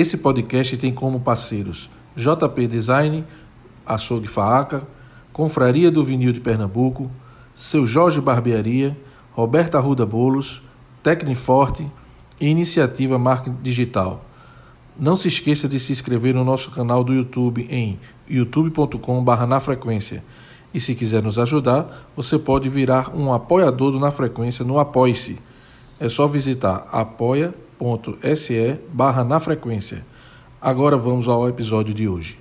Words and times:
Esse 0.00 0.16
podcast 0.16 0.76
tem 0.76 0.94
como 0.94 1.18
parceiros 1.18 1.90
JP 2.14 2.68
Design, 2.68 3.24
Açougue 3.84 4.28
Faaca, 4.28 4.86
Confraria 5.32 5.90
do 5.90 6.04
Vinil 6.04 6.32
de 6.32 6.38
Pernambuco, 6.38 7.10
Seu 7.52 7.84
Jorge 7.84 8.20
Barbearia, 8.20 8.96
Roberta 9.32 9.76
Arruda 9.76 10.06
Bolos, 10.06 10.62
Tecniforte 11.02 11.84
e 12.40 12.46
Iniciativa 12.46 13.18
Marketing 13.18 13.56
Digital. 13.60 14.24
Não 14.96 15.16
se 15.16 15.26
esqueça 15.26 15.68
de 15.68 15.80
se 15.80 15.90
inscrever 15.90 16.32
no 16.32 16.44
nosso 16.44 16.70
canal 16.70 17.02
do 17.02 17.12
YouTube 17.12 17.66
em 17.68 17.98
youtube.com.br 18.30 19.46
na 19.48 19.58
frequência. 19.58 20.22
E 20.72 20.78
se 20.78 20.94
quiser 20.94 21.24
nos 21.24 21.40
ajudar, 21.40 22.08
você 22.14 22.38
pode 22.38 22.68
virar 22.68 23.10
um 23.16 23.34
apoiador 23.34 23.90
do 23.90 23.98
Na 23.98 24.12
Frequência 24.12 24.64
no 24.64 24.78
Apoie-se. 24.78 25.40
É 25.98 26.08
só 26.08 26.28
visitar 26.28 26.86
apoia.se 26.92 27.67
barra 28.92 29.24
na 29.24 29.40
frequência. 29.40 30.04
Agora 30.60 30.96
vamos 30.96 31.28
ao 31.28 31.48
episódio 31.48 31.94
de 31.94 32.08
hoje. 32.08 32.38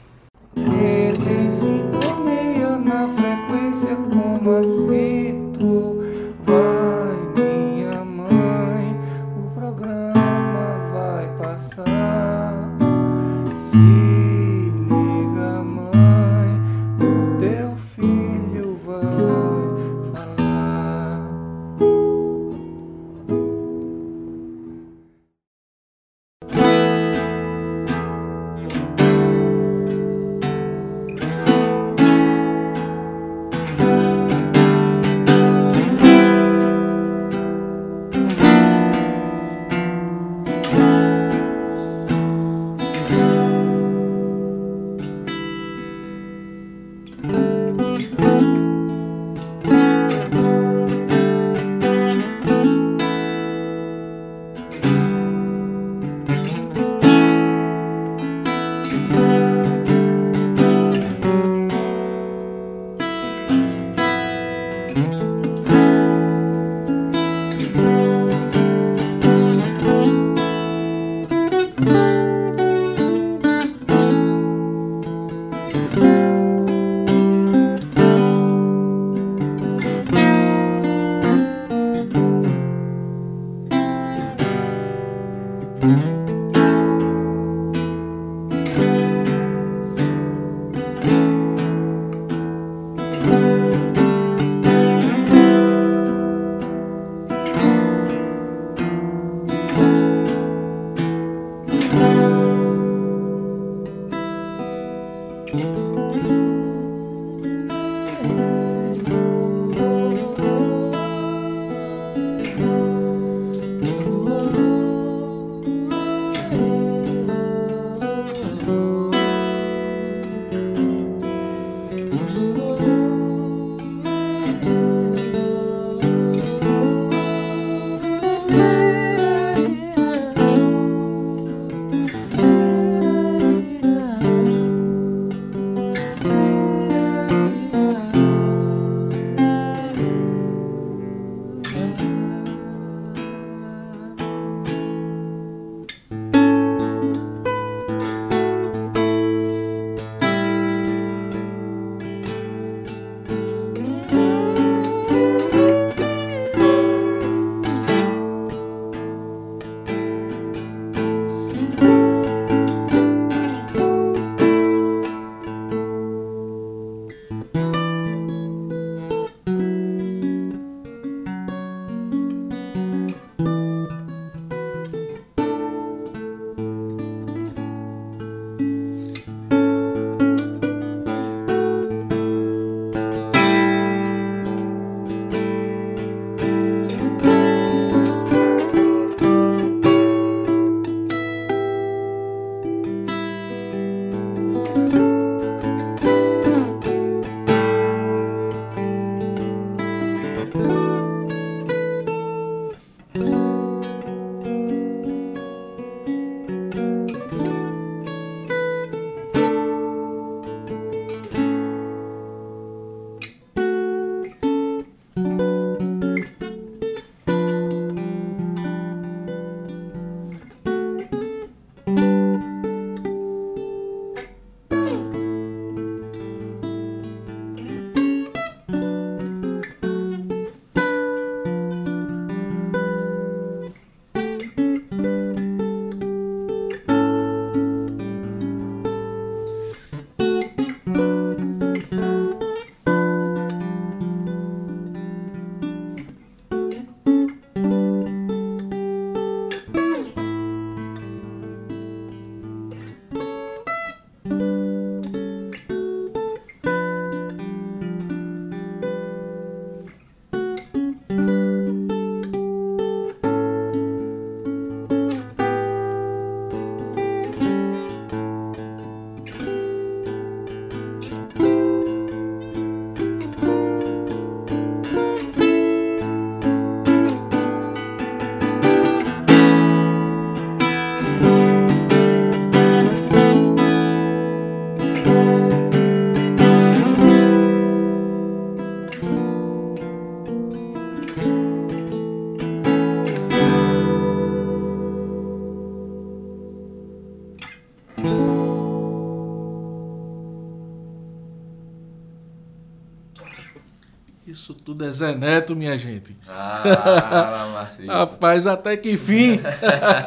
Tudo 304.78 304.86
é 304.86 304.92
Zé 304.92 305.16
Neto, 305.16 305.56
minha 305.56 305.76
gente. 305.78 306.16
Ah. 306.28 307.68
Rapaz, 307.88 308.46
até 308.46 308.78
que 308.78 308.96
fim. 308.96 309.40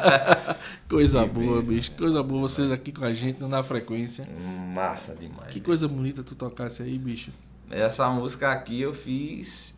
coisa 0.89 1.25
boa, 1.25 1.61
bicho. 1.61 1.91
Coisa 1.91 2.23
boa 2.23 2.41
vocês 2.41 2.71
aqui 2.71 2.93
com 2.93 3.03
a 3.03 3.13
gente 3.13 3.43
na 3.43 3.61
frequência. 3.61 4.25
Massa 4.73 5.13
demais. 5.13 5.49
Que 5.49 5.59
coisa 5.59 5.87
bonita 5.89 6.23
tu 6.23 6.35
tocasse 6.35 6.81
aí, 6.81 6.97
bicho. 6.97 7.31
Essa 7.69 8.09
música 8.09 8.51
aqui 8.51 8.81
eu 8.81 8.93
fiz 8.93 9.75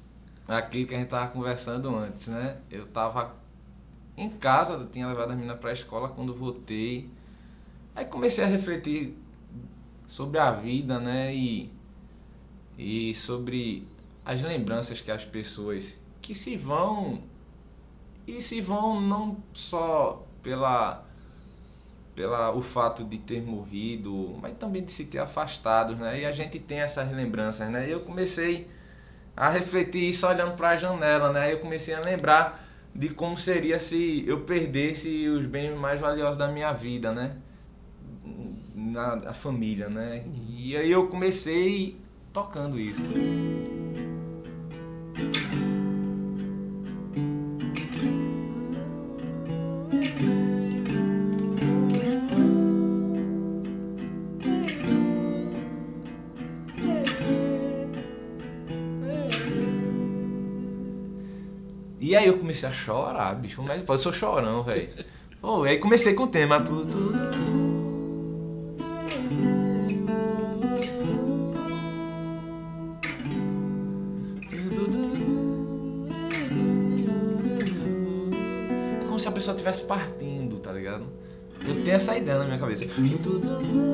aquilo 0.48 0.86
que 0.88 0.94
a 0.94 1.00
gente 1.00 1.10
tava 1.10 1.31
conversando 1.31 1.96
antes, 1.96 2.28
né? 2.28 2.57
Eu 2.69 2.86
tava 2.86 3.34
em 4.16 4.30
casa, 4.30 4.74
eu 4.74 4.88
tinha 4.88 5.07
levado 5.07 5.31
a 5.31 5.36
menina 5.36 5.56
pra 5.56 5.74
escola 5.74 6.10
quando 6.10 6.34
voltei. 6.36 7.10
Aí 7.96 8.06
comecei 8.06 8.44
a 8.44 8.48
refletir 8.48 9.18
sobre 10.07 10.39
a 10.39 10.51
vida, 10.51 11.00
né? 11.00 11.34
E, 11.34 11.72
e 12.78 13.13
sobre 13.16 13.88
as 14.25 14.42
lembranças 14.42 15.02
que 15.02 15.12
as 15.12 15.25
pessoas 15.25 16.00
que 16.22 16.34
se 16.34 16.56
vão 16.56 17.24
e 18.25 18.42
se 18.42 18.62
vão 18.62 19.02
não 19.02 19.38
só 19.54 20.25
pela 20.42 21.06
pela 22.16 22.52
o 22.52 22.62
fato 22.62 23.04
de 23.04 23.18
ter 23.18 23.42
morrido, 23.42 24.38
mas 24.42 24.56
também 24.58 24.84
de 24.84 24.92
se 24.92 25.06
ter 25.06 25.18
afastado, 25.18 25.96
né? 25.96 26.22
E 26.22 26.25
a 26.25 26.31
gente 26.31 26.60
tem 26.60 26.80
essas 26.80 27.12
lembranças, 27.12 27.70
né? 27.70 27.88
E 27.88 27.92
eu 27.92 28.02
comecei 28.02 28.68
a 29.36 29.50
refletir 29.50 30.10
isso 30.10 30.28
olhando 30.28 30.56
para 30.56 30.70
a 30.70 30.75
janela, 30.75 31.34
né? 31.34 31.52
Eu 31.52 31.60
comecei 31.60 31.94
a 31.94 32.02
lembrar 32.02 32.64
de 32.94 33.10
como 33.10 33.36
seria 33.36 33.80
se 33.80 34.24
eu 34.28 34.42
perdesse 34.42 35.28
os 35.28 35.46
bens 35.48 35.75
mais 35.75 36.00
valiosos 36.00 36.38
da 36.38 36.48
minha 36.48 36.72
vida, 36.72 37.12
né? 37.12 37.36
Na 38.75 39.14
a 39.30 39.34
família, 39.34 39.90
né? 39.90 40.24
E 40.50 40.78
aí 40.78 40.92
eu 40.92 41.08
comecei 41.08 42.00
tocando 42.31 42.80
isso. 42.80 43.04
E 62.13 62.15
aí 62.15 62.27
eu 62.27 62.38
comecei 62.38 62.69
a 62.69 62.71
chorar, 62.71 63.33
bicho. 63.33 63.63
Mas 63.63 63.88
eu 63.88 63.98
sou 63.98 64.13
chorão, 64.13 64.62
velho. 64.62 64.89
Pô, 65.42 65.63
aí 65.63 65.80
comecei 65.80 66.13
com 66.13 66.24
o 66.24 66.27
tema. 66.27 66.57
É 66.57 67.43
estivesse 79.63 79.83
partindo, 79.83 80.60
tá 80.60 80.71
ligado? 80.71 81.06
Eu 81.65 81.81
tenho 81.83 81.95
essa 81.95 82.18
ideia 82.18 82.38
na 82.39 82.45
minha 82.45 82.60
cabeça. 82.60 82.86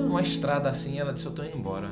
Uma 0.07 0.21
estrada 0.21 0.69
assim, 0.69 1.00
ela 1.00 1.13
disse, 1.13 1.27
eu 1.27 1.31
tô 1.31 1.44
indo 1.44 1.57
embora. 1.57 1.88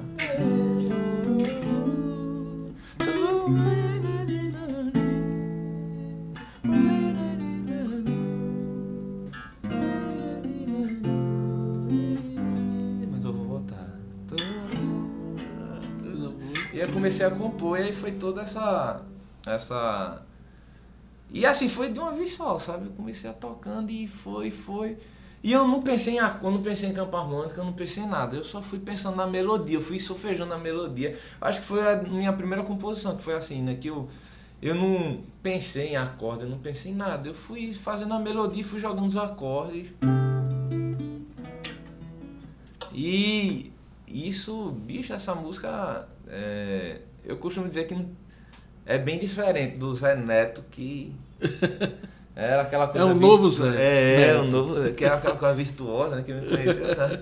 Comecei 16.93 17.25
a 17.25 17.31
compor 17.31 17.79
e 17.79 17.83
aí 17.83 17.93
foi 17.93 18.11
toda 18.11 18.41
essa. 18.41 19.01
essa. 19.45 20.21
E 21.31 21.45
assim, 21.45 21.67
foi 21.67 21.91
de 21.91 21.99
uma 21.99 22.11
vez 22.13 22.33
só, 22.33 22.57
sabe? 22.57 22.85
Eu 22.85 22.91
comecei 22.91 23.29
a 23.29 23.33
tocando 23.33 23.91
e 23.91 24.07
foi, 24.07 24.49
foi. 24.49 24.97
E 25.43 25.51
eu 25.51 25.67
não 25.67 25.81
pensei 25.81 26.15
em 26.15 26.19
acorde, 26.19 26.55
não 26.57 26.63
pensei 26.63 26.89
em 26.89 26.93
campo 26.93 27.15
harmônica, 27.15 27.59
eu 27.59 27.65
não 27.65 27.73
pensei 27.73 28.03
em 28.03 28.07
nada. 28.07 28.35
Eu 28.35 28.43
só 28.43 28.61
fui 28.61 28.79
pensando 28.79 29.15
na 29.17 29.27
melodia, 29.27 29.77
eu 29.77 29.81
fui 29.81 29.99
sofejando 29.99 30.53
a 30.53 30.57
melodia. 30.57 31.17
Acho 31.39 31.61
que 31.61 31.67
foi 31.67 31.81
a 31.87 32.01
minha 32.01 32.33
primeira 32.33 32.63
composição, 32.63 33.15
que 33.15 33.23
foi 33.23 33.35
assim, 33.35 33.61
né? 33.61 33.75
Que 33.75 33.89
eu, 33.89 34.09
eu 34.61 34.73
não 34.73 35.21
pensei 35.43 35.89
em 35.89 35.95
acorde, 35.95 36.43
eu 36.43 36.49
não 36.49 36.57
pensei 36.57 36.91
em 36.91 36.95
nada. 36.95 37.27
Eu 37.29 37.35
fui 37.35 37.73
fazendo 37.73 38.13
a 38.13 38.19
melodia, 38.19 38.63
fui 38.63 38.79
jogando 38.79 39.05
os 39.07 39.17
acordes. 39.17 39.89
E 42.93 43.71
isso, 44.07 44.71
bicho, 44.71 45.13
essa 45.13 45.35
música, 45.35 46.07
é, 46.27 47.01
eu 47.23 47.37
costumo 47.37 47.67
dizer 47.67 47.85
que 47.85 47.93
não- 47.93 48.09
é 48.87 48.97
bem 48.97 49.19
diferente 49.19 49.77
do 49.77 49.93
Zé 49.93 50.15
Neto, 50.15 50.63
que 50.71 51.13
era 52.35 52.63
aquela 52.63 52.87
coisa... 52.87 53.07
É 53.07 53.11
um 53.11 53.15
novo 53.15 53.49
Zé 53.49 53.75
É, 53.77 54.27
é, 54.29 54.39
um 54.39 54.49
novo, 54.49 54.93
que 54.93 55.03
era 55.03 55.15
aquela 55.15 55.35
coisa 55.35 55.53
virtuosa, 55.53 56.15
né, 56.15 56.23
que 56.23 56.33
não 56.33 56.47
conhecia, 56.47 56.95
sabe? 56.95 57.19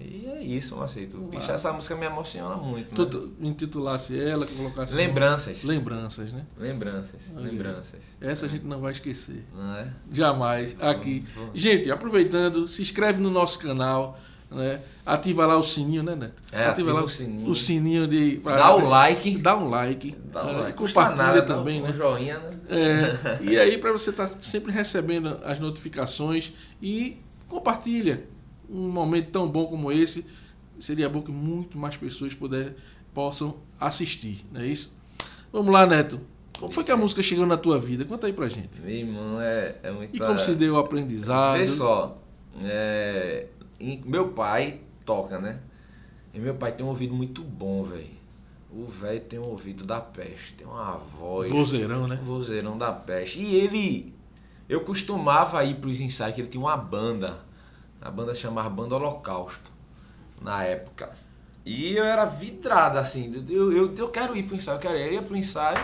E 0.00 0.26
é 0.26 0.42
isso, 0.42 0.76
Macito. 0.76 1.16
Bicho, 1.18 1.50
essa 1.50 1.72
música 1.72 1.94
me 1.94 2.04
emociona 2.04 2.56
muito, 2.56 2.94
Tu, 2.94 3.02
né? 3.04 3.10
tu 3.10 3.46
intitulasse 3.46 4.18
ela, 4.18 4.46
colocasse. 4.46 4.92
Lembranças. 4.92 5.64
Lembranças, 5.64 6.32
né? 6.32 6.44
Lembranças, 6.58 7.22
Olha 7.34 7.50
lembranças. 7.50 8.00
Essa 8.20 8.46
a 8.46 8.48
gente 8.48 8.66
não 8.66 8.80
vai 8.80 8.92
esquecer. 8.92 9.44
Não 9.54 9.76
é? 9.76 9.88
Jamais. 10.10 10.76
Aqui. 10.80 11.24
Gente, 11.54 11.90
aproveitando, 11.90 12.68
se 12.68 12.82
inscreve 12.82 13.20
no 13.20 13.30
nosso 13.30 13.58
canal, 13.58 14.18
né? 14.54 14.80
Ativa 15.04 15.44
lá 15.44 15.56
o 15.56 15.62
sininho, 15.62 16.02
né, 16.02 16.14
Neto? 16.14 16.42
É, 16.50 16.66
ativa 16.66 17.02
o 17.02 17.08
sininho. 17.08 17.50
o 17.50 17.54
sininho 17.54 18.08
de. 18.08 18.36
Dá 18.38 18.74
o 18.74 18.88
like. 18.88 19.36
Dá 19.38 19.56
um 19.56 19.68
like. 19.68 20.16
Dá 20.32 20.44
um 20.44 20.46
né? 20.46 20.60
like. 20.60 20.78
Compartilha 20.78 21.16
nada, 21.16 21.42
também, 21.42 21.80
um 21.80 21.84
né? 21.84 21.92
joinha, 21.92 22.38
né? 22.38 22.50
É, 22.68 23.38
e 23.44 23.58
aí, 23.58 23.78
para 23.78 23.92
você 23.92 24.10
estar 24.10 24.30
sempre 24.40 24.72
recebendo 24.72 25.38
as 25.44 25.58
notificações 25.58 26.52
e 26.80 27.18
compartilha 27.48 28.24
um 28.70 28.88
momento 28.88 29.30
tão 29.30 29.48
bom 29.48 29.66
como 29.66 29.92
esse. 29.92 30.24
Seria 30.78 31.08
bom 31.08 31.22
que 31.22 31.30
muito 31.30 31.78
mais 31.78 31.96
pessoas 31.96 32.34
puder, 32.34 32.74
possam 33.12 33.58
assistir, 33.78 34.44
não 34.50 34.60
é 34.60 34.66
isso? 34.66 34.92
Vamos 35.52 35.72
lá, 35.72 35.86
Neto. 35.86 36.20
Como 36.58 36.72
foi 36.72 36.82
que 36.82 36.90
a 36.90 36.96
música 36.96 37.22
chegou 37.22 37.46
na 37.46 37.56
tua 37.56 37.78
vida? 37.78 38.04
Conta 38.04 38.26
aí 38.26 38.32
pra 38.32 38.48
gente. 38.48 38.80
Meu 38.80 38.90
irmão, 38.90 39.40
é, 39.40 39.76
é 39.82 39.90
muito... 39.90 40.16
E 40.16 40.18
como 40.18 40.38
se 40.38 40.54
deu 40.54 40.74
o 40.74 40.78
aprendizado? 40.78 41.58
Vê 41.58 41.66
só, 41.66 42.16
é, 42.62 43.46
meu 44.04 44.28
pai 44.28 44.80
toca, 45.04 45.38
né? 45.38 45.60
E 46.32 46.38
meu 46.38 46.54
pai 46.54 46.72
tem 46.72 46.84
um 46.84 46.88
ouvido 46.88 47.14
muito 47.14 47.42
bom, 47.42 47.84
velho. 47.84 48.24
O 48.70 48.86
velho 48.86 49.20
tem 49.20 49.38
um 49.38 49.48
ouvido 49.48 49.84
da 49.84 50.00
peste, 50.00 50.54
tem 50.54 50.66
uma 50.66 50.96
voz. 50.96 51.48
Vozeirão, 51.48 52.08
né? 52.08 52.18
Vozeirão 52.22 52.76
da 52.76 52.92
peste. 52.92 53.40
E 53.40 53.54
ele. 53.54 54.12
Eu 54.68 54.80
costumava 54.80 55.62
ir 55.62 55.76
pros 55.76 56.00
ensaios, 56.00 56.34
que 56.34 56.40
ele 56.40 56.48
tinha 56.48 56.60
uma 56.60 56.76
banda. 56.76 57.38
A 58.00 58.10
banda 58.10 58.34
se 58.34 58.40
chamava 58.40 58.68
Banda 58.68 58.96
Holocausto, 58.96 59.70
na 60.40 60.64
época. 60.64 61.10
E 61.64 61.92
eu 61.92 62.04
era 62.04 62.24
vidrado, 62.24 62.98
assim. 62.98 63.44
Eu, 63.48 63.72
eu, 63.72 63.94
eu 63.94 64.08
quero 64.08 64.36
ir 64.36 64.42
pro 64.42 64.56
ensaio, 64.56 64.76
eu 64.76 64.80
quero 64.80 64.98
ir. 64.98 65.06
Eu 65.06 65.12
ia 65.12 65.22
pro 65.22 65.36
ensaio, 65.36 65.82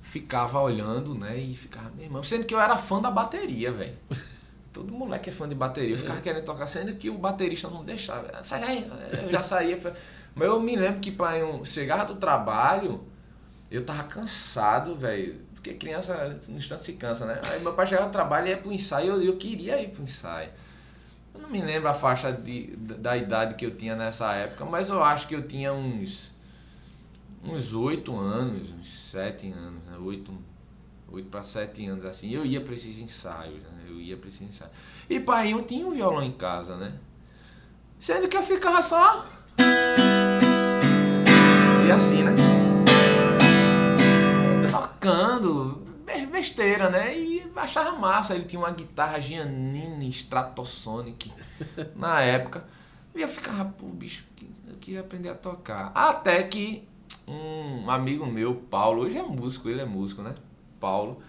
ficava 0.00 0.60
olhando, 0.60 1.14
né? 1.14 1.36
E 1.36 1.54
ficava, 1.54 1.90
meu 1.94 2.04
irmão. 2.06 2.22
Sendo 2.22 2.44
que 2.44 2.54
eu 2.54 2.60
era 2.60 2.78
fã 2.78 3.00
da 3.00 3.10
bateria, 3.10 3.70
velho. 3.70 3.96
Todo 4.74 4.92
moleque 4.92 5.30
é 5.30 5.32
fã 5.32 5.48
de 5.48 5.54
bateria. 5.54 5.94
Eu 5.94 5.98
ficava 5.98 6.20
querendo 6.20 6.44
tocar, 6.44 6.66
sendo 6.66 6.92
que 6.96 7.08
o 7.08 7.16
baterista 7.16 7.68
não 7.68 7.84
deixava. 7.84 8.42
Sai 8.42 8.60
daí. 8.60 8.90
Eu 9.22 9.30
já 9.30 9.40
saía. 9.40 9.78
Mas 10.34 10.48
eu 10.48 10.60
me 10.60 10.74
lembro 10.74 11.00
que, 11.00 11.12
pai, 11.12 11.40
eu 11.40 11.64
chegava 11.64 12.04
do 12.04 12.16
trabalho, 12.16 13.04
eu 13.70 13.84
tava 13.84 14.02
cansado, 14.02 14.96
velho. 14.96 15.40
Porque 15.54 15.74
criança, 15.74 16.40
no 16.48 16.58
instante, 16.58 16.84
se 16.84 16.94
cansa, 16.94 17.24
né? 17.24 17.40
Aí 17.50 17.62
meu 17.62 17.72
pai 17.72 17.86
chegava 17.86 18.08
do 18.08 18.12
trabalho 18.12 18.48
e 18.48 18.50
ia 18.50 18.58
pro 18.58 18.72
ensaio, 18.72 19.12
eu, 19.12 19.22
eu 19.22 19.36
queria 19.36 19.80
ir 19.80 19.90
pro 19.90 20.02
ensaio. 20.02 20.50
Eu 21.32 21.40
não 21.40 21.48
me 21.48 21.62
lembro 21.62 21.88
a 21.88 21.94
faixa 21.94 22.32
de, 22.32 22.74
da, 22.76 22.96
da 22.96 23.16
idade 23.16 23.54
que 23.54 23.64
eu 23.64 23.76
tinha 23.76 23.94
nessa 23.94 24.34
época, 24.34 24.64
mas 24.64 24.88
eu 24.88 25.02
acho 25.04 25.28
que 25.28 25.36
eu 25.36 25.46
tinha 25.46 25.72
uns 25.72 26.34
uns 27.44 27.74
oito 27.74 28.16
anos, 28.18 28.70
uns 28.72 29.10
sete 29.10 29.52
anos, 29.52 29.84
né? 29.84 29.96
Oito, 29.98 30.32
oito 31.12 31.28
para 31.28 31.44
sete 31.44 31.86
anos, 31.86 32.04
assim. 32.04 32.30
Eu 32.30 32.44
ia 32.44 32.60
para 32.60 32.74
esses 32.74 32.98
ensaios, 32.98 33.62
né? 33.62 33.73
Eu 33.86 34.00
ia 34.00 34.16
ensaios. 34.44 34.72
E 35.08 35.20
pai, 35.20 35.52
eu 35.52 35.62
tinha 35.62 35.86
um 35.86 35.92
violão 35.92 36.22
em 36.22 36.32
casa, 36.32 36.76
né? 36.76 36.92
Sendo 37.98 38.28
que 38.28 38.36
eu 38.36 38.42
ficava 38.42 38.82
só... 38.82 39.26
E 41.86 41.90
assim, 41.90 42.22
né? 42.22 42.32
Tocando, 44.70 45.82
be- 46.06 46.26
besteira, 46.26 46.88
né? 46.90 47.16
E 47.16 47.46
achava 47.54 47.98
massa. 47.98 48.34
Ele 48.34 48.44
tinha 48.44 48.60
uma 48.60 48.70
guitarra 48.70 49.20
Giannini 49.20 50.08
Stratosonic 50.08 51.30
na 51.94 52.20
época. 52.20 52.64
E 53.14 53.20
eu 53.22 53.28
ficava, 53.28 53.64
pô, 53.66 53.86
bicho, 53.86 54.24
eu 54.68 54.76
queria 54.80 55.00
aprender 55.00 55.28
a 55.28 55.34
tocar. 55.34 55.92
Até 55.94 56.42
que 56.44 56.88
um 57.28 57.88
amigo 57.90 58.26
meu, 58.26 58.54
Paulo, 58.54 59.02
hoje 59.02 59.16
é 59.18 59.22
músico, 59.22 59.68
ele 59.68 59.80
é 59.80 59.84
músico, 59.84 60.22
né? 60.22 60.34
Paulo, 60.80 61.22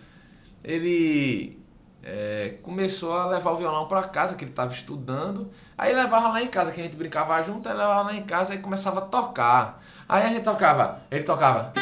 ele 0.63 1.59
é, 2.05 2.59
começou 2.61 3.13
a 3.13 3.25
levar 3.25 3.51
o 3.51 3.57
violão 3.57 3.87
para 3.87 4.03
casa, 4.03 4.35
que 4.35 4.43
ele 4.43 4.51
estava 4.51 4.71
estudando. 4.71 5.51
Aí 5.75 5.91
levava 5.91 6.27
lá 6.27 6.41
em 6.41 6.47
casa, 6.47 6.71
que 6.71 6.79
a 6.79 6.83
gente 6.83 6.95
brincava 6.95 7.41
junto, 7.41 7.67
aí 7.67 7.75
levava 7.75 8.03
lá 8.03 8.15
em 8.15 8.21
casa 8.23 8.53
e 8.53 8.59
começava 8.59 8.99
a 8.99 9.05
tocar. 9.05 9.83
Aí 10.07 10.23
a 10.23 10.29
gente 10.29 10.43
tocava, 10.43 11.01
ele 11.09 11.23
tocava. 11.23 11.73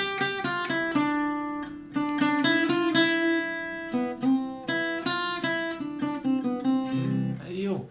Aí 7.46 7.66
eu, 7.66 7.90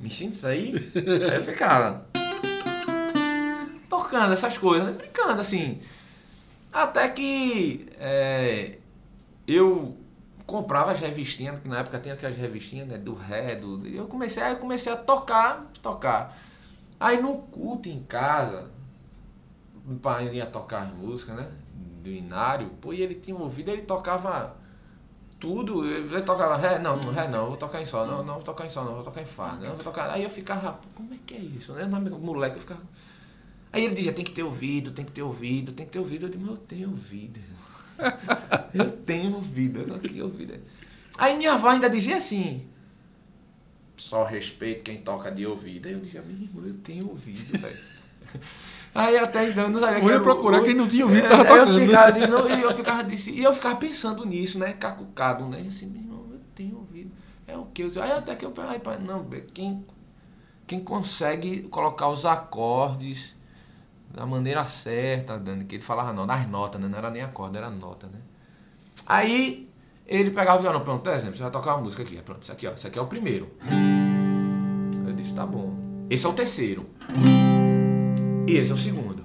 me 0.00 0.08
sinto 0.08 0.32
isso 0.32 0.46
aí? 0.46 0.74
aí 0.96 1.36
eu 1.36 1.42
ficava 1.42 2.06
tocando 3.90 4.32
essas 4.32 4.56
coisas, 4.56 4.96
brincando 4.96 5.42
assim. 5.42 5.82
Até 6.72 7.08
que 7.08 7.86
é, 8.00 8.78
eu 9.46 9.98
comprava 10.46 10.92
as 10.92 11.00
revistinhas, 11.00 11.60
que 11.60 11.68
na 11.68 11.80
época 11.80 11.98
tinha 11.98 12.14
aquelas 12.14 12.36
revistinhas 12.36 12.88
né, 12.88 12.98
do 12.98 13.14
ré, 13.14 13.54
do, 13.54 13.86
eu 13.86 14.06
comecei, 14.06 14.42
aí 14.42 14.52
eu 14.52 14.58
comecei 14.58 14.92
a 14.92 14.96
tocar, 14.96 15.70
tocar. 15.82 16.36
Aí 17.00 17.20
no 17.20 17.38
culto 17.38 17.88
em 17.88 18.02
casa, 18.02 18.70
o 19.86 19.94
pai 19.96 20.34
ia 20.34 20.46
tocar 20.46 20.82
as 20.82 20.94
músicas, 20.94 21.36
né? 21.36 21.52
Do 22.02 22.10
Inário, 22.10 22.68
pô, 22.80 22.92
e 22.92 23.00
ele 23.00 23.14
tinha 23.14 23.36
ouvido, 23.36 23.70
ele 23.70 23.82
tocava 23.82 24.56
tudo, 25.40 25.86
ele 25.86 26.22
tocava 26.22 26.56
ré, 26.56 26.78
não, 26.78 26.98
ré 27.12 27.28
não, 27.28 27.48
vou 27.48 27.56
tocar 27.56 27.80
em 27.80 27.86
sol, 27.86 28.06
não, 28.06 28.22
não, 28.22 28.34
vou 28.34 28.42
tocar 28.42 28.66
em 28.66 28.70
sol, 28.70 28.84
não, 28.84 28.94
vou 28.94 29.04
tocar 29.04 29.22
em 29.22 29.26
fá, 29.26 29.54
não, 29.54 29.68
vou 29.68 29.76
tocar. 29.78 30.10
Aí 30.10 30.22
eu 30.22 30.30
ficava, 30.30 30.78
como 30.94 31.12
é 31.14 31.18
que 31.26 31.34
é 31.34 31.38
isso? 31.38 31.72
Né? 31.72 31.84
Moleque, 31.86 32.56
eu 32.56 32.60
ficava. 32.60 32.82
Aí 33.72 33.84
ele 33.84 33.94
dizia, 33.94 34.12
tem 34.12 34.24
que 34.24 34.30
ter 34.30 34.42
ouvido, 34.42 34.92
tem 34.92 35.04
que 35.04 35.12
ter 35.12 35.22
ouvido, 35.22 35.72
tem 35.72 35.84
que 35.84 35.92
ter 35.92 35.98
ouvido. 35.98 36.26
Eu 36.26 36.30
digo, 36.30 36.46
eu 36.46 36.56
tenho 36.56 36.90
ouvido. 36.90 37.40
eu 38.74 38.90
tenho 38.90 39.34
ouvido, 39.34 39.82
eu 39.82 39.94
aqui 39.94 40.20
ouvido. 40.20 40.54
Aí 41.16 41.36
minha 41.36 41.52
avó 41.52 41.68
ainda 41.68 41.88
dizia 41.88 42.16
assim, 42.16 42.66
só 43.96 44.24
respeito 44.24 44.82
quem 44.82 44.98
toca 44.98 45.30
de 45.30 45.46
ouvido. 45.46 45.86
Aí 45.86 45.94
eu 45.94 46.00
dizia, 46.00 46.22
meu 46.22 46.36
irmão, 46.36 46.66
eu 46.66 46.74
tenho 46.74 47.08
ouvido, 47.08 47.56
velho. 47.58 47.78
Aí 48.94 49.16
até 49.16 49.48
então 49.48 49.68
não 49.68 49.80
sabia 49.80 50.00
que 50.00 50.08
era 50.08 50.20
procurar 50.20 50.60
o, 50.60 50.64
quem 50.64 50.74
não 50.74 50.86
tinha 50.86 51.04
ouvido, 51.04 51.26
é, 51.26 51.28
tava 51.28 51.44
tocando. 51.44 51.80
Eu 51.80 51.86
ficava, 51.86 52.18
e 52.18 52.62
eu 52.62 52.74
ficava, 52.74 53.04
disse, 53.04 53.30
e 53.30 53.42
eu 53.42 53.52
ficava 53.52 53.76
pensando 53.76 54.24
nisso, 54.24 54.58
né? 54.58 54.72
Cacucado, 54.72 55.48
né? 55.48 55.64
Assim, 55.66 55.86
meu 55.86 56.00
irmão, 56.00 56.26
eu 56.32 56.40
tenho 56.54 56.76
ouvido. 56.76 57.10
É 57.46 57.56
o 57.56 57.66
que? 57.66 57.82
Eu, 57.82 57.90
aí 58.02 58.12
até 58.12 58.34
que 58.36 58.44
eu 58.44 58.52
aí, 58.58 58.80
não, 59.02 59.28
quem, 59.52 59.84
quem 60.66 60.80
consegue 60.80 61.62
colocar 61.64 62.08
os 62.08 62.24
acordes 62.24 63.33
da 64.14 64.24
maneira 64.24 64.64
certa, 64.64 65.36
Dani, 65.38 65.64
que 65.64 65.74
ele 65.74 65.82
falava 65.82 66.12
não, 66.12 66.26
das 66.26 66.48
notas, 66.48 66.80
né? 66.80 66.86
Não 66.86 66.96
era 66.96 67.10
nem 67.10 67.22
acorde, 67.22 67.58
era 67.58 67.68
nota, 67.68 68.06
né? 68.06 68.20
Aí 69.04 69.68
ele 70.06 70.30
pegava 70.30 70.58
o 70.58 70.62
violão, 70.62 70.80
pronto, 70.82 71.02
por 71.02 71.12
exemplo, 71.12 71.36
você 71.36 71.42
vai 71.42 71.50
tocar 71.50 71.74
uma 71.74 71.82
música 71.82 72.02
aqui, 72.02 72.16
pronto, 72.22 72.42
isso 72.42 72.52
aqui, 72.52 72.66
ó, 72.66 72.72
isso 72.72 72.86
aqui 72.86 72.98
é 72.98 73.02
o 73.02 73.06
primeiro. 73.06 73.50
Eu 75.06 75.12
disse, 75.14 75.34
tá 75.34 75.44
bom. 75.44 75.74
Esse 76.08 76.24
é 76.24 76.28
o 76.28 76.32
terceiro. 76.32 76.86
E 78.46 78.52
esse 78.52 78.70
é 78.70 78.74
o 78.74 78.78
segundo. 78.78 79.24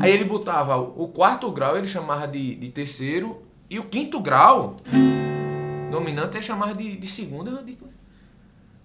Aí 0.00 0.12
ele 0.12 0.24
botava 0.24 0.76
o 0.76 1.08
quarto 1.08 1.50
grau, 1.50 1.78
ele 1.78 1.86
chamava 1.86 2.26
de, 2.26 2.56
de 2.56 2.68
terceiro, 2.70 3.42
e 3.70 3.78
o 3.78 3.84
quinto 3.84 4.20
grau, 4.20 4.76
dominante, 5.90 6.36
ele 6.36 6.44
chamava 6.44 6.74
de, 6.74 6.96
de 6.96 7.06
segundo. 7.06 7.50
Eu 7.50 7.62
digo, 7.62 7.86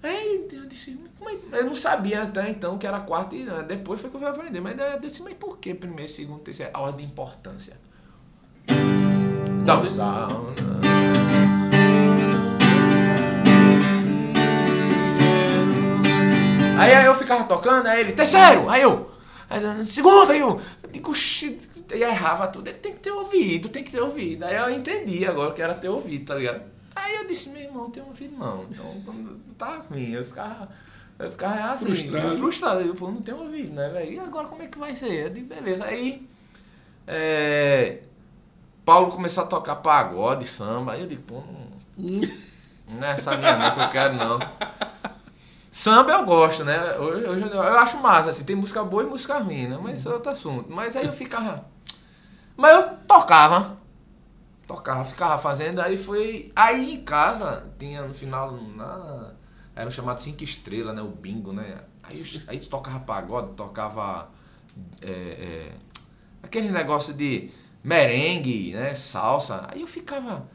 Aí 0.01 0.47
eu 0.51 0.65
disse, 0.65 0.97
eu 1.51 1.65
não 1.65 1.75
sabia 1.75 2.23
até 2.23 2.49
então 2.49 2.77
que 2.77 2.87
era 2.87 2.99
quarto 3.01 3.35
e 3.35 3.43
né, 3.43 3.63
depois 3.67 3.99
foi 3.99 4.09
que 4.09 4.15
eu 4.15 4.19
fui 4.19 4.29
aprender. 4.29 4.61
Mas 4.61 4.79
eu 4.79 4.99
disse, 4.99 5.21
mas 5.21 5.33
por 5.33 5.57
que 5.57 5.73
primeiro, 5.73 6.11
segundo, 6.11 6.39
terceiro? 6.39 6.71
A 6.73 6.81
ordem 6.81 7.05
de 7.05 7.11
importância. 7.11 7.77
Sauna. 9.87 10.79
Aí, 16.77 16.93
aí 16.93 17.05
eu 17.05 17.15
ficava 17.15 17.43
tocando, 17.43 17.87
aí 17.87 17.99
ele, 17.99 18.13
terceiro, 18.13 18.69
aí 18.69 18.81
eu, 18.81 19.11
aí, 19.49 19.85
segundo, 19.85 20.31
aí 20.31 20.39
eu, 20.39 20.61
eu 20.81 20.89
digo, 20.89 21.13
e 21.93 22.03
errava 22.03 22.47
tudo. 22.47 22.67
Ele 22.67 22.77
tem 22.77 22.93
que 22.93 22.99
ter 22.99 23.11
ouvido, 23.11 23.69
tem 23.69 23.83
que 23.83 23.91
ter 23.91 23.99
ouvido. 23.99 24.45
Aí 24.45 24.55
eu 24.55 24.69
entendi 24.69 25.25
agora 25.25 25.53
que 25.53 25.61
era 25.61 25.73
ter 25.73 25.89
ouvido, 25.89 26.25
tá 26.25 26.35
ligado? 26.35 26.61
Aí 26.95 27.15
eu 27.15 27.27
disse, 27.27 27.49
meu 27.49 27.61
irmão, 27.61 27.83
não 27.83 27.91
tem 27.91 28.03
ouvido 28.03 28.37
não. 28.37 28.65
Então, 28.69 29.01
quando 29.05 29.39
tava 29.57 29.83
ruim, 29.89 30.11
eu 30.11 30.25
ficava, 30.25 30.69
eu 31.17 31.31
ficava 31.31 31.73
assim, 31.73 31.85
frustrado. 31.85 32.37
frustrado. 32.37 32.81
Eu, 32.81 32.95
pô, 32.95 33.09
não 33.09 33.21
tenho 33.21 33.39
ouvido, 33.39 33.73
né, 33.73 33.89
velho? 33.89 34.13
E 34.13 34.19
agora 34.19 34.47
como 34.47 34.63
é 34.63 34.67
que 34.67 34.77
vai 34.77 34.95
ser? 34.95 35.25
Eu 35.25 35.29
digo, 35.29 35.47
beleza. 35.47 35.85
Aí, 35.85 36.27
é, 37.07 37.99
Paulo 38.85 39.11
começou 39.11 39.43
a 39.43 39.47
tocar 39.47 39.77
pagode, 39.77 40.45
samba. 40.45 40.93
Aí 40.93 41.01
eu 41.01 41.07
digo, 41.07 41.23
pô, 41.23 41.43
não, 41.97 42.21
não 42.97 43.07
é 43.07 43.11
essa 43.11 43.35
minha 43.37 43.57
não 43.57 43.75
que 43.75 43.81
eu 43.81 43.89
quero, 43.89 44.15
não. 44.15 44.39
Samba 45.71 46.11
eu 46.11 46.25
gosto, 46.25 46.65
né? 46.65 46.97
Hoje, 46.97 47.25
hoje 47.25 47.43
eu 47.43 47.61
acho 47.61 47.97
massa, 47.97 48.31
assim, 48.31 48.43
tem 48.43 48.55
música 48.55 48.83
boa 48.83 49.03
e 49.03 49.05
música 49.05 49.37
ruim, 49.37 49.67
né? 49.67 49.79
Mas 49.81 49.99
isso 49.99 50.09
é 50.09 50.13
outro 50.13 50.31
assunto. 50.31 50.71
Mas 50.71 50.95
aí 50.95 51.05
eu 51.05 51.13
ficava. 51.13 51.65
Mas 52.57 52.75
eu 52.75 52.97
tocava. 53.07 53.78
Tocava, 54.69 55.03
ficava 55.03 55.41
fazendo, 55.41 55.81
aí 55.81 55.97
foi. 55.97 56.51
Aí 56.55 56.93
em 56.93 57.03
casa, 57.03 57.65
tinha 57.79 58.03
no 58.03 58.13
final, 58.13 58.51
na, 58.51 59.31
era 59.75 59.89
o 59.89 59.91
chamado 59.91 60.21
Cinco 60.21 60.43
Estrelas, 60.43 60.95
né? 60.95 61.01
O 61.01 61.07
bingo, 61.07 61.51
né? 61.51 61.85
Aí, 62.03 62.43
aí 62.47 62.59
tocava 62.59 62.99
pagode, 62.99 63.53
tocava. 63.53 64.29
É, 65.01 65.09
é, 65.09 65.71
aquele 66.43 66.69
negócio 66.69 67.15
de 67.15 67.49
merengue, 67.83 68.73
né? 68.73 68.93
Salsa. 68.93 69.65
Aí 69.71 69.81
eu 69.81 69.87
ficava 69.87 70.47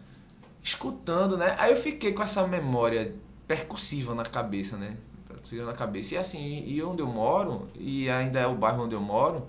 escutando, 0.63 1.37
né? 1.37 1.57
Aí 1.59 1.73
eu 1.73 1.77
fiquei 1.77 2.13
com 2.13 2.23
essa 2.23 2.47
memória 2.47 3.17
percussiva 3.49 4.15
na 4.15 4.23
cabeça, 4.23 4.77
né? 4.77 4.97
Percussiva 5.27 5.67
na 5.67 5.73
cabeça. 5.73 6.15
E 6.15 6.19
assim, 6.19 6.63
e 6.69 6.81
onde 6.85 7.03
eu 7.03 7.09
moro, 7.09 7.69
e 7.75 8.09
ainda 8.09 8.39
é 8.39 8.47
o 8.47 8.55
bairro 8.55 8.85
onde 8.85 8.95
eu 8.95 9.01
moro, 9.01 9.49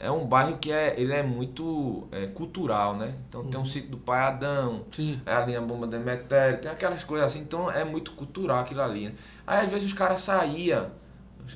é 0.00 0.10
um 0.10 0.26
bairro 0.26 0.56
que 0.56 0.72
é, 0.72 0.98
ele 0.98 1.12
é 1.12 1.22
muito 1.22 2.08
é, 2.10 2.26
cultural, 2.26 2.96
né? 2.96 3.14
Então 3.28 3.42
uhum. 3.42 3.50
tem 3.50 3.60
um 3.60 3.66
sítio 3.66 3.90
do 3.90 3.98
Pai 3.98 4.20
Adão, 4.20 4.86
Sim. 4.90 5.20
é 5.26 5.34
ali 5.34 5.54
a 5.54 5.60
bomba 5.60 5.86
do 5.86 5.90
Demetério, 5.90 6.58
tem 6.58 6.70
aquelas 6.70 7.04
coisas 7.04 7.26
assim, 7.26 7.40
então 7.40 7.70
é 7.70 7.84
muito 7.84 8.12
cultural 8.12 8.60
aquilo 8.60 8.80
ali. 8.80 9.10
Né? 9.10 9.14
Aí 9.46 9.66
às 9.66 9.70
vezes 9.70 9.86
os 9.86 9.92
caras 9.92 10.22
saíam 10.22 10.90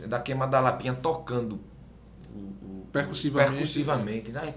da 0.07 0.21
queima 0.21 0.47
da 0.47 0.61
lapinha 0.61 0.93
tocando 0.93 1.59
o, 2.35 2.39
o, 2.39 2.89
percussivamente. 2.93 3.53
percussivamente. 3.53 4.31
Né? 4.31 4.41
Aí 4.43 4.53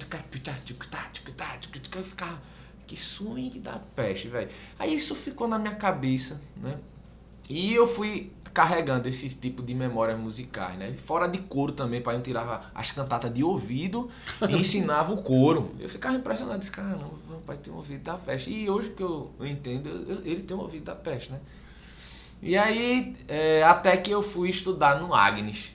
ficava, 2.03 2.41
que 2.86 2.98
swing 2.98 3.60
da 3.60 3.79
peste, 3.96 4.27
velho. 4.27 4.50
Aí 4.77 4.96
isso 4.96 5.15
ficou 5.15 5.48
na 5.48 5.58
minha 5.58 5.75
cabeça, 5.75 6.41
né? 6.58 6.77
E 7.50 7.74
eu 7.74 7.88
fui 7.88 8.34
carregando 8.58 9.08
esse 9.08 9.30
tipo 9.30 9.62
de 9.62 9.76
memórias 9.76 10.20
musicais, 10.20 10.80
né? 10.80 10.92
Fora 10.98 11.28
de 11.28 11.38
coro 11.38 11.74
também, 11.74 12.02
para 12.02 12.14
eu 12.14 12.24
tirar 12.24 12.72
as 12.74 12.90
cantatas 12.90 13.32
de 13.32 13.44
ouvido 13.44 14.10
e 14.50 14.56
ensinava 14.58 15.14
o 15.14 15.22
coro. 15.22 15.76
Eu 15.80 15.88
ficava 15.88 16.16
impressionado, 16.16 16.58
disse, 16.58 16.72
caramba, 16.72 17.06
o 17.06 17.42
pai 17.46 17.58
tem 17.58 17.72
um 17.72 17.76
ouvido 17.76 18.02
da 18.02 18.16
peste. 18.16 18.52
E 18.52 18.68
hoje 18.68 18.90
que 18.90 19.04
eu 19.04 19.32
entendo, 19.42 20.24
ele 20.26 20.42
tem 20.42 20.58
um 20.58 20.62
ouvido 20.62 20.86
da 20.86 20.96
peste, 20.96 21.32
né? 21.32 21.40
E 22.42 22.58
aí, 22.58 23.16
é, 23.28 23.62
até 23.62 23.96
que 23.96 24.10
eu 24.10 24.24
fui 24.24 24.50
estudar 24.50 25.00
no 25.00 25.14
Agnes. 25.14 25.72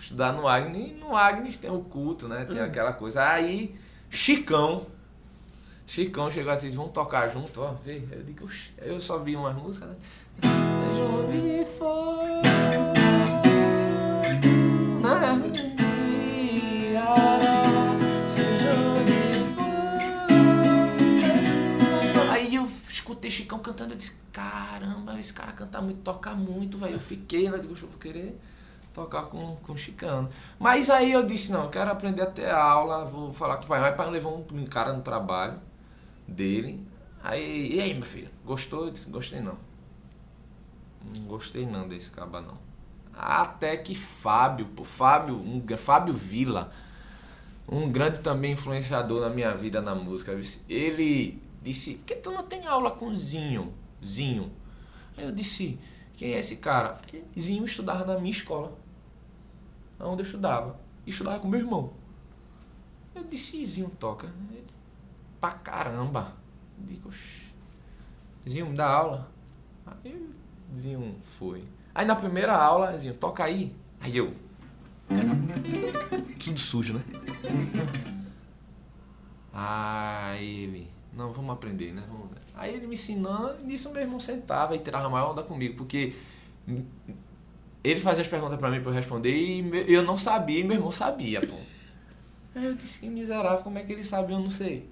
Estudar 0.00 0.32
no 0.32 0.48
Agnes, 0.48 0.90
e 0.90 0.94
no 0.94 1.14
Agnes 1.14 1.58
tem 1.58 1.70
o 1.70 1.80
culto, 1.80 2.28
né? 2.28 2.46
Tem 2.46 2.62
hum. 2.62 2.64
aquela 2.64 2.94
coisa. 2.94 3.22
Aí, 3.22 3.74
Chicão, 4.08 4.86
Chicão 5.86 6.30
chegou 6.30 6.50
assim, 6.50 6.70
vamos 6.70 6.92
tocar 6.92 7.28
junto, 7.28 7.60
ó, 7.60 7.72
vê. 7.72 8.02
Eu 8.10 8.22
digo, 8.22 8.48
eu 8.78 8.98
só 8.98 9.18
vi 9.18 9.36
umas 9.36 9.54
músicas, 9.54 9.90
né? 9.90 9.96
Aí 22.30 22.54
eu 22.54 22.68
escutei 22.88 23.30
Chicão 23.30 23.58
cantando, 23.58 23.92
eu 23.92 23.96
disse, 23.96 24.14
caramba, 24.32 25.18
esse 25.18 25.32
cara 25.32 25.52
canta 25.52 25.80
muito, 25.80 26.00
toca 26.02 26.34
muito, 26.34 26.78
velho. 26.78 26.94
Eu 26.94 27.00
fiquei, 27.00 27.50
né? 27.50 27.58
Digo, 27.58 27.72
eu 27.72 27.88
vou 27.88 27.98
querer 27.98 28.38
tocar 28.92 29.22
com, 29.24 29.56
com 29.56 29.76
Chicano. 29.76 30.28
Mas 30.58 30.88
aí 30.90 31.12
eu 31.12 31.24
disse, 31.26 31.52
não, 31.52 31.64
eu 31.64 31.70
quero 31.70 31.90
aprender 31.90 32.22
a 32.22 32.30
ter 32.30 32.50
aula, 32.50 33.04
vou 33.04 33.32
falar 33.32 33.56
com 33.58 33.64
o 33.64 33.66
pai. 33.66 33.80
Mas 33.80 33.94
o 33.94 33.96
pai 33.96 34.10
levou 34.10 34.46
um 34.52 34.64
cara 34.66 34.92
no 34.92 35.02
trabalho 35.02 35.60
dele. 36.26 36.86
Aí, 37.22 37.74
e 37.74 37.80
aí, 37.80 37.94
meu 37.94 38.04
filho, 38.04 38.30
gostou? 38.44 38.86
Eu 38.86 38.90
disse, 38.92 39.10
gostei 39.10 39.40
não. 39.40 39.58
Não 41.14 41.24
gostei 41.24 41.66
não 41.66 41.88
desse 41.88 42.10
caba 42.10 42.40
não. 42.40 42.58
Até 43.14 43.76
que 43.76 43.94
Fábio, 43.94 44.66
pô, 44.66 44.84
Fábio, 44.84 45.36
um, 45.36 45.62
Fábio 45.76 46.12
Vila, 46.12 46.70
um 47.66 47.90
grande 47.90 48.20
também 48.20 48.52
influenciador 48.52 49.22
na 49.22 49.30
minha 49.30 49.54
vida 49.54 49.80
na 49.80 49.94
música, 49.94 50.38
ele 50.68 51.42
disse, 51.62 51.94
por 51.94 52.04
que 52.04 52.16
tu 52.16 52.30
não 52.30 52.42
tem 52.42 52.66
aula 52.66 52.90
com 52.90 53.14
Zinho? 53.16 53.72
Zinho. 54.04 54.52
Aí 55.16 55.24
eu 55.24 55.32
disse, 55.32 55.78
quem 56.14 56.34
é 56.34 56.38
esse 56.38 56.56
cara? 56.56 57.00
Zinho 57.38 57.64
estudava 57.64 58.04
na 58.04 58.18
minha 58.18 58.30
escola. 58.30 58.76
Onde 59.98 60.22
eu 60.22 60.26
estudava. 60.26 60.78
Estudava 61.06 61.40
com 61.40 61.48
meu 61.48 61.60
irmão. 61.60 61.92
Eu 63.14 63.24
disse, 63.24 63.64
Zinho 63.64 63.90
toca. 63.98 64.26
Ele, 64.50 64.66
pra 65.40 65.52
caramba. 65.52 66.34
Eu 66.78 66.86
digo, 66.86 67.10
Zinho, 68.48 68.66
me 68.66 68.76
dá 68.76 68.88
aula. 68.88 69.32
Aí 69.86 70.30
Zinho 70.78 71.14
foi. 71.38 71.64
Aí 71.94 72.06
na 72.06 72.16
primeira 72.16 72.54
aula, 72.54 72.96
Zinho, 72.98 73.14
toca 73.14 73.44
aí. 73.44 73.72
Aí 74.00 74.16
eu. 74.16 74.32
Tudo 76.42 76.58
sujo, 76.58 76.94
né? 76.94 77.02
Aí 79.52 80.64
ele. 80.64 80.90
Não, 81.12 81.32
vamos 81.32 81.52
aprender, 81.52 81.92
né? 81.92 82.02
Vamos... 82.08 82.30
Aí 82.54 82.74
ele 82.74 82.86
me 82.86 82.94
ensinando, 82.94 83.64
nisso 83.64 83.90
meu 83.90 84.02
irmão 84.02 84.20
sentava 84.20 84.74
e 84.74 84.78
tirava 84.78 85.08
maior 85.08 85.32
onda 85.32 85.42
comigo, 85.42 85.76
porque 85.76 86.14
ele 87.84 88.00
fazia 88.00 88.22
as 88.22 88.28
perguntas 88.28 88.58
pra 88.58 88.70
mim 88.70 88.80
pra 88.80 88.90
eu 88.90 88.94
responder 88.94 89.30
e 89.30 89.92
eu 89.92 90.02
não 90.02 90.18
sabia 90.18 90.60
e 90.60 90.64
meu 90.64 90.76
irmão 90.76 90.92
sabia, 90.92 91.40
pô. 91.40 91.54
Aí 92.54 92.64
eu 92.64 92.74
disse 92.74 93.00
que 93.00 93.08
miserável, 93.08 93.62
como 93.62 93.78
é 93.78 93.82
que 93.82 93.92
ele 93.92 94.04
sabe? 94.04 94.32
Eu 94.32 94.40
não 94.40 94.50
sei. 94.50 94.88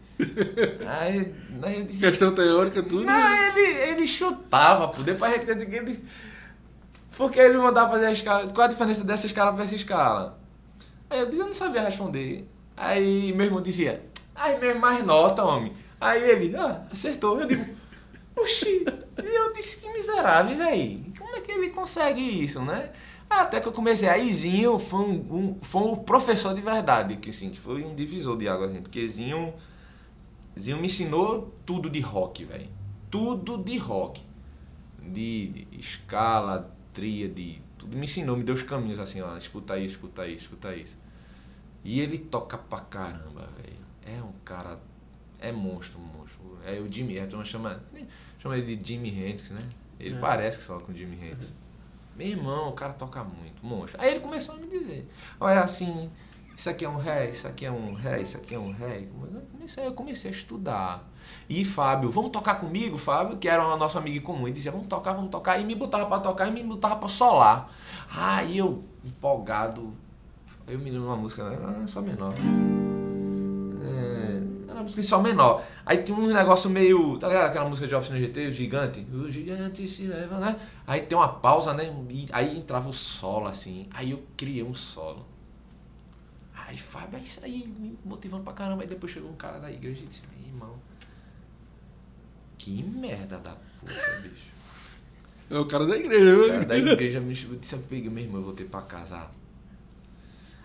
Aí, 0.86 1.34
aí 1.62 1.82
disse. 1.84 2.00
Questão 2.00 2.34
teórica, 2.34 2.82
tudo. 2.82 3.04
Não, 3.04 3.34
ele, 3.48 3.66
ele 3.90 4.06
chutava, 4.06 4.88
pô. 4.88 5.02
Depois 5.02 5.32
a 5.32 5.36
gente 5.36 5.66
que 5.66 5.76
ele. 5.76 6.04
Porque 7.16 7.38
ele 7.38 7.58
mandava 7.58 7.92
fazer 7.92 8.06
a 8.06 8.12
escala. 8.12 8.46
Qual 8.50 8.64
a 8.64 8.68
diferença 8.70 9.04
dessa 9.04 9.26
escala 9.26 9.52
pra 9.52 9.62
essa 9.64 9.74
escala? 9.74 10.38
Aí 11.08 11.20
eu 11.20 11.26
disse, 11.26 11.40
eu 11.40 11.46
não 11.46 11.54
sabia 11.54 11.82
responder. 11.82 12.48
Aí 12.76 13.32
meu 13.32 13.46
irmão 13.46 13.62
dizia, 13.62 14.02
ai, 14.34 14.58
mesmo 14.58 14.80
mais 14.80 15.04
nota, 15.04 15.44
homem. 15.44 15.72
Aí 16.00 16.22
ele, 16.30 16.56
ah, 16.56 16.82
acertou. 16.92 17.40
Eu 17.40 17.46
digo, 17.46 17.64
oxi. 18.36 18.84
E 19.22 19.36
eu 19.36 19.52
disse, 19.52 19.78
que 19.78 19.88
miserável, 19.92 20.56
velho. 20.56 21.12
Como 21.18 21.36
é 21.36 21.40
que 21.40 21.52
ele 21.52 21.70
consegue 21.70 22.20
isso, 22.20 22.60
né? 22.60 22.90
Até 23.30 23.60
que 23.60 23.68
eu 23.68 23.72
comecei. 23.72 24.08
Aí 24.08 24.32
Zinho 24.32 24.78
foi 24.78 25.00
um, 25.00 25.12
um- 25.30 25.58
foi 25.62 25.82
um 25.82 25.96
professor 25.96 26.52
de 26.54 26.60
verdade, 26.60 27.16
que 27.16 27.32
sim, 27.32 27.50
que 27.50 27.58
foi 27.60 27.84
um 27.84 27.94
divisor 27.94 28.36
de 28.36 28.48
água, 28.48 28.66
assim. 28.66 28.82
Porque 28.82 29.06
Zinho. 29.08 29.54
Zinho 30.58 30.76
me 30.78 30.86
ensinou 30.86 31.52
tudo 31.66 31.90
de 31.90 32.00
rock, 32.00 32.44
velho. 32.44 32.68
Tudo 33.10 33.58
de 33.58 33.76
rock. 33.78 34.22
De, 35.02 35.48
de 35.48 35.68
escala, 35.78 36.74
tríade, 36.92 37.60
tudo. 37.78 37.96
Me 37.96 38.04
ensinou, 38.04 38.36
me 38.36 38.44
deu 38.44 38.54
os 38.54 38.62
caminhos 38.62 38.98
assim, 38.98 39.20
ó. 39.20 39.36
Escuta 39.36 39.78
isso, 39.78 39.94
escuta 39.94 40.26
isso, 40.26 40.44
escuta 40.44 40.74
isso. 40.74 40.96
E 41.84 42.00
ele 42.00 42.18
toca 42.18 42.56
pra 42.56 42.80
caramba, 42.80 43.48
velho. 43.58 43.76
É 44.06 44.22
um 44.22 44.32
cara. 44.44 44.78
É 45.38 45.52
monstro, 45.52 45.98
monstro. 45.98 46.58
É 46.64 46.78
o 46.80 46.90
Jimmy, 46.90 47.18
a 47.18 47.26
turma 47.26 47.44
chama, 47.44 47.82
chama 48.38 48.56
ele 48.56 48.76
de 48.76 48.86
Jimmy 48.94 49.10
Hendrix, 49.10 49.50
né? 49.50 49.62
Ele 50.00 50.16
É. 50.16 50.18
parece 50.20 50.58
que 50.58 50.64
fala 50.64 50.80
com 50.80 50.92
o 50.92 50.94
Jimmy 50.94 51.16
Hendrix. 51.16 51.52
Meu 52.16 52.28
irmão, 52.28 52.70
o 52.70 52.72
cara 52.72 52.92
toca 52.94 53.22
muito, 53.24 53.64
monstro. 53.66 54.00
Aí 54.00 54.10
ele 54.12 54.20
começou 54.20 54.54
a 54.54 54.58
me 54.58 54.66
dizer: 54.68 55.06
olha 55.38 55.60
assim, 55.60 56.08
isso 56.56 56.70
aqui 56.70 56.84
é 56.84 56.88
um 56.88 56.96
ré, 56.96 57.30
isso 57.30 57.46
aqui 57.46 57.66
é 57.66 57.70
um 57.70 57.94
ré, 57.94 58.22
isso 58.22 58.36
aqui 58.36 58.54
é 58.54 58.58
um 58.58 58.72
ré. 58.72 59.06
Eu 59.78 59.92
comecei, 59.92 60.30
a 60.30 60.32
estudar. 60.32 61.10
E 61.48 61.64
Fábio, 61.64 62.10
vamos 62.10 62.30
tocar 62.30 62.56
comigo, 62.56 62.96
Fábio, 62.96 63.38
que 63.38 63.48
era 63.48 63.66
o 63.66 63.76
nosso 63.76 63.98
amigo 63.98 64.24
comum, 64.24 64.46
ele 64.46 64.54
dizia, 64.54 64.70
vamos 64.70 64.86
tocar, 64.86 65.14
vamos 65.14 65.30
tocar, 65.30 65.58
e 65.58 65.64
me 65.64 65.74
botava 65.74 66.06
pra 66.06 66.20
tocar 66.20 66.48
e 66.48 66.52
me 66.52 66.62
botava 66.62 66.96
pra 66.96 67.08
solar. 67.08 67.70
Aí 68.14 68.58
eu, 68.58 68.84
empolgado, 69.04 69.92
eu 70.66 70.78
me 70.78 70.90
de 70.90 70.98
uma 70.98 71.16
música, 71.16 71.48
né? 71.48 71.58
ah, 71.62 71.86
só 71.86 72.00
menor. 72.00 72.32
É, 73.82 74.42
era 74.64 74.74
uma 74.74 74.82
música 74.82 75.00
em 75.00 75.04
sol 75.04 75.22
menor. 75.22 75.62
Aí 75.84 75.98
tinha 75.98 76.16
um 76.16 76.26
negócio 76.26 76.70
meio. 76.70 77.18
Tá 77.18 77.28
ligado? 77.28 77.48
Aquela 77.48 77.68
música 77.68 77.86
de 77.86 77.94
Oficina 77.94 78.18
GT, 78.18 78.46
o 78.46 78.50
gigante. 78.50 79.06
O 79.12 79.30
gigante 79.30 79.86
se 79.86 80.06
leva, 80.06 80.38
né? 80.38 80.56
Aí 80.86 81.02
tem 81.02 81.16
uma 81.18 81.28
pausa, 81.28 81.74
né? 81.74 81.84
E 82.08 82.28
aí 82.32 82.58
entrava 82.58 82.88
o 82.88 82.94
solo, 82.94 83.46
assim. 83.46 83.88
Aí 83.92 84.12
eu 84.12 84.22
criei 84.36 84.62
um 84.62 84.74
solo. 84.74 85.33
Aí 86.74 86.78
Fábio, 86.78 87.20
é 87.20 87.22
isso 87.22 87.38
aí, 87.44 87.68
me 87.78 87.96
motivando 88.04 88.42
pra 88.42 88.52
caramba. 88.52 88.82
Aí 88.82 88.88
depois 88.88 89.12
chegou 89.12 89.30
um 89.30 89.36
cara 89.36 89.60
da 89.60 89.70
igreja 89.70 90.02
e 90.02 90.06
disse: 90.06 90.22
Meu 90.36 90.44
irmão, 90.44 90.76
que 92.58 92.82
merda 92.82 93.38
da 93.38 93.54
puta, 93.78 93.92
bicho. 94.22 94.52
É 95.48 95.56
o 95.56 95.66
cara 95.66 95.86
da 95.86 95.96
igreja. 95.96 96.36
O 96.36 96.48
cara 96.48 96.66
da 96.66 96.76
igreja 96.76 97.20
me 97.20 97.32
disse, 97.32 97.74
eu 97.74 97.78
peguei, 97.88 98.10
meu 98.10 98.24
irmão, 98.24 98.40
eu 98.40 98.46
voltei 98.46 98.66
pra 98.66 98.82
casa. 98.82 99.30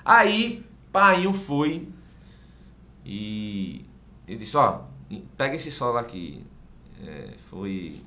Aí, 0.04 0.66
painho 0.92 1.32
foi 1.32 1.88
e 3.06 3.86
ele 4.28 4.40
disse, 4.40 4.58
ó, 4.58 4.86
pega 5.38 5.56
esse 5.56 5.70
solo 5.70 6.00
aqui. 6.00 6.44
É, 7.06 7.36
foi, 7.52 8.02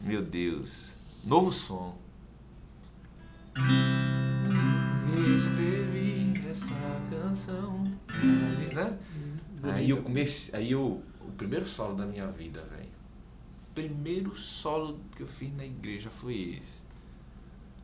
meu 0.00 0.22
Deus, 0.22 0.92
novo 1.24 1.50
som. 1.50 1.98
Escrevi 5.36 5.99
né? 8.74 8.98
Aí 9.62 9.90
eu 9.90 10.02
comecei, 10.02 10.58
aí 10.58 10.72
eu, 10.72 11.02
o 11.20 11.32
primeiro 11.32 11.66
solo 11.66 11.94
da 11.94 12.06
minha 12.06 12.26
vida, 12.28 12.62
velho. 12.62 12.88
Primeiro 13.74 14.34
solo 14.34 14.98
que 15.14 15.22
eu 15.22 15.26
fiz 15.26 15.54
na 15.54 15.64
igreja 15.64 16.10
foi 16.10 16.58
esse. 16.58 16.82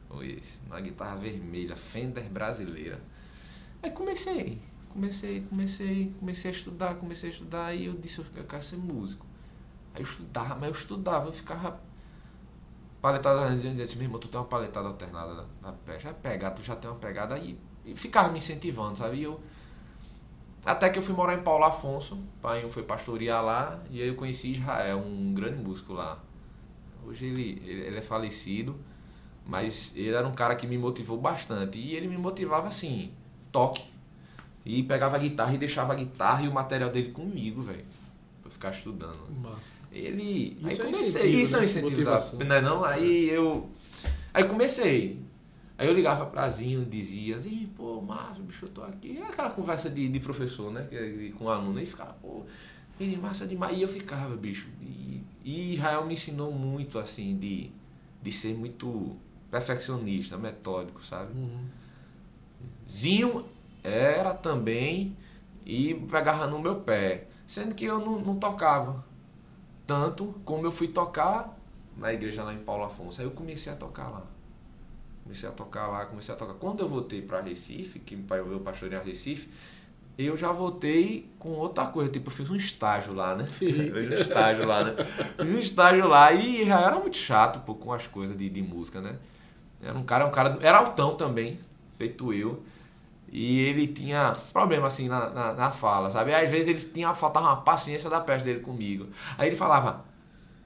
Foi 0.08 0.32
esse, 0.32 0.60
na 0.68 0.80
guitarra 0.80 1.16
vermelha, 1.16 1.76
Fender 1.76 2.28
brasileira. 2.30 3.00
Aí 3.82 3.90
comecei, 3.90 4.58
comecei, 4.88 5.42
comecei, 5.42 6.12
comecei 6.18 6.50
a 6.50 6.54
estudar, 6.54 6.94
comecei 6.94 7.28
a 7.28 7.32
estudar 7.32 7.74
e 7.74 7.86
eu 7.86 7.92
disse, 7.92 8.18
eu 8.18 8.44
quero 8.44 8.64
ser 8.64 8.76
músico. 8.76 9.26
Aí 9.94 10.00
eu 10.00 10.06
estudava, 10.06 10.54
mas 10.54 10.64
eu 10.64 10.72
estudava, 10.72 11.28
eu 11.28 11.32
ficava 11.32 11.80
paletada 13.00 13.54
dizendo 13.54 13.80
assim, 13.80 13.96
meu 13.96 14.06
irmão, 14.06 14.18
tu 14.18 14.28
tem 14.28 14.40
uma 14.40 14.46
paletada 14.46 14.88
alternada 14.88 15.46
na, 15.62 15.72
na 15.72 15.98
já 15.98 16.12
pegar, 16.12 16.50
tu 16.52 16.62
já 16.62 16.74
tem 16.74 16.90
uma 16.90 16.98
pegada 16.98 17.34
aí. 17.34 17.58
E 17.84 17.94
ficava 17.94 18.30
me 18.30 18.38
incentivando, 18.38 18.98
sabe? 18.98 19.18
E 19.18 19.22
eu, 19.22 19.40
até 20.66 20.90
que 20.90 20.98
eu 20.98 21.02
fui 21.02 21.14
morar 21.14 21.34
em 21.34 21.42
Paulo 21.42 21.64
Afonso, 21.64 22.16
o 22.16 22.40
pai 22.42 22.62
foi 22.70 22.82
pastorear 22.82 23.42
lá, 23.44 23.80
e 23.88 24.02
aí 24.02 24.08
eu 24.08 24.16
conheci 24.16 24.52
Israel, 24.52 24.98
um 24.98 25.32
grande 25.32 25.62
músico 25.62 25.92
lá. 25.92 26.18
Hoje 27.06 27.26
ele, 27.26 27.62
ele, 27.64 27.96
é 27.96 28.02
falecido, 28.02 28.76
mas 29.46 29.94
ele 29.94 30.10
era 30.10 30.26
um 30.26 30.34
cara 30.34 30.56
que 30.56 30.66
me 30.66 30.76
motivou 30.76 31.18
bastante. 31.18 31.78
E 31.78 31.94
ele 31.94 32.08
me 32.08 32.18
motivava 32.18 32.66
assim, 32.66 33.12
toque. 33.52 33.84
E 34.64 34.82
pegava 34.82 35.14
a 35.14 35.18
guitarra 35.20 35.54
e 35.54 35.58
deixava 35.58 35.92
a 35.92 35.96
guitarra 35.96 36.42
e 36.42 36.48
o 36.48 36.52
material 36.52 36.90
dele 36.90 37.12
comigo, 37.12 37.62
velho. 37.62 37.84
Pra 38.42 38.50
ficar 38.50 38.70
estudando. 38.70 39.20
Massa. 39.40 39.70
Ele. 39.92 40.58
Isso 40.66 40.82
aí 40.82 40.88
é 40.88 40.92
comecei. 40.92 41.06
incentivo, 41.06 41.42
isso 41.42 41.54
é 41.54 41.58
um 41.58 41.60
né? 41.60 41.66
incentivo 41.66 42.04
da. 42.04 42.44
Não 42.44 42.56
é 42.56 42.60
não? 42.60 42.84
Aí 42.84 43.30
eu. 43.30 43.70
Aí 44.34 44.42
comecei. 44.42 45.25
Aí 45.78 45.86
eu 45.86 45.92
ligava 45.92 46.24
pra 46.26 46.48
Zinho 46.48 46.82
e 46.82 46.84
dizia 46.86 47.36
assim, 47.36 47.70
pô, 47.76 48.00
Márcio, 48.00 48.42
bicho, 48.42 48.64
eu 48.64 48.70
tô 48.70 48.82
aqui. 48.82 49.18
É 49.18 49.22
aquela 49.22 49.50
conversa 49.50 49.90
de, 49.90 50.08
de 50.08 50.20
professor, 50.20 50.72
né? 50.72 50.86
que 50.88 50.96
é 50.96 51.30
Com 51.32 51.44
o 51.44 51.50
aluno. 51.50 51.78
Aí 51.78 51.84
ficava, 51.84 52.14
pô, 52.14 52.44
ele 52.98 53.16
massa 53.16 53.46
demais. 53.46 53.76
E 53.76 53.82
eu 53.82 53.88
ficava, 53.88 54.34
bicho. 54.36 54.68
E, 54.80 55.22
e 55.44 55.74
Israel 55.74 56.06
me 56.06 56.14
ensinou 56.14 56.50
muito, 56.50 56.98
assim, 56.98 57.36
de, 57.36 57.70
de 58.22 58.32
ser 58.32 58.54
muito 58.54 59.16
perfeccionista, 59.50 60.38
metódico, 60.38 61.04
sabe? 61.04 61.34
Uhum. 61.34 61.66
Zinho 62.88 63.44
era 63.82 64.34
também 64.34 65.16
e 65.64 65.94
pegava 66.10 66.46
no 66.46 66.58
meu 66.58 66.76
pé. 66.76 67.28
Sendo 67.46 67.74
que 67.74 67.84
eu 67.84 68.00
não, 68.00 68.18
não 68.18 68.36
tocava 68.36 69.04
tanto 69.86 70.34
como 70.44 70.66
eu 70.66 70.72
fui 70.72 70.88
tocar 70.88 71.56
na 71.96 72.12
igreja 72.12 72.42
lá 72.42 72.54
em 72.54 72.58
Paulo 72.58 72.84
Afonso. 72.84 73.20
Aí 73.20 73.26
eu 73.26 73.30
comecei 73.30 73.72
a 73.72 73.76
tocar 73.76 74.08
lá. 74.08 74.35
Comecei 75.26 75.48
a 75.48 75.52
tocar 75.52 75.88
lá, 75.88 76.06
comecei 76.06 76.32
a 76.32 76.38
tocar. 76.38 76.54
Quando 76.54 76.80
eu 76.80 76.88
voltei 76.88 77.20
para 77.20 77.40
Recife, 77.40 77.98
que 77.98 78.14
meu 78.14 78.26
pai 78.26 78.40
veio 78.40 78.60
pastorear 78.60 79.04
Recife, 79.04 79.48
eu 80.16 80.36
já 80.36 80.52
voltei 80.52 81.28
com 81.36 81.48
outra 81.50 81.86
coisa. 81.86 82.08
Tipo, 82.08 82.30
eu 82.30 82.32
fiz 82.32 82.48
um 82.48 82.54
estágio 82.54 83.12
lá, 83.12 83.34
né? 83.34 83.44
Sim. 83.50 83.90
Um 83.90 84.14
estágio 84.14 84.64
lá, 84.64 84.84
né? 84.84 84.94
Fiz 85.36 85.48
um 85.48 85.58
estágio 85.58 86.06
lá 86.06 86.32
e 86.32 86.64
já 86.64 86.80
era 86.80 87.00
muito 87.00 87.16
chato 87.16 87.58
pô, 87.66 87.74
com 87.74 87.92
as 87.92 88.06
coisas 88.06 88.38
de, 88.38 88.48
de 88.48 88.62
música, 88.62 89.00
né? 89.00 89.16
Era 89.82 89.98
um 89.98 90.04
cara, 90.04 90.26
um 90.26 90.30
cara. 90.30 90.56
Era 90.60 90.78
altão 90.78 91.16
também, 91.16 91.58
feito 91.98 92.32
eu. 92.32 92.62
E 93.28 93.62
ele 93.62 93.88
tinha 93.88 94.36
problema 94.52 94.86
assim 94.86 95.08
na, 95.08 95.28
na, 95.28 95.52
na 95.54 95.70
fala, 95.72 96.08
sabe? 96.12 96.32
Às 96.32 96.48
vezes 96.48 96.68
ele 96.68 96.92
tinha, 96.94 97.12
faltava 97.12 97.46
uma 97.46 97.56
paciência 97.56 98.08
da 98.08 98.20
peste 98.20 98.44
dele 98.44 98.60
comigo. 98.60 99.08
Aí 99.36 99.48
ele 99.48 99.56
falava, 99.56 100.04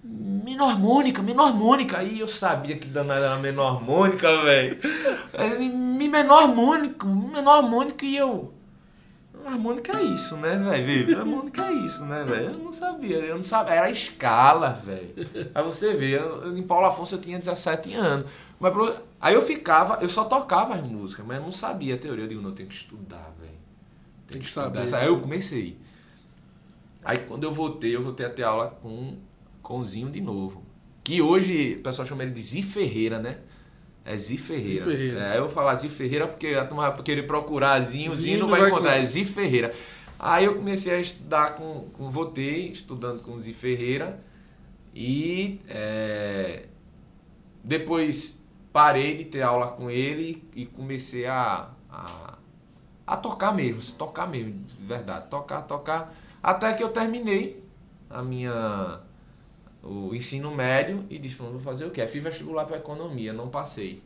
menor 0.03 0.71
harmônica, 0.71 1.23
menor 1.23 1.49
harmônica. 1.49 1.99
Aí 1.99 2.21
eu 2.21 2.29
sabia 2.29 2.77
que 2.79 2.87
danada 2.87 3.27
era 3.27 3.37
menor 3.39 3.77
harmônica, 3.77 4.27
velho. 4.43 4.79
Mi 5.77 6.09
menor 6.09 6.43
harmônico, 6.43 7.07
menor 7.07 7.57
harmônico 7.59 8.05
e 8.05 8.17
eu. 8.17 8.55
Harmônica 9.47 9.97
é 9.97 10.03
isso, 10.03 10.37
né, 10.37 10.55
velho? 10.57 11.19
Harmônica 11.19 11.63
é 11.67 11.73
isso, 11.73 12.05
né, 12.05 12.23
velho? 12.25 12.53
Eu 12.53 12.59
não 12.59 12.73
sabia, 12.73 13.17
eu 13.17 13.37
não 13.37 13.43
sabia. 13.43 13.75
Era 13.75 13.87
a 13.87 13.91
escala, 13.91 14.79
velho. 14.85 15.15
Aí 15.55 15.65
você 15.65 15.95
vê, 15.95 16.19
eu- 16.19 16.57
em 16.57 16.63
Paulo 16.63 16.87
Afonso 16.87 17.15
eu 17.15 17.21
tinha 17.21 17.39
17 17.39 17.95
anos. 17.95 18.27
Mas, 18.61 18.75
aí 19.19 19.35
eu 19.35 19.41
ficava, 19.41 19.99
eu 20.03 20.11
só 20.11 20.25
tocava 20.25 20.75
as 20.75 20.83
músicas, 20.83 21.25
mas 21.27 21.39
eu 21.39 21.43
não 21.43 21.53
sabia 21.53 21.95
a 21.95 21.99
teoria. 21.99 22.25
Eu 22.25 22.29
digo, 22.29 22.43
não, 22.43 22.51
eu 22.51 22.55
tenho 22.55 22.69
que 22.69 22.75
estudar, 22.75 23.33
velho. 23.41 23.51
Tem 24.29 24.39
que 24.39 24.47
estudar. 24.47 24.87
saber. 24.87 25.03
Aí 25.05 25.09
eu 25.09 25.19
comecei. 25.21 25.79
Aí 27.03 27.19
quando 27.19 27.45
eu 27.45 27.53
voltei, 27.53 27.97
eu 27.97 28.03
voltei 28.03 28.27
a 28.27 28.31
ter 28.31 28.43
aula 28.43 28.79
com, 28.83 29.17
com 29.70 29.78
o 29.78 29.85
Zinho 29.85 30.11
de 30.11 30.20
novo. 30.20 30.64
Que 31.04 31.22
hoje 31.22 31.74
o 31.74 31.83
pessoal 31.83 32.04
chama 32.04 32.24
ele 32.24 32.33
de 32.33 32.42
Zi 32.42 32.61
Ferreira, 32.61 33.20
né? 33.20 33.38
É 34.04 34.16
Zi 34.16 34.37
Ferreira. 34.37 34.85
Zi 34.85 34.90
Ferreira. 34.90 35.33
É, 35.33 35.37
eu 35.37 35.42
vou 35.42 35.50
falar 35.50 35.76
Zi 35.76 35.88
Ferreira 35.88 36.26
porque 36.26 36.48
a 36.48 36.64
turma 36.64 36.90
vai 36.90 37.02
querer 37.04 37.22
procurar 37.22 37.80
Zinho, 37.83 38.12
Zinho, 38.12 38.12
Zinho 38.12 38.38
não 38.40 38.48
vai 38.48 38.62
vai 38.62 38.62
encontrar, 38.62 38.98
encontrar. 38.98 38.98
é 38.98 39.04
Zi 39.06 39.24
Ferreira. 39.24 39.72
Aí 40.18 40.44
eu 40.44 40.56
comecei 40.56 40.92
a 40.92 40.98
estudar 40.98 41.54
com, 41.54 41.88
com 41.92 42.11
voltei 42.11 42.68
estudando 42.70 43.22
com 43.22 43.38
Zi 43.38 43.52
Ferreira 43.52 44.20
e 44.92 45.61
é, 45.68 46.66
depois 47.62 48.42
parei 48.72 49.16
de 49.16 49.24
ter 49.24 49.42
aula 49.42 49.68
com 49.68 49.88
ele 49.88 50.42
e 50.52 50.66
comecei 50.66 51.26
a, 51.26 51.70
a, 51.88 52.38
a 53.06 53.16
tocar 53.16 53.54
mesmo, 53.54 53.80
tocar 53.96 54.26
mesmo, 54.26 54.52
de 54.64 54.85
verdade, 54.85 55.28
tocar, 55.28 55.62
tocar, 55.62 56.12
até 56.42 56.72
que 56.74 56.83
eu 56.83 56.88
terminei 56.88 57.62
a 58.11 58.20
minha 58.20 59.00
o 59.83 60.14
ensino 60.14 60.55
médio 60.55 61.07
e 61.09 61.19
disse, 61.19 61.37
vou 61.37 61.59
fazer 61.59 61.87
o 61.87 61.90
quê? 61.90 62.07
Fiz 62.07 62.23
vestibular 62.23 62.66
para 62.66 62.77
economia, 62.77 63.33
não 63.33 63.49
passei. 63.49 64.03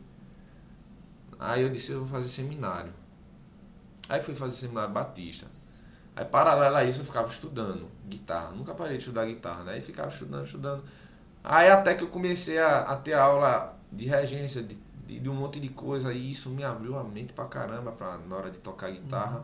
Aí 1.37 1.61
eu 1.61 1.69
disse, 1.69 1.91
eu 1.91 1.99
vou 1.99 2.07
fazer 2.07 2.29
seminário. 2.29 2.93
Aí 4.07 4.21
fui 4.21 4.35
fazer 4.35 4.55
seminário 4.55 4.93
Batista. 4.93 5.47
Aí 6.15 6.23
paralelo 6.23 6.77
a 6.77 6.83
isso 6.83 7.01
eu 7.01 7.05
ficava 7.05 7.27
estudando 7.27 7.89
guitarra. 8.07 8.51
Nunca 8.51 8.73
parei 8.73 8.93
de 8.93 8.99
estudar 8.99 9.25
guitarra, 9.25 9.63
né? 9.63 9.77
E 9.77 9.81
ficava 9.81 10.07
estudando, 10.07 10.45
estudando. 10.45 10.83
Aí 11.43 11.69
até 11.69 11.93
que 11.93 12.03
eu 12.03 12.07
comecei 12.07 12.57
a, 12.57 12.81
a 12.81 12.95
ter 12.95 13.13
aula 13.13 13.77
de 13.91 14.05
regência, 14.05 14.63
de, 14.63 14.77
de, 15.05 15.19
de, 15.19 15.29
um 15.29 15.33
monte 15.33 15.59
de 15.59 15.69
coisa, 15.69 16.13
e 16.13 16.31
isso 16.31 16.49
me 16.49 16.63
abriu 16.63 16.97
a 16.97 17.03
mente 17.03 17.33
pra 17.33 17.45
caramba 17.45 17.91
pra, 17.91 18.17
na 18.17 18.35
hora 18.35 18.49
de 18.49 18.59
tocar 18.59 18.89
guitarra. 18.89 19.37
Uhum. 19.37 19.43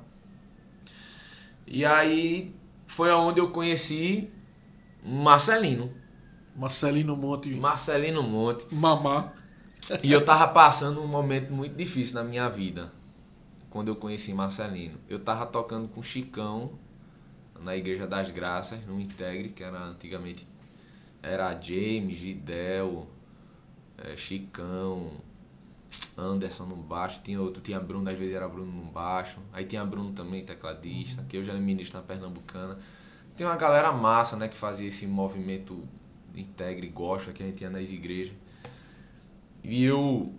E 1.67 1.85
aí 1.85 2.55
foi 2.87 3.11
onde 3.11 3.39
eu 3.39 3.51
conheci 3.51 4.31
Marcelino. 5.03 6.00
Marcelino 6.61 7.17
Monte. 7.17 7.49
Marcelino 7.55 8.21
Monte. 8.21 8.67
Mamá. 8.71 9.33
E 10.03 10.11
eu 10.11 10.23
tava 10.23 10.47
passando 10.49 11.01
um 11.01 11.07
momento 11.07 11.51
muito 11.51 11.75
difícil 11.75 12.13
na 12.13 12.23
minha 12.23 12.47
vida. 12.49 12.93
Quando 13.71 13.87
eu 13.87 13.95
conheci 13.95 14.31
Marcelino. 14.31 14.99
Eu 15.09 15.17
tava 15.17 15.47
tocando 15.47 15.87
com 15.87 16.03
Chicão 16.03 16.73
na 17.59 17.75
Igreja 17.75 18.05
das 18.05 18.29
Graças, 18.29 18.85
no 18.85 19.01
Integre, 19.01 19.49
que 19.49 19.63
era 19.63 19.79
antigamente 19.85 20.47
era 21.23 21.59
James, 21.59 22.17
Gidel, 22.17 23.07
é, 23.97 24.15
Chicão, 24.15 25.09
Anderson 26.15 26.65
no 26.65 26.75
baixo, 26.75 27.21
tinha 27.23 27.41
outro, 27.41 27.59
tinha 27.59 27.79
Bruno, 27.79 28.07
às 28.07 28.17
vezes 28.19 28.35
era 28.35 28.47
Bruno 28.47 28.71
no 28.71 28.91
baixo, 28.91 29.39
aí 29.51 29.65
tinha 29.65 29.83
Bruno 29.83 30.11
também, 30.11 30.45
tecladista, 30.45 31.23
que 31.27 31.37
eu 31.37 31.43
já 31.43 31.53
era 31.53 31.61
ministro 31.61 31.97
na 31.97 32.03
Pernambucana. 32.03 32.77
Tem 33.35 33.47
uma 33.47 33.55
galera 33.55 33.91
massa, 33.91 34.35
né, 34.35 34.47
que 34.47 34.57
fazia 34.57 34.87
esse 34.87 35.07
movimento 35.07 35.83
integre, 36.35 36.87
gosta, 36.87 37.31
que 37.31 37.43
a 37.43 37.45
gente 37.45 37.57
tinha 37.57 37.69
nas 37.69 37.91
igrejas. 37.91 38.33
E 39.63 39.83
eu 39.83 40.33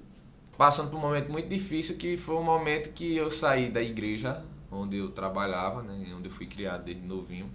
passando 0.57 0.90
por 0.90 0.98
um 0.98 1.00
momento 1.00 1.31
muito 1.31 1.48
difícil, 1.48 1.96
que 1.96 2.16
foi 2.16 2.37
um 2.37 2.42
momento 2.42 2.92
que 2.92 3.16
eu 3.16 3.31
saí 3.31 3.70
da 3.70 3.83
igreja 3.83 4.44
onde 4.70 4.96
eu 4.96 5.11
trabalhava, 5.11 5.83
né, 5.83 6.12
onde 6.16 6.28
eu 6.28 6.33
fui 6.33 6.46
criado 6.46 6.85
desde 6.85 7.02
novinho. 7.07 7.50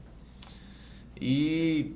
E 1.20 1.96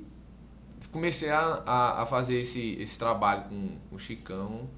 comecei 0.90 1.30
a, 1.30 1.62
a, 1.64 2.02
a, 2.02 2.06
fazer 2.06 2.40
esse, 2.40 2.76
esse 2.80 2.98
trabalho 2.98 3.44
com, 3.44 3.68
com 3.88 3.96
o 3.96 3.98
Chicão 3.98 4.68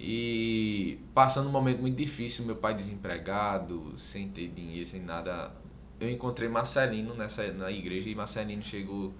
e 0.00 0.98
passando 1.14 1.48
um 1.48 1.52
momento 1.52 1.80
muito 1.80 1.96
difícil, 1.96 2.44
meu 2.44 2.56
pai 2.56 2.74
desempregado, 2.74 3.92
sem 3.96 4.28
ter 4.28 4.48
dinheiro, 4.48 4.86
sem 4.86 5.00
nada. 5.00 5.52
Eu 6.00 6.10
encontrei 6.10 6.48
Marcelino 6.48 7.14
nessa, 7.14 7.52
na 7.52 7.70
igreja 7.70 8.10
e 8.10 8.14
Marcelino 8.14 8.62
chegou 8.62 9.12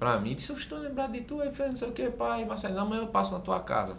pra 0.00 0.18
mim 0.18 0.32
e 0.32 0.34
disse, 0.34 0.50
eu 0.50 0.56
estou 0.56 0.78
lembrado 0.78 1.12
de 1.12 1.20
tu, 1.20 1.40
aí 1.42 1.52
fez 1.52 1.68
não 1.68 1.76
sei 1.76 1.88
o 1.88 1.92
que, 1.92 2.10
pai, 2.10 2.46
Marcelino, 2.46 2.80
amanhã 2.80 3.02
eu 3.02 3.08
passo 3.08 3.32
na 3.32 3.38
tua 3.38 3.60
casa. 3.60 3.96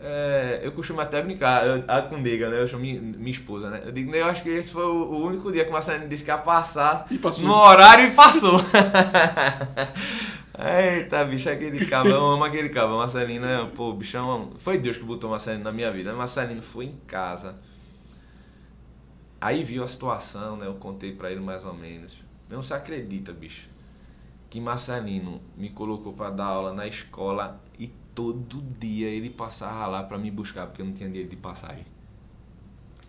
É, 0.00 0.60
eu 0.62 0.70
costumo 0.70 1.00
até 1.00 1.20
brincar 1.20 1.66
eu, 1.66 1.82
a, 1.88 2.00
comigo, 2.02 2.46
né? 2.46 2.62
Eu 2.62 2.68
chamo 2.68 2.82
minha, 2.82 3.00
minha 3.00 3.30
esposa, 3.30 3.68
né? 3.68 3.82
Eu 3.84 3.90
digo, 3.90 4.14
eu 4.14 4.26
acho 4.26 4.44
que 4.44 4.48
esse 4.48 4.70
foi 4.70 4.84
o, 4.84 5.10
o 5.10 5.26
único 5.26 5.50
dia 5.50 5.64
que 5.64 5.70
o 5.70 5.72
Marcelino 5.72 6.06
disse 6.06 6.22
que 6.22 6.30
ia 6.30 6.38
passar 6.38 7.08
no 7.42 7.52
horário 7.52 8.06
e 8.06 8.12
passou. 8.12 8.60
Eita, 10.56 11.24
bicho, 11.24 11.50
aquele 11.50 11.84
cabra, 11.86 12.12
eu 12.12 12.24
amo 12.24 12.44
aquele 12.44 12.68
cabra. 12.68 12.96
Marcelino, 12.96 13.44
é, 13.44 13.66
pô, 13.74 13.92
bichão, 13.92 14.52
foi 14.58 14.78
Deus 14.78 14.96
que 14.96 15.02
botou 15.02 15.30
Marcelino 15.30 15.64
na 15.64 15.72
minha 15.72 15.90
vida. 15.90 16.12
Marcelino 16.12 16.62
foi 16.62 16.84
em 16.84 16.96
casa. 17.04 17.56
Aí 19.40 19.64
viu 19.64 19.82
a 19.82 19.88
situação, 19.88 20.56
né? 20.56 20.66
Eu 20.66 20.74
contei 20.74 21.12
pra 21.12 21.30
ele 21.30 21.40
mais 21.40 21.64
ou 21.64 21.74
menos. 21.74 22.27
Não 22.48 22.62
se 22.62 22.72
acredita, 22.72 23.32
bicho, 23.32 23.68
que 24.48 24.60
Marcelino 24.60 25.40
me 25.56 25.70
colocou 25.70 26.12
para 26.12 26.30
dar 26.30 26.46
aula 26.46 26.72
na 26.72 26.86
escola 26.86 27.60
e 27.78 27.88
todo 28.14 28.62
dia 28.78 29.08
ele 29.08 29.30
passava 29.30 29.86
lá 29.86 30.02
para 30.02 30.18
me 30.18 30.30
buscar, 30.30 30.66
porque 30.66 30.82
eu 30.82 30.86
não 30.86 30.92
tinha 30.92 31.08
dinheiro 31.08 31.28
de 31.28 31.36
passagem. 31.36 31.84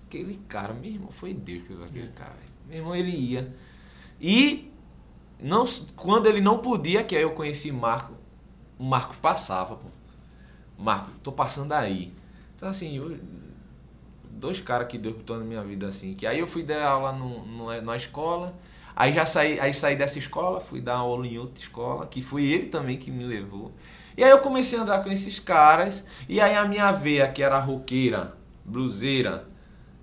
Aquele 0.05 0.35
cara, 0.47 0.73
meu 0.73 0.91
irmão, 0.91 1.11
foi 1.11 1.33
Deus 1.33 1.63
que 1.65 1.73
aquele 1.73 2.09
cara. 2.09 2.35
Meu 2.67 2.77
irmão, 2.79 2.95
ele 2.95 3.11
ia. 3.11 3.55
E 4.19 4.71
não, 5.41 5.65
quando 5.95 6.27
ele 6.27 6.41
não 6.41 6.59
podia, 6.59 7.03
que 7.03 7.15
aí 7.15 7.21
eu 7.21 7.31
conheci 7.31 7.71
Marco, 7.71 8.13
o 8.77 8.83
Marco 8.83 9.15
passava, 9.17 9.75
pô. 9.75 9.87
Marco, 10.77 11.11
tô 11.23 11.31
passando 11.31 11.73
aí. 11.73 12.13
Então 12.55 12.67
assim, 12.67 12.97
eu, 12.97 13.17
dois 14.31 14.59
caras 14.59 14.87
que 14.87 14.97
Deus 14.97 15.15
botou 15.15 15.37
na 15.37 15.45
minha 15.45 15.63
vida 15.63 15.87
assim, 15.87 16.13
que 16.13 16.25
aí 16.25 16.39
eu 16.39 16.47
fui 16.47 16.63
dar 16.63 16.85
aula 16.85 17.11
no, 17.11 17.45
no, 17.45 17.81
na 17.81 17.95
escola, 17.95 18.53
aí 18.99 19.13
já 19.13 19.25
saí, 19.25 19.57
aí 19.61 19.73
saí 19.73 19.95
dessa 19.95 20.19
escola, 20.19 20.59
fui 20.59 20.81
dar 20.81 20.97
aula 20.97 21.25
em 21.25 21.37
outra 21.37 21.63
escola, 21.63 22.05
que 22.05 22.21
foi 22.21 22.43
ele 22.43 22.65
também 22.65 22.97
que 22.97 23.09
me 23.09 23.23
levou. 23.23 23.71
E 24.17 24.23
aí 24.23 24.29
eu 24.29 24.39
comecei 24.39 24.77
a 24.77 24.81
andar 24.81 25.01
com 25.01 25.09
esses 25.09 25.39
caras, 25.39 26.05
e 26.27 26.41
aí 26.41 26.53
a 26.53 26.65
minha 26.65 26.91
veia, 26.91 27.31
que 27.31 27.41
era 27.41 27.57
roqueira, 27.59 28.33
bluseira, 28.65 29.47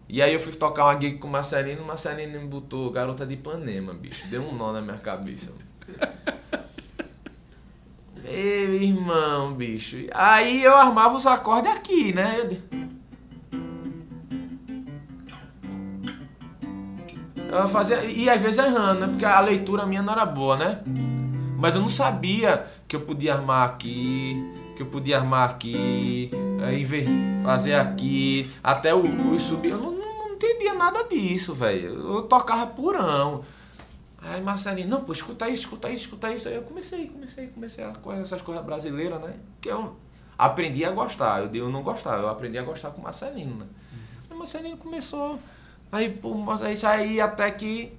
e 0.09 0.23
aí 0.23 0.33
eu 0.33 0.41
fui 0.41 0.53
tocar 0.55 0.87
uma 0.87 0.99
gig 0.99 1.19
com 1.19 1.29
o 1.29 1.31
Marcelino, 1.31 1.83
o 1.83 1.87
Marcelino 1.87 2.41
me 2.41 2.47
botou 2.47 2.91
Garota 2.91 3.27
de 3.27 3.35
Ipanema, 3.35 3.93
bicho. 3.93 4.27
Deu 4.29 4.41
um 4.43 4.55
nó 4.55 4.73
na 4.73 4.81
minha 4.81 4.97
cabeça. 4.97 5.53
Meu 8.23 8.75
irmão, 8.75 9.53
bicho. 9.53 10.07
Aí 10.15 10.63
eu 10.63 10.75
armava 10.75 11.17
os 11.17 11.27
acordes 11.27 11.73
aqui, 11.73 12.15
né? 12.15 12.41
Eu... 12.41 12.96
eu 17.49 17.69
fazia, 17.69 18.05
e 18.05 18.29
às 18.29 18.41
vezes 18.41 18.59
errando, 18.59 19.01
né? 19.01 19.07
Porque 19.09 19.25
a 19.25 19.41
leitura 19.41 19.87
minha 19.87 20.03
não 20.03 20.13
era 20.13 20.27
boa, 20.27 20.57
né? 20.57 20.81
Mas 21.59 21.75
eu 21.75 21.81
não 21.81 21.89
sabia 21.89 22.67
que 22.87 22.95
eu 22.95 23.01
podia 23.01 23.35
armar 23.35 23.69
aqui, 23.69 24.53
que 24.77 24.83
eu 24.83 24.87
podia 24.87 25.19
armar 25.19 25.51
aqui, 25.51 26.31
aí 26.65 26.87
fazer 27.43 27.75
aqui, 27.75 28.51
até 28.63 28.95
o, 28.95 29.01
o 29.01 29.41
subir. 29.41 29.71
Eu 29.71 29.79
não, 29.79 29.93
não, 29.93 30.33
entendia 30.35 30.75
nada 30.75 31.05
disso, 31.05 31.55
velho. 31.55 32.15
Eu 32.15 32.23
tocava 32.23 32.67
purão. 32.67 33.43
Aí 34.21 34.43
Marcelinho, 34.43 34.89
não, 34.89 35.05
pô, 35.05 35.13
escuta 35.13 35.49
isso, 35.49 35.63
escuta 35.63 35.89
isso, 35.89 36.05
escuta 36.05 36.33
isso. 36.33 36.49
Aí 36.49 36.57
eu 36.57 36.63
comecei, 36.63 37.07
comecei, 37.07 37.47
comecei 37.47 37.85
a 37.85 37.93
coisa, 37.93 38.23
essas 38.23 38.43
coisas 38.43 38.65
brasileiras, 38.65 39.21
né? 39.21 39.35
Que 39.61 39.71
eu 39.71 39.97
aprendi 40.37 40.85
a 40.85 40.91
gostar. 40.91 41.43
Eu, 41.43 41.55
eu 41.55 41.71
não 41.71 41.83
gostava, 41.83 42.23
eu 42.23 42.29
aprendi 42.29 42.59
a 42.59 42.63
gostar 42.63 42.91
com 42.91 43.01
Marcelino, 43.01 43.57
né? 43.57 43.67
Aí 44.31 44.37
Marcelino 44.37 44.77
começou. 44.77 45.39
Aí, 45.97 46.11
pô, 46.11 46.37
isso 46.73 46.87
aí 46.87 47.21
até 47.21 47.51
que 47.51 47.93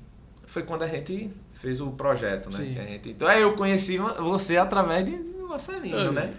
foi 0.46 0.64
quando 0.64 0.84
a 0.84 0.88
gente 0.88 1.32
fez 1.54 1.82
o 1.82 1.92
projeto, 1.92 2.50
né? 2.52 2.74
Que 2.74 2.80
a 2.80 2.84
gente... 2.84 3.10
Então 3.10 3.28
aí 3.28 3.42
eu 3.42 3.56
conheci 3.56 3.98
você 3.98 4.58
através 4.58 5.06
de 5.06 5.18
Marcelino, 5.48 5.98
é. 5.98 6.12
né? 6.12 6.34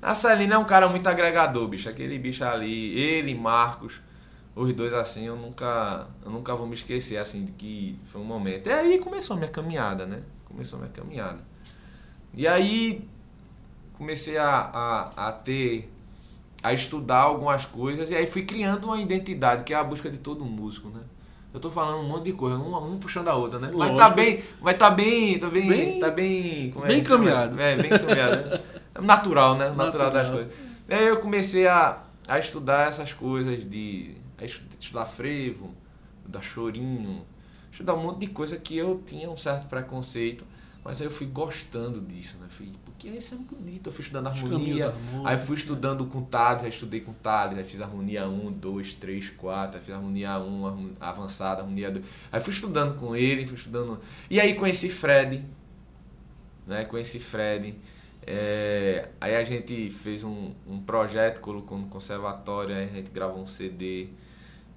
Marcelino 0.00 0.54
é 0.54 0.58
um 0.58 0.64
cara 0.64 0.88
muito 0.88 1.06
agregador, 1.06 1.66
bicho. 1.68 1.88
Aquele 1.88 2.18
bicho 2.18 2.44
ali, 2.44 2.98
ele, 2.98 3.34
Marcos, 3.34 4.00
os 4.54 4.72
dois 4.74 4.92
assim, 4.92 5.26
eu 5.26 5.36
nunca, 5.36 6.08
eu 6.24 6.30
nunca 6.30 6.54
vou 6.54 6.66
me 6.66 6.74
esquecer, 6.74 7.18
assim, 7.18 7.44
de 7.44 7.52
que 7.52 7.98
foi 8.06 8.20
um 8.20 8.24
momento. 8.24 8.68
E 8.68 8.72
aí 8.72 8.98
começou 8.98 9.34
a 9.34 9.38
minha 9.38 9.50
caminhada, 9.50 10.06
né? 10.06 10.22
Começou 10.44 10.78
a 10.78 10.82
minha 10.82 10.92
caminhada. 10.92 11.38
E 12.34 12.46
aí 12.46 13.08
comecei 13.94 14.36
a, 14.36 14.48
a, 14.72 15.28
a 15.28 15.32
ter, 15.32 15.90
a 16.66 16.72
estudar 16.72 17.18
algumas 17.18 17.64
coisas, 17.64 18.10
e 18.10 18.14
aí 18.16 18.26
fui 18.26 18.42
criando 18.42 18.88
uma 18.88 19.00
identidade, 19.00 19.62
que 19.62 19.72
é 19.72 19.76
a 19.76 19.84
busca 19.84 20.10
de 20.10 20.18
todo 20.18 20.44
músico, 20.44 20.88
né? 20.88 21.00
Eu 21.54 21.60
tô 21.60 21.70
falando 21.70 22.00
um 22.00 22.08
monte 22.08 22.24
de 22.24 22.32
coisa, 22.32 22.56
um, 22.56 22.94
um 22.94 22.98
puxando 22.98 23.28
a 23.28 23.36
outra, 23.36 23.60
né? 23.60 23.68
Lógico. 23.68 23.96
Mas 23.96 23.96
tá 23.96 24.10
bem, 24.10 24.44
mas 24.60 24.76
tá 24.76 24.90
bem, 24.90 25.38
tá 25.38 25.48
bem, 25.48 25.68
bem 25.68 26.00
tá 26.00 26.10
bem, 26.10 26.74
é, 26.82 26.86
bem 26.88 27.02
caminhado. 27.04 27.60
É, 27.60 27.76
bem 27.76 27.88
caminhado. 27.88 28.50
Né? 28.50 28.60
Natural, 29.00 29.56
né? 29.56 29.68
Natural, 29.68 29.86
Natural, 29.86 30.10
das 30.10 30.28
coisas. 30.28 30.52
Aí 30.88 31.06
eu 31.06 31.20
comecei 31.20 31.68
a, 31.68 32.02
a 32.26 32.38
estudar 32.40 32.88
essas 32.88 33.12
coisas 33.12 33.64
de 33.64 34.16
a 34.36 34.44
estudar 34.44 35.06
frevo, 35.06 35.72
estudar 36.18 36.42
chorinho, 36.42 37.24
estudar 37.70 37.94
um 37.94 38.02
monte 38.02 38.18
de 38.18 38.26
coisa 38.26 38.56
que 38.56 38.76
eu 38.76 39.00
tinha 39.06 39.30
um 39.30 39.36
certo 39.36 39.68
preconceito. 39.68 40.44
Mas 40.82 41.00
aí 41.00 41.06
eu 41.06 41.12
fui 41.12 41.28
gostando 41.28 42.00
disso, 42.00 42.36
né? 42.40 42.48
Fui, 42.50 42.72
porque 42.96 43.08
isso 43.08 43.34
é 43.34 43.38
bonito. 43.38 43.88
Eu 43.88 43.92
fui 43.92 44.02
estudando 44.02 44.26
harmonia, 44.26 44.94
aí 45.22 45.36
fui 45.36 45.56
estudando 45.56 46.06
com 46.06 46.22
Tales, 46.22 46.64
aí 46.64 46.70
estudei 46.70 47.00
com 47.00 47.12
Tales, 47.12 47.58
aí 47.58 47.64
fiz 47.64 47.82
harmonia 47.82 48.26
1, 48.26 48.52
2, 48.52 48.94
3, 48.94 49.30
4, 49.30 49.76
aí 49.76 49.84
fiz 49.84 49.94
harmonia 49.94 50.38
1, 50.38 50.94
avançada, 50.98 51.60
harmonia 51.60 51.90
2. 51.90 52.04
Aí 52.32 52.40
fui 52.40 52.52
estudando 52.54 52.98
com 52.98 53.14
ele, 53.14 53.46
fui 53.46 53.56
estudando. 53.56 54.00
E 54.30 54.40
aí 54.40 54.54
conheci 54.54 54.88
Fred, 54.88 55.44
né? 56.66 56.86
Conheci 56.86 57.20
Fred. 57.20 57.78
É... 58.26 59.10
aí 59.20 59.36
a 59.36 59.44
gente 59.44 59.90
fez 59.90 60.24
um, 60.24 60.52
um 60.66 60.80
projeto, 60.80 61.40
colocou 61.40 61.78
no 61.78 61.88
conservatório, 61.88 62.74
aí 62.74 62.84
a 62.84 62.88
gente 62.88 63.10
gravou 63.10 63.42
um 63.42 63.46
CD. 63.46 64.08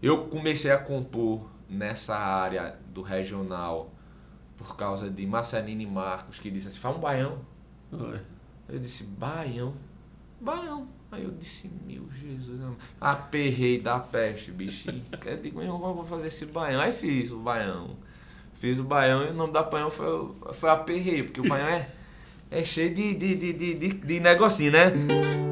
Eu 0.01 0.27
comecei 0.27 0.71
a 0.71 0.77
compor 0.77 1.49
nessa 1.69 2.17
área 2.17 2.77
do 2.93 3.01
regional 3.01 3.93
por 4.57 4.75
causa 4.75 5.09
de 5.09 5.25
Marcelino 5.25 5.81
e 5.81 5.87
Marcos, 5.87 6.37
que 6.37 6.51
disse 6.51 6.67
assim, 6.67 6.79
faz 6.79 6.97
um 6.97 6.99
baião. 6.99 7.39
Oi. 7.91 8.19
Eu 8.67 8.79
disse, 8.79 9.03
baião? 9.03 9.73
Baião. 10.39 10.87
Aí 11.11 11.23
eu 11.23 11.31
disse, 11.31 11.69
meu 11.87 12.07
Jesus, 12.13 12.59
aperrei 13.01 13.81
da 13.81 13.99
peste, 13.99 14.51
bichinho. 14.51 15.03
Eu 15.25 15.37
digo, 15.37 15.57
meu 15.57 15.73
irmão, 15.73 15.95
vou 15.95 16.03
fazer 16.03 16.27
esse 16.27 16.45
baião. 16.45 16.79
Aí 16.79 16.93
fiz 16.93 17.31
o 17.31 17.39
baião. 17.39 17.97
Fiz 18.53 18.77
o 18.77 18.83
baião 18.83 19.23
e 19.23 19.29
o 19.29 19.33
nome 19.33 19.53
da 19.53 19.63
baião 19.63 19.89
foi, 19.89 20.31
foi 20.53 20.69
aperreio, 20.69 21.25
porque 21.25 21.41
o 21.41 21.47
baião 21.47 21.67
é, 21.67 21.89
é 22.51 22.63
cheio 22.63 22.93
de, 22.93 23.15
de, 23.15 23.35
de, 23.35 23.53
de, 23.53 23.73
de, 23.73 23.93
de 23.93 24.19
negocinho, 24.19 24.73
né? 24.73 24.91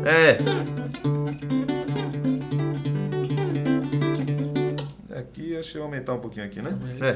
É. 0.06 0.38
Aqui, 5.17 5.50
deixa 5.50 5.78
eu 5.80 5.84
aumentar 5.84 6.13
um 6.13 6.19
pouquinho 6.19 6.45
aqui, 6.45 6.62
né? 6.62 6.78
É, 7.02 7.15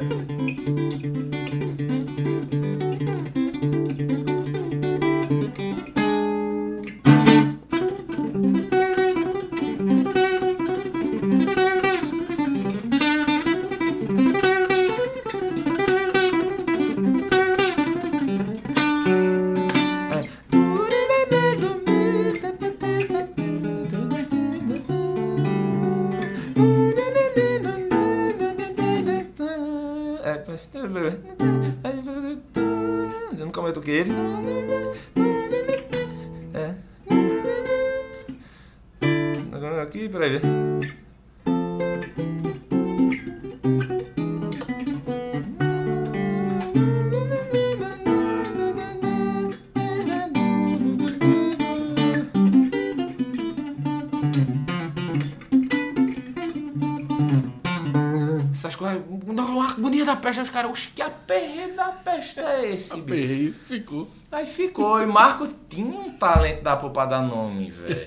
ficou. 63.82 64.08
Aí 64.32 64.46
ficou. 64.46 65.02
E 65.02 65.06
Marco 65.06 65.48
tinha 65.70 66.00
um 66.00 66.12
talento 66.18 66.64
da 66.64 66.76
pra 66.78 67.06
dar 67.06 67.22
nome, 67.22 67.70
velho. 67.70 67.98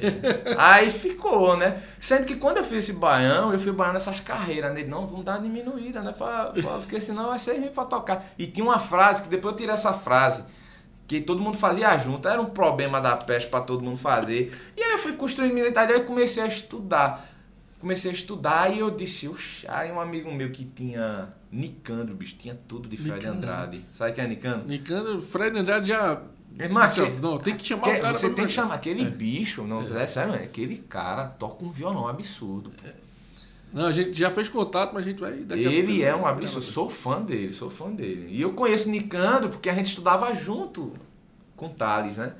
Aí 0.58 0.90
ficou, 0.90 1.56
né? 1.56 1.82
Sendo 2.00 2.24
que 2.24 2.36
quando 2.36 2.58
eu 2.58 2.64
fiz 2.64 2.78
esse 2.78 2.92
baião, 2.92 3.52
eu 3.52 3.58
fui 3.58 3.72
baiando 3.72 3.98
essas 3.98 4.20
carreiras 4.20 4.72
nele. 4.72 4.88
Não, 4.88 5.06
vamos 5.06 5.24
dar 5.24 5.32
uma 5.38 5.42
diminuída, 5.42 6.00
né? 6.00 6.12
Pra, 6.12 6.46
pra- 6.46 6.78
porque 6.78 7.00
senão 7.00 7.26
vai 7.28 7.38
ser 7.38 7.58
ruim 7.58 7.68
pra 7.68 7.84
tocar. 7.84 8.24
E 8.38 8.46
tinha 8.46 8.64
uma 8.64 8.78
frase, 8.78 9.22
que 9.22 9.28
depois 9.28 9.52
eu 9.52 9.58
tirei 9.58 9.74
essa 9.74 9.92
frase, 9.92 10.44
que 11.06 11.20
todo 11.20 11.40
mundo 11.42 11.56
fazia 11.58 11.96
junto. 11.98 12.26
Era 12.26 12.40
um 12.40 12.46
problema 12.46 13.00
da 13.00 13.16
peste 13.16 13.48
pra 13.50 13.60
todo 13.60 13.82
mundo 13.82 13.98
fazer. 13.98 14.56
E 14.76 14.82
aí 14.82 14.92
eu 14.92 14.98
fui 14.98 15.12
construindo 15.12 15.52
minha 15.52 15.64
identidade, 15.66 15.92
aí 15.92 16.04
comecei 16.04 16.42
a 16.42 16.46
estudar. 16.46 17.28
Comecei 17.84 18.10
a 18.10 18.14
estudar 18.14 18.74
e 18.74 18.78
eu 18.78 18.90
disse, 18.90 19.28
oxe, 19.28 19.66
aí 19.68 19.92
um 19.92 20.00
amigo 20.00 20.32
meu 20.32 20.50
que 20.50 20.64
tinha 20.64 21.28
Nicandro, 21.52 22.14
bicho, 22.14 22.34
tinha 22.38 22.58
tudo 22.66 22.88
de 22.88 22.96
Fred 22.96 23.16
Nicandro. 23.16 23.36
Andrade. 23.36 23.82
Sabe 23.94 24.12
quem 24.14 24.24
é 24.24 24.26
Nicandro? 24.26 24.66
Nicandro, 24.66 25.20
Fred 25.20 25.58
Andrade 25.58 25.88
já. 25.88 26.22
Ó, 26.58 26.88
que- 27.10 27.20
não, 27.20 27.36
tem 27.36 27.54
que 27.54 27.66
chamar 27.66 27.82
Que- 27.82 27.90
o 27.90 28.00
cara 28.00 28.14
você 28.14 28.30
tem 28.30 28.46
que 28.46 28.52
chamar 28.52 28.76
aquele 28.76 29.04
bicho, 29.04 29.64
não, 29.64 29.82
é 29.82 30.06
sério, 30.06 30.32
mano, 30.32 30.42
aquele 30.42 30.78
cara 30.78 31.26
toca 31.26 31.62
um 31.62 31.70
violão 31.70 32.08
absurdo. 32.08 32.70
pô. 32.70 32.88
Não, 33.70 33.84
a 33.84 33.92
gente 33.92 34.14
já 34.14 34.30
fez 34.30 34.48
contato, 34.48 34.94
mas 34.94 35.04
a 35.06 35.10
gente 35.10 35.20
vai 35.20 35.32
daqui 35.40 35.66
a 35.66 35.70
Ele 35.70 35.86
pouco- 35.88 36.02
é 36.04 36.16
um 36.16 36.26
absurdo, 36.26 36.64
sou 36.64 36.88
fã 36.88 37.20
dele, 37.20 37.52
sou 37.52 37.68
fã 37.68 37.90
dele. 37.92 38.28
E 38.30 38.40
eu 38.40 38.54
conheço 38.54 38.88
Nicandro 38.88 39.50
porque 39.50 39.68
a 39.68 39.74
gente 39.74 39.88
estudava 39.88 40.34
junto 40.34 40.94
com 41.54 41.68
Thales, 41.68 42.16
né? 42.16 42.32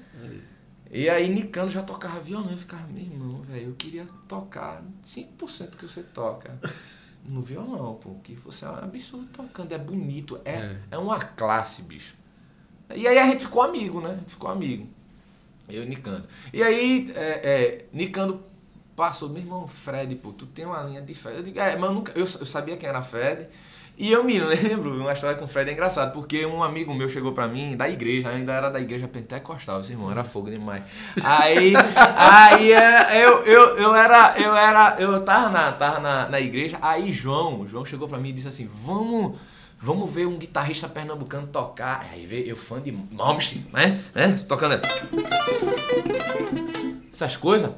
E 0.91 1.09
aí 1.09 1.29
Nicandro 1.29 1.71
já 1.71 1.83
tocava 1.83 2.21
violão, 2.21 2.51
eu 2.51 2.59
ficava, 2.59 2.87
meu 2.87 3.03
irmão, 3.03 3.43
velho, 3.43 3.69
eu 3.71 3.75
queria 3.75 4.07
tocar 4.29 4.83
5% 5.05 5.77
que 5.77 5.87
você 5.87 6.03
toca 6.03 6.59
no 7.25 7.41
violão, 7.41 7.95
pô, 7.95 8.15
que 8.23 8.35
você 8.35 8.65
é 8.65 8.69
um 8.69 8.75
absurdo 8.77 9.27
tocando, 9.33 9.73
é 9.73 9.79
bonito, 9.79 10.41
é, 10.45 10.53
É. 10.57 10.79
é 10.93 10.99
uma 10.99 11.19
classe, 11.19 11.83
bicho. 11.83 12.15
E 12.95 13.09
aí 13.09 13.19
a 13.19 13.27
gente 13.27 13.45
ficou 13.47 13.63
amigo, 13.63 14.01
né? 14.01 14.11
A 14.11 14.17
gente 14.17 14.31
ficou 14.31 14.51
amigo. 14.51 14.87
Eu 15.69 15.83
e 15.83 15.87
Nicando. 15.87 16.29
E 16.53 16.63
aí, 16.63 17.11
é, 17.17 17.31
é, 17.43 17.87
Nicando 17.93 18.43
passou, 18.95 19.31
meu 19.31 19.43
irmão, 19.43 19.67
Fred, 19.67 20.15
pô, 20.17 20.33
tu 20.33 20.47
tem 20.47 20.67
uma 20.67 20.83
linha 20.83 21.01
de 21.01 21.15
Fred. 21.15 21.39
Eu 21.39 21.43
digo, 21.43 21.59
é, 21.59 21.75
mas 21.77 21.89
eu, 21.89 21.95
nunca, 21.95 22.13
eu, 22.13 22.21
eu 22.25 22.47
sabia 22.47 22.77
quem 22.77 22.89
era 22.89 23.01
Fred. 23.03 23.49
E 23.97 24.11
eu 24.11 24.25
me 24.25 24.39
lembro, 24.41 25.01
uma 25.01 25.13
história 25.13 25.37
com 25.37 25.45
o 25.45 25.49
Fred 25.49 25.71
é 25.71 25.73
engraçado, 25.73 26.13
porque 26.13 26.45
um 26.45 26.63
amigo 26.63 26.93
meu 26.93 27.09
chegou 27.09 27.33
pra 27.33 27.47
mim, 27.47 27.77
da 27.77 27.89
igreja, 27.89 28.29
ainda 28.29 28.53
era 28.53 28.69
da 28.69 28.81
igreja 28.81 29.07
pentecostal, 29.07 29.81
esse 29.81 29.93
irmão, 29.93 30.11
era 30.11 30.25
fogo 30.25 30.51
demais. 30.51 30.83
Aí, 31.23 31.73
aí 32.17 32.73
é, 32.73 33.25
eu, 33.25 33.45
eu, 33.45 33.77
eu 33.79 33.95
era, 33.95 34.35
eu 34.37 34.57
era, 34.57 34.97
eu 34.99 35.25
tava 35.25 35.49
na, 35.49 35.73
tava 35.73 36.01
na, 36.01 36.29
na 36.29 36.41
igreja, 36.41 36.77
aí 36.83 37.13
João, 37.13 37.67
João 37.69 37.85
chegou 37.85 38.09
pra 38.09 38.19
mim 38.19 38.31
e 38.31 38.33
disse 38.33 38.49
assim, 38.49 38.69
vamos, 38.85 39.39
vamos 39.81 40.13
ver 40.13 40.27
um 40.27 40.39
guitarrista 40.39 40.89
pernambucano 40.89 41.47
tocar. 41.47 42.09
Aí 42.13 42.27
veio 42.27 42.49
eu 42.49 42.57
fã 42.57 42.81
de 42.81 42.91
Malmsteen, 42.91 43.65
né? 43.73 44.03
né? 44.13 44.39
Tocando 44.49 44.81
essas 47.13 47.37
coisas. 47.37 47.71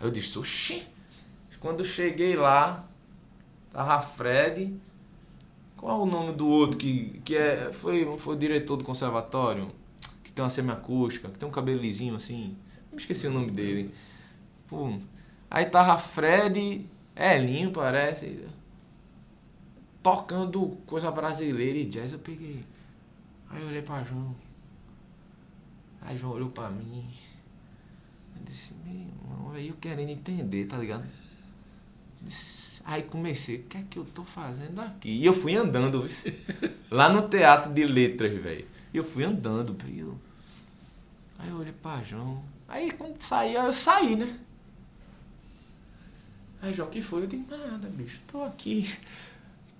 Eu 0.00 0.10
disse, 0.10 0.36
oxi. 0.38 0.82
Quando 1.60 1.84
cheguei 1.84 2.34
lá, 2.34 2.84
tava 3.72 4.00
Fred. 4.00 4.74
Qual 5.80 6.02
o 6.02 6.06
nome 6.06 6.34
do 6.34 6.46
outro 6.46 6.76
que, 6.76 7.20
que 7.24 7.34
é, 7.34 7.72
foi, 7.72 8.04
foi 8.18 8.36
diretor 8.36 8.76
do 8.76 8.84
conservatório? 8.84 9.70
Que 10.22 10.30
tem 10.30 10.44
uma 10.44 10.50
semiacústica, 10.50 11.30
que 11.30 11.38
tem 11.38 11.48
um 11.48 11.52
cabelo 11.52 11.80
lisinho 11.80 12.14
assim. 12.16 12.54
Me 12.92 12.98
esqueci 12.98 13.26
o 13.26 13.30
nome 13.32 13.50
dele. 13.50 13.90
Pum. 14.68 15.00
Aí 15.50 15.64
tava 15.64 15.96
Fred, 15.96 16.84
Elinho 17.16 17.70
parece. 17.72 18.44
Tocando 20.02 20.76
coisa 20.86 21.10
brasileira 21.10 21.78
e 21.78 21.86
jazz, 21.86 22.12
eu 22.12 22.18
peguei. 22.18 22.62
Aí 23.48 23.62
eu 23.62 23.68
olhei 23.68 23.80
pra 23.80 24.02
João. 24.04 24.36
Aí 26.02 26.16
João 26.18 26.34
olhou 26.34 26.50
pra 26.50 26.68
mim. 26.68 27.06
Eu 28.36 28.42
disse, 28.44 28.74
meu 28.84 28.94
irmão, 28.94 29.52
aí 29.54 29.68
eu 29.68 29.74
querendo 29.80 30.10
entender, 30.10 30.66
tá 30.66 30.76
ligado? 30.76 31.06
Disse- 32.20 32.69
Aí 32.84 33.02
comecei, 33.02 33.56
o 33.56 33.62
que 33.64 33.76
é 33.76 33.84
que 33.88 33.98
eu 33.98 34.04
tô 34.04 34.24
fazendo 34.24 34.80
aqui? 34.80 35.08
E 35.08 35.26
eu 35.26 35.32
fui 35.32 35.54
andando, 35.54 36.06
viu? 36.06 36.34
lá 36.90 37.08
no 37.08 37.28
teatro 37.28 37.72
de 37.72 37.84
letras, 37.84 38.40
velho. 38.42 38.66
E 38.92 38.96
eu 38.96 39.04
fui 39.04 39.24
andando, 39.24 39.74
velho. 39.74 40.20
Aí 41.38 41.48
eu 41.48 41.56
olhei 41.56 41.72
pra 41.72 42.02
João. 42.02 42.42
Aí 42.68 42.90
quando 42.90 43.20
saí, 43.22 43.56
aí 43.56 43.66
eu 43.66 43.72
saí, 43.72 44.16
né? 44.16 44.38
Aí 46.62 46.74
João, 46.74 46.90
que 46.90 47.00
foi? 47.00 47.22
Eu 47.22 47.26
disse, 47.26 47.44
nada, 47.48 47.88
bicho, 47.88 48.20
tô 48.26 48.42
aqui 48.42 48.88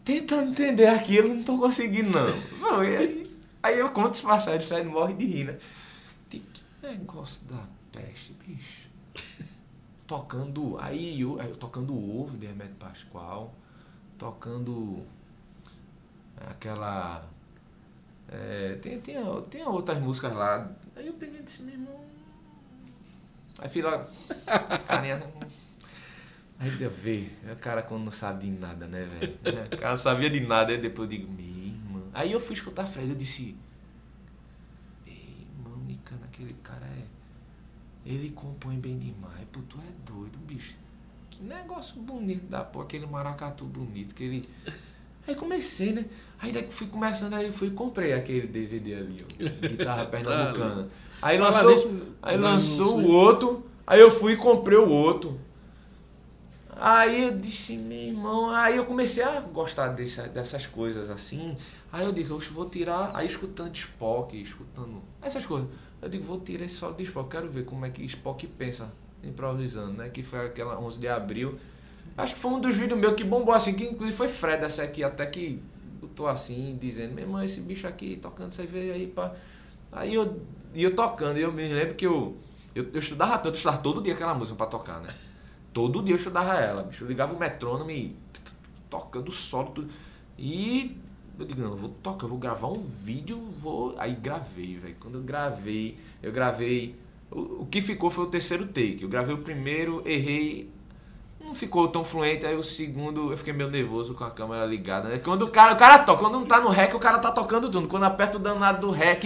tentando 0.04 0.50
entender 0.50 0.86
aquilo, 0.86 1.34
não 1.34 1.42
tô 1.42 1.58
conseguindo 1.58 2.10
não. 2.10 2.32
Foi, 2.58 2.96
aí, 2.96 3.36
aí 3.62 3.78
eu 3.78 3.90
conto 3.90 4.14
os 4.14 4.20
passagens, 4.20 4.64
Fred 4.64 4.88
morre 4.88 5.14
de 5.14 5.26
rir, 5.26 5.44
né? 5.44 5.58
Que 6.28 6.42
negócio 6.82 7.40
da 7.50 7.62
peste, 7.92 8.32
bicho. 8.46 8.79
Tocando, 10.11 10.77
aí 10.81 11.20
eu, 11.20 11.38
tocando 11.55 11.94
ovo 11.94 12.37
de 12.37 12.44
Remédio 12.44 12.75
Pascoal, 12.75 13.55
tocando 14.18 15.07
aquela. 16.37 17.25
É, 18.29 18.77
tem, 18.83 19.01
tem, 19.01 19.14
tem 19.49 19.64
outras 19.64 20.01
músicas 20.01 20.33
lá. 20.33 20.68
Aí 20.96 21.07
eu 21.07 21.12
peguei 21.12 21.38
e 21.38 21.42
disse, 21.44 21.62
meu 21.62 21.75
irmão. 21.75 22.05
Aí 23.61 23.68
fui 23.68 23.83
lá. 23.83 24.05
carinha, 24.88 25.23
Aí 26.59 26.73
deu 26.73 26.90
ver, 26.90 27.38
é 27.46 27.53
o 27.53 27.57
cara 27.57 27.81
quando 27.81 28.03
não 28.03 28.11
sabe 28.11 28.46
de 28.46 28.51
nada, 28.51 28.88
né, 28.88 29.05
velho? 29.05 29.38
O 29.73 29.77
cara 29.77 29.96
sabia 29.96 30.29
de 30.29 30.40
nada, 30.40 30.73
aí 30.73 30.79
depois 30.79 31.09
eu 31.09 31.18
digo, 31.18 31.33
meu 31.33 31.46
irmão. 31.46 32.11
Aí 32.12 32.33
eu 32.33 32.40
fui 32.40 32.57
escutar 32.57 32.85
Fred, 32.85 33.11
eu 33.11 33.14
disse, 33.14 33.57
meu 35.07 35.14
irmão, 35.14 35.79
Nicano, 35.87 36.25
aquele 36.25 36.55
cara 36.64 36.85
é. 36.85 36.89
Ele 38.04 38.30
compõe 38.30 38.76
bem 38.78 38.98
demais, 38.98 39.46
pô, 39.52 39.60
tu 39.68 39.78
é 39.78 40.10
doido, 40.10 40.38
bicho. 40.46 40.74
Que 41.30 41.42
negócio 41.42 42.00
bonito 42.00 42.46
da 42.46 42.64
porra, 42.64 42.84
aquele 42.84 43.06
maracatu 43.06 43.64
bonito, 43.64 44.12
aquele. 44.12 44.42
Aí 45.28 45.34
comecei, 45.34 45.92
né? 45.92 46.06
Aí 46.38 46.50
daí 46.50 46.64
que 46.64 46.72
fui 46.72 46.86
começando, 46.86 47.34
aí 47.34 47.46
eu 47.46 47.52
fui 47.52 47.68
e 47.68 47.70
comprei 47.70 48.14
aquele 48.14 48.46
DVD 48.46 48.94
ali, 48.94 49.22
ó. 49.22 49.68
Guitarra 49.68 50.06
pernambucana. 50.08 50.88
Aí 51.20 51.36
lançou, 51.36 52.14
aí 52.22 52.36
lançou 52.38 52.98
o 52.98 53.10
outro, 53.10 53.66
aí 53.86 54.00
eu 54.00 54.10
fui 54.10 54.32
e 54.32 54.36
comprei 54.36 54.78
o 54.78 54.88
outro. 54.88 55.38
Aí 56.82 57.24
eu 57.24 57.36
disse, 57.36 57.76
meu 57.76 57.98
irmão, 57.98 58.48
aí 58.48 58.78
eu 58.78 58.86
comecei 58.86 59.22
a 59.22 59.38
gostar 59.40 59.88
dessa, 59.88 60.22
dessas 60.28 60.66
coisas 60.66 61.10
assim. 61.10 61.54
Aí 61.92 62.06
eu 62.06 62.10
digo, 62.10 62.32
eu 62.32 62.40
vou 62.52 62.70
tirar, 62.70 63.10
aí 63.12 63.26
escutando 63.26 63.74
Spock, 63.76 64.40
escutando 64.40 65.02
essas 65.20 65.44
coisas. 65.44 65.68
Eu 66.02 66.08
digo, 66.08 66.24
vou 66.24 66.40
tirar 66.40 66.64
esse 66.64 66.76
solo 66.76 66.94
de 66.94 67.02
Spock, 67.02 67.30
quero 67.30 67.48
ver 67.48 67.64
como 67.64 67.84
é 67.84 67.90
que 67.90 68.02
Spock 68.04 68.46
pensa 68.46 68.90
improvisando, 69.22 69.92
né? 69.92 70.08
Que 70.08 70.22
foi 70.22 70.46
aquela 70.46 70.78
11 70.80 70.98
de 70.98 71.08
abril. 71.08 71.58
Acho 72.16 72.34
que 72.34 72.40
foi 72.40 72.50
um 72.50 72.60
dos 72.60 72.76
vídeos 72.76 72.98
meus 72.98 73.14
que 73.14 73.24
bombou 73.24 73.54
assim, 73.54 73.74
que 73.74 73.84
inclusive 73.84 74.16
foi 74.16 74.28
Fred 74.28 74.64
essa 74.64 74.82
aqui, 74.82 75.04
até 75.04 75.26
que 75.26 75.62
botou 76.00 76.26
assim, 76.26 76.78
dizendo, 76.80 77.14
meu 77.14 77.24
irmão, 77.24 77.42
esse 77.42 77.60
bicho 77.60 77.86
aqui 77.86 78.18
tocando 78.20 78.52
cerveja 78.52 78.94
aí, 78.94 79.06
pá. 79.06 79.34
Aí 79.92 80.14
eu, 80.14 80.40
eu 80.74 80.94
tocando, 80.94 81.36
eu 81.36 81.52
me 81.52 81.68
lembro 81.68 81.94
que 81.94 82.06
eu, 82.06 82.36
eu, 82.74 82.88
eu 82.92 82.98
estudava 82.98 83.34
tanto, 83.34 83.48
eu 83.48 83.52
estudava 83.52 83.78
todo 83.78 84.02
dia 84.02 84.14
aquela 84.14 84.34
música 84.34 84.56
pra 84.56 84.66
tocar, 84.66 85.00
né? 85.00 85.08
Todo 85.72 86.02
dia 86.02 86.14
eu 86.14 86.16
estudava 86.16 86.54
ela, 86.54 86.82
bicho. 86.82 87.04
Eu 87.04 87.08
ligava 87.08 87.34
o 87.34 87.38
metrônomo 87.38 87.90
e 87.90 88.16
tocando 88.88 89.30
solo, 89.30 89.70
tudo. 89.70 89.90
E 90.38 90.96
eu 91.42 91.46
digo, 91.46 91.62
não, 91.62 91.70
eu 91.70 91.76
vou 91.76 91.88
tocar, 92.03 92.24
eu 92.24 92.31
vou 92.31 92.38
gravar 92.38 92.68
um 92.68 92.79
vídeo, 92.81 93.40
vou. 93.59 93.94
Aí 93.98 94.14
gravei, 94.14 94.76
velho. 94.76 94.96
Quando 95.00 95.16
eu 95.16 95.22
gravei, 95.22 95.96
eu 96.22 96.31
gravei. 96.33 96.94
O, 97.31 97.62
o 97.62 97.66
que 97.70 97.81
ficou 97.81 98.11
foi 98.11 98.24
o 98.24 98.29
terceiro 98.29 98.66
take. 98.66 98.98
Eu 99.03 99.09
gravei 99.09 99.35
o 99.35 99.38
primeiro, 99.38 100.03
errei. 100.05 100.70
Não 101.42 101.55
ficou 101.55 101.88
tão 101.88 102.05
fluente, 102.05 102.44
aí 102.44 102.55
o 102.55 102.62
segundo 102.62 103.31
eu 103.31 103.37
fiquei 103.37 103.53
meio 103.55 103.70
nervoso 103.70 104.12
com 104.12 104.22
a 104.22 104.31
câmera 104.31 104.66
ligada, 104.66 105.09
né? 105.09 105.18
Quando 105.18 105.42
o 105.42 105.48
cara, 105.48 105.72
o 105.72 105.76
cara 105.76 105.98
toca, 106.00 106.20
quando 106.20 106.35
não 106.35 106.44
tá 106.44 106.61
no 106.61 106.68
rec, 106.68 106.94
o 106.94 106.98
cara 106.98 107.18
tá 107.18 107.33
tocando 107.33 107.70
tudo. 107.70 107.88
Quando 107.88 108.05
aperta 108.05 108.37
o 108.37 108.40
danado 108.40 108.87
do 108.87 108.90
rec, 108.92 109.24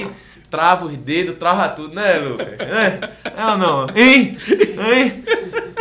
trava 0.49 0.87
os 0.87 0.97
dedos, 0.97 1.37
trava 1.37 1.69
tudo, 1.71 1.93
né, 1.93 2.19
Lucas? 2.21 2.47
É, 2.61 3.01
é 3.37 3.47
ou 3.47 3.59
não? 3.59 3.89
Hein? 3.97 4.39
Hein? 4.39 5.25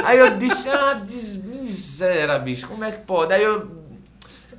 Aí 0.04 0.17
eu 0.17 0.36
disse, 0.36 0.67
ah, 0.69 0.96
des- 0.96 1.36
miséria, 1.38 2.39
bicho, 2.39 2.67
como 2.67 2.84
é 2.84 2.91
que 2.91 3.06
pode? 3.06 3.32
Aí 3.32 3.43
eu, 3.43 3.69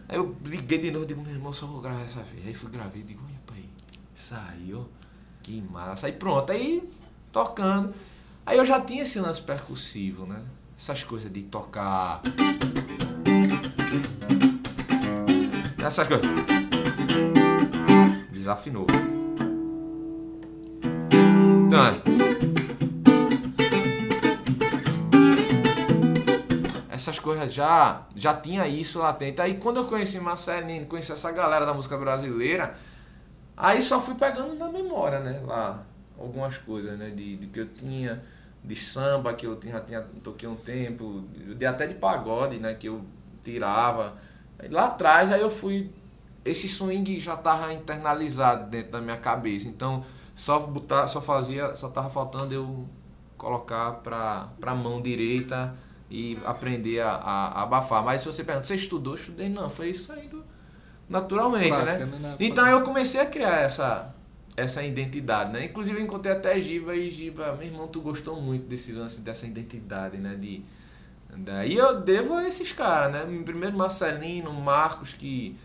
aí 0.08 0.16
eu 0.16 0.36
liguei 0.44 0.78
de 0.78 0.90
novo, 0.90 1.06
digo, 1.06 1.22
meu 1.22 1.32
irmão, 1.32 1.52
só 1.52 1.66
vou 1.66 1.80
gravar 1.80 2.02
essa 2.02 2.22
vez. 2.22 2.46
Aí 2.46 2.54
fui 2.54 2.70
gravei, 2.70 3.02
digo, 3.02 3.22
olha 3.24 3.58
aí, 3.58 3.68
saiu, 4.16 4.88
que 5.42 5.60
massa. 5.62 6.06
Aí 6.06 6.12
pronto, 6.12 6.50
aí 6.50 6.88
tocando. 7.32 7.94
Aí 8.46 8.58
eu 8.58 8.64
já 8.64 8.80
tinha 8.80 9.02
esse 9.02 9.18
lance 9.18 9.40
percussivo, 9.40 10.26
né? 10.26 10.42
Essas 10.78 11.02
coisas 11.02 11.32
de 11.32 11.42
tocar. 11.44 12.20
Essas 15.82 16.06
coisas. 16.06 16.26
Desafinou. 18.30 18.86
Então, 21.66 22.13
essas 27.04 27.18
coisas 27.18 27.52
já 27.52 28.02
já 28.16 28.34
tinha 28.34 28.66
isso 28.66 28.98
latente. 28.98 29.40
Aí 29.40 29.58
quando 29.58 29.78
eu 29.78 29.84
conheci 29.84 30.18
Marcelinho, 30.18 30.86
conheci 30.86 31.12
essa 31.12 31.30
galera 31.30 31.66
da 31.66 31.74
música 31.74 31.96
brasileira, 31.98 32.74
aí 33.56 33.82
só 33.82 34.00
fui 34.00 34.14
pegando 34.14 34.54
na 34.54 34.68
memória, 34.68 35.20
né? 35.20 35.40
Lá 35.44 35.84
algumas 36.18 36.56
coisas, 36.58 36.98
né? 36.98 37.10
De, 37.10 37.36
de 37.36 37.46
que 37.48 37.60
eu 37.60 37.68
tinha 37.68 38.22
de 38.62 38.74
samba 38.74 39.34
que 39.34 39.46
eu 39.46 39.56
tinha, 39.56 39.78
tinha 39.80 40.00
toquei 40.22 40.48
um 40.48 40.56
tempo, 40.56 41.24
de 41.54 41.66
até 41.66 41.86
de 41.86 41.94
pagode, 41.94 42.58
né? 42.58 42.74
Que 42.74 42.88
eu 42.88 43.04
tirava. 43.42 44.14
Lá 44.70 44.86
atrás 44.86 45.30
aí 45.30 45.42
eu 45.42 45.50
fui 45.50 45.92
esse 46.44 46.68
swing 46.68 47.18
já 47.20 47.36
tava 47.36 47.72
internalizado 47.72 48.70
dentro 48.70 48.92
da 48.92 49.00
minha 49.00 49.18
cabeça. 49.18 49.68
Então 49.68 50.04
só 50.34 50.58
botar, 50.58 51.06
só 51.08 51.20
fazia, 51.20 51.76
só 51.76 51.88
tava 51.88 52.08
faltando 52.08 52.54
eu 52.54 52.88
colocar 53.36 53.92
para 54.02 54.48
para 54.58 54.74
mão 54.74 55.02
direita 55.02 55.74
e 56.10 56.38
aprender 56.44 57.00
a, 57.00 57.10
a, 57.10 57.46
a 57.48 57.62
abafar. 57.62 58.04
Mas 58.04 58.20
se 58.22 58.26
você 58.26 58.44
pergunta, 58.44 58.66
você 58.66 58.74
estudou? 58.74 59.14
Estudei, 59.14 59.48
não, 59.48 59.68
foi 59.70 59.90
isso 59.90 60.12
aí 60.12 60.28
do- 60.28 60.44
naturalmente, 61.08 61.68
Prática, 61.68 62.06
né? 62.06 62.18
né? 62.18 62.18
Na- 62.30 62.36
Então 62.40 62.66
eu 62.66 62.82
comecei 62.82 63.20
a 63.20 63.26
criar 63.26 63.60
essa, 63.62 64.14
essa 64.56 64.82
identidade, 64.82 65.52
né? 65.52 65.64
Inclusive 65.66 65.98
eu 65.98 66.04
encontrei 66.04 66.32
até 66.34 66.58
Giba 66.60 66.94
e 66.94 67.08
Giba, 67.10 67.54
meu 67.56 67.66
irmão, 67.66 67.88
tu 67.88 68.00
gostou 68.00 68.40
muito 68.40 68.66
desse 68.66 68.92
lance, 68.92 69.20
dessa 69.20 69.46
identidade, 69.46 70.16
né? 70.18 70.34
De, 70.38 70.62
daí 71.36 71.74
eu 71.74 72.00
devo 72.00 72.34
a 72.34 72.46
esses 72.48 72.72
caras, 72.72 73.12
né? 73.12 73.42
Primeiro 73.44 73.76
Marcelino, 73.76 74.52
Marcos, 74.52 75.14
que. 75.14 75.56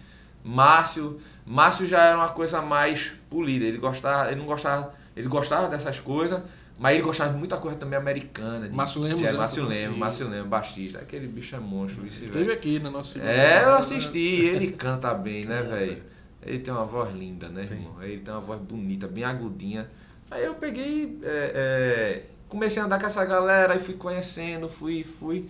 Márcio. 0.43 1.19
Márcio 1.45 1.85
já 1.85 2.01
era 2.01 2.17
uma 2.17 2.29
coisa 2.29 2.61
mais 2.61 3.13
polida. 3.29 3.65
Ele 3.65 3.77
gostava, 3.77 4.31
ele 4.31 4.39
não 4.39 4.45
gostava. 4.45 4.93
Ele 5.15 5.27
gostava 5.27 5.67
dessas 5.67 5.99
coisas, 5.99 6.41
mas 6.79 6.95
ele 6.95 7.03
gostava 7.03 7.33
de 7.33 7.37
muita 7.37 7.57
coisa 7.57 7.77
também 7.77 7.99
americana. 7.99 8.69
De, 8.69 8.75
Márcio 8.75 9.01
Lemos, 9.01 9.21
né? 9.21 9.31
Márcio 9.33 9.65
Lemos. 9.65 9.97
Márcio 9.97 10.29
Lemos, 10.29 10.47
baixista. 10.47 10.99
Aquele 10.99 11.27
bicho 11.27 11.53
é 11.53 11.59
monstro, 11.59 12.01
vice 12.01 12.23
Esteve 12.23 12.53
aqui 12.53 12.79
na 12.79 12.89
nossa 12.89 13.19
é, 13.21 13.65
eu 13.65 13.75
assisti, 13.75 14.17
ele 14.17 14.71
canta 14.71 15.13
bem, 15.13 15.43
né, 15.43 15.61
velho? 15.61 16.01
Ele 16.41 16.59
tem 16.59 16.73
uma 16.73 16.85
voz 16.85 17.13
linda, 17.13 17.49
né, 17.49 17.65
Tem. 17.65 17.77
irmão? 17.77 18.01
Ele 18.01 18.19
tem 18.19 18.33
uma 18.33 18.39
voz 18.39 18.61
bonita, 18.61 19.07
bem 19.07 19.25
agudinha. 19.25 19.89
Aí 20.31 20.45
eu 20.45 20.55
peguei, 20.55 21.19
é, 21.21 21.51
é, 21.53 22.25
comecei 22.47 22.81
a 22.81 22.85
andar 22.85 22.97
com 22.97 23.07
essa 23.07 23.25
galera, 23.25 23.73
aí 23.73 23.79
fui 23.79 23.95
conhecendo, 23.95 24.69
fui, 24.69 25.03
fui. 25.03 25.49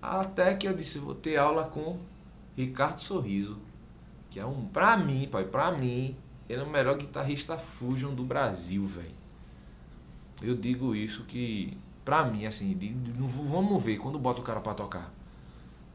Até 0.00 0.54
que 0.54 0.66
eu 0.66 0.72
disse, 0.72 0.98
vou 0.98 1.14
ter 1.14 1.36
aula 1.36 1.64
com 1.64 1.98
Ricardo 2.56 3.00
Sorriso, 3.00 3.58
que 4.30 4.40
é 4.40 4.46
um, 4.46 4.64
pra 4.66 4.96
mim, 4.96 5.28
pai, 5.30 5.44
pra 5.44 5.70
mim, 5.70 6.16
ele 6.48 6.62
é 6.62 6.64
o 6.64 6.70
melhor 6.70 6.96
guitarrista 6.96 7.58
fusion 7.58 8.14
do 8.14 8.24
Brasil, 8.24 8.86
velho. 8.86 9.15
Eu 10.42 10.54
digo 10.54 10.94
isso 10.94 11.24
que, 11.24 11.76
pra 12.04 12.24
mim, 12.24 12.46
assim, 12.46 12.74
de- 12.74 12.88
de- 12.92 13.12
vamos 13.22 13.82
ver, 13.82 13.96
quando 13.98 14.18
bota 14.18 14.40
o 14.40 14.44
cara 14.44 14.60
pra 14.60 14.74
tocar. 14.74 15.12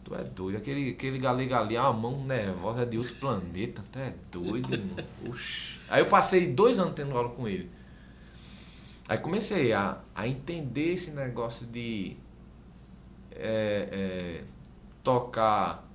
Tu 0.04 0.16
é 0.16 0.24
doido, 0.24 0.58
aquele, 0.58 0.92
aquele 0.92 1.18
galega 1.20 1.60
ali, 1.60 1.78
a 1.78 1.92
mão 1.94 2.24
nervosa 2.26 2.86
de 2.86 2.98
outro 2.98 3.14
planeta. 3.16 3.84
Tu 3.92 4.00
é 4.00 4.14
doido, 4.32 4.74
irmão. 4.74 4.96
Aí 5.90 6.02
eu 6.02 6.08
passei 6.08 6.52
dois 6.54 6.80
anos 6.80 6.94
tendo 6.96 7.16
aula 7.16 7.30
com 7.30 7.48
ele. 7.48 7.70
Aí 9.08 9.18
comecei 9.18 9.74
a, 9.74 10.00
a 10.16 10.28
entender 10.28 10.94
esse 10.94 11.12
negócio 11.12 11.66
de 11.68 12.16
é, 13.32 13.90
é, 13.92 14.44
tocar 15.04 15.88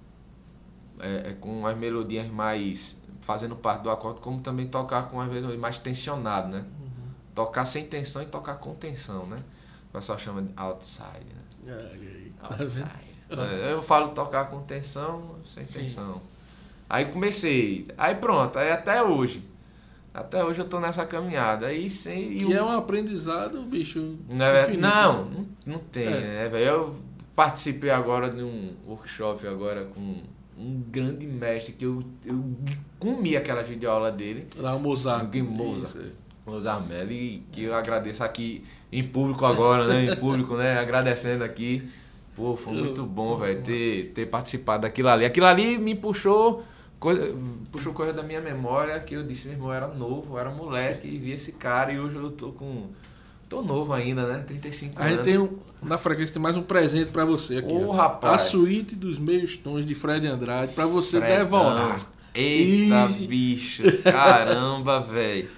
é, 1.00 1.30
é, 1.30 1.32
com 1.34 1.66
as 1.66 1.76
melodias 1.76 2.28
mais 2.30 3.00
fazendo 3.22 3.56
parte 3.56 3.82
do 3.82 3.90
acorde, 3.90 4.20
como 4.20 4.40
também 4.40 4.68
tocar 4.68 5.10
com 5.10 5.20
as 5.20 5.28
melodias 5.28 5.58
mais 5.58 5.78
tensionado, 5.78 6.48
né? 6.48 6.64
Tocar 7.36 7.64
sem 7.66 7.84
tensão 7.86 8.22
e 8.22 8.26
tocar 8.26 8.56
com 8.56 8.74
tensão, 8.74 9.26
né? 9.26 9.36
O 9.90 9.92
pessoal 9.92 10.18
chama 10.18 10.42
de 10.42 10.50
outside, 10.56 11.26
né? 11.64 11.72
Outside. 12.42 12.86
É, 13.30 13.72
Eu 13.72 13.82
falo 13.82 14.08
tocar 14.10 14.46
com 14.50 14.60
tensão, 14.62 15.36
sem 15.54 15.64
Sim. 15.64 15.80
tensão. 15.82 16.20
Aí 16.88 17.04
comecei. 17.06 17.86
Aí 17.98 18.14
pronto, 18.16 18.58
aí 18.58 18.70
até 18.72 19.02
hoje. 19.02 19.42
Até 20.14 20.42
hoje 20.42 20.60
eu 20.60 20.68
tô 20.68 20.80
nessa 20.80 21.04
caminhada. 21.04 21.66
Aí 21.66 21.90
sem. 21.90 22.32
e 22.32 22.38
Que 22.38 22.44
o- 22.46 22.56
é 22.56 22.62
um 22.62 22.70
aprendizado, 22.70 23.60
bicho. 23.62 24.16
não, 24.28 24.44
é- 24.46 24.76
não, 24.76 25.46
não, 25.66 25.78
tem, 25.78 26.06
É. 26.06 26.20
né, 26.20 26.48
velho? 26.48 26.64
Eu 26.66 26.96
participei 27.34 27.90
agora 27.90 28.30
de 28.30 28.42
um 28.42 28.72
workshop 28.86 29.46
agora 29.46 29.84
com 29.86 30.22
um 30.56 30.80
grande 30.88 31.26
mestre 31.26 31.74
que 31.74 31.84
eu, 31.84 32.02
eu 32.24 32.42
comi 32.98 33.36
aquela 33.36 33.62
videoaula 33.62 34.10
dele, 34.10 34.46
Lá 34.56 34.74
o 34.74 34.80
Mozart. 34.80 35.34
Mozart. 35.42 35.96
Isso, 35.96 36.12
é. 36.46 36.50
Mozart 36.50 36.86
Melli, 36.86 37.42
que 37.52 37.64
eu 37.64 37.74
agradeço 37.74 38.22
aqui 38.22 38.62
em 38.92 39.02
público 39.02 39.44
agora, 39.44 39.86
né? 39.86 40.12
Em 40.12 40.16
público, 40.16 40.56
né? 40.56 40.78
Agradecendo 40.78 41.42
aqui. 41.44 41.88
Pô, 42.34 42.54
foi 42.54 42.74
muito 42.74 43.04
bom, 43.04 43.34
velho, 43.36 43.62
ter, 43.62 44.12
ter 44.14 44.26
participado 44.26 44.82
daquilo 44.82 45.08
ali. 45.08 45.24
Aquilo 45.24 45.46
ali 45.46 45.78
me 45.78 45.94
puxou 45.94 46.62
coisa, 47.00 47.34
puxou 47.72 47.94
coisa 47.94 48.12
da 48.12 48.22
minha 48.22 48.40
memória 48.42 48.98
que 49.00 49.14
eu 49.14 49.22
disse, 49.22 49.46
meu 49.48 49.56
irmão, 49.56 49.68
eu 49.70 49.74
era 49.74 49.88
novo, 49.88 50.34
eu 50.34 50.38
era 50.38 50.50
moleque 50.50 51.08
e 51.08 51.18
vi 51.18 51.32
esse 51.32 51.52
cara 51.52 51.92
e 51.92 51.98
hoje 51.98 52.14
eu 52.16 52.30
tô 52.30 52.52
com. 52.52 52.88
tô 53.48 53.62
novo 53.62 53.92
ainda, 53.94 54.26
né? 54.26 54.44
35 54.46 55.00
A 55.00 55.04
anos. 55.04 55.14
gente 55.16 55.24
tem 55.24 55.38
um, 55.38 55.58
na 55.82 55.96
frequência 55.96 56.34
tem 56.34 56.42
mais 56.42 56.58
um 56.58 56.62
presente 56.62 57.10
pra 57.10 57.24
você 57.24 57.56
aqui. 57.56 57.72
Ô, 57.72 57.88
ó. 57.88 57.92
rapaz. 57.92 58.34
A 58.34 58.38
suíte 58.38 58.94
dos 58.94 59.18
meios 59.18 59.56
tons 59.56 59.86
de 59.86 59.94
Fred 59.94 60.26
Andrade 60.26 60.72
pra 60.74 60.84
você 60.84 61.18
Fredão. 61.18 61.38
devorar. 61.38 62.06
Eita, 62.34 63.06
Ixi. 63.06 63.26
bicho. 63.26 63.82
Caramba, 64.02 65.00
velho. 65.00 65.48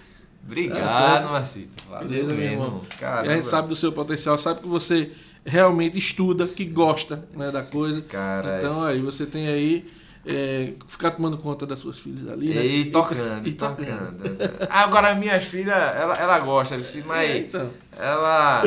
Obrigado, 0.48 1.24
Tá. 1.24 1.30
Marcito. 1.30 1.84
Valeu 1.88 2.08
Beleza, 2.08 2.32
meu 2.32 2.44
irmão. 2.44 2.80
Caramba. 2.98 3.26
E 3.26 3.30
a 3.32 3.36
gente 3.36 3.46
sabe 3.46 3.68
do 3.68 3.76
seu 3.76 3.92
potencial, 3.92 4.38
sabe 4.38 4.60
que 4.62 4.66
você 4.66 5.12
realmente 5.44 5.98
estuda, 5.98 6.46
que 6.46 6.64
gosta 6.64 7.24
né, 7.34 7.50
da 7.50 7.62
coisa. 7.62 8.00
Cara, 8.02 8.58
Então 8.58 8.82
aí 8.82 8.98
você 9.00 9.26
tem 9.26 9.46
aí 9.48 9.90
é, 10.26 10.74
ficar 10.86 11.12
tomando 11.12 11.38
conta 11.38 11.66
das 11.66 11.78
suas 11.78 11.98
filhas 11.98 12.28
ali, 12.28 12.54
né? 12.54 12.64
E 12.64 12.84
tocando, 12.90 13.46
e 13.46 13.50
e 13.50 13.54
tocando. 13.54 14.24
Agora, 14.68 15.14
minhas 15.14 15.44
filhas, 15.44 15.74
ela, 15.74 16.16
ela 16.16 16.38
gosta, 16.40 16.76
mas 17.06 17.36
Então, 17.36 17.70
ela 17.96 18.62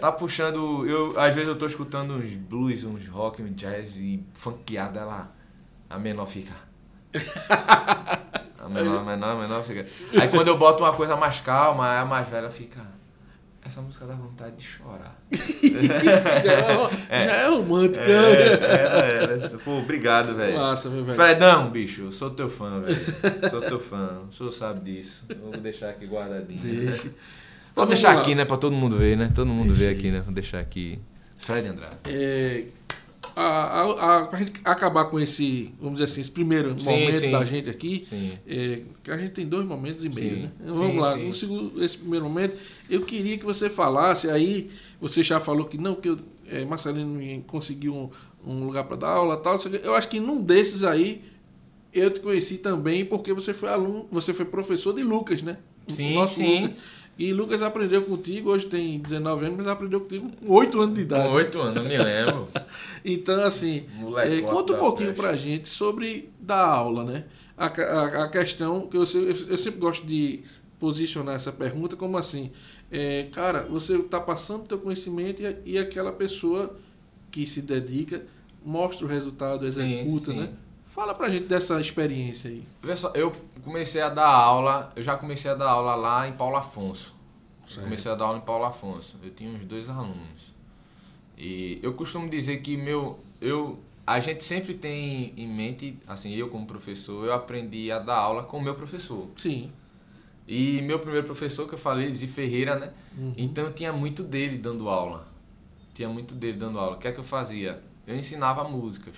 tá 0.00 0.10
puxando. 0.12 0.86
Eu, 0.86 1.18
às 1.18 1.34
vezes 1.34 1.48
eu 1.48 1.56
tô 1.56 1.66
escutando 1.66 2.14
uns 2.14 2.30
blues, 2.30 2.84
uns 2.84 3.06
rock, 3.08 3.42
um 3.42 3.52
jazz 3.52 3.96
e 3.96 4.22
funkeada, 4.34 5.00
ela. 5.00 5.32
A 5.90 5.98
menor 5.98 6.26
fica. 6.26 6.54
A 8.58 8.68
menor, 8.68 9.00
a 9.00 9.04
menor, 9.04 9.36
a 9.36 9.40
menor 9.40 9.62
fica. 9.64 9.86
Aí 10.18 10.28
quando 10.28 10.48
eu 10.48 10.56
boto 10.58 10.82
uma 10.82 10.92
coisa 10.92 11.16
mais 11.16 11.40
calma, 11.40 12.00
a 12.00 12.04
mais 12.04 12.28
velha 12.28 12.50
fica. 12.50 12.80
Essa 13.64 13.80
música 13.80 14.04
dá 14.06 14.14
vontade 14.14 14.56
de 14.56 14.64
chorar. 14.64 15.16
já, 15.30 16.90
é, 17.08 17.24
já 17.24 17.32
é 17.32 17.48
romântica. 17.48 18.04
É, 18.04 18.52
era, 18.54 19.06
era. 19.06 19.48
Pô, 19.58 19.78
obrigado, 19.78 20.34
velho. 20.36 20.56
Massa, 20.58 20.90
meu 20.90 21.04
velho. 21.04 21.16
Fredão, 21.16 21.70
bicho, 21.70 22.02
eu 22.02 22.12
sou 22.12 22.30
teu 22.30 22.48
fã, 22.48 22.80
velho. 22.80 22.96
Sou 23.50 23.60
teu 23.60 23.78
fã. 23.78 24.22
O 24.28 24.32
senhor 24.32 24.50
sabe 24.52 24.80
disso. 24.80 25.24
Eu 25.28 25.36
Vou 25.36 25.52
deixar 25.58 25.90
aqui 25.90 26.06
guardadinho. 26.06 26.60
Deixa. 26.60 27.02
Vou 27.04 27.12
Então, 27.72 27.86
deixar 27.86 28.08
vamos 28.08 28.22
aqui, 28.22 28.34
né? 28.34 28.44
Pra 28.44 28.56
todo 28.56 28.74
mundo 28.74 28.96
ver, 28.96 29.16
né? 29.16 29.30
Todo 29.32 29.46
mundo 29.46 29.68
Deixa 29.68 29.84
ver 29.84 29.90
aqui, 29.96 30.10
né? 30.10 30.20
Vou 30.20 30.34
deixar 30.34 30.58
aqui. 30.58 30.98
Fred 31.36 31.68
Andrade. 31.68 31.96
É, 32.06 32.64
a, 33.34 33.42
a, 33.42 34.18
a, 34.18 34.26
pra 34.26 34.38
gente 34.38 34.52
acabar 34.64 35.06
com 35.06 35.18
esse, 35.18 35.72
vamos 35.78 35.94
dizer 35.94 36.04
assim, 36.04 36.20
esse 36.20 36.30
primeiro 36.30 36.78
Sim, 36.80 36.90
momento 36.90 37.20
sim. 37.20 37.30
da 37.30 37.44
gente 37.44 37.70
aqui, 37.70 38.04
é, 38.46 38.82
que 39.02 39.10
a 39.10 39.16
gente 39.16 39.32
tem 39.32 39.46
dois 39.46 39.66
momentos 39.66 40.04
e 40.04 40.08
meio, 40.08 40.36
né? 40.36 40.50
Vamos 40.64 40.92
Sim, 40.92 40.98
lá, 40.98 41.16
no 41.16 41.34
segundo, 41.34 41.84
esse 41.84 41.98
primeiro 41.98 42.24
momento, 42.26 42.56
eu 42.88 43.02
queria 43.02 43.38
que 43.38 43.44
você 43.44 43.70
falasse, 43.70 44.30
aí 44.30 44.70
você 45.00 45.22
já 45.22 45.40
falou 45.40 45.66
que 45.66 45.78
não, 45.78 45.94
que 45.94 46.08
eu, 46.08 46.18
é, 46.48 46.64
Marcelino 46.64 47.42
conseguiu 47.44 47.94
um, 47.94 48.10
um 48.44 48.64
lugar 48.66 48.84
para 48.84 48.96
dar 48.96 49.08
aula 49.08 49.36
tal, 49.36 49.56
eu 49.82 49.94
acho 49.94 50.08
que 50.08 50.20
num 50.20 50.42
desses 50.42 50.84
aí 50.84 51.22
eu 51.92 52.10
te 52.10 52.20
conheci 52.20 52.58
também 52.58 53.04
porque 53.04 53.32
você 53.32 53.52
foi 53.52 53.68
aluno, 53.68 54.08
você 54.10 54.32
foi 54.32 54.44
professor 54.44 54.94
de 54.94 55.02
Lucas, 55.02 55.42
né? 55.42 55.58
Sim, 55.88 56.14
nosso 56.14 56.36
sim. 56.36 56.62
Lucas. 56.62 56.76
E 57.22 57.32
Lucas 57.32 57.62
aprendeu 57.62 58.02
contigo, 58.02 58.50
hoje 58.50 58.66
tem 58.66 58.98
19 58.98 59.44
anos, 59.44 59.58
mas 59.58 59.68
aprendeu 59.68 60.00
contigo 60.00 60.28
com 60.28 60.52
8 60.52 60.80
anos 60.80 60.94
de 60.96 61.02
idade. 61.02 61.28
Com 61.28 61.34
oito 61.34 61.60
anos, 61.60 61.76
eu 61.76 61.84
me 61.84 61.96
lembro. 61.96 62.48
Então, 63.04 63.44
assim, 63.44 63.84
Moleque, 63.94 64.38
eh, 64.38 64.42
conta 64.42 64.72
um 64.72 64.78
pouquinho 64.78 65.10
peste. 65.10 65.20
pra 65.20 65.36
gente 65.36 65.68
sobre 65.68 66.30
dar 66.40 66.64
aula, 66.64 67.04
né? 67.04 67.24
A, 67.56 67.66
a, 67.66 68.24
a 68.24 68.28
questão 68.28 68.88
que 68.88 68.96
eu, 68.96 69.04
eu 69.48 69.56
sempre 69.56 69.78
gosto 69.78 70.04
de 70.04 70.40
posicionar 70.80 71.36
essa 71.36 71.52
pergunta 71.52 71.94
como 71.94 72.18
assim, 72.18 72.50
eh, 72.90 73.28
cara, 73.30 73.66
você 73.66 73.96
está 73.96 74.18
passando 74.18 74.62
o 74.62 74.66
teu 74.66 74.78
conhecimento 74.78 75.42
e, 75.42 75.74
e 75.74 75.78
aquela 75.78 76.10
pessoa 76.10 76.74
que 77.30 77.46
se 77.46 77.62
dedica 77.62 78.26
mostra 78.64 79.06
o 79.06 79.08
resultado, 79.08 79.64
executa, 79.64 80.32
sim. 80.32 80.40
né? 80.40 80.48
Fala 80.86 81.14
pra 81.14 81.30
gente 81.30 81.44
dessa 81.44 81.80
experiência 81.80 82.50
aí. 82.50 82.64
Vê 82.82 82.96
só, 82.96 83.12
eu 83.14 83.32
comecei 83.64 84.00
a 84.00 84.08
dar 84.08 84.28
aula, 84.28 84.92
eu 84.94 85.02
já 85.02 85.16
comecei 85.16 85.50
a 85.50 85.54
dar 85.54 85.70
aula 85.70 85.94
lá 85.94 86.28
em 86.28 86.32
Paulo 86.32 86.56
Afonso. 86.56 87.14
Comecei 87.80 88.10
a 88.10 88.14
dar 88.14 88.26
aula 88.26 88.38
em 88.38 88.42
Paulo 88.42 88.64
Afonso. 88.64 89.18
Eu 89.22 89.30
tinha 89.30 89.50
uns 89.50 89.64
dois 89.64 89.88
alunos. 89.88 90.54
E 91.38 91.78
eu 91.82 91.94
costumo 91.94 92.28
dizer 92.28 92.58
que 92.60 92.76
meu, 92.76 93.18
eu, 93.40 93.78
a 94.06 94.20
gente 94.20 94.44
sempre 94.44 94.74
tem 94.74 95.32
em 95.36 95.48
mente, 95.48 95.98
assim, 96.06 96.34
eu 96.34 96.48
como 96.48 96.66
professor, 96.66 97.24
eu 97.24 97.32
aprendi 97.32 97.90
a 97.90 97.98
dar 97.98 98.16
aula 98.16 98.42
com 98.42 98.58
o 98.58 98.62
meu 98.62 98.74
professor. 98.74 99.28
Sim. 99.36 99.72
E 100.46 100.82
meu 100.82 100.98
primeiro 100.98 101.24
professor, 101.24 101.68
que 101.68 101.74
eu 101.74 101.78
falei, 101.78 102.12
Zi 102.12 102.26
Ferreira, 102.26 102.78
né? 102.78 102.92
Uhum. 103.16 103.34
Então 103.36 103.64
eu 103.64 103.72
tinha 103.72 103.92
muito 103.92 104.22
dele 104.22 104.58
dando 104.58 104.88
aula. 104.88 105.26
Tinha 105.94 106.08
muito 106.08 106.34
dele 106.34 106.58
dando 106.58 106.78
aula. 106.78 106.96
O 106.96 106.98
que 106.98 107.08
é 107.08 107.12
que 107.12 107.20
eu 107.20 107.24
fazia? 107.24 107.82
Eu 108.06 108.16
ensinava 108.16 108.64
músicas. 108.64 109.16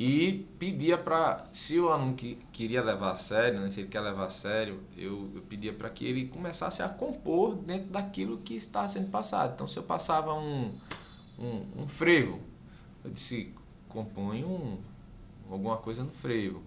E 0.00 0.46
pedia 0.60 0.96
para, 0.96 1.44
se 1.52 1.76
o 1.80 1.88
aluno 1.88 2.14
que 2.14 2.38
queria 2.52 2.80
levar 2.80 3.14
a 3.14 3.16
sério, 3.16 3.58
né, 3.58 3.68
se 3.68 3.80
ele 3.80 3.88
quer 3.88 3.98
levar 3.98 4.26
a 4.26 4.30
sério, 4.30 4.80
eu, 4.96 5.28
eu 5.34 5.42
pedia 5.42 5.72
para 5.72 5.90
que 5.90 6.06
ele 6.06 6.28
começasse 6.28 6.80
a 6.80 6.88
compor 6.88 7.56
dentro 7.56 7.88
daquilo 7.88 8.38
que 8.38 8.54
estava 8.54 8.88
sendo 8.88 9.10
passado. 9.10 9.54
Então, 9.54 9.66
se 9.66 9.76
eu 9.76 9.82
passava 9.82 10.32
um, 10.34 10.72
um, 11.36 11.82
um 11.82 11.88
frevo, 11.88 12.38
eu 13.04 13.10
disse, 13.10 13.52
compõe 13.88 14.44
um, 14.44 14.78
alguma 15.50 15.78
coisa 15.78 16.04
no 16.04 16.12
frevo. 16.12 16.62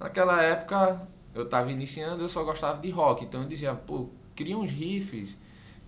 Naquela 0.00 0.42
época, 0.42 1.06
eu 1.36 1.44
estava 1.44 1.70
iniciando, 1.70 2.24
eu 2.24 2.28
só 2.28 2.42
gostava 2.42 2.82
de 2.82 2.90
rock, 2.90 3.24
então 3.24 3.42
eu 3.42 3.48
dizia, 3.48 3.76
pô, 3.76 4.08
cria 4.34 4.58
uns 4.58 4.72
riffs, 4.72 5.36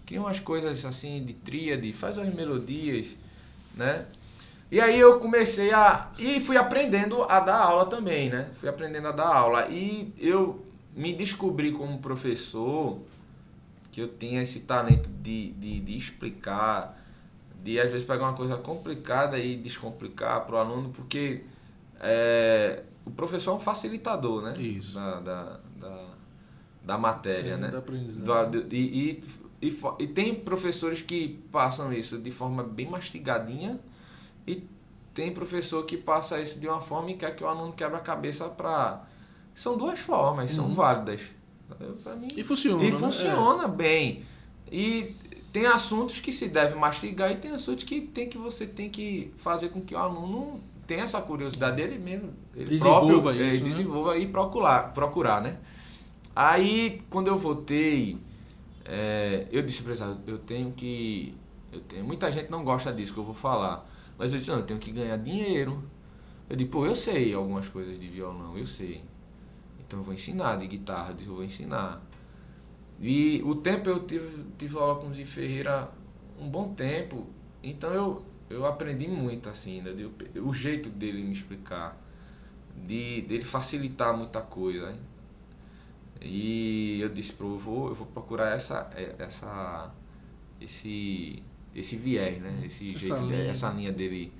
cria 0.07 0.21
umas 0.21 0.39
coisas 0.39 0.85
assim 0.85 1.25
de 1.25 1.35
tríade, 1.35 1.93
faz 1.93 2.17
umas 2.17 2.33
melodias, 2.33 3.17
né? 3.75 4.07
E 4.75 4.81
aí 4.81 4.99
eu 4.99 5.21
comecei 5.21 5.73
a. 5.73 6.11
E 6.19 6.41
fui 6.41 6.57
aprendendo 6.57 7.23
a 7.23 7.39
dar 7.39 7.59
aula 7.59 7.87
também, 7.87 8.29
né? 8.29 8.51
Fui 8.59 8.69
aprendendo 8.69 9.07
a 9.07 9.13
dar 9.13 9.29
aula. 9.29 9.69
E 9.69 10.13
eu 10.19 10.67
me 10.97 11.13
descobri 11.13 11.71
como 11.71 12.01
professor 12.01 12.99
que 13.93 14.01
eu 14.01 14.09
tinha 14.09 14.43
esse 14.43 14.59
talento 14.59 15.09
de, 15.09 15.53
de, 15.53 15.79
de 15.79 15.97
explicar, 15.97 17.01
de 17.63 17.79
às 17.79 17.89
vezes 17.89 18.05
pegar 18.05 18.25
uma 18.25 18.33
coisa 18.33 18.57
complicada 18.57 19.39
e 19.39 19.55
descomplicar 19.57 20.45
para 20.45 20.57
o 20.57 20.59
aluno, 20.59 20.91
porque 20.91 21.45
é, 22.01 22.83
o 23.07 23.13
professor 23.13 23.53
é 23.53 23.55
um 23.55 23.61
facilitador, 23.61 24.43
né? 24.43 24.55
Isso. 24.59 24.97
Da, 24.97 25.21
da, 25.21 25.61
da, 25.77 26.05
da 26.83 26.99
matéria, 26.99 27.53
É, 27.53 27.57
né? 27.57 27.69
da 27.69 27.79
aprendizagem. 27.79 28.67
E, 28.73 29.23
e, 29.63 29.69
e, 29.69 29.79
e 30.01 30.07
tem 30.09 30.35
professores 30.35 31.01
que 31.01 31.41
passam 31.53 31.93
isso 31.93 32.19
de 32.19 32.33
forma 32.33 32.65
bem 32.65 32.91
mastigadinha 32.91 33.79
e 34.47 34.65
tem 35.15 35.33
professor 35.33 35.85
que 35.85 35.97
passa 35.97 36.41
isso 36.41 36.59
de 36.59 36.67
uma 36.69 36.81
forma 36.81 37.11
e 37.11 37.15
quer 37.15 37.35
que 37.37 37.45
o 37.45 37.47
aluno 37.47 37.73
quebra 37.73 37.99
a 37.99 38.01
cabeça 38.01 38.49
para 38.49 39.03
são 39.55 39.77
duas 39.77 39.99
formas 40.01 40.51
são 40.51 40.67
Uhum. 40.67 40.75
válidas 40.75 41.21
Eu, 41.81 41.95
pra 42.03 42.15
mim, 42.17 42.29
E 42.37 42.43
funciona, 42.43 42.83
e 42.83 42.91
né? 42.91 42.99
funciona 42.99 43.69
bem 43.69 44.25
e 44.71 45.15
tem 45.53 45.67
assuntos 45.67 46.21
que 46.21 46.33
se 46.33 46.49
deve 46.49 46.75
mastigar 46.75 47.31
e 47.31 47.37
tem 47.37 47.53
assuntos 47.53 47.85
que 47.85 48.01
tem 48.01 48.29
que 48.29 48.37
você 48.39 48.67
tem 48.67 48.91
que 48.91 49.33
fazer 49.39 49.69
com 49.69 49.81
que 49.81 49.95
o 49.95 49.99
aluno 49.99 50.61
tenha 50.87 51.05
essa 51.05 51.21
curiosidade 51.23 51.77
dele 51.77 51.99
mesmo 51.99 52.33
ele 52.55 52.71
Desenvolva 52.71 53.33
próprio, 53.33 53.33
isso, 53.33 53.57
eh, 53.57 53.61
né? 53.61 53.65
desenvolva 53.71 54.19
e 54.19 54.27
procurar 54.27 54.93
procurar 54.93 55.41
né 55.41 55.57
aí 56.35 57.01
quando 57.11 57.29
eu 57.29 57.39
voltei 57.39 58.19
é, 58.85 59.47
eu 59.51 59.63
disse 59.63 59.83
para 59.83 59.95
ele, 59.95 60.17
eu 60.27 60.39
tenho 60.39 60.71
que. 60.73 61.35
Eu 61.73 61.81
tenho, 61.81 62.05
muita 62.05 62.31
gente 62.31 62.51
não 62.51 62.63
gosta 62.63 62.93
disso 62.93 63.15
que 63.15 63.19
eu 63.19 63.25
vou 63.25 63.35
falar. 63.35 63.91
Mas 64.25 64.33
eu 64.33 64.39
disse, 64.39 64.51
não, 64.51 64.57
eu 64.61 64.65
tenho 64.65 64.81
que 64.81 64.91
ganhar 64.91 65.19
dinheiro. 65.19 65.85
Eu 66.49 66.57
disse, 66.57 66.71
pô, 66.71 66.87
eu 66.87 66.97
sei 66.97 67.35
algumas 67.35 67.69
coisas 67.69 68.01
de 68.01 68.09
violão, 68.09 68.57
eu 68.57 68.65
sei. 68.65 69.05
Então 69.79 69.99
eu 69.99 70.03
vou 70.03 70.15
ensinar 70.15 70.57
de 70.57 70.67
guitarra, 70.67 71.15
eu 71.21 71.35
vou 71.35 71.45
ensinar. 71.45 72.03
E 72.99 73.43
o 73.45 73.55
tempo 73.57 73.91
eu 73.91 74.07
tive, 74.07 74.47
tive 74.57 74.79
aula 74.79 74.99
com 74.99 75.09
o 75.09 75.15
Zi 75.15 75.27
Ferreira 75.27 75.91
um 76.41 76.49
bom 76.49 76.73
tempo. 76.73 77.27
Então 77.63 77.93
eu, 77.93 78.25
eu 78.49 78.65
aprendi 78.65 79.07
muito, 79.07 79.51
assim, 79.51 79.83
né? 79.83 79.91
o 80.41 80.55
jeito 80.55 80.89
dele 80.89 81.23
me 81.23 81.33
explicar. 81.33 81.95
De, 82.75 83.21
dele 83.29 83.45
facilitar 83.45 84.17
muita 84.17 84.41
coisa. 84.41 84.91
hein? 84.91 85.01
E 86.23 86.99
eu 86.99 87.11
disse 87.11 87.35
pro 87.35 87.49
eu 87.49 87.59
vou, 87.59 87.89
eu 87.89 87.95
vou 87.95 88.07
procurar 88.07 88.57
essa, 88.57 88.91
é, 88.95 89.17
essa, 89.19 89.93
esse, 90.59 91.43
esse 91.75 91.97
viés, 91.97 92.41
né? 92.41 92.63
Esse 92.67 92.91
Essa 92.91 92.99
jeito, 93.01 93.23
linha. 93.23 93.51
essa 93.51 93.71
linha 93.71 93.93
dele. 93.93 94.33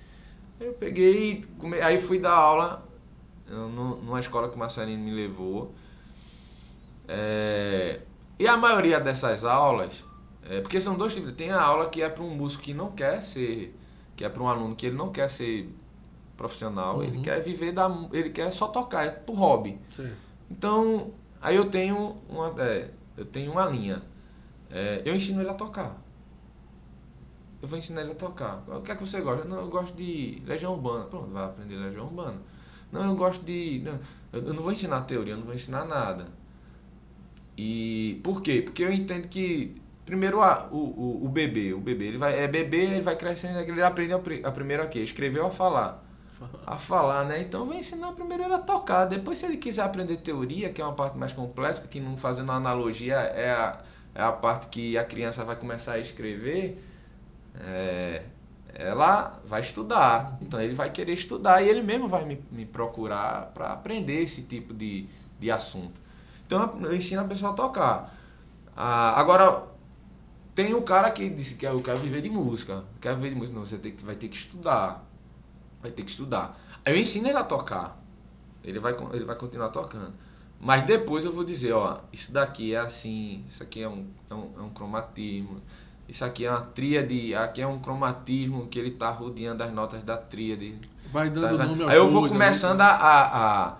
Eu 0.61 0.73
peguei, 0.75 1.45
come, 1.59 1.81
aí 1.81 1.99
fui 1.99 2.19
dar 2.19 2.33
aula 2.33 2.87
numa 3.49 4.21
escola 4.21 4.49
que 4.49 4.57
o 4.57 4.59
Marcelino 4.59 5.03
me 5.03 5.11
levou. 5.13 5.75
É, 7.07 8.01
e 8.39 8.47
a 8.47 8.57
maioria 8.57 8.99
dessas 9.01 9.45
aulas, 9.45 10.05
é, 10.49 10.61
porque 10.61 10.81
são 10.81 10.97
dois 10.97 11.15
tipos, 11.15 11.33
tem 11.33 11.51
a 11.51 11.61
aula 11.61 11.89
que 11.91 12.03
é 12.03 12.09
para 12.09 12.23
um 12.23 12.31
músico 12.35 12.63
que 12.63 12.73
não 12.75 12.93
quer 12.93 13.23
ser, 13.23 13.77
que 14.17 14.25
é 14.25 14.29
para 14.29 14.43
um 14.43 14.49
aluno 14.49 14.75
que 14.75 14.87
ele 14.87 14.97
não 14.97 15.11
quer 15.11 15.29
ser 15.29 15.69
profissional, 16.37 17.03
ele 17.03 17.19
Uhum. 17.19 17.23
quer 17.23 17.41
viver 17.43 17.73
da, 17.73 17.89
ele 18.13 18.31
quer 18.31 18.51
só 18.53 18.69
tocar, 18.69 19.05
é 19.07 19.11
por 19.11 19.35
hobby. 19.37 19.79
Certo. 19.91 20.17
Então, 20.51 21.13
aí 21.41 21.57
eu 21.57 21.67
tenho 21.67 22.17
uma, 22.29 22.53
é, 22.63 22.91
eu 23.17 23.25
tenho 23.25 23.53
uma 23.53 23.67
linha. 23.67 24.03
É, 24.71 25.03
eu 25.05 25.15
ensino 25.15 25.41
ele 25.41 25.51
a 25.51 25.55
tocar. 25.55 26.03
Eu 27.65 27.69
vou 27.69 27.79
ensinar 27.79 28.03
ele 28.03 28.13
a 28.13 28.15
tocar. 28.15 28.63
O 28.69 28.83
que 28.83 28.93
é 28.93 28.95
que 28.95 29.07
você 29.07 29.23
gosta? 29.23 29.47
Não, 29.47 29.57
eu 29.57 29.69
gosto 29.69 29.97
de 29.97 30.43
Legião 30.45 30.75
Urbana. 30.75 31.07
Pronto, 31.07 31.31
vai 31.31 31.47
aprender 31.47 31.77
Legião 31.77 32.05
Urbana. 32.05 32.37
Não, 32.93 33.07
eu 33.07 33.17
gosto 33.17 33.43
de. 33.43 33.81
Não, 33.83 33.99
eu 34.35 34.53
não 34.53 34.63
vou 34.63 34.71
ensinar 34.71 35.01
teoria, 35.03 35.33
eu 35.33 35.39
não 35.39 35.47
vou 35.47 35.55
ensinar 35.55 35.87
nada. 35.87 36.27
E 37.57 38.21
por 38.23 38.43
quê? 38.43 38.61
Porque 38.61 38.85
eu 38.85 38.93
entendo 38.93 39.29
que 39.29 39.81
primeiro 40.05 40.43
a, 40.43 40.69
o, 40.71 40.77
o, 40.77 41.25
o 41.25 41.29
bebê, 41.31 41.73
o 41.73 41.81
bebê, 41.81 42.09
ele 42.09 42.19
vai 42.19 42.39
é 42.39 42.47
bebê, 42.47 42.85
ele 42.85 43.01
vai 43.01 43.17
crescendo, 43.17 43.59
ele 43.59 43.83
aprende 43.83 44.13
a, 44.13 44.19
a 44.49 44.53
primeiro 44.53 44.83
a 44.83 44.87
quê? 44.87 44.99
Escrever 44.99 45.41
ou 45.41 45.47
a 45.47 45.51
falar 45.51 46.05
a 46.67 46.77
falar, 46.77 47.25
né? 47.25 47.41
Então 47.41 47.61
eu 47.61 47.67
vou 47.67 47.75
ensinar 47.75 48.13
primeiro 48.13 48.43
ele 48.43 48.53
a 48.53 48.59
tocar. 48.59 49.07
Depois, 49.07 49.39
se 49.39 49.47
ele 49.47 49.57
quiser 49.57 49.83
aprender 49.83 50.19
teoria, 50.19 50.71
que 50.71 50.83
é 50.83 50.85
uma 50.85 50.93
parte 50.93 51.17
mais 51.17 51.33
complexa, 51.33 51.87
que 51.89 51.99
não 52.01 52.17
fazendo 52.17 52.53
analogia 52.53 53.15
é 53.15 53.51
a, 53.51 53.81
é 54.15 54.23
a 54.23 54.33
parte 54.33 54.67
que 54.67 54.99
a 54.99 55.05
criança 55.05 55.45
vai 55.45 55.57
começar 55.57 55.93
a 55.93 55.99
escrever, 55.99 56.83
é, 57.61 58.25
ela 58.75 59.41
vai 59.45 59.61
estudar. 59.61 60.39
Então 60.41 60.61
ele 60.61 60.75
vai 60.75 60.91
querer 60.91 61.13
estudar 61.13 61.63
e 61.63 61.69
ele 61.69 61.83
mesmo 61.83 62.09
vai 62.09 62.25
me, 62.25 62.43
me 62.51 62.67
procurar 62.67 63.47
para 63.55 63.73
aprender 63.73 64.23
esse 64.23 64.43
tipo 64.43 64.75
de, 64.75 65.07
de 65.39 65.51
assunto. 65.51 66.01
Então 66.47 66.79
eu 66.83 66.95
ensino 66.95 67.23
a 67.23 67.25
pessoa 67.25 67.53
a 67.53 67.55
tocar. 67.55 68.15
Ah, 68.77 69.19
agora, 69.19 69.65
tem 70.55 70.75
um 70.75 70.83
cara 70.83 71.11
que 71.11 71.29
disse 71.29 71.55
que 71.55 71.67
eu 71.67 71.81
quero 71.81 71.99
viver 71.99 72.21
de 72.21 72.31
música. 72.31 72.85
Quero 73.01 73.17
viver 73.17 73.31
de 73.31 73.37
música. 73.37 73.59
Não, 73.59 73.65
você 73.65 73.79
tem 73.79 73.95
vai 74.03 74.17
ter 74.17 74.29
que 74.29 74.37
estudar 74.37 75.05
vai 75.85 75.93
ter 75.93 76.03
que 76.03 76.11
estudar. 76.11 76.59
Aí 76.85 76.95
eu 76.95 77.01
ensino 77.01 77.29
ele 77.29 77.37
a 77.37 77.45
tocar. 77.45 78.03
Ele 78.65 78.81
vai, 78.81 78.97
ele 79.13 79.25
vai 79.25 79.37
continuar 79.37 79.69
tocando. 79.69 80.15
Mas 80.59 80.87
depois 80.87 81.27
eu 81.27 81.33
vou 81.33 81.45
dizer, 81.45 81.73
ó, 81.73 82.01
isso 82.11 82.33
daqui 82.33 82.75
é 82.75 82.79
assim, 82.79 83.45
isso 83.47 83.63
aqui 83.63 83.83
é 83.83 83.89
um, 83.89 84.07
é 84.31 84.35
um, 84.35 84.51
é 84.57 84.63
um 84.63 84.71
cromatismo, 84.71 85.61
isso 86.09 86.25
aqui 86.25 86.45
é 86.45 86.51
uma 86.51 86.61
tríade, 86.61 87.35
aqui 87.35 87.61
é 87.63 87.67
um 87.67 87.79
cromatismo 87.79 88.67
que 88.67 88.79
ele 88.79 88.91
tá 88.93 89.11
rodeando 89.11 89.63
as 89.63 89.73
notas 89.73 90.03
da 90.03 90.17
tríade. 90.17 90.77
Vai 91.13 91.29
Tá, 91.31 91.41
dando 91.41 91.59
vai- 91.59 91.67
nome 91.67 91.83
ao 91.85 91.89
Aí 91.89 91.97
eu 91.97 92.09
vou 92.09 92.29
começando 92.29 92.81
a, 92.81 92.87
a, 92.87 93.67
a- 93.69 93.77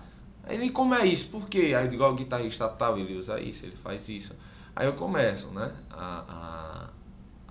Ele, 0.47 0.69
como 0.69 0.93
é 0.95 1.05
isso? 1.05 1.27
Por 1.29 1.47
quê? 1.49 1.73
Aí 1.77 1.87
igual 1.93 2.11
o 2.11 2.15
guitarrista 2.15 2.67
tal, 2.69 2.97
ele 2.97 3.15
usa 3.17 3.39
isso, 3.39 3.65
ele 3.65 3.75
faz 3.75 4.07
isso. 4.09 4.33
Aí 4.75 4.85
eu 4.87 4.93
começo, 4.93 5.47
né? 5.49 5.71
A, 5.91 6.89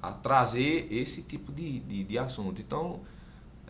a, 0.03 0.09
a 0.09 0.12
trazer 0.12 0.87
esse 0.91 1.22
tipo 1.22 1.51
de, 1.53 1.81
de, 1.81 2.05
de 2.05 2.18
assunto. 2.18 2.61
Então, 2.61 3.01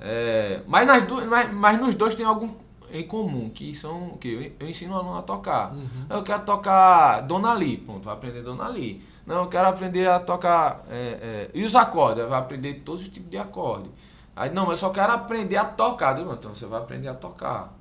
É, 0.01 0.61
mas, 0.67 0.87
nas 0.87 1.07
duas, 1.07 1.25
mas, 1.27 1.53
mas 1.53 1.81
nos 1.81 1.95
dois 1.95 2.15
tem 2.15 2.27
algo 2.27 2.57
em 2.93 3.05
comum, 3.07 3.49
que 3.51 3.75
são 3.75 4.11
que 4.21 4.29
eu, 4.29 4.53
eu 4.61 4.69
ensino 4.69 4.93
o 4.95 4.97
aluno 4.97 5.17
a 5.19 5.23
tocar. 5.23 5.73
Uhum. 5.73 6.07
Eu 6.11 6.23
quero 6.23 6.45
tocar 6.45 7.21
Dona 7.23 7.55
Lee, 7.55 7.77
pronto, 7.79 8.05
vai 8.05 8.15
aprender 8.15 8.43
Dona 8.43 8.69
Lee. 8.69 9.01
Não, 9.27 9.43
eu 9.45 9.49
quero 9.49 9.69
aprender 9.69 10.07
a 10.09 10.21
tocar. 10.21 10.85
é, 10.91 10.97
é, 10.97 11.51
e 11.55 11.65
os 11.65 11.75
acordes? 11.75 12.29
Vai 12.29 12.39
aprender 12.39 12.75
todos 12.85 13.03
os 13.03 13.09
tipos 13.09 13.31
de 13.31 13.39
acorde. 13.39 13.89
Aí, 14.37 14.51
não, 14.51 14.63
mas 14.67 14.73
eu 14.83 14.89
só 14.89 14.91
quero 14.91 15.13
aprender 15.13 15.57
a 15.57 15.65
tocar. 15.65 16.11
Eu 16.13 16.17
digo, 16.17 16.29
"Não, 16.31 16.37
Então 16.37 16.55
você 16.55 16.67
vai 16.67 16.81
aprender 16.81 17.09
a 17.09 17.15
tocar. 17.15 17.73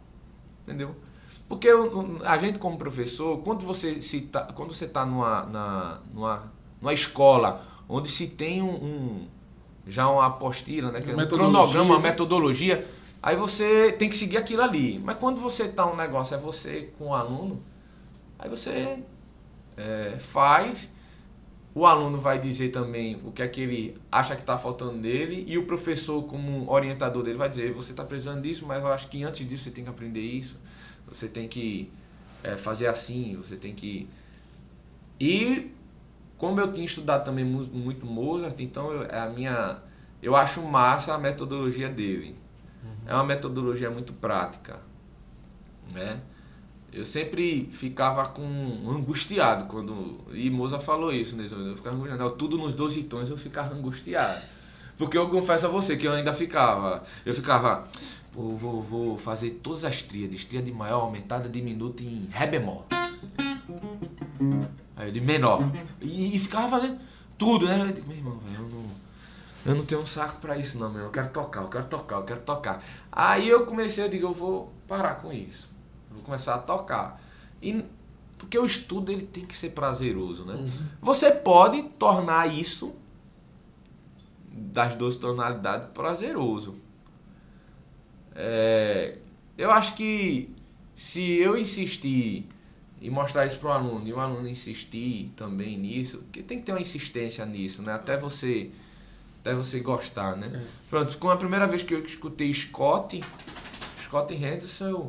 Entendeu? 0.64 0.96
Porque 1.50 1.68
a 2.24 2.38
gente, 2.38 2.58
como 2.60 2.78
professor, 2.78 3.40
quando 3.40 3.66
você 3.66 4.02
se 4.02 4.22
tá, 4.22 4.44
quando 4.56 4.74
você 4.74 4.86
está 4.86 5.06
numa, 5.06 5.44
na, 5.46 5.98
numa, 6.14 6.44
numa 6.82 6.94
escola 6.94 7.62
onde 7.90 8.10
se 8.10 8.28
tem 8.28 8.62
um, 8.62 8.70
um- 8.74 9.28
já 9.86 10.08
uma 10.08 10.26
apostila, 10.28 10.92
né, 10.92 11.00
é 11.00 11.14
um 11.14 11.18
cronograma, 11.52 11.84
uma 11.96 12.00
metodologia, 12.10 12.88
aí 13.22 13.36
você 13.36 13.92
tem 13.92 14.10
que 14.10 14.16
seguir 14.16 14.38
aquilo 14.38 14.62
ali. 14.62 14.98
Mas 15.04 15.18
quando 15.18 15.42
você 15.42 15.68
tá 15.68 15.86
um 15.86 15.96
negócio, 15.96 16.34
é 16.34 16.38
você 16.38 16.94
com 16.98 17.08
o 17.10 17.14
aluno, 17.14 17.62
aí 18.40 18.50
você 18.50 19.04
é, 19.76 20.16
faz, 20.20 20.90
o 21.76 21.86
aluno 21.86 22.20
vai 22.20 22.40
dizer 22.40 22.70
também 22.70 23.20
o 23.26 23.32
que 23.32 23.42
é 23.42 23.48
que 23.48 23.62
ele 23.62 23.98
acha 24.12 24.36
que 24.36 24.42
está 24.42 24.58
faltando 24.58 24.94
nele 24.94 25.44
e 25.48 25.58
o 25.58 25.66
professor, 25.66 26.24
como 26.24 26.70
orientador 26.72 27.24
dele, 27.24 27.38
vai 27.38 27.50
dizer: 27.50 27.74
você 27.74 27.92
está 27.92 28.04
precisando 28.04 28.42
disso, 28.42 28.66
mas 28.68 28.82
eu 28.84 28.88
acho 28.94 29.08
que 29.10 29.24
antes 29.24 29.48
disso 29.48 29.64
você 29.64 29.72
tem 29.72 29.84
que 29.84 29.90
aprender 29.90 30.22
isso, 30.22 30.58
você 31.08 31.28
tem 31.28 31.48
que 31.48 31.92
é, 32.44 32.58
fazer 32.58 32.88
assim, 32.88 33.36
você 33.38 33.56
tem 33.56 33.74
que. 33.74 34.08
E 35.20 35.72
como 36.38 36.60
eu 36.60 36.72
tinha 36.72 36.86
estudado 36.86 37.26
também 37.26 37.46
mu- 37.46 37.66
muito 37.74 38.06
Mozart, 38.06 38.60
então 38.60 38.92
eu, 38.92 39.04
é 39.06 39.20
a 39.20 39.30
minha, 39.30 39.80
eu 40.22 40.36
acho 40.36 40.62
massa 40.64 41.14
a 41.14 41.18
metodologia 41.18 41.90
dele. 41.90 42.38
É 43.06 43.14
uma 43.14 43.24
metodologia 43.26 43.90
muito 43.92 44.14
prática, 44.14 44.80
né? 45.94 46.22
Eu 46.94 47.04
sempre 47.04 47.70
ficava 47.72 48.26
com 48.28 48.44
angustiado 48.88 49.66
quando 49.66 50.20
e 50.32 50.50
Mozart 50.50 50.84
falou 50.84 51.12
isso, 51.12 51.36
né? 51.36 51.48
Eu 51.50 51.76
ficava 51.76 51.96
angustiado, 51.96 52.32
tudo 52.32 52.58
nos 52.58 52.74
12 52.74 53.04
tons 53.04 53.30
eu 53.30 53.38
ficava 53.38 53.74
angustiado. 53.74 54.42
Porque 54.98 55.18
eu 55.18 55.28
confesso 55.30 55.66
a 55.66 55.70
você 55.70 55.98
que 55.98 56.08
eu 56.08 56.14
ainda 56.14 56.32
ficava, 56.32 57.04
eu 57.26 57.34
ficava 57.34 57.88
Pô, 58.34 58.56
vou, 58.56 58.82
vou 58.82 59.18
fazer 59.18 59.60
todas 59.62 59.86
as 59.86 60.02
tríades, 60.02 60.44
tríade 60.44 60.72
maior, 60.72 61.02
aumentada, 61.02 61.48
diminuta 61.48 62.02
em 62.02 62.28
Ré 62.32 62.48
bemol. 62.48 62.84
Aí 64.96 65.12
de 65.12 65.22
menor. 65.22 65.60
E, 66.02 66.36
e 66.36 66.40
ficava 66.40 66.68
fazendo 66.68 67.00
tudo, 67.38 67.68
né? 67.68 67.80
Eu 67.80 67.92
digo, 67.92 68.08
meu 68.08 68.18
irmão, 68.18 68.40
eu 68.56 68.68
não, 68.68 68.86
eu 69.68 69.76
não 69.76 69.86
tenho 69.86 70.02
um 70.02 70.06
saco 70.08 70.42
pra 70.42 70.58
isso 70.58 70.80
não, 70.80 70.92
meu. 70.92 71.04
Eu 71.04 71.12
quero 71.12 71.30
tocar, 71.30 71.62
eu 71.62 71.68
quero 71.68 71.86
tocar, 71.86 72.16
eu 72.16 72.24
quero 72.24 72.40
tocar. 72.40 72.84
Aí 73.12 73.48
eu 73.48 73.68
comecei, 73.68 74.04
eu 74.04 74.10
digo, 74.10 74.26
eu 74.26 74.34
vou 74.34 74.74
parar 74.88 75.16
com 75.16 75.32
isso. 75.32 75.70
Vou 76.14 76.24
começar 76.24 76.56
a 76.56 76.60
tocar. 76.60 77.22
E 77.62 77.84
porque 78.38 78.60
o 78.60 78.66
estudo 78.66 79.12
ele 79.12 79.26
tem 79.26 79.46
que 79.46 79.56
ser 79.56 79.70
prazeroso, 79.70 80.44
né? 80.44 80.56
Você 81.02 81.32
pode 81.32 81.82
tornar 81.84 82.54
isso 82.54 82.94
das 84.52 84.96
12 84.96 85.20
tonalidades 85.20 85.88
prazeroso. 85.94 86.76
É, 88.36 89.18
eu 89.58 89.72
acho 89.72 89.96
que 89.96 90.54
se 90.96 91.22
eu 91.22 91.58
insistir 91.58 92.48
e 93.02 93.10
mostrar 93.10 93.46
isso 93.46 93.58
para 93.60 93.70
o 93.70 93.72
aluno 93.72 94.08
e 94.08 94.14
o 94.14 94.20
aluno 94.20 94.48
insistir 94.48 95.32
também 95.36 95.78
nisso, 95.78 96.20
porque 96.20 96.42
tem 96.42 96.60
que 96.60 96.66
ter 96.66 96.72
uma 96.72 96.82
insistência 96.82 97.46
nisso, 97.46 97.82
né? 97.82 97.94
Até 97.94 98.18
você, 98.18 98.72
até 99.42 99.54
você 99.54 99.80
gostar, 99.80 100.36
né? 100.36 100.66
Pronto, 100.90 101.18
com 101.18 101.30
a 101.30 101.38
primeira 101.38 101.68
vez 101.68 101.84
que 101.84 101.94
eu 101.94 102.04
escutei 102.06 102.54
Scott, 102.54 103.24
Scott 104.00 104.34
Henderson, 104.34 104.86
eu 104.86 105.08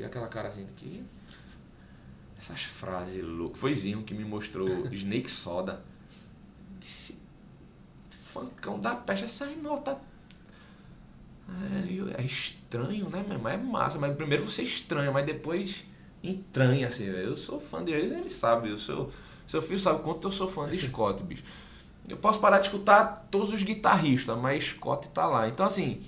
fiz 0.00 0.06
aquela 0.06 0.28
cara 0.28 0.48
assim, 0.48 0.66
que 0.76 1.04
essas 2.38 2.62
frases 2.62 3.22
loucas. 3.22 3.60
Foi 3.60 3.74
Zinho 3.74 4.02
que 4.02 4.14
me 4.14 4.24
mostrou 4.24 4.66
Snake 4.92 5.30
Soda. 5.30 5.82
Disse, 6.78 7.18
funkão 8.10 8.78
da 8.78 8.94
peste, 8.94 9.24
essas 9.26 9.54
notas 9.58 9.96
é, 11.48 11.92
eu- 11.92 12.08
é 12.16 12.22
estranho, 12.22 13.08
né, 13.10 13.24
mesmo? 13.28 13.48
É 13.48 13.56
massa, 13.56 13.98
mas 13.98 14.14
primeiro 14.16 14.44
você 14.44 14.62
estranha, 14.62 15.10
mas 15.10 15.26
depois 15.26 15.84
entranha, 16.22 16.86
assim. 16.88 17.04
Eu 17.04 17.36
sou 17.36 17.60
fã 17.60 17.82
dele, 17.82 18.14
ele 18.14 18.30
sabe, 18.30 18.70
eu 18.70 18.78
sou. 18.78 19.10
Seu 19.48 19.60
filho 19.60 19.78
sabe 19.80 20.02
quanto 20.02 20.28
eu 20.28 20.32
sou 20.32 20.46
fã 20.48 20.68
de 20.68 20.78
Scott, 20.78 21.22
bicho. 21.24 21.42
Eu 22.08 22.16
posso 22.16 22.38
parar 22.40 22.58
de 22.60 22.66
escutar 22.66 23.26
todos 23.30 23.52
os 23.52 23.62
guitarristas, 23.64 24.38
mas 24.38 24.64
Scott 24.64 25.08
tá 25.08 25.26
lá. 25.26 25.48
Então, 25.48 25.66
assim. 25.66 26.02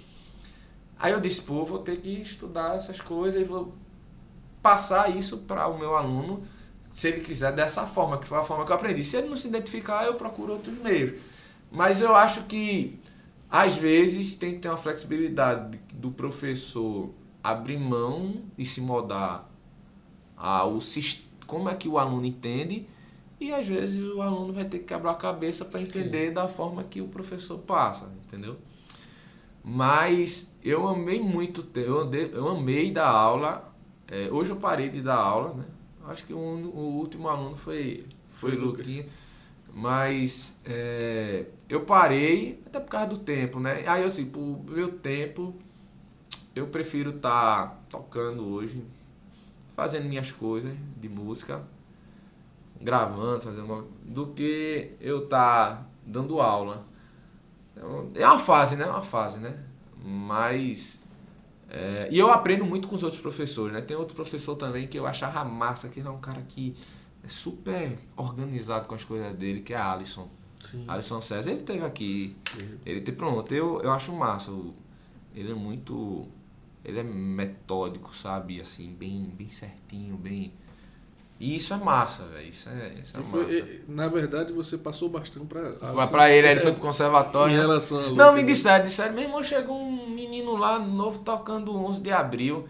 Aí 0.97 1.13
eu 1.13 1.21
disse, 1.21 1.43
pô, 1.43 1.65
vou 1.65 1.81
ter 1.81 1.97
que 2.01 2.11
estudar 2.21 2.77
essas 2.77 3.01
coisas 3.01 3.41
e 3.41 3.45
vou 3.45 3.75
passar 4.63 5.15
isso 5.17 5.39
para 5.39 5.67
o 5.69 5.79
meu 5.79 5.97
aluno, 5.97 6.43
se 6.91 7.09
ele 7.09 7.21
quiser, 7.21 7.53
dessa 7.53 7.87
forma, 7.87 8.19
que 8.19 8.27
foi 8.27 8.39
a 8.39 8.45
forma 8.45 8.65
que 8.65 8.71
eu 8.73 8.77
aprendi. 8.77 9.03
Se 9.05 9.17
ele 9.17 9.29
não 9.29 9.37
se 9.37 9.49
identificar, 9.49 10.05
eu 10.07 10.15
procuro 10.15 10.53
outros 10.55 10.77
meios. 10.79 11.21
Mas 11.71 12.01
eu 12.01 12.15
acho 12.15 12.43
que, 12.45 12.99
às 13.51 13.75
vezes, 13.77 14.37
tem 14.37 14.55
que 14.55 14.59
ter 14.61 14.69
uma 14.69 14.77
flexibilidade 14.77 15.81
do 15.95 16.11
professor 16.11 17.11
abrir 17.43 17.79
mão 17.79 18.43
e 18.57 18.65
se 18.65 18.81
moldar 18.81 19.49
ao 20.37 20.79
como 21.47 21.69
é 21.69 21.75
que 21.75 21.89
o 21.89 21.99
aluno 21.99 22.25
entende 22.25 22.87
e 23.41 23.53
às 23.53 23.67
vezes 23.67 24.01
o 24.03 24.23
aluno 24.23 24.53
vai 24.53 24.65
ter 24.65 24.79
que 24.79 24.85
quebrar 24.85 25.13
a 25.13 25.15
cabeça 25.17 25.65
para 25.65 25.81
entender 25.81 26.31
da 26.31 26.47
forma 26.49 26.85
que 26.85 27.01
o 27.01 27.09
professor 27.09 27.59
passa, 27.59 28.09
entendeu? 28.25 28.57
Mas 29.65 30.51
eu 30.63 30.87
amei 30.89 31.21
muito, 31.21 31.67
eu, 31.79 32.01
andei- 32.01 32.31
eu 32.33 32.49
amei 32.49 32.91
dar 32.91 33.09
aula. 33.09 33.72
É, 34.13 34.29
hoje 34.33 34.51
eu 34.53 34.57
parei 34.57 34.89
de 34.91 35.03
dar 35.03 35.17
aula, 35.17 35.55
né? 35.55 35.65
Acho 36.07 36.25
que 36.27 36.35
o, 36.35 36.39
o 36.39 36.99
último 36.99 37.29
aluno 37.29 37.57
foi, 37.57 38.07
foi 38.29 38.53
Foi. 38.53 38.61
Luquinha. 38.61 39.07
Mas 39.75 40.57
é, 40.67 41.47
eu 41.69 41.83
parei 41.83 42.63
até 42.67 42.81
por 42.81 42.91
causa 42.91 43.09
do 43.09 43.19
tempo, 43.19 43.61
né? 43.61 43.85
Aí 43.89 44.05
assim, 44.05 44.27
por 44.27 44.65
meu 44.69 44.93
tempo, 44.99 45.55
eu 46.55 46.69
prefiro 46.69 47.11
estar 47.11 47.83
tocando 47.91 48.45
hoje, 48.45 48.85
fazendo 49.77 50.07
minhas 50.09 50.33
coisas 50.33 50.75
de 51.01 51.09
música, 51.09 51.63
gravando, 52.81 53.43
fazendo 53.45 53.61
alguma- 53.63 53.85
do 54.05 54.29
que 54.29 54.93
eu 55.01 55.25
estar 55.25 55.89
dando 56.07 56.41
aula. 56.41 56.85
Então, 57.77 58.11
É 58.15 58.27
uma 58.27 58.39
fase, 58.39 58.77
né? 58.77 58.85
É 58.87 58.91
uma 58.91 59.03
fase, 59.03 59.41
né? 59.41 59.65
Mas. 60.05 61.02
É, 61.75 62.07
e 62.11 62.19
eu 62.19 62.31
aprendo 62.31 62.67
muito 62.67 62.87
com 62.87 62.95
os 62.95 63.03
outros 63.03 63.23
professores, 63.23 63.73
né? 63.73 63.81
Tem 63.81 63.97
outro 63.97 64.15
professor 64.15 64.55
também 64.57 64.87
que 64.87 64.99
eu 64.99 65.07
achava 65.07 65.43
massa, 65.43 65.89
que 65.89 66.01
ele 66.01 66.07
é 66.07 66.11
um 66.11 66.21
cara 66.21 66.43
que 66.43 66.77
é 67.25 67.29
super 67.29 67.99
organizado 68.15 68.87
com 68.87 68.95
as 68.95 69.03
coisas 69.03 69.35
dele, 69.35 69.63
que 69.63 69.73
é 69.73 69.79
a 69.79 69.91
Alisson. 69.91 70.29
Sim. 70.61 70.85
Alisson 70.87 71.23
César, 71.23 71.51
ele 71.51 71.63
teve 71.63 71.83
aqui. 71.83 72.37
Ele 72.85 73.01
tem 73.01 73.15
pronto, 73.15 73.55
eu, 73.55 73.81
eu 73.81 73.91
acho 73.91 74.13
massa. 74.13 74.53
Ele 75.35 75.51
é 75.51 75.55
muito. 75.55 76.29
Ele 76.85 76.99
é 76.99 77.03
metódico, 77.03 78.15
sabe? 78.15 78.61
Assim, 78.61 78.93
bem, 78.93 79.33
bem 79.35 79.49
certinho, 79.49 80.17
bem. 80.19 80.53
E 81.43 81.57
isso 81.57 81.75
é 81.75 81.77
massa, 81.77 82.23
velho. 82.27 82.49
Isso 82.49 82.69
é, 82.69 82.95
isso 83.03 83.17
é 83.19 83.23
foi- 83.25 83.45
massa. 83.45 83.69
na 83.89 84.07
verdade, 84.07 84.53
você 84.53 84.79
passou 84.79 85.09
bastante 85.09 85.45
para. 85.47 85.73
Foi 85.73 86.07
pra 86.07 86.31
ele, 86.31 86.47
aí 86.47 86.53
ele 86.53 86.61
foi 86.61 86.71
pro 86.71 86.81
conservatório. 86.81 87.53
Em 87.53 87.57
né? 87.57 87.63
relação 87.63 87.99
a 87.99 88.11
Não, 88.13 88.33
me 88.33 88.43
né? 88.43 88.47
disseram, 88.47 88.85
disseram, 88.85 89.13
meu 89.13 89.25
irmão, 89.25 89.43
chegou 89.43 89.77
um 89.77 90.09
menino 90.09 90.57
lá 90.57 90.79
novo 90.79 91.19
tocando 91.19 91.75
11 91.77 92.01
de 92.01 92.13
abril. 92.13 92.69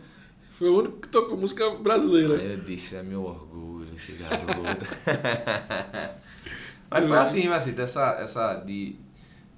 Foi 0.59 0.71
o 0.71 0.79
único 0.79 1.01
que 1.01 1.09
tocou 1.09 1.37
música 1.37 1.69
brasileira. 1.71 2.37
Aí 2.39 2.53
eu 2.53 2.61
disse, 2.61 2.97
é 2.97 3.03
meu 3.03 3.23
orgulho 3.25 3.89
esse 3.95 4.13
garoto. 4.13 4.87
Mas 6.91 7.07
foi 7.07 7.19
assim, 7.19 7.49
assim, 7.49 7.73
dessa, 7.73 8.17
essa, 8.21 8.55
de, 8.55 8.97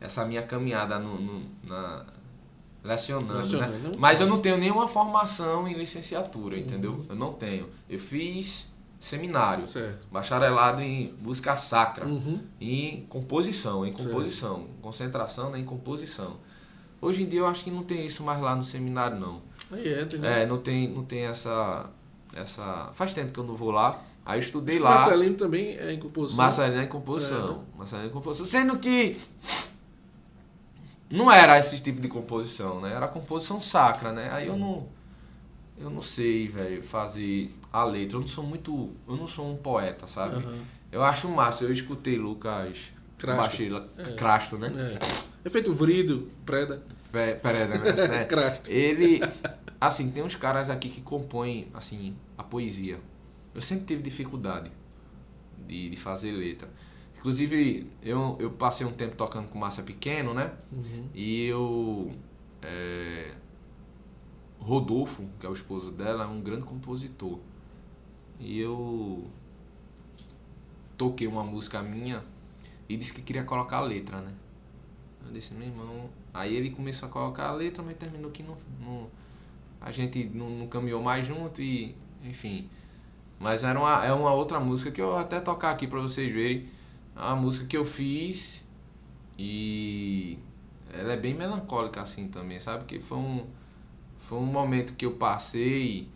essa 0.01 0.25
minha 0.25 0.43
caminhada 0.43 0.99
no, 0.99 1.21
no- 1.21 1.43
na, 1.65 2.05
lecionando, 2.83 3.35
Lecionando, 3.35 3.73
né? 3.79 3.93
Mas 3.99 4.21
eu 4.21 4.27
não 4.27 4.41
tenho 4.41 4.57
nenhuma 4.57 4.87
formação 4.89 5.67
em 5.69 5.75
licenciatura, 5.75 6.59
entendeu? 6.59 7.05
Eu 7.09 7.15
não 7.17 7.33
tenho. 7.33 7.69
Eu 7.89 7.99
fiz 7.99 8.69
seminário, 9.05 9.67
Certo. 9.67 10.09
bacharelado 10.11 10.81
em 10.81 11.13
música 11.21 11.57
sacra, 11.59 12.07
Uhum. 12.07 12.41
em 12.59 13.05
composição, 13.09 13.85
em 13.87 13.93
composição, 13.93 14.67
concentração 14.81 15.51
né, 15.51 15.59
em 15.59 15.65
composição. 15.65 16.39
Hoje 17.03 17.23
em 17.23 17.27
dia 17.29 17.41
eu 17.41 17.47
acho 17.47 17.65
que 17.65 17.71
não 17.71 17.83
tem 17.83 18.07
isso 18.07 18.23
mais 18.23 18.41
lá 18.41 18.57
no 18.57 18.65
seminário, 18.65 19.19
não. 19.19 19.43
Aí 19.71 19.87
é, 19.93 20.05
tem 20.07 20.25
É, 20.25 20.47
não 20.47 20.57
tem, 20.59 20.89
não 20.89 21.05
tem 21.05 21.27
essa, 21.27 21.91
essa. 22.33 22.91
Faz 22.95 23.13
tempo 23.13 23.31
que 23.31 23.39
eu 23.39 23.45
não 23.45 23.55
vou 23.55 23.71
lá. 23.71 24.01
Aí 24.25 24.39
eu 24.39 24.43
estudei 24.43 24.79
lá. 24.79 24.95
Marcelino 24.95 25.35
também 25.35 25.77
é 25.77 25.93
em 25.93 25.99
composição. 25.99 26.43
Marcelino 26.43 26.81
é 26.81 26.85
em 26.85 26.89
composição. 26.89 27.45
É, 27.45 27.53
né? 27.53 27.59
Marcelino 27.77 28.07
é 28.07 28.11
em 28.11 28.13
composição. 28.13 28.47
Sendo 28.47 28.79
que 28.79 29.21
não 31.11 31.31
era 31.31 31.59
esse 31.59 31.79
tipo 31.83 32.01
de 32.01 32.09
composição, 32.09 32.81
né? 32.81 32.95
Era 32.95 33.07
composição 33.07 33.61
sacra, 33.61 34.13
né? 34.13 34.31
Aí 34.33 34.47
eu 34.47 34.57
não. 34.57 34.87
Eu 35.77 35.91
não 35.91 36.01
sei, 36.01 36.49
velho, 36.49 36.83
fazer 36.83 37.51
a 37.75 37.85
letra. 37.85 38.17
Eu 38.17 38.21
não 38.21 38.29
sou 38.29 38.45
muito. 38.45 38.93
Eu 39.09 39.17
não 39.17 39.27
sou 39.27 39.51
um 39.51 39.57
poeta, 39.57 40.07
sabe? 40.07 40.37
Aham. 40.37 40.59
Eu 40.93 41.03
acho 41.03 41.29
massa. 41.29 41.65
Eu 41.65 41.73
escutei 41.73 42.17
Lucas. 42.17 42.93
Baixeira, 43.25 43.89
É. 43.97 44.13
Crasto, 44.15 44.59
né? 44.59 44.71
É. 44.77 45.47
Efeito 45.49 45.73
vrido, 45.73 46.31
preda. 46.45 46.83
Pereda, 47.11 47.79
né? 47.79 48.25
Crasto. 48.29 48.71
Ele, 48.71 49.21
assim, 49.81 50.11
tem 50.11 50.23
uns 50.23 50.35
caras 50.35 50.69
aqui 50.69 50.89
que 50.89 51.01
compõem, 51.01 51.69
assim, 51.73 52.15
a 52.37 52.43
poesia. 52.43 53.01
Eu 53.55 53.61
sempre 53.61 53.87
tive 53.87 54.03
dificuldade 54.03 54.71
de, 55.67 55.91
de 55.91 55.97
fazer 55.97 56.33
letra. 56.33 56.69
Inclusive, 57.17 57.91
eu, 58.03 58.37
eu 58.39 58.51
passei 58.51 58.87
um 58.87 58.93
tempo 58.93 59.17
tocando 59.17 59.49
com 59.49 59.59
Márcia 59.59 59.83
Pequeno, 59.83 60.35
né? 60.35 60.53
Uhum. 60.71 61.09
E 61.15 61.47
eu. 61.47 62.13
é, 62.63 63.33
Rodolfo, 64.61 65.29
que 65.41 65.47
é 65.47 65.49
o 65.49 65.53
esposo 65.53 65.91
dela, 65.91 66.25
é 66.25 66.27
um 66.27 66.41
grande 66.41 66.63
compositor. 66.63 67.39
E 68.41 68.59
eu 68.61 69.25
toquei 70.97 71.27
uma 71.27 71.43
música 71.45 71.83
minha 71.83 72.23
e 72.89 72.97
disse 72.97 73.13
que 73.13 73.23
queria 73.23 73.45
colocar 73.45 73.79
a 73.79 73.81
letra, 73.81 74.21
né? 74.21 74.33
Eu 75.27 75.33
disse, 75.33 75.55
meu 75.55 75.69
irmão. 75.69 76.11
Aí 76.33 76.55
ele 76.55 76.71
começou 76.71 77.09
a 77.09 77.13
colocar 77.13 77.49
a 77.49 77.53
letra, 77.53 77.83
mas 77.83 77.97
terminou 77.97 78.31
que 78.31 78.43
não. 78.43 78.57
não- 78.81 79.09
a 79.81 79.91
gente 79.93 80.25
não, 80.35 80.51
não 80.51 80.69
caminhou 80.69 81.03
mais 81.03 81.27
junto 81.27 81.63
e. 81.63 81.95
Enfim. 82.25 82.69
Mas 83.41 83.65
era 83.65 83.79
uma, 83.79 84.05
é 84.05 84.13
uma 84.13 84.33
outra 84.33 84.61
música 84.61 84.91
que 84.91 85.01
eu 85.01 85.09
vou 85.09 85.19
até 85.19 85.41
tocar 85.41 85.71
aqui 85.73 85.87
pra 85.87 86.01
vocês 86.01 86.33
verem. 86.33 86.69
É 87.17 87.21
uma 87.21 87.37
música 87.37 87.67
que 87.67 87.77
eu 87.77 87.85
fiz 87.85 88.63
e 89.39 90.39
ela 90.93 91.13
é 91.15 91.17
bem 91.17 91.35
melancólica 91.35 92.03
assim 92.03 92.29
também, 92.29 92.61
sabe? 92.61 92.85
Que 92.87 93.01
foi 93.01 93.19
um, 93.19 93.47
foi 94.21 94.39
um 94.39 94.47
momento 94.47 94.95
que 94.95 95.07
eu 95.07 95.13
passei 95.15 96.09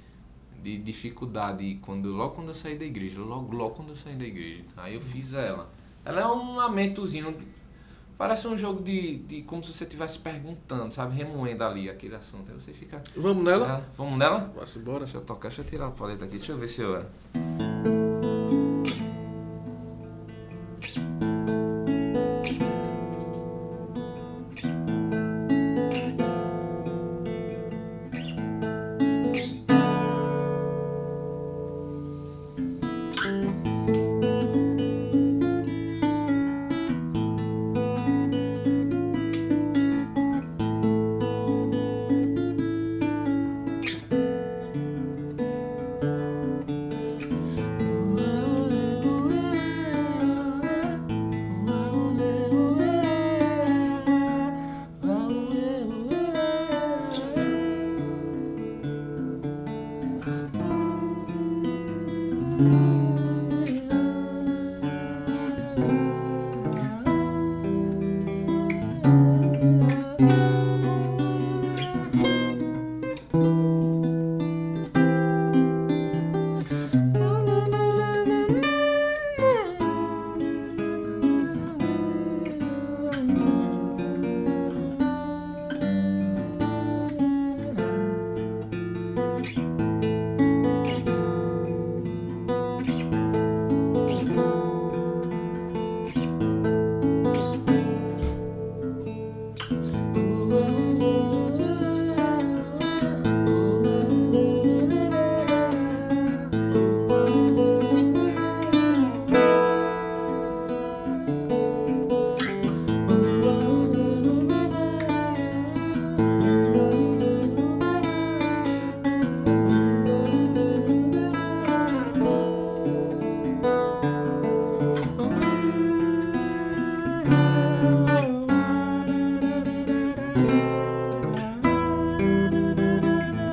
de 0.62 0.78
dificuldade 0.78 1.78
quando 1.82 2.11
logo 2.11 2.34
quando 2.34 2.48
eu 2.48 2.54
saí 2.54 2.76
da 2.78 2.84
igreja, 2.84 3.20
logo 3.20 3.54
logo 3.54 3.74
quando 3.74 3.90
eu 3.90 3.96
saí 3.96 4.16
da 4.16 4.24
igreja. 4.24 4.64
Aí 4.76 4.94
eu 4.94 5.00
fiz 5.00 5.34
ela. 5.34 5.70
Ela 6.04 6.22
é 6.22 6.26
um 6.26 6.56
lamentozinho, 6.56 7.36
parece 8.16 8.48
um 8.48 8.56
jogo 8.56 8.82
de, 8.82 9.18
de 9.18 9.42
como 9.42 9.62
se 9.62 9.72
você 9.72 9.84
estivesse 9.84 10.18
perguntando, 10.18 10.92
sabe? 10.92 11.14
Remoendo 11.14 11.64
ali 11.64 11.90
aquele 11.90 12.16
assunto. 12.16 12.50
Aí 12.50 12.61
você 12.61 12.72
fica. 12.72 13.02
Vamos 13.16 13.44
nela? 13.44 13.78
Ah, 13.78 13.90
vamos 13.96 14.18
nela? 14.18 14.50
Vamos 14.54 14.76
embora. 14.76 15.04
Deixa 15.04 15.18
eu 15.18 15.22
tocar, 15.22 15.48
deixa 15.48 15.62
eu 15.62 15.66
tirar 15.66 15.86
a 15.86 15.90
paleta 15.90 16.24
aqui, 16.24 16.38
deixa 16.38 16.52
eu 16.52 16.59
ver 16.59 16.68
se 16.68 16.80
eu. 16.80 17.04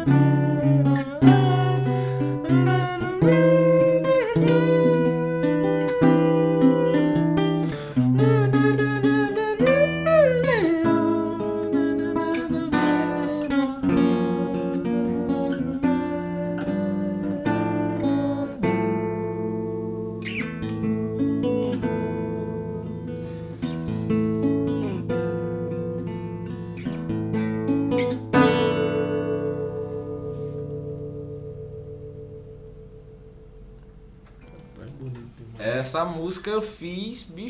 É 0.07 0.44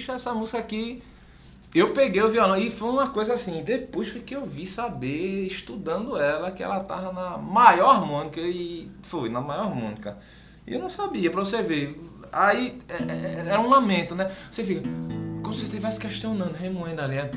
bicho, 0.05 0.11
essa 0.11 0.33
música 0.33 0.59
aqui. 0.59 1.01
Eu 1.73 1.91
peguei 1.93 2.21
o 2.21 2.29
violão 2.29 2.55
e 2.55 2.69
foi 2.69 2.89
uma 2.89 3.09
coisa 3.09 3.33
assim. 3.33 3.63
Depois 3.63 4.07
foi 4.07 4.21
que 4.21 4.35
eu 4.35 4.45
vi 4.45 4.65
saber, 4.65 5.45
estudando 5.45 6.17
ela, 6.17 6.51
que 6.51 6.63
ela 6.63 6.79
tava 6.81 7.11
na 7.11 7.37
maior 7.37 7.95
harmônica 7.95 8.39
e 8.39 8.89
foi, 9.01 9.29
na 9.29 9.41
maior 9.41 9.65
harmônica. 9.65 10.17
E 10.65 10.73
eu 10.73 10.79
não 10.79 10.89
sabia, 10.89 11.29
pra 11.29 11.41
você 11.41 11.61
ver. 11.61 11.99
Aí 12.31 12.79
é, 12.87 12.93
é, 12.93 13.49
era 13.49 13.59
um 13.59 13.69
lamento, 13.69 14.15
né? 14.15 14.31
Você 14.49 14.63
fica, 14.63 14.81
como 15.41 15.53
se 15.53 15.61
você 15.61 15.65
estivesse 15.65 15.99
questionando, 15.99 16.53
remoendo 16.53 17.01
ali. 17.01 17.17
é, 17.17 17.29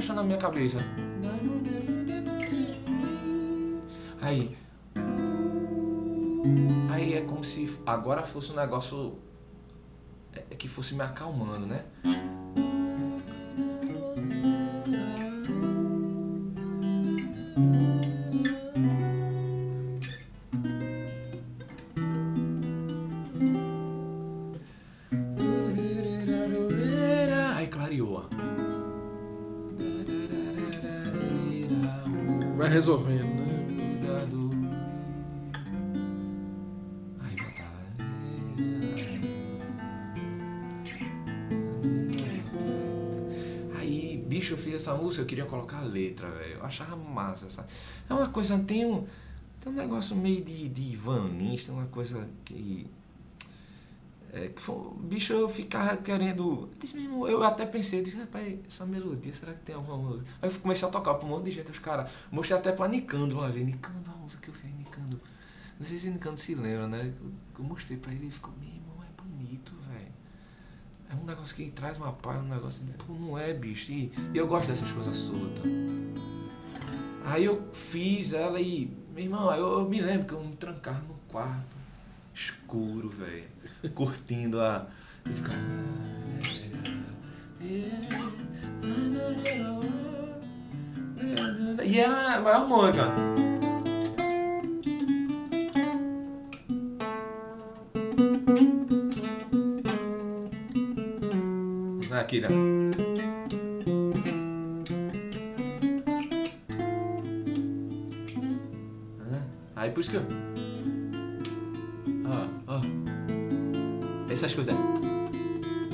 Questão 0.00 0.16
na 0.16 0.22
minha 0.22 0.38
cabeça. 0.38 0.78
Aí. 4.22 4.56
Aí 6.90 7.12
é 7.12 7.20
como 7.20 7.44
se 7.44 7.78
agora 7.84 8.22
fosse 8.22 8.50
um 8.50 8.56
negócio. 8.56 9.18
é- 10.32 10.44
é 10.52 10.54
que 10.54 10.68
fosse 10.68 10.94
me 10.94 11.02
acalmando, 11.02 11.66
né? 11.66 11.84
Massa. 47.20 47.46
Essa... 47.46 47.66
É 48.08 48.14
uma 48.14 48.28
coisa, 48.28 48.58
tem 48.58 48.84
um, 48.86 49.06
tem 49.60 49.72
um 49.72 49.76
negócio 49.76 50.16
meio 50.16 50.42
de, 50.42 50.68
de 50.68 50.96
vanista, 50.96 51.72
uma 51.72 51.86
coisa 51.86 52.26
que. 52.44 52.86
É, 54.32 54.46
que 54.48 54.62
foi, 54.62 54.76
bicho, 55.00 55.32
eu 55.32 55.48
ficava 55.48 55.96
querendo. 55.96 56.70
Disse 56.78 56.96
mesmo, 56.96 57.26
eu 57.26 57.42
até 57.42 57.66
pensei, 57.66 58.00
eu 58.00 58.04
disse, 58.04 58.16
rapaz, 58.16 58.58
essa 58.66 58.86
melodia, 58.86 59.34
será 59.34 59.52
que 59.52 59.60
tem 59.62 59.74
alguma 59.74 59.96
música? 59.96 60.30
Aí 60.40 60.48
eu 60.48 60.60
comecei 60.60 60.86
a 60.86 60.90
tocar 60.90 61.14
pra 61.14 61.26
um 61.26 61.30
monte 61.30 61.46
de 61.46 61.50
gente, 61.50 61.70
os 61.70 61.78
caras. 61.78 62.10
Mostrei 62.30 62.58
até 62.58 62.70
pra 62.72 62.86
Nicando 62.86 63.34
uma 63.34 63.50
vez, 63.50 63.66
Nicando, 63.66 64.08
a 64.08 64.16
música 64.16 64.40
que 64.40 64.48
eu 64.48 64.54
fiz, 64.54 64.72
Nicando. 64.76 65.20
Não 65.78 65.86
sei 65.86 65.98
se 65.98 66.08
Nicando 66.10 66.38
se 66.38 66.54
lembra, 66.54 66.86
né? 66.86 67.12
Eu, 67.20 67.32
eu 67.58 67.64
mostrei 67.64 67.98
pra 67.98 68.12
ele 68.12 68.22
e 68.22 68.24
ele 68.26 68.32
ficou, 68.32 68.52
meu 68.60 68.68
irmão, 68.68 69.02
é 69.02 69.22
bonito, 69.22 69.72
velho. 69.90 70.12
É 71.10 71.14
um 71.14 71.24
negócio 71.24 71.56
que 71.56 71.68
traz 71.72 71.98
uma 71.98 72.12
paz, 72.12 72.40
um 72.40 72.48
negócio. 72.48 72.86
Pô, 73.04 73.12
não 73.14 73.36
é, 73.36 73.52
bicho. 73.52 73.90
E, 73.90 74.12
e 74.32 74.38
eu 74.38 74.46
gosto 74.46 74.68
dessas 74.68 74.92
coisas 74.92 75.16
soltas. 75.16 75.64
Aí 77.24 77.44
eu 77.44 77.68
fiz 77.72 78.32
ela 78.32 78.60
e. 78.60 78.90
Meu 79.14 79.24
irmão, 79.24 79.52
eu, 79.54 79.80
eu 79.80 79.88
me 79.88 80.00
lembro 80.00 80.26
que 80.26 80.34
eu 80.34 80.42
me 80.42 80.56
trancava 80.56 81.02
no 81.06 81.14
quarto, 81.28 81.76
escuro, 82.34 83.08
velho. 83.08 83.48
Curtindo 83.94 84.60
a. 84.60 84.86
E 85.26 85.30
ficava. 85.30 85.58
E 91.84 91.98
era 91.98 92.36
a 92.36 92.40
maior 92.40 92.60
harmônica. 92.62 93.02
Aqui, 102.12 102.40
né? 102.40 102.48
Aí 109.80 109.88
por 109.88 110.00
isso 110.00 110.10
que 110.10 110.16
eu. 110.18 110.22
Ó, 112.26 112.74
ó. 112.74 112.80
Essas 114.30 114.52
coisas. 114.52 114.74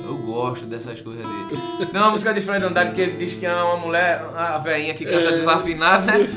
Eu 0.03 0.17
gosto 0.25 0.65
dessas 0.65 0.99
coisas 0.99 1.25
dele. 1.25 1.87
Tem 1.89 2.01
uma 2.01 2.11
música 2.11 2.33
de 2.33 2.41
Fred 2.41 2.65
Andrade 2.65 2.91
que 2.91 2.99
ele 2.99 3.17
diz 3.17 3.35
que 3.35 3.45
é 3.45 3.53
uma 3.53 3.77
mulher, 3.77 4.21
a 4.35 4.57
velhinha 4.57 4.93
que 4.93 5.05
canta 5.05 5.31
desafinada, 5.31 6.17
né? 6.17 6.27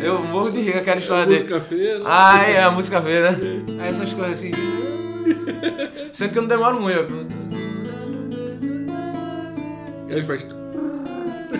Eu 0.00 0.22
morro 0.22 0.52
de 0.52 0.60
rir 0.60 0.74
com 0.74 0.78
aquela 0.78 0.98
história 1.00 1.26
dele. 1.26 1.40
Música 1.40 1.60
feia. 1.60 1.98
né? 1.98 2.04
Ah, 2.06 2.42
é, 2.48 2.62
a 2.62 2.70
música 2.70 3.02
feia, 3.02 3.32
né? 3.32 3.64
Aí 3.80 3.88
essas 3.88 4.12
coisas 4.12 4.34
assim. 4.34 4.52
Sendo 6.12 6.32
que 6.32 6.38
eu 6.38 6.42
não 6.42 6.48
demoro 6.48 6.80
muito. 6.80 7.26
Ele 10.08 10.22
faz. 10.22 10.46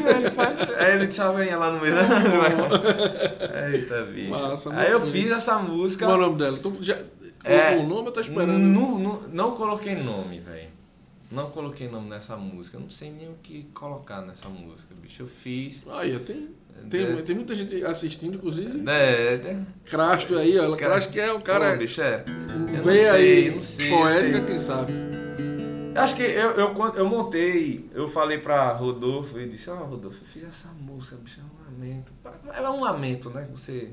Ele 0.09 0.31
faz. 0.31 0.59
Aí 0.79 0.93
ele 0.95 1.21
a 1.21 1.33
velhinha 1.33 1.57
lá 1.59 1.71
no 1.73 1.81
meio. 1.81 1.95
né? 1.95 3.71
Eita, 3.73 4.03
bicho. 4.03 4.31
Massa, 4.31 4.75
Aí 4.79 4.91
eu 4.91 5.01
fiz 5.01 5.31
essa 5.31 5.59
música. 5.59 6.07
Qual 6.07 6.17
é 6.17 6.19
o 6.19 6.27
nome 6.27 6.39
dela? 6.39 6.59
Tu 6.59 6.77
já 6.81 6.95
colocou 6.95 7.11
É. 7.45 7.77
o 7.77 7.83
nome 7.87 8.07
ou 8.07 8.13
tá 8.13 8.21
esperando? 8.21 8.59
Não, 8.59 8.99
não, 8.99 9.23
não 9.33 9.51
coloquei 9.53 9.95
nome, 9.97 10.39
velho. 10.41 10.69
Não 11.31 11.51
coloquei 11.51 11.89
nome 11.89 12.11
nessa 12.11 12.37
música. 12.37 12.77
Eu 12.77 12.83
não 12.83 12.91
sei 12.91 13.11
nem 13.11 13.29
o 13.29 13.35
que 13.43 13.65
colocar 13.73 14.21
nessa 14.21 14.49
música, 14.49 14.95
bicho. 15.01 15.23
Eu 15.23 15.27
fiz. 15.29 15.83
Aí, 15.91 16.19
tem, 16.19 16.49
tem, 16.91 17.05
É. 17.19 17.23
tem 17.23 17.35
muita 17.35 17.55
gente 17.55 17.83
assistindo, 17.85 18.35
inclusive. 18.35 18.83
É, 18.87 19.35
é, 19.35 19.57
Crasto 19.87 20.37
aí, 20.37 20.59
ó. 20.59 20.77
Crasto 20.77 21.11
que 21.11 21.19
é 21.19 21.33
o 21.33 21.41
cara. 21.41 21.73
Pô, 21.73 21.79
bicho, 21.79 22.03
é. 22.03 22.23
Eu 22.75 22.83
Vê 22.83 22.91
não 22.91 22.97
sei, 22.97 23.09
aí, 23.09 23.51
não 23.57 23.63
sei, 23.63 23.89
poética, 23.91 24.39
sei. 24.39 24.47
quem 24.47 24.59
sabe. 24.59 24.93
Eu 25.95 26.01
Acho 26.01 26.17
que 26.17 26.23
eu, 26.23 26.51
eu, 26.53 26.93
eu 26.95 27.09
montei, 27.09 27.89
eu 27.95 28.09
falei 28.09 28.39
pra 28.39 28.73
Rodolfo 28.73 29.39
e 29.39 29.49
disse, 29.49 29.69
ó 29.71 29.75
Rodolfo, 29.75 30.23
eu 30.23 30.27
fiz 30.27 30.45
essa 30.45 30.69
música, 30.69 31.17
bicho, 31.17 31.41
é 31.41 31.45
um 31.45 31.65
lamento. 31.65 32.13
É 32.55 32.71
um 32.71 32.81
lamento, 32.83 33.31
né? 33.31 33.47
Você. 33.53 33.91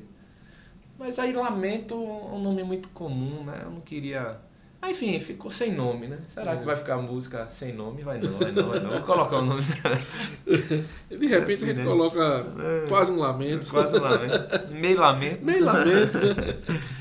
Mas 0.97 1.17
aí 1.19 1.33
lamento 1.33 1.93
é 1.95 1.97
um 1.97 2.41
nome 2.41 2.63
muito 2.63 2.89
comum, 2.89 3.43
né? 3.43 3.61
Eu 3.63 3.71
não 3.71 3.81
queria. 3.81 4.37
Ah, 4.81 4.89
Enfim, 4.91 5.19
ficou 5.19 5.51
sem 5.51 5.73
nome, 5.73 6.07
né? 6.07 6.19
Será 6.29 6.55
que 6.55 6.63
vai 6.65 6.75
ficar 6.75 6.97
música 6.97 7.47
sem 7.51 7.73
nome? 7.73 8.01
Vai 8.01 8.17
não, 8.17 8.31
vai 8.37 8.51
não, 8.51 8.69
vai 8.69 8.79
não. 8.79 8.91
Vou 8.91 9.01
colocar 9.01 9.37
o 9.39 9.41
nome 9.45 9.61
dela. 9.61 9.99
De 11.09 11.27
repente 11.27 11.55
Assim, 11.55 11.63
a 11.63 11.67
gente 11.67 11.77
né? 11.79 11.83
coloca 11.83 12.45
quase 12.87 13.11
um 13.11 13.19
lamento. 13.19 13.67
Quase 13.69 13.97
um 13.97 14.01
lamento. 14.01 14.67
Meio 14.71 14.99
lamento. 14.99 15.43
Meio 15.43 15.65
lamento. 15.65 16.17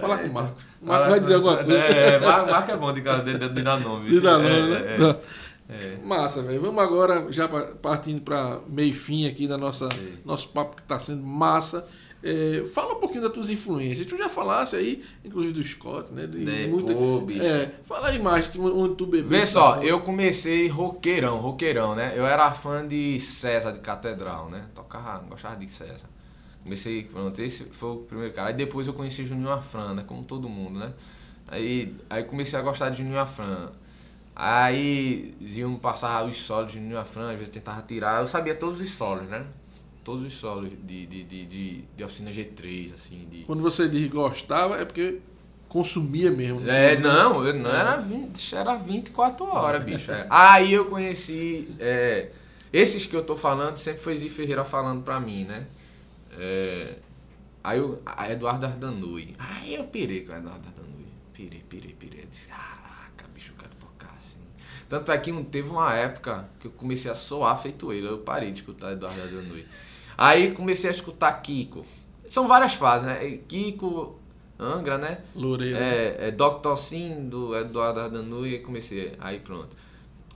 né? 0.00 0.08
Fala 0.08 0.18
com 0.18 0.28
o 0.28 0.32
Marco. 0.32 0.56
O 0.82 0.86
Marco 0.86 1.10
vai 1.10 1.20
dizer 1.20 1.34
alguma 1.34 1.56
coisa. 1.56 1.78
É, 1.78 2.20
Mar- 2.20 2.46
Marco 2.46 2.70
é 2.70 2.76
bom 2.76 2.92
de, 2.92 3.00
de, 3.00 3.38
de, 3.38 3.48
de 3.48 3.62
dar 3.62 3.80
nome. 3.80 4.10
De 4.10 4.20
dar 4.20 4.40
É, 4.40 4.42
nome, 4.42 4.74
é, 4.74 4.80
né? 4.80 4.94
é. 4.94 4.96
Tá. 5.12 5.18
É. 5.70 5.96
Massa, 6.02 6.42
velho. 6.42 6.60
Vamos 6.60 6.82
agora, 6.82 7.26
já 7.30 7.46
pa- 7.46 7.72
partindo 7.82 8.22
para 8.22 8.60
meio 8.68 8.94
fim 8.94 9.26
aqui 9.28 9.46
da 9.46 9.58
nossa 9.58 9.86
Sim. 9.90 10.14
nosso 10.24 10.48
papo 10.48 10.76
que 10.76 10.82
está 10.82 10.98
sendo 10.98 11.22
massa. 11.22 11.86
É, 12.20 12.64
fala 12.74 12.94
um 12.94 13.00
pouquinho 13.00 13.22
das 13.22 13.32
tuas 13.32 13.48
influências. 13.50 14.04
Tu 14.06 14.16
já 14.16 14.28
falasse 14.28 14.74
aí, 14.74 15.04
inclusive 15.24 15.52
do 15.52 15.62
Scott, 15.62 16.12
né? 16.12 16.26
De 16.26 16.50
É, 16.50 16.66
pô, 16.68 17.20
bicho. 17.20 17.44
É, 17.44 17.70
fala 17.84 18.08
aí 18.08 18.18
mais, 18.18 18.48
que 18.48 18.58
onde 18.58 18.94
tu 18.96 19.06
bebeu. 19.06 19.28
Vê 19.28 19.46
só, 19.46 19.80
eu 19.82 20.00
comecei 20.00 20.66
roqueirão, 20.68 21.36
roqueirão, 21.38 21.94
né? 21.94 22.14
Eu 22.16 22.26
era 22.26 22.50
fã 22.52 22.84
de 22.88 23.20
César 23.20 23.70
de 23.72 23.78
Catedral, 23.80 24.48
né? 24.50 24.64
Tocava, 24.74 25.22
gostava 25.28 25.54
de 25.56 25.68
César. 25.68 26.08
Comecei, 26.62 27.04
pronto, 27.04 27.40
esse 27.40 27.64
foi 27.64 27.90
o 27.90 27.96
primeiro 27.96 28.32
cara. 28.34 28.48
Aí 28.48 28.54
depois 28.54 28.86
eu 28.86 28.92
conheci 28.92 29.24
Juninho 29.24 29.50
Afran, 29.50 29.94
né? 29.94 30.04
Como 30.06 30.22
todo 30.22 30.48
mundo, 30.48 30.78
né? 30.78 30.92
Aí, 31.46 31.94
aí 32.10 32.24
comecei 32.24 32.58
a 32.58 32.62
gostar 32.62 32.90
de 32.90 32.98
Juninho 32.98 33.18
Afran. 33.18 33.70
Aí 34.36 35.34
iam 35.40 35.76
passar 35.76 36.24
os 36.24 36.36
solos 36.36 36.70
de 36.72 36.78
Juninho 36.78 36.98
Afran, 36.98 37.30
às 37.30 37.38
vezes 37.38 37.48
tentava 37.52 37.82
tirar. 37.82 38.20
Eu 38.20 38.26
sabia 38.28 38.54
todos 38.54 38.80
os 38.80 38.90
solos, 38.90 39.28
né? 39.28 39.44
Todos 40.04 40.22
os 40.24 40.32
solos 40.34 40.70
de, 40.70 41.06
de, 41.06 41.24
de, 41.24 41.46
de, 41.46 41.84
de 41.96 42.04
oficina 42.04 42.30
G3, 42.30 42.94
assim, 42.94 43.26
de... 43.30 43.44
Quando 43.44 43.62
você 43.62 43.88
diz 43.88 44.08
gostava, 44.10 44.76
é 44.76 44.84
porque 44.84 45.18
consumia 45.68 46.30
mesmo. 46.30 46.60
né? 46.60 46.94
É, 46.94 46.98
não, 46.98 47.44
eu 47.46 47.52
não 47.54 47.70
era 47.70 47.96
20, 47.96 48.54
era 48.56 48.76
24 48.76 49.46
horas, 49.46 49.84
bicho. 49.84 50.10
é. 50.10 50.26
Aí 50.30 50.72
eu 50.72 50.86
conheci. 50.86 51.68
é, 51.80 52.30
esses 52.72 53.06
que 53.06 53.16
eu 53.16 53.22
tô 53.24 53.36
falando 53.36 53.76
sempre 53.76 54.00
foi 54.00 54.16
Zi 54.16 54.28
Ferreira 54.30 54.64
falando 54.64 55.02
pra 55.02 55.18
mim, 55.18 55.44
né? 55.44 55.66
É, 56.38 56.96
aí 57.62 57.78
eu, 57.78 58.00
a 58.06 58.30
Eduardo 58.30 58.66
Ardanui. 58.66 59.34
Aí 59.38 59.74
eu 59.74 59.84
pirei 59.84 60.24
com 60.24 60.32
o 60.32 60.36
Eduardo 60.36 60.68
Ardanui. 60.68 61.06
Pirei, 61.32 61.62
pirei, 61.68 61.92
pirei. 61.92 62.22
Eu 62.22 62.26
disse, 62.26 62.48
caraca, 62.48 63.26
bicho, 63.34 63.52
eu 63.52 63.62
quero 63.62 63.74
tocar 63.74 64.14
assim. 64.16 64.38
Tanto 64.88 65.10
é 65.12 65.18
que 65.18 65.32
teve 65.44 65.68
uma 65.68 65.92
época 65.94 66.48
que 66.60 66.68
eu 66.68 66.70
comecei 66.70 67.10
a 67.10 67.14
soar 67.14 67.60
feito 67.60 67.92
ele. 67.92 68.06
Eu 68.06 68.18
parei 68.18 68.52
de 68.52 68.60
escutar 68.60 68.92
Eduardo 68.92 69.20
Ardanui. 69.20 69.66
Aí 70.16 70.52
comecei 70.52 70.88
a 70.88 70.92
escutar 70.92 71.32
Kiko. 71.42 71.84
São 72.26 72.46
várias 72.46 72.74
fases, 72.74 73.06
né? 73.06 73.38
Kiko, 73.48 74.18
Angra, 74.58 74.98
né? 74.98 75.20
Loureiro. 75.34 75.76
É, 75.76 76.28
é 76.28 76.30
Dr. 76.32 76.76
Sim, 76.76 77.28
do 77.28 77.56
Eduardo 77.56 78.00
Ardanui, 78.00 78.54
e 78.54 78.58
comecei, 78.58 79.14
aí 79.20 79.38
pronto. 79.38 79.76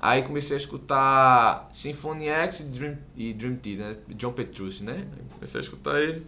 Aí 0.02 0.24
comecei 0.24 0.56
a 0.56 0.60
escutar 0.60 1.68
Symphony 1.72 2.28
X 2.28 2.60
e 2.60 2.64
Dream, 2.64 2.98
e 3.16 3.32
Dream 3.34 3.56
Theater, 3.56 3.86
né? 3.86 3.96
John 4.16 4.32
Petrucci, 4.32 4.84
né? 4.84 4.94
Aí 5.16 5.24
comecei 5.36 5.60
a 5.60 5.62
escutar 5.64 6.02
ele. 6.02 6.26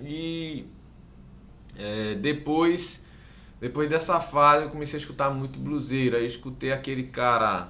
E 0.00 0.66
é, 1.76 2.14
depois, 2.16 3.02
depois 3.60 3.88
dessa 3.88 4.20
fase 4.20 4.64
eu 4.64 4.70
comecei 4.70 4.98
a 4.98 5.02
escutar 5.02 5.30
muito 5.30 5.58
bluseiro. 5.58 6.16
Aí 6.16 6.26
escutei 6.26 6.72
aquele 6.72 7.04
cara, 7.04 7.68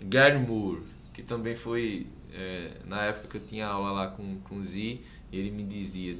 Gary 0.00 0.38
Moore, 0.38 0.82
que 1.12 1.22
também 1.22 1.54
foi 1.54 2.06
é, 2.32 2.72
na 2.86 3.02
época 3.04 3.28
que 3.28 3.36
eu 3.36 3.40
tinha 3.40 3.66
aula 3.66 3.90
lá 3.90 4.08
com, 4.08 4.38
com 4.40 4.56
o 4.56 4.62
Z, 4.64 5.00
ele 5.32 5.50
me 5.50 5.64
dizia. 5.64 6.16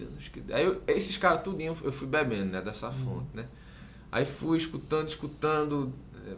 Aí 0.53 0.65
eu- 0.65 0.83
esses 0.87 1.17
caras 1.17 1.43
tudinho 1.43 1.77
eu 1.83 1.93
fui 1.93 2.07
bebendo, 2.07 2.47
né? 2.53 2.61
Dessa 2.61 2.91
fonte, 2.91 3.29
né? 3.35 3.47
Aí 4.11 4.25
fui 4.27 4.57
escutando, 4.57 5.09
escutando, 5.09 5.93
é, 6.27 6.35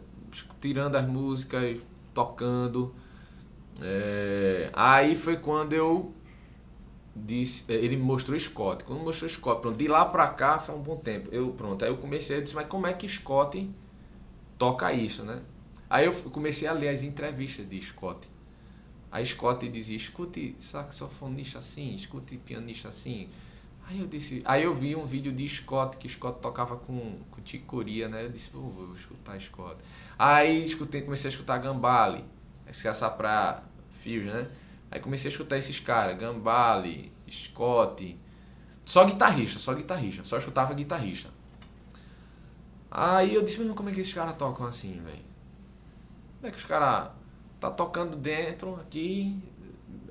tirando 0.59 0.95
as 0.95 1.07
músicas, 1.07 1.77
tocando. 2.13 2.93
É, 3.81 4.69
aí 4.73 5.15
foi 5.15 5.37
quando 5.37 5.73
eu 5.73 6.13
disse, 7.15 7.71
é, 7.71 7.75
ele 7.75 7.95
me 7.95 8.03
mostrou 8.03 8.37
Scott. 8.37 8.83
Quando 8.83 9.03
mostrou 9.03 9.29
Scott, 9.29 9.61
pronto, 9.61 9.77
de 9.77 9.87
lá 9.87 10.05
pra 10.05 10.27
cá 10.27 10.59
foi 10.59 10.75
um 10.75 10.81
bom 10.81 10.97
tempo. 10.97 11.29
Eu, 11.31 11.51
pronto, 11.51 11.83
aí 11.83 11.91
eu 11.91 11.97
comecei 11.97 12.37
a 12.37 12.41
dizer, 12.41 12.55
mas 12.55 12.67
como 12.67 12.87
é 12.87 12.93
que 12.93 13.07
Scott 13.07 13.69
toca 14.57 14.93
isso, 14.93 15.23
né? 15.23 15.41
Aí 15.89 16.05
eu 16.05 16.13
comecei 16.31 16.67
a 16.67 16.73
ler 16.73 16.89
as 16.89 17.03
entrevistas 17.03 17.67
de 17.67 17.81
Scott. 17.81 18.29
Aí 19.11 19.25
Scott 19.25 19.67
dizia, 19.67 19.97
escute 19.97 20.55
saxofonista 20.59 21.59
assim, 21.59 21.93
escute 21.93 22.37
pianista 22.37 22.87
assim. 22.87 23.27
Aí 23.91 23.99
eu 23.99 24.07
disse, 24.07 24.41
aí 24.45 24.63
eu 24.63 24.73
vi 24.73 24.95
um 24.95 25.05
vídeo 25.05 25.33
de 25.33 25.45
Scott, 25.45 25.97
que 25.97 26.07
Scott 26.07 26.39
tocava 26.39 26.77
com, 26.77 27.19
com 27.29 27.41
Ticoria, 27.41 28.07
né? 28.07 28.23
Eu 28.23 28.29
disse, 28.29 28.49
pô, 28.49 28.59
vou 28.59 28.95
escutar 28.95 29.37
Scott. 29.37 29.75
Aí 30.17 30.63
escutei, 30.63 31.01
comecei 31.01 31.27
a 31.27 31.31
escutar 31.31 31.57
Gambale, 31.57 32.23
essa 32.65 33.09
pra 33.09 33.63
Fios, 33.99 34.33
né? 34.33 34.47
Aí 34.89 35.01
comecei 35.01 35.27
a 35.27 35.31
escutar 35.31 35.57
esses 35.57 35.77
caras, 35.81 36.17
Gambale, 36.17 37.11
Scott, 37.29 38.17
só 38.85 39.03
guitarrista, 39.03 39.59
só 39.59 39.73
guitarrista, 39.73 40.23
só 40.23 40.37
escutava 40.37 40.73
guitarrista. 40.73 41.29
Aí 42.89 43.35
eu 43.35 43.43
disse, 43.43 43.59
mesmo 43.59 43.75
como 43.75 43.89
é 43.89 43.91
que 43.91 43.99
esses 43.99 44.13
caras 44.13 44.37
tocam 44.37 44.67
assim, 44.67 45.01
velho? 45.03 45.25
Como 46.37 46.47
é 46.47 46.51
que 46.51 46.57
os 46.57 46.63
caras 46.63 47.11
tá 47.59 47.69
tocando 47.69 48.15
dentro 48.15 48.75
aqui, 48.75 49.37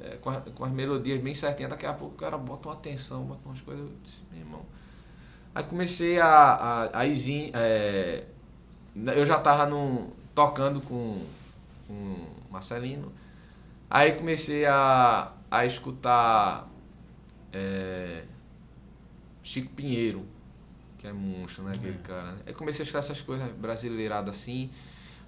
é, 0.00 0.16
com, 0.16 0.30
a- 0.30 0.40
com 0.40 0.64
as 0.64 0.72
melodias 0.72 1.20
bem 1.22 1.34
certinhas, 1.34 1.70
daqui 1.70 1.86
a 1.86 1.92
pouco 1.94 2.14
o 2.14 2.18
cara 2.18 2.36
bota 2.38 2.68
uma 2.68 2.74
atenção, 2.74 3.24
bota 3.24 3.40
umas 3.48 3.60
coisas, 3.60 3.84
eu 3.84 3.92
disse, 4.04 4.22
meu 4.30 4.40
irmão. 4.40 4.62
Aí 5.54 5.64
comecei 5.64 6.20
a. 6.20 6.26
a, 6.26 7.00
a 7.00 7.06
é, 7.06 8.24
eu 9.16 9.24
já 9.24 9.38
tava 9.40 9.66
num, 9.66 10.10
tocando 10.34 10.80
com, 10.80 11.24
com 11.86 11.94
o 11.94 12.52
Marcelino. 12.52 13.12
Aí 13.90 14.12
comecei 14.12 14.66
a, 14.66 15.32
a 15.50 15.64
escutar 15.66 16.68
é, 17.52 18.24
Chico 19.42 19.70
Pinheiro, 19.74 20.24
que 20.98 21.06
é 21.06 21.12
monstro, 21.12 21.64
né? 21.64 21.72
Aquele 21.74 21.98
cara. 21.98 22.32
né? 22.32 22.38
Aí 22.46 22.54
comecei 22.54 22.82
a 22.82 22.84
escutar 22.84 23.00
essas 23.00 23.20
coisas 23.20 23.50
brasileiradas 23.52 24.36
assim. 24.36 24.70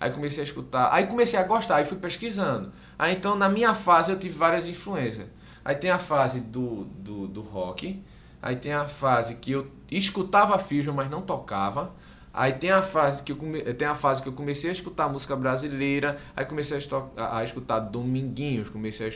Aí 0.03 0.11
comecei 0.11 0.43
a 0.43 0.47
escutar. 0.47 0.89
Aí 0.93 1.07
comecei 1.07 1.39
a 1.39 1.43
gostar, 1.45 1.77
aí 1.77 1.85
fui 1.85 1.99
pesquisando. 1.99 2.73
Aí 2.99 3.15
então 3.15 3.37
na 3.37 3.49
minha 3.49 3.75
fase 3.75 4.13
eu 4.13 4.19
tive 4.19 4.37
várias 4.37 4.67
influências. 4.69 5.29
Aí 5.65 5.77
tem 5.77 5.91
a 5.91 5.99
fase 5.99 6.41
do, 6.41 6.85
do, 6.85 7.27
do 7.29 7.41
rock. 7.41 8.03
Aí 8.41 8.57
tem 8.57 8.73
a 8.73 8.87
fase 8.89 9.37
que 9.37 9.53
eu 9.53 9.71
escutava 9.91 10.59
Fusion, 10.59 10.93
mas 10.95 11.09
não 11.11 11.23
tocava. 11.23 11.93
Aí 12.35 12.55
tem 12.55 12.71
a 12.71 12.83
fase 12.83 13.23
que 13.23 13.31
eu 13.33 13.37
come... 13.37 13.61
tem 13.61 13.87
a 13.87 13.95
fase 13.95 14.23
que 14.23 14.29
eu 14.29 14.33
comecei 14.33 14.71
a 14.71 14.73
escutar 14.73 15.07
música 15.09 15.37
brasileira, 15.37 16.17
aí 16.35 16.47
comecei 16.47 16.77
a, 16.77 16.79
esto- 16.79 17.11
a- 17.15 17.45
escutar 17.45 17.79
Dominguinhos, 17.81 18.71
comecei 18.71 19.07
a 19.07 19.11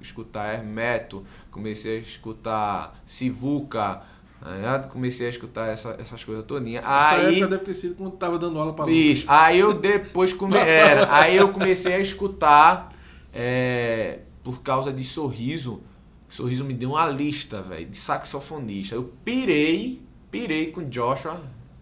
escutar 0.00 0.54
Hermeto, 0.54 1.22
comecei 1.50 1.98
a 1.98 2.00
escutar 2.00 2.98
Sivuca, 3.06 4.00
tá 4.42 4.50
ligado? 4.56 4.90
comecei 4.90 5.26
a 5.26 5.30
escutar 5.30 5.68
essa- 5.68 5.96
essas 5.98 6.22
coisas 6.24 6.44
todinhas. 6.44 6.84
Essa 6.84 7.10
Aí 7.12 7.32
época 7.36 7.48
deve 7.48 7.62
ter 7.64 7.74
sido 7.74 7.94
quando 7.94 8.12
tava 8.16 8.38
dando 8.38 8.58
aula 8.58 8.72
pra 8.74 8.84
Bicho, 8.86 9.24
aí 9.28 9.58
eu 9.58 9.72
depois 9.74 10.32
come... 10.32 10.54
Nossa. 10.54 10.68
era, 10.70 11.14
aí 11.16 11.36
eu 11.36 11.48
comecei 11.50 11.94
a 11.94 11.98
escutar 12.00 12.92
é, 13.32 14.20
por 14.42 14.62
causa 14.62 14.92
de 14.92 15.04
Sorriso. 15.04 15.82
Sorriso 16.28 16.64
me 16.64 16.72
deu 16.74 16.90
uma 16.90 17.06
lista, 17.08 17.60
velho, 17.62 17.86
de 17.86 17.96
saxofonista. 17.96 18.94
Eu 18.94 19.12
pirei, 19.24 20.00
pirei 20.30 20.70
com 20.70 20.82
Joshua 20.88 21.40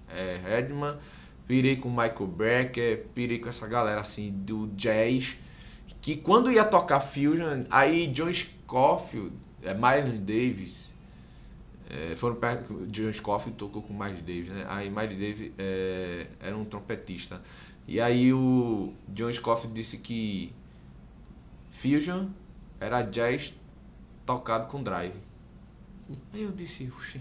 é, 0.08 0.40
Redman, 0.44 0.96
pirei 1.46 1.76
com 1.76 1.88
Michael 1.88 2.26
Brecker, 2.26 3.06
pirei 3.14 3.38
com 3.38 3.48
essa 3.48 3.66
galera 3.66 4.00
assim 4.00 4.30
do 4.30 4.66
jazz. 4.74 5.36
Que 6.00 6.16
quando 6.16 6.50
ia 6.50 6.64
tocar 6.64 6.98
Fusion, 7.00 7.64
aí 7.70 8.06
John 8.08 8.32
Scofield, 8.32 9.32
é, 9.62 9.72
Miles 9.74 10.18
Davis, 10.20 10.89
é, 11.90 12.14
foram 12.14 12.36
perto. 12.36 12.86
John 12.86 13.12
Scofield 13.12 13.58
tocou 13.58 13.82
com 13.82 13.92
Miles 13.92 14.20
Davis, 14.20 14.48
né? 14.48 14.64
Aí 14.68 14.88
Miles 14.88 15.18
Davis 15.18 15.52
é, 15.58 16.28
era 16.40 16.56
um 16.56 16.64
trompetista. 16.64 17.42
E 17.86 18.00
aí 18.00 18.32
o 18.32 18.92
John 19.08 19.32
Scofield 19.32 19.74
disse 19.74 19.98
que 19.98 20.52
Fusion 21.70 22.28
era 22.78 23.02
jazz 23.02 23.54
tocado 24.24 24.68
com 24.68 24.82
drive. 24.82 25.16
Aí 26.32 26.42
eu 26.42 26.52
disse, 26.52 26.90
oxi. 26.96 27.20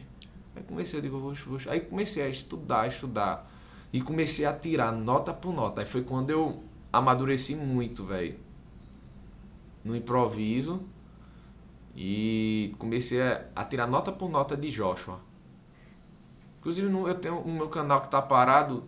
Aí 0.55 0.63
comecei, 0.63 0.99
eu 0.99 1.01
digo, 1.01 1.19
vou, 1.19 1.33
vou. 1.33 1.59
Aí 1.67 1.79
comecei 1.79 2.23
a 2.23 2.29
estudar, 2.29 2.87
estudar. 2.87 3.49
E 3.91 4.01
comecei 4.01 4.45
a 4.45 4.53
tirar 4.53 4.91
nota 4.91 5.33
por 5.33 5.53
nota. 5.53 5.81
Aí 5.81 5.87
foi 5.87 6.03
quando 6.03 6.29
eu 6.29 6.63
amadureci 6.93 7.55
muito, 7.55 8.03
velho. 8.03 8.35
No 9.83 9.95
improviso. 9.95 10.83
E 12.01 12.73
comecei 12.79 13.21
a, 13.53 13.65
tirar 13.65 13.85
nota 13.85 14.09
por 14.09 14.29
nota 14.31 14.55
de 14.55 14.69
Joshua. 14.71 15.19
Inclusive, 16.59 16.89
eu 16.89 17.15
tenho 17.15 17.39
o 17.39 17.51
meu 17.51 17.67
canal 17.67 17.99
que 17.99 18.07
tá 18.09 18.21
parado. 18.21 18.85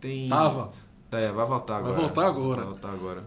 Tem. 0.00 0.26
Tava. 0.30 0.72
É, 1.12 1.30
vai 1.30 1.44
voltar 1.44 1.74
Vai 1.82 1.92
agora. 1.92 2.00
voltar 2.00 2.26
agora. 2.26 2.56
Vai 2.56 2.64
voltar 2.64 2.90
agora. 2.90 3.24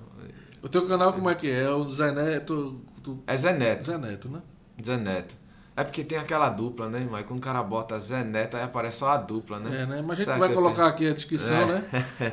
O 0.64 0.68
teu 0.68 0.88
canal 0.88 1.14
como 1.14 1.30
é 1.30 1.36
que 1.36 1.48
é? 1.52 1.70
O 1.70 1.88
Zé 1.88 2.12
Neto. 2.12 2.82
Do... 3.04 3.22
É 3.28 3.38
Zé 3.38 3.54
Neto. 3.54 3.86
Zé 3.86 3.98
Neto, 4.00 4.28
né? 4.28 4.42
Zé 4.84 4.98
Neto. 4.98 5.36
É 5.76 5.84
porque 5.84 6.04
tem 6.04 6.18
aquela 6.18 6.50
dupla, 6.50 6.90
né? 6.90 7.08
Aí 7.14 7.24
quando 7.24 7.40
o 7.40 7.42
cara 7.44 7.62
bota 7.62 8.00
Zé 8.00 8.24
Neto, 8.24 8.58
aí 8.58 8.64
aparece 8.64 8.98
só 8.98 9.10
a 9.10 9.18
dupla, 9.18 9.60
né? 9.60 9.84
É, 9.84 9.86
né? 9.86 10.02
Mas 10.02 10.12
a 10.12 10.16
gente 10.16 10.26
Será 10.26 10.38
vai 10.40 10.52
colocar 10.52 10.88
aqui 10.88 11.08
a 11.08 11.14
descrição, 11.14 11.56
É. 11.56 11.66
né? 11.66 11.84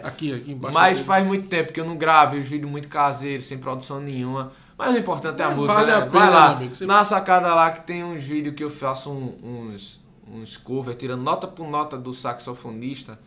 Aqui, 0.03 0.33
aqui 0.33 0.53
embaixo. 0.53 0.75
Mas 0.75 1.01
faz 1.01 1.27
muito 1.27 1.49
tempo 1.49 1.71
que 1.71 1.81
eu 1.81 1.85
não 1.85 1.99
gravo 1.99 2.37
os 2.39 2.47
vídeos 2.47 2.71
muito 2.71 2.89
caseiros, 2.89 3.45
sem 3.45 3.59
produção 3.59 4.01
nenhuma. 4.01 4.53
Mas 4.79 4.95
o 4.95 4.99
importante 4.99 5.43
é 5.43 5.45
a 5.45 5.49
Mas 5.49 5.57
música. 5.57 5.75
vale 5.75 5.87
né? 5.89 5.93
a 5.97 6.01
pena, 6.03 6.09
Vai 6.11 6.31
lá, 6.31 6.51
amigo, 6.53 6.75
você- 6.75 6.87
na 6.87 7.05
sacada 7.05 7.53
lá 7.55 7.71
que 7.73 7.81
tem 7.85 8.05
uns 8.05 8.23
vídeos 8.23 8.55
que 8.55 8.63
eu 8.63 8.71
faço 8.71 9.11
um- 9.11 9.71
uns, 9.73 10.01
uns 10.33 10.57
covers, 10.57 10.97
tirando 10.97 11.23
nota 11.23 11.49
por 11.49 11.69
nota 11.69 11.99
do 11.99 12.15
saxofonista. 12.15 13.19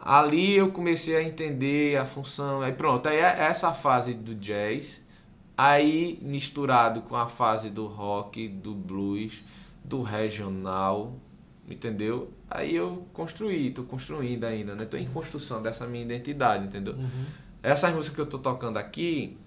Ali 0.00 0.54
eu 0.56 0.70
comecei 0.70 1.16
a 1.16 1.22
entender 1.22 1.96
a 1.98 2.04
função. 2.04 2.60
Aí 2.62 2.72
pronto, 2.72 3.08
aí 3.08 3.16
é 3.16 3.44
essa 3.44 3.72
fase 3.72 4.12
do 4.14 4.34
jazz. 4.34 5.02
Aí 5.56 6.18
misturado 6.20 7.02
com 7.02 7.14
a 7.14 7.26
fase 7.26 7.70
do 7.70 7.86
rock, 7.86 8.48
do 8.48 8.74
blues, 8.74 9.42
do 9.84 10.02
regional, 10.02 11.14
entendeu? 11.68 12.30
Aí 12.50 12.74
eu 12.74 13.06
construí, 13.12 13.70
tô 13.70 13.84
construindo 13.84 14.44
ainda, 14.44 14.74
né? 14.74 14.84
Tô 14.84 14.96
em 14.96 15.06
construção 15.06 15.62
dessa 15.62 15.86
minha 15.86 16.04
identidade, 16.04 16.64
entendeu? 16.66 16.94
Uhum. 16.94 17.24
Essas 17.62 17.94
músicas 17.94 18.14
que 18.16 18.20
eu 18.22 18.26
tô 18.26 18.38
tocando 18.38 18.76
aqui 18.78 19.38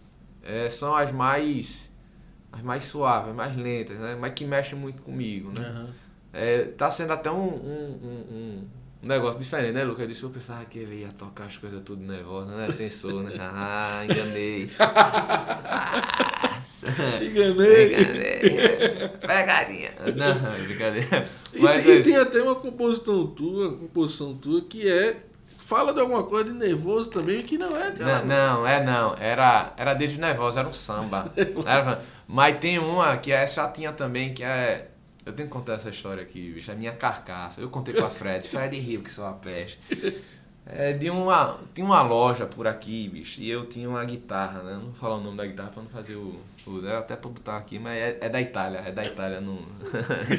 eh, 0.47 0.69
são 0.69 0.95
as 0.95 1.11
mais 1.11 1.93
as 2.51 2.61
mais 2.63 2.83
suaves, 2.83 3.35
mais 3.35 3.55
lentas, 3.55 3.97
né? 3.99 4.17
Mas 4.19 4.33
que 4.33 4.45
mexem 4.45 4.79
muito 4.79 5.01
comigo, 5.03 5.51
né? 5.57 5.65
Aham. 5.67 5.87
É, 6.33 6.63
tá 6.77 6.89
sendo 6.89 7.13
até 7.13 7.29
um, 7.31 7.47
um, 7.47 7.99
um, 8.03 8.35
um- 8.35 8.67
negócio 9.03 9.39
diferente, 9.39 9.73
né, 9.73 9.83
Lucas? 9.83 10.01
Eu 10.01 10.07
disse 10.07 10.19
que 10.21 10.25
eu 10.25 10.29
pensava 10.31 10.65
que 10.65 10.79
ele 10.79 11.01
ia 11.01 11.07
tocar 11.09 11.45
as 11.45 11.57
coisas 11.57 11.81
tudo 11.83 12.01
nervosa, 12.01 12.55
né? 12.55 12.65
Pensou, 12.75 13.21
né? 13.23 13.33
Ah, 13.39 14.01
enganei. 14.05 14.69
Enganei. 17.21 17.95
Enganei. 17.95 19.09
Pegadinha. 19.19 19.91
Não, 20.15 20.65
brincadeira. 20.65 21.27
E, 21.53 21.59
Mas, 21.61 21.83
tem, 21.83 21.93
é, 21.93 21.97
e 21.99 22.03
tem 22.03 22.15
até 22.17 22.41
uma 22.41 22.55
composição 22.55 23.27
tua, 23.27 23.77
composição 23.77 24.35
tua 24.35 24.61
que 24.61 24.87
é. 24.87 25.23
Fala 25.67 25.93
de 25.93 25.99
alguma 25.99 26.23
coisa 26.23 26.45
de 26.45 26.57
nervoso 26.57 27.09
também, 27.09 27.43
que 27.43 27.57
não 27.57 27.75
é. 27.75 27.91
Não, 27.91 28.25
não, 28.25 28.65
é 28.65 28.81
não. 28.81 29.13
Era, 29.15 29.73
era 29.75 29.93
desde 29.93 30.17
nervosa, 30.17 30.61
era 30.61 30.69
um 30.69 30.71
samba. 30.71 31.29
Era- 31.67 32.01
mas 32.25 32.57
tem 32.57 32.79
uma 32.79 33.17
que 33.17 33.33
é 33.33 33.45
chatinha 33.45 33.91
também, 33.91 34.33
que 34.33 34.45
é. 34.45 34.87
Eu 35.25 35.33
tenho 35.33 35.49
que 35.49 35.53
contar 35.53 35.73
essa 35.73 35.89
história 35.89 36.23
aqui, 36.23 36.53
bicho. 36.53 36.71
É 36.71 36.73
minha 36.73 36.93
carcaça. 36.93 37.59
Eu 37.59 37.69
contei 37.69 37.93
com 37.93 38.05
a 38.05 38.09
Fred. 38.09 38.47
Fred 38.49 38.79
riu 38.79 39.01
que 39.01 39.11
sou 39.11 39.25
uma 39.25 39.33
peste. 39.33 39.77
É 40.65 40.93
de 40.93 41.09
uma. 41.09 41.59
Tinha 41.75 41.85
uma 41.85 42.01
loja 42.01 42.45
por 42.45 42.65
aqui, 42.65 43.09
bicho. 43.09 43.41
E 43.41 43.49
eu 43.49 43.65
tinha 43.65 43.89
uma 43.89 44.05
guitarra, 44.05 44.63
né? 44.63 44.71
Não 44.75 44.83
vou 44.83 44.93
falar 44.93 45.15
o 45.15 45.21
nome 45.21 45.35
da 45.35 45.45
guitarra 45.45 45.71
pra 45.71 45.83
não 45.83 45.89
fazer 45.89 46.15
o. 46.15 46.39
o 46.65 46.71
né? 46.79 46.95
Até 46.95 47.17
pra 47.17 47.29
botar 47.29 47.57
aqui, 47.57 47.77
mas 47.77 47.97
é, 47.97 48.17
é 48.21 48.29
da 48.29 48.39
Itália. 48.39 48.83
É 48.85 48.91
da 48.93 49.03
Itália. 49.03 49.41
Não... 49.41 49.59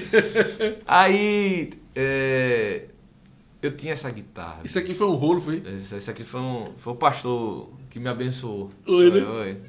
Aí. 0.89 1.71
é, 1.95 2.87
eu 3.61 3.77
tinha 3.77 3.93
essa 3.93 4.11
guitarra. 4.11 4.61
Isso 4.65 4.79
aqui 4.79 4.95
foi 4.95 5.07
um 5.07 5.15
rolo, 5.15 5.41
foi? 5.41 5.57
Isso, 5.59 5.97
isso 5.97 6.11
aqui 6.11 6.25
foi, 6.25 6.41
um, 6.41 6.65
foi 6.77 6.93
o 6.93 6.97
pastor 6.97 7.71
que 7.91 7.99
me 7.99 8.09
abençoou. 8.09 8.71
Oi, 8.87 9.11
né? 9.11 9.27
oi. 9.27 9.61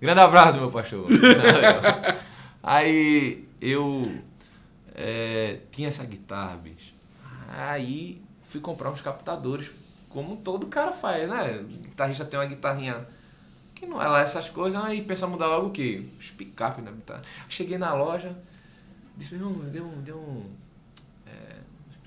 Grande 0.00 0.20
abraço, 0.20 0.58
meu 0.58 0.70
pastor. 0.70 1.06
Aí 2.62 3.46
eu 3.60 4.02
é, 4.94 5.58
tinha 5.70 5.88
essa 5.88 6.04
guitarra, 6.04 6.56
bicho. 6.56 6.94
Aí 7.48 8.20
fui 8.44 8.60
comprar 8.60 8.90
uns 8.90 9.00
captadores, 9.00 9.70
como 10.08 10.36
todo 10.36 10.66
cara 10.66 10.92
faz, 10.92 11.28
né? 11.28 11.60
O 11.60 11.64
guitarrista 11.64 12.24
tem 12.24 12.38
uma 12.38 12.46
guitarrinha 12.46 13.06
que 13.74 13.86
não 13.86 14.02
é 14.02 14.08
lá 14.08 14.20
essas 14.20 14.48
coisas, 14.48 14.82
aí 14.82 15.02
pensa 15.02 15.26
mudar 15.26 15.46
logo 15.46 15.68
o 15.68 15.70
quê? 15.70 16.04
Os 16.18 16.30
picape 16.30 16.82
na 16.82 16.90
guitarra. 16.90 17.22
Cheguei 17.48 17.78
na 17.78 17.94
loja, 17.94 18.36
disse, 19.16 19.34
meu 19.34 19.48
irmão, 19.48 19.68
deu 19.68 19.84
um. 19.84 20.02
Deu 20.02 20.16
um 20.16 20.44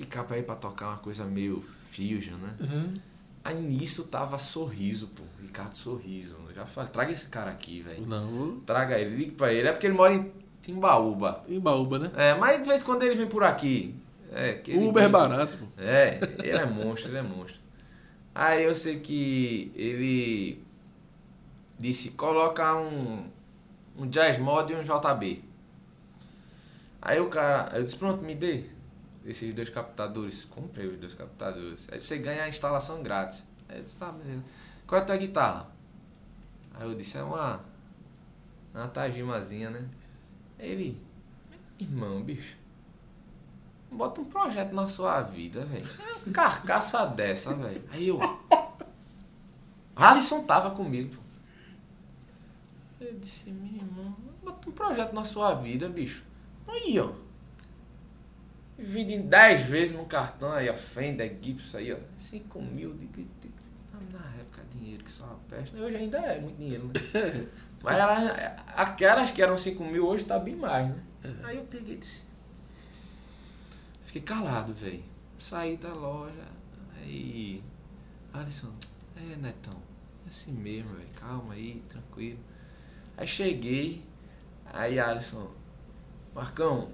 picape 0.01 0.33
aí 0.33 0.43
pra 0.43 0.55
tocar 0.55 0.87
uma 0.87 0.97
coisa 0.97 1.23
meio 1.25 1.63
fusion, 1.91 2.35
né? 2.37 2.55
Uhum. 2.59 2.93
Aí 3.43 3.59
nisso 3.59 4.03
tava 4.05 4.37
Sorriso, 4.37 5.07
pô. 5.07 5.23
Ricardo 5.41 5.73
Sorriso. 5.75 6.35
Eu 6.49 6.53
já 6.55 6.65
falei, 6.65 6.89
traga 6.91 7.11
esse 7.11 7.27
cara 7.27 7.49
aqui, 7.51 7.81
velho. 7.81 8.05
Não, 8.05 8.59
Traga 8.65 8.99
ele, 8.99 9.15
ligue 9.15 9.31
pra 9.31 9.51
ele. 9.51 9.67
É 9.67 9.71
porque 9.71 9.87
ele 9.87 9.95
mora 9.95 10.13
em 10.13 10.31
Timbaúba. 10.61 11.43
em 11.47 11.59
Baúba, 11.59 11.97
né? 11.97 12.11
É, 12.15 12.35
mas 12.35 12.61
de 12.61 12.69
vez 12.69 12.81
em 12.81 12.85
quando 12.85 13.03
ele 13.03 13.15
vem 13.15 13.27
por 13.27 13.43
aqui. 13.43 13.95
É, 14.31 14.61
Uber 14.77 15.03
é 15.03 15.09
barato, 15.09 15.57
pô. 15.57 15.65
É, 15.77 16.19
ele 16.39 16.57
é 16.57 16.65
monstro, 16.65 17.09
ele 17.09 17.17
é 17.17 17.21
monstro. 17.21 17.59
Aí 18.33 18.63
eu 18.63 18.73
sei 18.73 18.99
que 18.99 19.71
ele 19.75 20.63
disse, 21.77 22.11
coloca 22.11 22.75
um, 22.77 23.25
um 23.97 24.07
jazz 24.07 24.37
mod 24.37 24.71
e 24.71 24.75
um 24.75 24.83
JB. 24.83 25.43
Aí 27.01 27.19
o 27.19 27.27
cara, 27.27 27.77
eu 27.77 27.83
disse, 27.83 27.97
pronto, 27.97 28.23
me 28.23 28.35
dê 28.35 28.65
esses 29.25 29.53
dois 29.53 29.69
captadores. 29.69 30.45
Comprei 30.45 30.87
os 30.87 30.97
dois 30.99 31.13
captadores. 31.13 31.87
Aí 31.91 31.99
você 31.99 32.17
ganha 32.17 32.43
a 32.43 32.49
instalação 32.49 33.01
grátis. 33.03 33.47
Aí 33.67 33.77
eu 33.77 33.83
disse, 33.83 33.97
tá, 33.97 34.11
beleza. 34.11 34.43
Qual 34.85 34.99
é 34.99 35.03
a 35.03 35.05
tua 35.05 35.17
guitarra? 35.17 35.69
Aí 36.73 36.87
eu 36.87 36.95
disse, 36.95 37.17
é 37.17 37.23
uma, 37.23 37.61
uma 38.73 38.87
Tajimazinha, 38.87 39.69
né? 39.69 39.87
Ele, 40.59 41.01
irmão, 41.79 42.21
bicho, 42.21 42.55
bota 43.91 44.21
um 44.21 44.25
projeto 44.25 44.73
na 44.73 44.87
sua 44.87 45.21
vida, 45.21 45.65
velho. 45.65 45.85
Carcaça 46.33 47.05
dessa, 47.07 47.53
velho. 47.53 47.83
Aí 47.91 48.07
eu. 48.07 48.19
Alisson 49.95 50.43
tava 50.43 50.71
comigo, 50.71 51.15
pô. 51.15 51.21
Eu 53.01 53.17
disse, 53.19 53.49
meu 53.49 53.73
irmão, 53.73 54.15
bota 54.43 54.69
um 54.69 54.73
projeto 54.73 55.13
na 55.13 55.25
sua 55.25 55.55
vida, 55.55 55.89
bicho. 55.89 56.23
Aí, 56.67 56.99
ó. 56.99 57.11
Divide 58.81 59.13
em 59.13 59.21
10 59.27 59.61
vezes 59.61 59.95
no 59.95 60.05
cartão 60.05 60.51
aí, 60.51 60.67
a 60.67 60.73
Fender, 60.73 61.37
Gibson 61.41 61.77
aí, 61.77 61.93
ó. 61.93 61.97
5 62.17 62.61
mil 62.61 62.93
de, 62.95 63.05
de, 63.07 63.23
de- 63.23 63.51
Na 64.11 64.35
época, 64.39 64.63
dinheiro 64.73 65.03
que 65.03 65.11
só 65.11 65.23
uma 65.25 65.39
peste. 65.49 65.75
Hoje 65.75 65.95
ainda 65.95 66.17
é 66.17 66.39
muito 66.39 66.57
dinheiro, 66.57 66.87
né? 66.87 67.47
Mas 67.83 67.95
era, 67.95 68.55
aquelas 68.75 69.31
que 69.31 69.41
eram 69.41 69.57
5 69.57 69.83
mil 69.85 70.07
hoje 70.07 70.25
tá 70.25 70.39
bem 70.39 70.55
mais, 70.55 70.89
né? 70.89 70.95
Aí 71.43 71.57
eu 71.57 71.63
peguei 71.65 71.93
e 71.95 71.97
disse. 71.97 72.23
Fiquei 74.03 74.21
calado, 74.23 74.73
velho. 74.73 75.03
Saí 75.39 75.77
da 75.77 75.93
loja. 75.93 76.33
Aí. 76.97 77.63
Alisson, 78.33 78.73
é 79.15 79.35
Netão. 79.35 79.77
É 80.25 80.29
assim 80.29 80.51
mesmo, 80.51 80.89
velho. 80.95 81.07
Calma 81.19 81.53
aí, 81.53 81.81
tranquilo. 81.87 82.39
Aí 83.17 83.27
cheguei. 83.27 84.03
Aí 84.73 84.99
Alisson, 84.99 85.51
Marcão, 86.33 86.89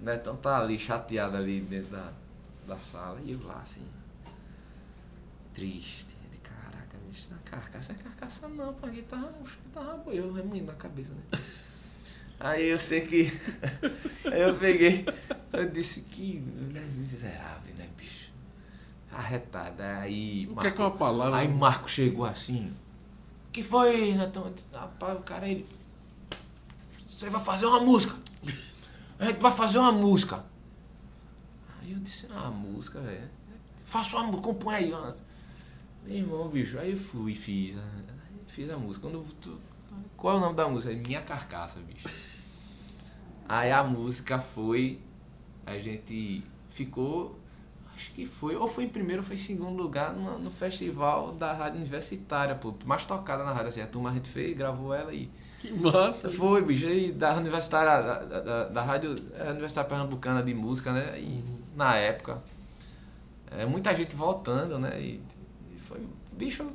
Netão 0.00 0.36
tá 0.36 0.58
ali, 0.58 0.78
chateado 0.78 1.36
ali 1.36 1.60
dentro 1.60 1.90
da, 1.90 2.12
da 2.66 2.78
sala. 2.78 3.20
E 3.20 3.32
eu 3.32 3.46
lá 3.46 3.60
assim. 3.60 3.86
Triste. 5.54 6.06
De 6.32 6.38
caraca, 6.38 6.96
bicho. 7.06 7.28
Na 7.30 7.38
carcaça 7.38 7.92
é 7.92 7.94
carcaça 7.96 8.48
não. 8.48 8.74
A 8.82 8.88
guitarra, 8.88 9.32
guitarra 9.66 9.96
boa. 9.98 10.14
Eu 10.14 10.32
remoendo 10.32 10.66
na 10.66 10.74
cabeça, 10.74 11.10
né? 11.12 11.40
Aí 12.38 12.68
eu 12.68 12.78
sei 12.78 13.02
que. 13.02 13.30
Aí 14.32 14.40
eu 14.40 14.56
peguei. 14.58 15.04
Eu 15.52 15.68
disse 15.68 16.00
que. 16.00 16.40
Né, 16.40 16.80
miserável, 16.96 17.74
né, 17.74 17.86
bicho? 17.98 18.30
Arretada. 19.12 19.98
Aí. 19.98 20.48
O 20.50 20.56
que 20.56 20.66
é 20.66 20.70
que 20.70 20.80
é 20.80 20.84
uma 20.84 20.96
palavra? 20.96 21.36
Aí 21.36 21.48
Marco 21.48 21.90
chegou 21.90 22.24
assim. 22.24 22.72
que 23.52 23.62
foi, 23.62 24.14
Netão? 24.14 24.50
Rapaz, 24.72 25.18
o 25.18 25.22
cara 25.22 25.46
ele. 25.46 25.66
Você 27.06 27.28
vai 27.28 27.44
fazer 27.44 27.66
uma 27.66 27.80
música. 27.80 28.16
A 29.20 29.26
gente 29.26 29.40
vai 29.40 29.52
fazer 29.52 29.78
uma 29.78 29.92
música. 29.92 30.44
Aí 31.80 31.92
eu 31.92 31.98
disse, 31.98 32.26
ah, 32.34 32.50
música, 32.50 33.00
velho. 33.00 33.28
Faça 33.84 34.16
uma 34.16 34.24
música, 34.26 34.42
compõe 34.42 34.74
aí. 34.74 34.92
ó. 34.92 35.12
Meu 36.06 36.16
irmão, 36.16 36.48
bicho, 36.48 36.78
aí 36.78 36.92
eu 36.92 36.96
fui 36.96 37.34
fiz. 37.34 37.74
né? 37.76 37.82
Fiz 38.48 38.70
a 38.70 38.76
música. 38.76 39.08
Quando 39.08 39.22
tu- 39.40 39.60
qual 40.16 40.34
é 40.34 40.38
o 40.38 40.40
nome 40.40 40.56
da 40.56 40.68
música? 40.68 40.92
Minha 40.94 41.20
Carcaça, 41.22 41.78
bicho. 41.80 42.06
Aí 43.48 43.70
a 43.70 43.82
música 43.84 44.38
foi. 44.40 45.00
A 45.66 45.78
gente 45.78 46.42
ficou. 46.70 47.38
Acho 47.94 48.12
que 48.12 48.24
foi. 48.26 48.56
Ou 48.56 48.66
foi 48.68 48.84
em 48.84 48.88
primeiro 48.88 49.22
ou 49.22 49.26
foi 49.26 49.34
em 49.34 49.38
segundo 49.38 49.80
lugar 49.82 50.14
no, 50.14 50.38
no 50.38 50.50
festival 50.50 51.32
da 51.34 51.52
rádio 51.52 51.78
universitária, 51.80 52.54
pô. 52.54 52.74
Mais 52.86 53.04
tocada 53.04 53.44
na 53.44 53.52
rádio. 53.52 53.68
Assim, 53.68 53.82
a 53.82 53.86
turma 53.86 54.10
a 54.10 54.14
gente 54.14 54.28
fez, 54.28 54.56
gravou 54.56 54.94
ela 54.94 55.12
e. 55.12 55.28
Que 55.60 55.70
massa. 55.72 56.30
Foi, 56.30 56.62
bicho, 56.62 56.86
aí 56.86 57.12
da 57.12 57.34
universitária, 57.36 58.02
da, 58.02 58.40
da, 58.40 58.64
da- 58.68 58.82
rádio 58.82 59.14
é, 59.34 59.50
Universidade 59.50 59.88
Pernambucana 59.88 60.42
de 60.42 60.54
Música, 60.54 60.92
né? 60.92 61.18
E 61.20 61.44
na 61.76 61.96
época. 61.96 62.42
É, 63.50 63.66
muita 63.66 63.94
gente 63.94 64.14
voltando, 64.14 64.78
né? 64.78 65.00
E, 65.00 65.20
e 65.74 65.78
foi. 65.78 65.98
Bicho. 66.32 66.66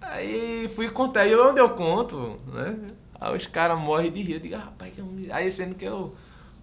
Aí 0.00 0.68
fui 0.70 0.90
contar, 0.90 1.26
e 1.26 1.34
onde 1.36 1.60
eu 1.60 1.70
conto, 1.70 2.36
né? 2.52 2.92
Aí 3.20 3.36
os 3.36 3.46
caras 3.46 3.78
morrem 3.78 4.12
de 4.12 4.22
rir. 4.22 4.34
Eu 4.34 4.40
digo, 4.40 4.56
ah, 4.56 4.60
rapaz, 4.60 4.96
eu 4.98 5.04
me-" 5.06 5.30
aí 5.32 5.50
sendo 5.50 5.74
que 5.76 5.84
eu. 5.84 6.14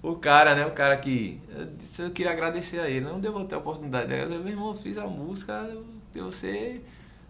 O 0.04 0.16
cara, 0.16 0.56
né? 0.56 0.66
O 0.66 0.72
cara 0.74 0.98
que. 0.98 1.42
Eu, 1.50 1.66
disse, 1.78 2.02
eu 2.04 2.12
queria 2.12 2.32
agradecer 2.34 2.80
a 2.80 2.90
ele, 2.90 3.06
não 3.06 3.20
deu 3.20 3.46
ter 3.46 3.56
a 3.56 3.60
oportunidade. 3.60 4.14
Eu 4.14 4.28
disse, 4.28 4.40
meu 4.40 4.50
irmão, 4.50 4.76
fiz 4.76 4.98
a 4.98 5.08
música, 5.08 5.54
eu- 5.72 5.86
você. 6.24 6.82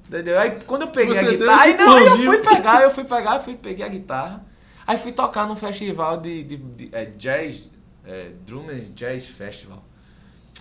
Entendeu? 0.08 0.39
Aí 0.39 0.60
quando 0.66 0.84
eu 0.84 0.88
peguei 0.88 1.14
Você 1.16 1.26
a 1.26 1.32
guitarra. 1.32 1.62
Aí 1.64 1.78
não, 1.78 1.99
eu 1.99 2.18
fui 2.18 2.38
pegar, 2.41 2.82
eu 2.82 2.91
fui 2.91 3.03
pegar, 3.03 3.36
eu 3.36 3.41
fui 3.41 3.55
peguei 3.55 3.86
a 3.86 3.89
guitarra. 3.89 4.45
Aí 4.86 4.97
fui 4.97 5.12
tocar 5.12 5.47
num 5.47 5.55
festival 5.55 6.18
de, 6.22 6.43
de, 6.43 6.58
de- 6.58 6.89
é, 6.95 7.05
jazz, 7.05 7.68
é, 8.05 8.32
Drum 8.45 8.70
and 8.70 8.93
Jazz 8.95 9.26
Festival. 9.28 9.84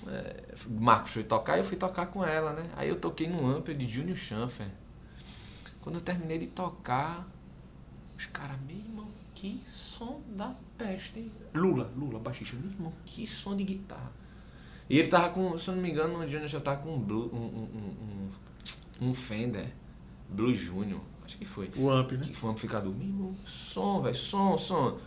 É, 0.09 0.45
Marcos 0.69 1.13
foi 1.13 1.23
tocar 1.23 1.57
e 1.57 1.61
eu 1.61 1.65
fui 1.65 1.77
tocar 1.77 2.07
com 2.07 2.25
ela, 2.25 2.53
né? 2.53 2.69
Aí 2.77 2.89
eu 2.89 2.97
toquei 2.97 3.29
no 3.29 3.47
ampli 3.49 3.73
de 3.75 3.89
Junior 3.89 4.17
Schanfer. 4.17 4.67
Quando 5.81 5.97
eu 5.97 6.01
terminei 6.01 6.39
de 6.39 6.49
tocar, 6.49 7.25
os 8.19 8.27
caras, 8.27 8.57
meu 8.67 8.77
irmão, 8.77 9.07
que 9.33 9.63
som 9.71 10.21
da 10.27 10.53
peste, 10.77 11.21
hein? 11.21 11.33
Lula, 11.55 11.93
Lula, 11.97 12.19
baixista, 12.19 12.57
meu 12.57 12.73
irmão, 12.73 12.93
que 13.05 13.27
som 13.29 13.57
de 13.57 13.63
guitarra. 13.63 14.11
E 14.91 14.99
ele 14.99 15.09
tava 15.09 15.31
com, 15.31 15.57
se 15.57 15.69
eu 15.69 15.75
não 15.75 15.83
me 15.83 15.91
engano, 15.91 16.19
no 16.19 16.29
Junior 16.29 16.49
já 16.49 16.61
tava 16.61 16.79
com 16.79 16.95
um, 16.97 16.99
blue, 16.99 17.31
um, 17.33 17.37
um, 17.39 17.63
um, 17.63 18.31
um, 19.01 19.15
Fender 19.15 19.69
Blue 20.29 20.55
Junior, 20.55 21.01
acho 21.25 21.39
que 21.39 21.45
foi. 21.45 21.71
O 21.77 21.91
amp, 21.91 22.13
né? 22.13 22.21
Que 22.23 22.35
foi 22.35 22.49
um 22.49 22.53
amplificador. 22.53 22.95
Meu 22.95 23.07
irmão, 23.07 23.37
som, 23.47 24.03
velho, 24.03 24.15
som, 24.15 24.59
som. 24.59 24.99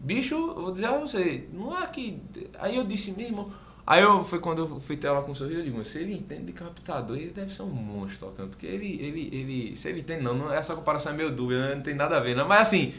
Bicho, 0.00 0.34
eu 0.34 0.54
vou 0.54 0.72
dizer 0.72 0.86
a 0.86 0.98
você, 0.98 1.48
não 1.52 1.76
é 1.76 1.86
que. 1.86 2.20
Aí 2.58 2.76
eu 2.76 2.84
disse, 2.84 3.12
meu 3.12 3.26
irmão. 3.26 3.50
Aí 3.86 4.02
eu, 4.02 4.22
foi 4.22 4.38
quando 4.38 4.58
eu 4.60 4.80
fui 4.80 4.96
ter 4.96 5.08
ela 5.08 5.22
com 5.22 5.32
o 5.32 5.34
sorriso, 5.34 5.60
eu 5.60 5.64
digo, 5.64 5.82
se 5.82 5.98
ele 5.98 6.14
entende 6.14 6.44
de 6.44 6.52
captador, 6.52 7.16
ele 7.16 7.32
deve 7.32 7.52
ser 7.52 7.62
um 7.62 7.70
monstro 7.70 8.28
tocando. 8.28 8.50
Porque 8.50 8.66
ele, 8.66 8.86
ele, 9.00 9.28
ele. 9.32 9.76
Se 9.76 9.88
ele 9.88 10.00
entende, 10.00 10.22
não, 10.22 10.34
não 10.34 10.52
essa 10.52 10.74
comparação 10.74 11.12
é 11.12 11.16
meio 11.16 11.34
dúvida, 11.34 11.68
né? 11.68 11.74
não 11.74 11.82
tem 11.82 11.94
nada 11.94 12.16
a 12.16 12.20
ver, 12.20 12.36
não. 12.36 12.46
Mas 12.46 12.68
assim, 12.68 12.94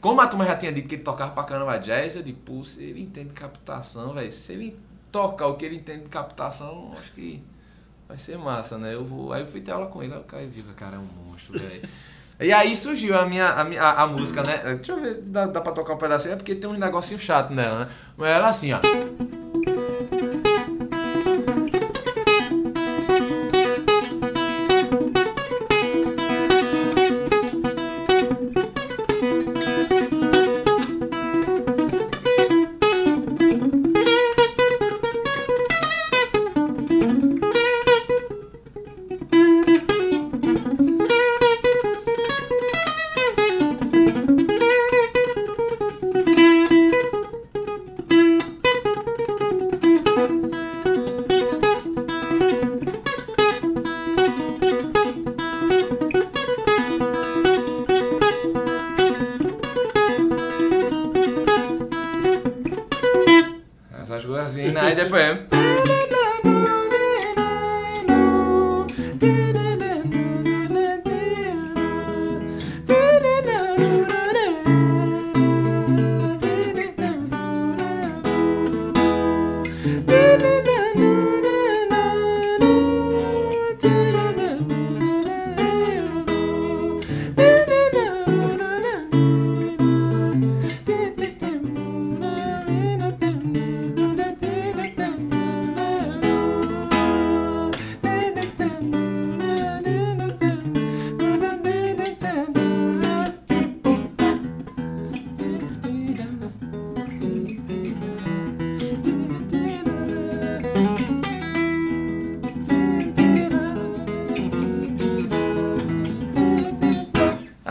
como 0.00 0.20
a 0.20 0.26
turma 0.26 0.44
já 0.44 0.56
tinha 0.56 0.72
dito 0.72 0.88
que 0.88 0.96
ele 0.96 1.02
tocava 1.02 1.32
pra 1.32 1.44
caramba 1.44 1.78
jazz, 1.78 2.14
eu 2.14 2.22
digo, 2.22 2.38
pô, 2.44 2.62
se 2.62 2.84
ele 2.84 3.02
entende 3.02 3.28
de 3.28 3.34
captação, 3.34 4.12
velho, 4.12 4.30
se 4.30 4.52
ele 4.52 4.78
tocar 5.10 5.46
o 5.46 5.56
que 5.56 5.64
ele 5.64 5.76
entende 5.76 6.04
de 6.04 6.10
captação, 6.10 6.92
acho 6.92 7.12
que 7.14 7.42
vai 8.08 8.16
ser 8.18 8.38
massa, 8.38 8.78
né? 8.78 8.94
Eu 8.94 9.04
vou. 9.04 9.32
Aí 9.32 9.42
eu 9.42 9.46
fui 9.46 9.60
ter 9.60 9.72
aula 9.72 9.86
com 9.86 10.02
ele, 10.02 10.12
aí 10.14 10.20
o 10.20 10.24
cara 10.24 10.46
viu 10.46 10.64
que 10.64 10.70
o 10.70 10.74
cara 10.74 10.96
é 10.96 10.98
um 10.98 11.08
monstro, 11.28 11.58
velho. 11.58 11.88
E 12.38 12.52
aí 12.52 12.76
surgiu 12.76 13.18
a 13.18 13.24
minha 13.24 13.48
a, 13.48 13.64
minha- 13.64 13.82
a, 13.82 14.06
música, 14.06 14.42
né? 14.42 14.58
Deixa 14.74 14.92
eu 14.92 15.00
ver, 15.00 15.22
dá, 15.22 15.46
dá 15.46 15.60
pra 15.60 15.72
tocar 15.72 15.94
um 15.94 15.98
pedacinho, 15.98 16.34
é 16.34 16.36
porque 16.36 16.54
tem 16.54 16.68
uns 16.68 16.78
negocinho 16.78 17.18
chato 17.18 17.50
nela, 17.52 17.86
né? 17.86 17.88
Mas 18.16 18.28
ela 18.28 18.48
assim, 18.48 18.72
ó. 18.74 18.80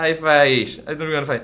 Aí 0.06 0.14
faz. 0.14 0.80
Aí 0.86 0.95
todo 0.95 1.10
mundo 1.10 1.26
faz. 1.26 1.41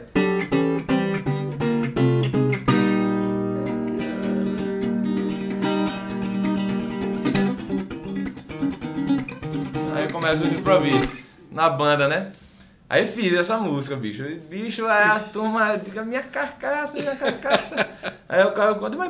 Aí 9.95 10.07
começa 10.12 10.43
os 10.43 10.53
improvisos 10.53 11.09
na 11.51 11.72
banda, 11.72 12.07
né? 12.07 12.34
Aí 12.88 13.07
fiz 13.07 13.34
essa 13.34 13.57
música, 13.57 13.95
bicho. 13.95 14.24
Bicho, 14.47 14.86
aí 14.86 15.09
a 15.09 15.20
turma 15.20 15.82
minha 16.05 16.22
carcaça, 16.22 16.99
minha 16.99 17.16
carcaça. 17.16 17.89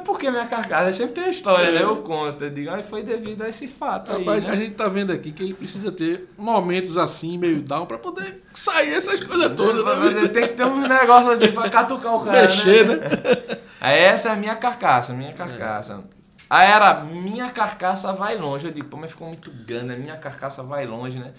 Aí 0.02 0.10
o 0.10 0.10
cara 0.10 0.10
conta, 0.10 0.10
mas 0.10 0.10
por 0.10 0.20
que 0.20 0.32
minha 0.32 0.45
carcaça? 0.45 0.86
Aí 0.86 0.93
sempre 0.93 1.14
tem 1.14 1.24
a 1.26 1.30
história, 1.30 1.72
né? 1.72 1.84
Eu 1.84 1.97
conto. 1.97 2.43
Eu 2.43 2.49
digo, 2.49 2.70
aí 2.70 2.84
foi 2.84 3.04
devido 3.04 3.41
a 3.43 3.49
esse 3.49 3.68
fato 3.68 4.12
aí, 4.12 4.20
Rapaz, 4.20 4.43
né? 4.43 4.49
a 4.49 4.56
gente 4.56 4.72
tá 4.72 4.88
vendo 4.88 5.12
aqui 5.12 5.32
que 5.32 5.43
ele 5.43 5.54
precisa 5.54 5.91
ter 5.91 6.30
momentos 6.38 6.97
assim, 6.97 7.38
meio 7.38 7.62
down, 7.62 7.86
pra 7.86 7.97
poder 7.97 8.43
sair 8.54 8.93
essas 8.93 9.20
coisas 9.24 9.56
todas, 9.56 9.84
Mas 9.84 10.14
né? 10.14 10.22
ele 10.22 10.30
tem 10.30 10.47
que 10.47 10.54
ter 10.56 10.66
um 10.66 10.88
negócio 10.88 11.32
assim 11.32 11.52
pra 11.52 11.70
catucar 11.70 12.16
o 12.16 12.26
cara, 12.26 12.41
Mexer, 12.41 12.88
né? 12.88 12.95
né? 12.95 13.58
Aí 13.82 13.99
essa 13.99 14.30
é 14.30 14.32
a 14.34 14.36
minha 14.36 14.56
carcaça, 14.56 15.14
minha 15.14 15.34
carcaça. 15.34 16.04
Aí 16.49 16.70
era 16.70 17.04
minha 17.04 17.49
carcaça 17.49 18.12
vai 18.14 18.38
longe. 18.38 18.68
Eu 18.68 18.74
digo, 18.74 18.88
pô, 18.88 18.97
mas 18.97 19.12
ficou 19.12 19.28
muito 19.28 19.49
grande, 19.66 19.88
né? 19.88 19.95
minha 19.95 20.18
carcaça 20.18 20.62
vai 20.62 20.86
longe, 20.86 21.18
né? 21.18 21.32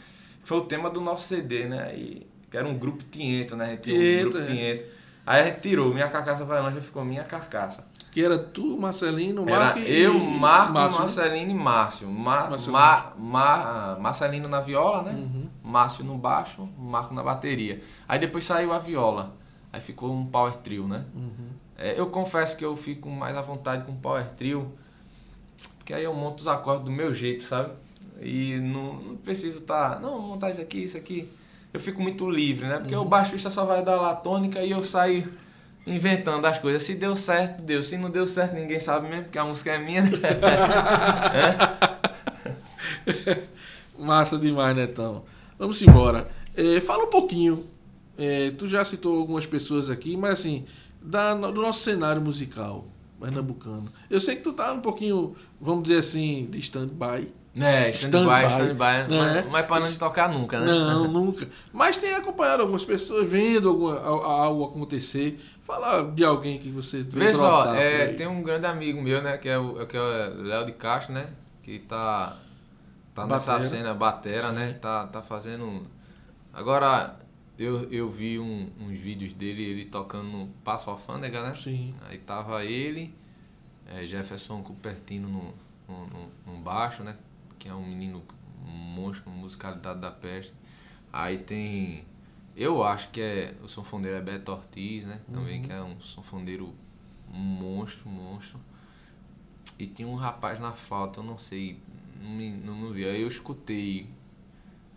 Foi 0.42 0.58
o 0.58 0.62
tema 0.62 0.90
do 0.90 1.00
nosso 1.00 1.28
CD, 1.28 1.66
né? 1.66 1.94
E, 1.94 2.26
que 2.50 2.56
era 2.56 2.66
um 2.66 2.76
grupo 2.76 3.04
Tiento, 3.04 3.54
né? 3.54 3.64
A 3.66 3.68
gente 3.68 3.82
tinha 3.82 4.26
um 4.26 4.30
grupo 4.30 4.38
é. 4.38 4.44
Tiento. 4.44 4.84
Aí 5.24 5.42
a 5.42 5.44
gente 5.44 5.60
tirou, 5.60 5.92
minha 5.92 6.08
carcaça 6.08 6.44
vai 6.44 6.60
longe, 6.60 6.80
ficou 6.80 7.04
minha 7.04 7.22
carcaça. 7.22 7.84
Que 8.12 8.22
era 8.22 8.38
tu, 8.38 8.78
Marcelino, 8.78 9.42
Era 9.48 9.58
Marco 9.58 9.78
e... 9.80 10.00
eu, 10.02 10.12
Marco, 10.18 10.72
Márcio. 10.74 11.00
Marcelino 11.00 11.50
e 11.50 11.54
Márcio. 11.54 12.08
Ma, 12.08 12.50
Márcio 12.50 12.70
Ma, 12.72 13.12
Ma- 13.18 13.96
Marcelino 13.98 14.48
na 14.48 14.60
viola, 14.60 15.02
né? 15.02 15.12
Uhum. 15.12 15.48
Márcio 15.64 16.04
no 16.04 16.16
baixo, 16.18 16.68
Marco 16.78 17.14
na 17.14 17.22
bateria. 17.22 17.82
Aí 18.06 18.18
depois 18.18 18.44
saiu 18.44 18.70
a 18.72 18.78
viola. 18.78 19.34
Aí 19.72 19.80
ficou 19.80 20.12
um 20.12 20.26
power 20.26 20.56
trio, 20.58 20.86
né? 20.86 21.06
Uhum. 21.14 21.48
É, 21.78 21.98
eu 21.98 22.10
confesso 22.10 22.54
que 22.56 22.64
eu 22.64 22.76
fico 22.76 23.08
mais 23.08 23.34
à 23.34 23.40
vontade 23.40 23.84
com 23.84 23.94
power 23.96 24.26
trio, 24.36 24.70
porque 25.78 25.94
aí 25.94 26.04
eu 26.04 26.12
monto 26.14 26.42
os 26.42 26.48
acordes 26.48 26.84
do 26.84 26.90
meu 26.92 27.14
jeito, 27.14 27.42
sabe? 27.42 27.70
E 28.20 28.56
não, 28.60 28.92
não 28.94 29.16
preciso 29.16 29.60
estar, 29.60 29.98
não, 30.00 30.10
vou 30.12 30.20
montar 30.20 30.50
isso 30.50 30.60
aqui, 30.60 30.84
isso 30.84 30.96
aqui. 30.98 31.26
Eu 31.72 31.80
fico 31.80 32.00
muito 32.02 32.28
livre, 32.30 32.66
né? 32.68 32.78
Porque 32.78 32.94
o 32.94 33.04
baixista 33.06 33.50
só 33.50 33.64
vai 33.64 33.82
dar 33.82 33.96
lá 33.96 34.10
a 34.10 34.14
tônica 34.16 34.62
e 34.62 34.70
eu 34.70 34.82
saio 34.82 35.32
inventando 35.87 36.45
as 36.47 36.59
coisas. 36.59 36.83
Se 36.83 36.95
deu 36.95 37.14
certo, 37.16 37.62
deu. 37.62 37.83
Se 37.83 37.97
não 37.97 38.11
deu 38.11 38.26
certo, 38.26 38.55
ninguém 38.55 38.80
sabe 38.80 39.09
mesmo, 39.09 39.24
porque 39.24 39.39
a 39.39 39.45
música 39.45 39.72
é 39.72 39.78
minha, 39.78 40.03
né? 40.03 40.11
Massa 43.99 44.39
demais, 44.39 44.74
Netão. 44.76 45.24
Vamos 45.59 45.80
embora. 45.83 46.28
É, 46.57 46.80
fala 46.80 47.05
um 47.05 47.11
pouquinho. 47.11 47.64
é, 48.18 48.51
tu 48.51 48.68
já 48.68 48.85
citou 48.85 49.18
algumas 49.18 49.47
pessoas 49.47 49.89
aqui, 49.89 50.16
mas 50.16 50.33
assim, 50.33 50.64
da- 51.01 51.35
do 51.35 51.61
nosso 51.62 51.80
cenário 51.80 52.20
musical 52.20 52.87
pernambucano. 53.20 53.91
Eu 54.11 54.20
sei 54.20 54.37
que 54.37 54.43
tu 54.43 54.53
tá 54.53 54.72
um 54.72 54.80
pouquinho, 54.80 55.35
vamos 55.61 55.85
dizer 55.85 55.99
assim, 55.99 56.47
de 56.51 56.59
stand-by. 56.59 57.33
É, 57.55 57.90
stand-by, 57.90 58.46
stand-by. 58.48 59.09
né? 59.11 59.42
Mas, 59.42 59.50
mas 59.50 59.66
para 59.66 59.84
não 59.86 59.94
tocar 59.96 60.28
nunca, 60.30 60.59
né? 60.59 60.66
Não, 60.66 61.07
nunca. 61.12 61.46
Mas 61.72 61.96
tem 61.98 62.14
acompanhado 62.14 62.62
algumas 62.62 62.84
pessoas, 62.84 63.28
vendo 63.28 63.68
alguma, 63.68 64.00
al- 64.00 64.22
algo 64.24 64.64
acontecer. 64.64 65.38
Fala 65.62 66.03
de 66.11 66.24
alguém 66.24 66.59
que 66.59 66.70
você 66.70 67.03
vê 67.03 67.26
Vê 67.26 67.34
só, 67.34 67.74
é, 67.74 68.09
tem 68.14 68.26
um 68.26 68.42
grande 68.42 68.64
amigo 68.66 69.03
meu, 69.03 69.20
né? 69.20 69.36
Que 69.36 69.50
é 69.50 69.59
o, 69.59 69.86
que 69.86 69.96
é 69.96 70.00
o 70.00 70.42
Léo 70.42 70.64
de 70.64 70.72
Castro, 70.72 71.12
né? 71.12 71.28
Que 71.62 71.78
tá, 71.80 72.36
tá 73.14 73.26
nessa 73.34 73.53
cena 73.68 73.92
batera, 73.92 74.50
né? 74.50 74.72
Tá, 74.80 75.07
tá 75.07 75.20
fazendo. 75.20 75.64
um- 75.64 75.82
Agora, 76.55 77.16
eu, 77.59 77.86
eu 77.92 78.09
vi 78.09 78.38
um- 78.38 78.70
uns 78.80 78.98
vídeos 78.98 79.32
dele, 79.34 79.62
ele 79.62 79.84
tocando 79.84 80.24
no 80.24 80.46
Passo 80.64 80.88
Alfândega, 80.88 81.42
né? 81.42 81.53
Sim. 81.55 81.92
Aí 82.09 82.16
tava 82.16 82.64
ele, 82.64 83.14
é, 83.94 84.07
Jefferson 84.07 84.62
Cupertino 84.62 85.28
no, 85.28 85.55
no, 85.86 86.07
no- 86.07 86.55
no 86.55 86.59
baixo, 86.61 87.03
né? 87.03 87.14
Que 87.62 87.68
é 87.68 87.74
um 87.74 87.86
menino 87.86 88.24
monstro, 88.66 89.30
musicalidade 89.30 90.00
da 90.00 90.10
peste. 90.10 90.52
Aí 91.12 91.38
tem. 91.38 92.04
Eu 92.56 92.82
acho 92.82 93.08
que 93.10 93.20
é. 93.20 93.54
O 93.62 93.68
sanfoneiro 93.68 94.16
é 94.16 94.20
Beto 94.20 94.50
Ortiz, 94.50 95.04
né? 95.04 95.20
Também 95.32 95.62
que 95.62 95.72
é 95.72 95.80
um 95.80 96.00
sanfoneiro 96.00 96.74
monstro, 97.30 98.08
monstro. 98.08 98.58
E 99.78 99.86
tinha 99.86 100.08
um 100.08 100.16
rapaz 100.16 100.58
na 100.58 100.72
flauta, 100.72 101.20
eu 101.20 101.24
não 101.24 101.38
sei, 101.38 101.78
não, 102.20 102.30
me, 102.30 102.50
não, 102.50 102.74
não 102.74 102.92
vi. 102.92 103.04
Aí 103.04 103.22
eu 103.22 103.28
escutei. 103.28 104.08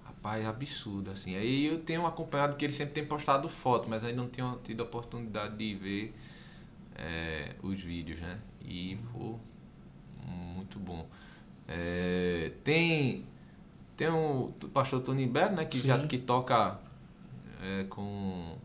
Rapaz, 0.04 0.44
absurdo, 0.44 1.12
assim. 1.12 1.36
Aí 1.36 1.68
eu 1.68 1.80
tenho 1.84 2.04
acompanhado 2.08 2.56
que 2.56 2.66
ele 2.66 2.74
sempre 2.74 2.96
tem 2.96 3.06
postado 3.06 3.48
foto, 3.48 3.88
mas 3.88 4.04
ainda 4.04 4.24
não 4.24 4.28
tenho 4.28 4.60
tido 4.64 4.82
a 4.82 4.84
oportunidade 4.86 5.56
de 5.56 5.76
ver 5.76 6.16
é, 6.96 7.54
os 7.62 7.80
vídeos, 7.80 8.20
né? 8.22 8.40
E, 8.60 8.98
pô, 9.14 9.38
muito 10.26 10.80
bom. 10.80 11.08
É, 11.68 12.52
tem 12.64 13.26
tem 13.98 14.08
o 14.10 14.54
pastor 14.74 15.02
Tony 15.02 15.26
Bero, 15.26 15.56
né? 15.56 15.66
Que 15.66 15.80
já 15.80 16.00
Sim. 16.00 16.08
que 16.08 16.18
toca 16.18 16.80
é, 17.62 17.86
com 17.86 18.56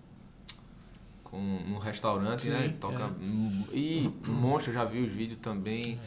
com 1.24 1.38
no 1.68 1.78
restaurante, 1.78 2.42
Sim, 2.42 2.50
né? 2.50 2.74
Toca 2.80 3.04
é. 3.04 3.76
e 3.76 4.10
monstro, 4.26 4.72
já 4.72 4.84
vi 4.84 5.00
os 5.00 5.12
vídeos 5.12 5.38
também. 5.40 5.98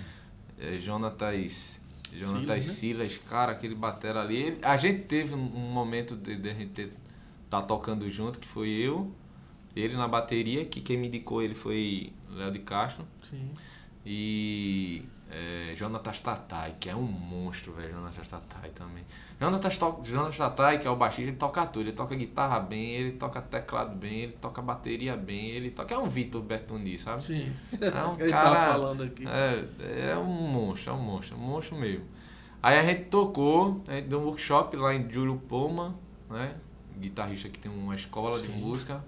É, 0.59 0.77
Jonatas 0.77 1.81
Jonatas 2.11 2.65
Silas, 2.65 2.67
né? 2.67 2.73
Silas, 2.73 3.17
cara, 3.17 3.53
aquele 3.53 3.73
batera 3.73 4.21
ali. 4.21 4.35
Ele- 4.37 4.59
a 4.61 4.77
gente 4.77 5.03
teve 5.05 5.33
um, 5.33 5.39
um 5.39 5.71
momento 5.71 6.15
de, 6.15 6.35
de 6.35 6.49
a 6.49 6.53
gente 6.53 6.71
ter, 6.71 6.93
tá 7.49 7.61
tocando 7.61 8.07
junto, 8.09 8.37
que 8.39 8.47
foi 8.47 8.69
eu, 8.69 9.11
ele 9.75 9.95
na 9.95 10.07
bateria, 10.07 10.63
que 10.65 10.79
quem 10.79 10.95
me 10.97 11.07
indicou 11.07 11.41
ele 11.41 11.55
foi 11.55 12.13
Léo 12.29 12.51
de 12.51 12.59
Castro 12.59 13.03
Sim. 13.27 13.49
e 14.05 15.03
é, 15.33 15.73
Jonatas 15.73 16.19
Tatai, 16.19 16.75
que 16.79 16.89
é 16.89 16.95
um 16.95 17.01
monstro, 17.01 17.73
velho, 17.73 17.93
Jonatas 17.93 18.27
Tatai 18.27 18.69
também. 18.69 19.03
Jonatas, 19.39 19.73
Jonatas 20.03 20.37
Tatai, 20.37 20.77
que 20.77 20.87
é 20.87 20.91
o 20.91 20.95
baixista, 20.95 21.31
ele 21.31 21.37
toca 21.37 21.65
tudo, 21.65 21.81
ele 21.81 21.93
toca 21.93 22.13
guitarra 22.13 22.59
bem, 22.59 22.91
ele 22.91 23.11
toca 23.13 23.41
teclado 23.41 23.95
bem, 23.95 24.21
ele 24.21 24.33
toca 24.33 24.61
bateria 24.61 25.17
bem, 25.17 25.49
ele 25.49 25.71
toca... 25.71 25.95
É 25.95 25.97
um 25.97 26.07
Vitor 26.07 26.41
Bertoni, 26.43 26.99
sabe? 26.99 27.23
Sim. 27.23 27.51
É 27.81 28.05
um 28.05 28.13
Ele 28.21 28.29
cara, 28.29 28.55
tá 28.55 28.73
falando 28.73 29.03
aqui. 29.03 29.25
É, 29.27 30.11
é 30.11 30.15
um 30.15 30.25
monstro, 30.25 30.91
é 30.91 30.93
um 30.93 31.01
monstro, 31.01 31.35
é 31.35 31.39
um 31.39 31.41
monstro 31.41 31.77
mesmo. 31.77 32.05
Aí 32.61 32.77
a 32.77 32.83
gente 32.83 33.05
tocou, 33.05 33.81
a 33.87 33.93
gente 33.93 34.07
deu 34.07 34.19
um 34.19 34.25
workshop 34.25 34.77
lá 34.77 34.93
em 34.93 35.11
Júlio 35.11 35.41
Poma, 35.49 35.95
né? 36.29 36.55
Guitarrista 36.97 37.49
que 37.49 37.57
tem 37.57 37.71
uma 37.71 37.95
escola 37.95 38.39
de 38.39 38.47
Sim. 38.47 38.53
música. 38.53 39.03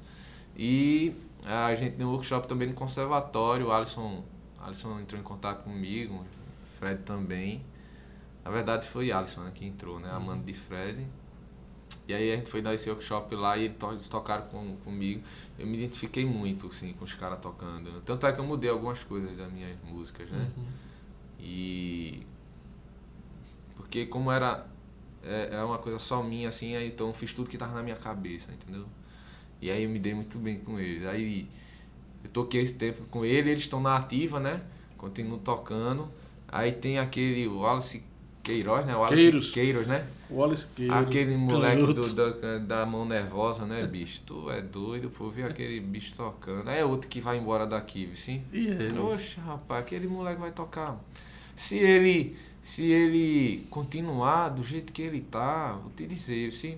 E 0.57 1.15
a 1.45 1.73
gente 1.75 1.95
deu 1.97 2.07
um 2.07 2.11
workshop 2.11 2.47
também 2.47 2.67
no 2.67 2.73
conservatório, 2.73 3.67
o 3.67 3.71
Alisson, 3.71 4.23
Alisson 4.65 4.99
entrou 4.99 5.19
em 5.19 5.23
contato 5.23 5.63
comigo, 5.63 6.25
Fred 6.79 7.03
também. 7.03 7.63
Na 8.43 8.51
verdade 8.51 8.87
foi 8.87 9.11
Alisson 9.11 9.41
né, 9.41 9.51
que 9.53 9.65
entrou, 9.65 9.99
né? 9.99 10.09
Amando 10.11 10.43
de 10.43 10.53
Fred. 10.53 11.05
E 12.07 12.13
aí 12.13 12.31
a 12.31 12.35
gente 12.35 12.49
foi 12.49 12.61
dar 12.61 12.73
esse 12.73 12.89
workshop 12.89 13.33
lá 13.35 13.57
e 13.57 13.65
eles 13.65 14.07
tocaram 14.09 14.47
com, 14.47 14.75
comigo. 14.77 15.23
Eu 15.57 15.65
me 15.65 15.77
identifiquei 15.77 16.25
muito, 16.25 16.67
assim, 16.67 16.93
com 16.93 17.03
os 17.03 17.15
caras 17.15 17.39
tocando. 17.39 18.01
Tanto 18.01 18.27
é 18.27 18.33
que 18.33 18.39
eu 18.39 18.45
mudei 18.45 18.69
algumas 18.69 19.03
coisas 19.03 19.35
das 19.35 19.51
minhas 19.51 19.75
músicas, 19.83 20.29
né? 20.29 20.51
Uhum. 20.55 20.65
E... 21.39 22.25
Porque 23.75 24.05
como 24.05 24.31
era... 24.31 24.67
É, 25.23 25.55
é 25.55 25.63
uma 25.63 25.79
coisa 25.79 25.97
só 25.97 26.21
minha, 26.21 26.49
assim, 26.49 26.75
aí, 26.75 26.89
então 26.89 27.07
eu 27.07 27.13
fiz 27.13 27.33
tudo 27.33 27.49
que 27.49 27.57
tava 27.57 27.73
na 27.73 27.81
minha 27.81 27.95
cabeça, 27.95 28.51
entendeu? 28.51 28.85
E 29.59 29.71
aí 29.71 29.83
eu 29.83 29.89
me 29.89 29.97
dei 29.97 30.13
muito 30.13 30.37
bem 30.37 30.59
com 30.59 30.79
eles. 30.79 31.07
Aí 31.07 31.49
eu 32.25 32.29
toquei 32.31 32.61
esse 32.61 32.73
tempo 32.75 33.03
com 33.11 33.23
ele, 33.23 33.49
eles 33.51 33.63
estão 33.63 33.79
na 33.79 33.95
ativa, 33.95 34.39
né? 34.39 34.61
Continuo 34.97 35.37
tocando. 35.37 36.07
Aí 36.47 36.71
tem 36.71 36.99
aquele 36.99 37.47
Wallace 37.47 38.03
Queiroz, 38.43 38.85
né? 38.85 38.93
Wallace 38.95 39.15
Queiros. 39.15 39.51
Queiros, 39.51 39.87
né? 39.87 40.05
Wallace 40.29 40.67
Queiroz, 40.75 41.05
Aquele 41.05 41.35
moleque 41.37 41.93
do- 41.93 42.13
da, 42.13 42.57
da 42.59 42.85
mão 42.85 43.05
nervosa, 43.05 43.65
né, 43.65 43.85
bicho? 43.85 44.21
Tu 44.25 44.49
é 44.51 44.61
doido, 44.61 45.09
pô, 45.09 45.29
ver 45.29 45.45
aquele 45.45 45.79
bicho 45.79 46.13
tocando. 46.15 46.69
É 46.69 46.83
outro 46.85 47.07
que 47.09 47.19
vai 47.21 47.37
embora 47.37 47.65
daqui, 47.67 48.09
sim. 48.15 48.43
E 48.53 48.67
ele? 48.67 48.97
Oxe, 48.99 49.39
rapaz, 49.39 49.81
aquele 49.81 50.07
moleque 50.07 50.39
vai 50.39 50.51
tocar. 50.51 50.99
Se 51.55 51.77
ele, 51.77 52.35
se 52.63 52.85
ele 52.91 53.65
continuar 53.69 54.49
do 54.49 54.63
jeito 54.63 54.91
que 54.93 55.01
ele 55.01 55.21
tá, 55.21 55.73
vou 55.81 55.91
te 55.95 56.05
dizer, 56.05 56.51
se 56.51 56.77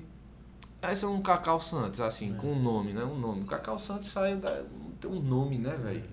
esse 0.90 1.04
é 1.06 1.08
um 1.08 1.22
Cacau 1.22 1.60
Santos, 1.60 2.00
assim, 2.00 2.34
com 2.36 2.54
um 2.54 2.62
nome, 2.62 2.94
né? 2.94 3.04
Um 3.04 3.18
nome. 3.20 3.42
O 3.42 3.46
Cacau 3.46 3.78
Santos 3.80 4.10
saiu 4.10 4.38
da. 4.40 4.64
Tem 5.00 5.10
um 5.10 5.20
nome, 5.20 5.58
né, 5.58 5.76
velho? 5.82 6.04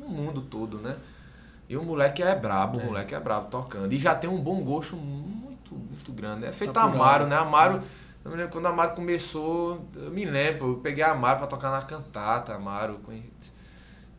No 0.00 0.08
mundo 0.08 0.40
todo, 0.42 0.78
né? 0.78 0.96
E 1.68 1.76
o 1.76 1.82
moleque 1.82 2.22
é 2.22 2.34
brabo, 2.34 2.78
o 2.78 2.84
moleque 2.84 3.14
é 3.14 3.20
brabo 3.20 3.48
tocando. 3.48 3.92
E 3.92 3.98
já 3.98 4.14
tem 4.14 4.30
um 4.30 4.40
bom 4.40 4.62
gosto 4.62 4.94
muito, 4.96 5.74
muito 5.74 6.12
grande. 6.12 6.46
É 6.46 6.52
feito 6.52 6.76
Apurado. 6.78 6.94
Amaro, 6.96 7.26
né? 7.26 7.36
Amaro. 7.36 7.82
Eu 8.24 8.30
me 8.30 8.36
lembro 8.36 8.52
quando 8.52 8.66
a 8.66 8.70
Amaro 8.70 8.94
começou, 8.94 9.86
eu 9.94 10.10
me 10.10 10.24
lembro, 10.24 10.72
eu 10.72 10.76
peguei 10.78 11.04
a 11.04 11.12
Amaro 11.12 11.38
pra 11.38 11.46
tocar 11.46 11.70
na 11.70 11.82
cantata, 11.82 12.54
Amaro. 12.54 13.00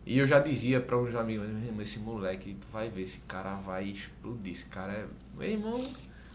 E 0.05 0.17
eu 0.17 0.25
já 0.25 0.39
dizia 0.39 0.79
pra 0.79 0.97
uns 0.97 1.13
amigos, 1.13 1.47
meu 1.49 1.65
irmão, 1.65 1.81
esse 1.81 1.99
moleque, 1.99 2.53
tu 2.53 2.67
vai 2.71 2.87
ver, 2.89 3.01
esse 3.01 3.19
cara 3.19 3.55
vai 3.55 3.83
explodir. 3.85 4.53
Esse 4.53 4.65
cara 4.67 4.93
é. 4.93 5.05
Meu 5.37 5.49
irmão, 5.49 5.85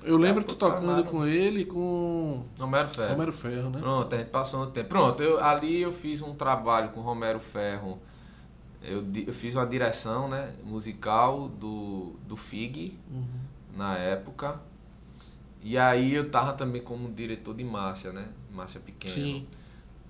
Eu 0.04 0.16
lembro 0.16 0.42
tu 0.42 0.54
tocando 0.54 1.04
com 1.04 1.24
ele 1.26 1.60
e 1.60 1.64
com 1.64 2.44
Romero 2.58 2.88
Ferro. 2.88 3.10
Romero 3.12 3.32
Ferro, 3.32 3.70
né? 3.70 3.78
Pronto, 3.80 4.14
a 4.14 4.18
gente 4.18 4.30
passou 4.30 4.62
um 4.64 4.70
tempo. 4.70 4.88
Pronto, 4.88 5.22
eu, 5.22 5.42
ali 5.42 5.80
eu 5.82 5.92
fiz 5.92 6.20
um 6.22 6.34
trabalho 6.34 6.90
com 6.90 7.00
Romero 7.00 7.38
Ferro. 7.38 7.98
Eu, 8.82 9.04
eu 9.26 9.32
fiz 9.32 9.54
uma 9.54 9.64
direção 9.66 10.28
né, 10.28 10.54
musical 10.64 11.48
do, 11.48 12.14
do 12.26 12.36
FIG 12.36 12.98
Uhum. 13.10 13.24
na 13.76 13.96
época. 13.96 14.60
E 15.62 15.78
aí 15.78 16.12
eu 16.14 16.28
tava 16.28 16.52
também 16.54 16.82
como 16.82 17.08
diretor 17.12 17.54
de 17.54 17.62
Márcia, 17.62 18.12
né? 18.12 18.28
Márcia 18.52 18.80
Pequeno. 18.80 19.14
Sim. 19.14 19.46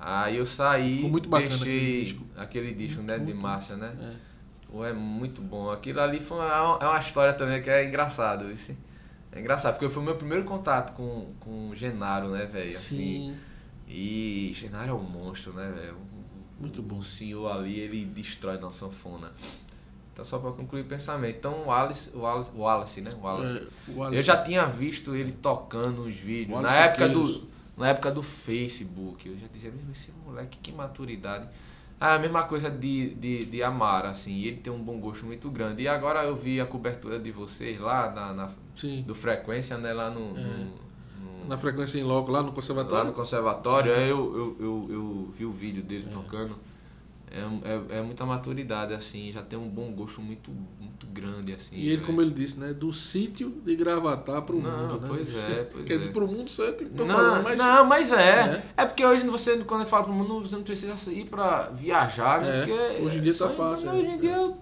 Aí 0.01 0.37
eu 0.39 0.47
saí, 0.47 0.95
Ficou 0.97 1.11
muito 1.11 1.29
bacana 1.29 1.51
deixei 1.51 1.77
aquele 1.77 2.03
disco. 2.05 2.27
aquele 2.37 2.75
disco, 2.75 3.03
né, 3.03 3.19
de 3.19 3.35
Márcia, 3.35 3.77
né? 3.77 3.95
É. 4.01 4.33
Pô, 4.71 4.85
é 4.87 4.93
muito 4.95 5.43
bom. 5.43 5.71
Aquilo 5.71 6.01
ali 6.01 6.19
foi 6.19 6.39
uma, 6.39 6.79
é 6.81 6.87
uma 6.87 6.99
história 6.99 7.35
também 7.35 7.61
que 7.61 7.69
é 7.69 7.87
engraçado, 7.87 8.51
isso. 8.51 8.75
É 9.33 9.41
engraçado, 9.41 9.75
porque 9.75 9.89
foi 9.89 10.03
o 10.03 10.05
meu 10.05 10.15
primeiro 10.17 10.45
contato 10.45 10.93
com, 10.95 11.33
com 11.41 11.71
o 11.71 11.75
Genaro, 11.75 12.29
né, 12.29 12.45
velho? 12.45 12.69
Assim, 12.71 12.97
Sim. 13.33 13.37
e 13.89 14.51
Genaro 14.55 14.91
é 14.91 14.95
um 14.95 15.03
monstro, 15.03 15.53
né, 15.55 15.71
velho? 15.75 15.97
Muito 16.61 16.83
bom. 16.83 16.99
O 16.99 17.03
senhor 17.03 17.51
ali, 17.51 17.79
ele 17.81 18.05
destrói 18.05 18.59
na 18.59 18.71
sanfona. 18.71 19.33
Então, 20.13 20.25
só 20.25 20.39
pra 20.39 20.53
concluir 20.53 20.83
o 20.83 20.85
pensamento. 20.85 21.37
Então, 21.39 21.63
o 21.63 21.67
Wallace, 21.69 22.11
o 22.15 22.21
Wallace, 22.21 22.51
o 22.55 22.59
Wallace 22.61 23.01
né? 23.01 23.11
O 23.17 23.21
Wallace. 23.25 23.57
É, 23.59 23.91
o 23.91 23.97
Wallace- 23.97 24.17
Eu 24.19 24.23
já 24.23 24.43
tinha 24.43 24.67
visto 24.67 25.15
ele 25.15 25.33
tocando 25.33 26.03
os 26.03 26.15
vídeos. 26.15 26.61
Na 26.61 26.71
época, 26.77 27.09
Siqueiros. 27.09 27.35
do, 27.39 27.49
na 27.79 27.89
época 27.89 28.11
do 28.11 28.23
Facebook. 28.23 29.27
Eu 29.27 29.39
já 29.39 29.47
dizia, 29.51 29.71
"Meu, 29.71 29.91
esse 29.91 30.13
moleque, 30.27 30.59
que 30.63 30.71
maturidade. 30.71 31.49
Ah, 32.05 32.15
a 32.15 32.19
mesma 32.19 32.43
coisa 32.43 32.69
de, 32.69 33.15
de, 33.15 33.45
de 33.45 33.63
Amara, 33.63 34.09
assim. 34.11 34.43
Ele 34.43 34.57
tem 34.57 34.73
um 34.73 34.83
bom 34.83 34.99
gosto 34.99 35.25
muito 35.25 35.49
grande. 35.51 35.83
E 35.85 35.89
agora 35.89 36.25
eu 36.25 36.35
vi 36.35 36.61
a 36.61 36.67
cobertura 36.67 37.19
de 37.19 37.31
vocês 37.31 37.79
lá 37.79 38.11
na, 38.11 38.33
na- 38.33 38.51
do 39.07 39.15
Frequência, 39.15 39.79
né? 39.79 39.93
Lá 39.93 40.11
no, 40.11 40.37
É. 40.37 40.41
no- 40.43 40.65
no- 41.45 41.49
Na 41.49 41.57
frequência 41.57 41.99
em 42.01 42.03
loco, 42.03 42.31
lá 42.33 42.41
no 42.43 42.49
lá 42.49 42.53
conservatório. 42.55 43.07
no 43.07 43.13
conservatório. 43.13 43.95
Sim. 43.95 44.01
Aí 44.01 44.09
eu, 44.09 44.19
eu, 44.19 44.57
eu, 44.59 44.87
eu 44.91 45.31
vi 45.37 45.45
o 45.45 45.53
vídeo 45.53 45.83
dele 45.83 46.07
tocando. 46.11 46.57
É, 47.33 47.95
é, 47.95 47.99
é 47.99 48.03
muita 48.03 48.27
maturidade, 48.27 48.93
assim. 48.93 49.33
Já 49.33 49.43
tem 49.43 49.59
um 49.59 49.69
bom 49.69 49.91
gosto 49.93 50.21
muito, 50.21 50.51
muito 50.79 51.07
grande, 51.07 51.55
assim. 51.55 51.77
E 51.77 51.87
ele, 51.87 51.97
velho. 51.97 52.07
como 52.07 52.21
ele 52.21 52.31
disse, 52.31 52.61
né? 52.61 52.75
Do 52.75 52.93
sítio 52.93 53.51
de 53.65 53.75
Gravatar 53.75 54.43
pro 54.43 54.61
Não, 54.61 54.71
mundo, 54.71 55.01
né? 55.01 55.07
pois 55.09 55.35
é, 55.35 55.69
pois 55.73 55.87
Quer 55.87 55.95
é. 55.95 55.99
dizer, 55.99 56.13
pro 56.13 56.29
mundo 56.29 56.51
sempre 56.51 56.87
tô 56.87 57.05
Não, 57.05 57.15
falando, 57.15 57.45
mas... 57.45 57.59
não, 57.59 57.87
mas 57.87 58.13
é. 58.13 58.63
É. 58.77 58.83
é. 58.83 58.85
porque 58.85 59.05
hoje 59.05 59.27
você, 59.27 59.57
quando 59.59 59.81
a 59.81 59.85
gente 59.85 59.91
fala 59.91 60.05
pro 60.05 60.13
mundo, 60.13 60.41
você 60.41 60.57
não 60.57 60.63
precisa 60.63 61.11
ir 61.11 61.25
pra 61.25 61.71
viajar, 61.71 62.43
né? 62.43 62.63
É, 62.63 62.67
Porque 62.67 63.03
hoje 63.03 63.19
em 63.19 63.23
dia 63.23 63.35
tá 63.35 63.49
fácil, 63.49 63.91
Hoje 63.91 64.07
é. 64.07 64.15
em 64.15 64.19
dia, 64.19 64.53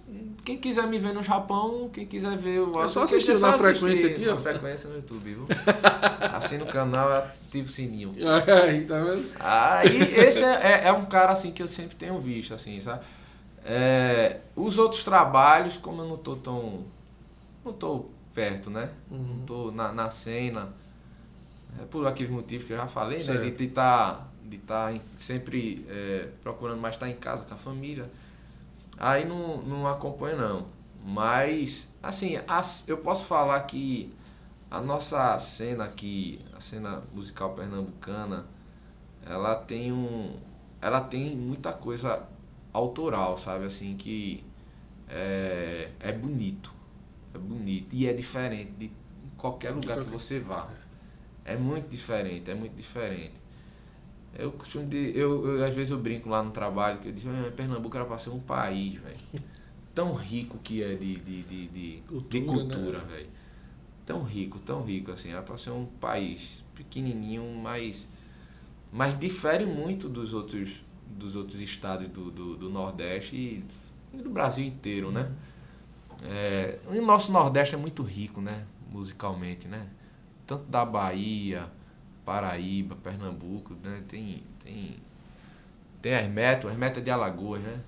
quem 0.44 0.56
quiser 0.56 0.86
me 0.86 0.98
ver 0.98 1.12
no 1.12 1.22
Japão, 1.24 1.90
quem 1.92 2.06
quiser 2.06 2.36
ver 2.36 2.60
o 2.60 2.82
É 2.82 2.88
só 2.88 3.02
assistir 3.02 3.36
na 3.38 3.52
frequência 3.54 4.08
aqui, 4.08 4.28
ó. 4.28 4.34
Na 4.34 4.40
frequência 4.40 4.88
no 4.88 4.96
YouTube, 4.96 5.24
viu? 5.24 5.46
Assina 6.32 6.64
o 6.64 6.68
canal, 6.68 7.10
ativa 7.50 7.68
o 7.68 7.72
sininho. 7.72 8.12
Aí, 8.64 8.84
tá 8.86 8.98
vendo? 9.02 9.28
Aí, 9.38 10.02
esse 10.14 10.42
é, 10.42 10.82
é, 10.84 10.88
é 10.88 10.92
um 10.92 11.04
cara, 11.04 11.32
assim, 11.32 11.50
que 11.52 11.62
eu 11.62 11.68
sempre 11.68 11.96
tenho 11.96 12.18
visto, 12.18 12.54
assim, 12.54 12.80
sabe? 12.80 13.04
É, 13.64 14.38
os 14.56 14.78
outros 14.78 15.04
trabalhos, 15.04 15.76
como 15.76 16.02
eu 16.02 16.08
não 16.08 16.16
tô 16.16 16.36
tão... 16.36 16.84
Não 17.64 17.72
tô 17.72 18.06
perto, 18.32 18.70
né? 18.70 18.90
Uhum. 19.10 19.38
Não 19.38 19.46
tô 19.46 19.70
na, 19.70 19.92
na 19.92 20.10
cena. 20.10 20.72
É 21.80 21.84
por 21.84 22.06
aqueles 22.06 22.32
motivos 22.32 22.66
que 22.66 22.72
eu 22.72 22.76
já 22.76 22.86
falei, 22.86 23.18
né? 23.18 23.24
Certo. 23.24 23.56
De 23.56 23.64
estar 23.64 24.28
de 24.44 24.58
tá 24.58 24.92
em- 24.92 25.02
sempre 25.16 25.84
é, 25.88 26.28
procurando 26.42 26.80
mais 26.80 26.94
estar 26.94 27.08
em 27.08 27.14
casa 27.14 27.44
com 27.44 27.54
a 27.54 27.56
família. 27.56 28.10
Aí 28.96 29.24
não, 29.24 29.58
não 29.58 29.86
acompanho, 29.86 30.38
não. 30.38 30.66
Mas, 31.04 31.88
assim, 32.02 32.38
as- 32.48 32.88
eu 32.88 32.98
posso 32.98 33.26
falar 33.26 33.60
que 33.60 34.12
a 34.70 34.80
nossa 34.80 35.36
cena 35.38 35.84
aqui, 35.84 36.40
a 36.56 36.60
cena 36.60 37.02
musical 37.12 37.54
pernambucana, 37.54 38.46
ela 39.24 39.54
tem 39.56 39.92
um. 39.92 40.36
Ela 40.80 41.00
tem 41.00 41.36
muita 41.36 41.72
coisa 41.72 42.26
autoral, 42.72 43.36
sabe? 43.36 43.66
Assim, 43.66 43.96
que 43.96 44.44
é, 45.08 45.90
é 46.00 46.12
bonito. 46.12 46.72
É 47.34 47.38
bonito. 47.38 47.94
E 47.94 48.06
é 48.06 48.12
diferente 48.12 48.72
de 48.72 48.90
qualquer 49.36 49.70
lugar 49.72 49.98
que 49.98 50.08
você 50.10 50.38
vá. 50.38 50.68
É 51.44 51.56
muito 51.56 51.88
diferente, 51.88 52.50
é 52.50 52.54
muito 52.54 52.74
diferente. 52.76 53.34
Eu 54.38 54.52
costumo 54.52 54.86
de, 54.86 55.12
eu, 55.18 55.56
eu, 55.58 55.64
às 55.64 55.74
vezes 55.74 55.90
eu 55.90 55.98
brinco 55.98 56.28
lá 56.28 56.42
no 56.42 56.52
trabalho 56.52 57.00
que 57.00 57.08
eu 57.08 57.12
digo, 57.12 57.30
"Ah, 57.30 57.50
Pernambuco 57.50 57.96
era 57.96 58.06
pra 58.06 58.16
ser 58.18 58.30
um 58.30 58.38
país, 58.38 59.00
velho. 59.00 59.16
Tão 59.94 60.14
rico 60.14 60.58
que 60.58 60.82
é 60.82 60.94
de, 60.94 61.16
de, 61.16 61.42
de, 61.42 61.66
de 61.68 62.02
Cultura, 62.06 62.40
de 62.40 62.46
cultura, 62.46 62.98
né? 63.00 63.04
velho. 63.06 63.28
Tão 64.06 64.22
rico, 64.22 64.58
tão 64.58 64.82
rico 64.82 65.10
assim. 65.12 65.30
Era 65.30 65.42
pra 65.42 65.56
ser 65.58 65.70
um 65.70 65.86
país 65.86 66.64
pequenininho, 66.74 67.44
mas, 67.62 68.08
mas 68.92 69.18
difere 69.18 69.64
muito 69.64 70.08
dos 70.08 70.34
outros, 70.34 70.82
dos 71.06 71.36
outros 71.36 71.60
estados 71.60 72.08
do, 72.08 72.30
do, 72.30 72.56
do 72.56 72.70
Nordeste 72.70 73.36
e, 73.36 73.64
e 74.12 74.16
do 74.18 74.30
Brasil 74.30 74.66
inteiro, 74.66 75.10
né? 75.12 75.30
É, 76.22 76.78
o 76.86 77.00
nosso 77.00 77.32
Nordeste 77.32 77.74
é 77.74 77.78
muito 77.78 78.02
rico, 78.02 78.40
né? 78.40 78.66
Musicalmente, 78.90 79.68
né? 79.68 79.88
Tanto 80.46 80.64
da 80.64 80.84
Bahia, 80.84 81.68
Paraíba, 82.24 82.96
Pernambuco, 82.96 83.74
né? 83.82 84.02
Tem, 84.08 84.42
tem, 84.62 84.96
tem 86.02 86.12
Hermeto, 86.12 86.68
Hermeto 86.68 86.98
é 86.98 87.02
de 87.02 87.10
Alagoas, 87.10 87.62
né? 87.62 87.80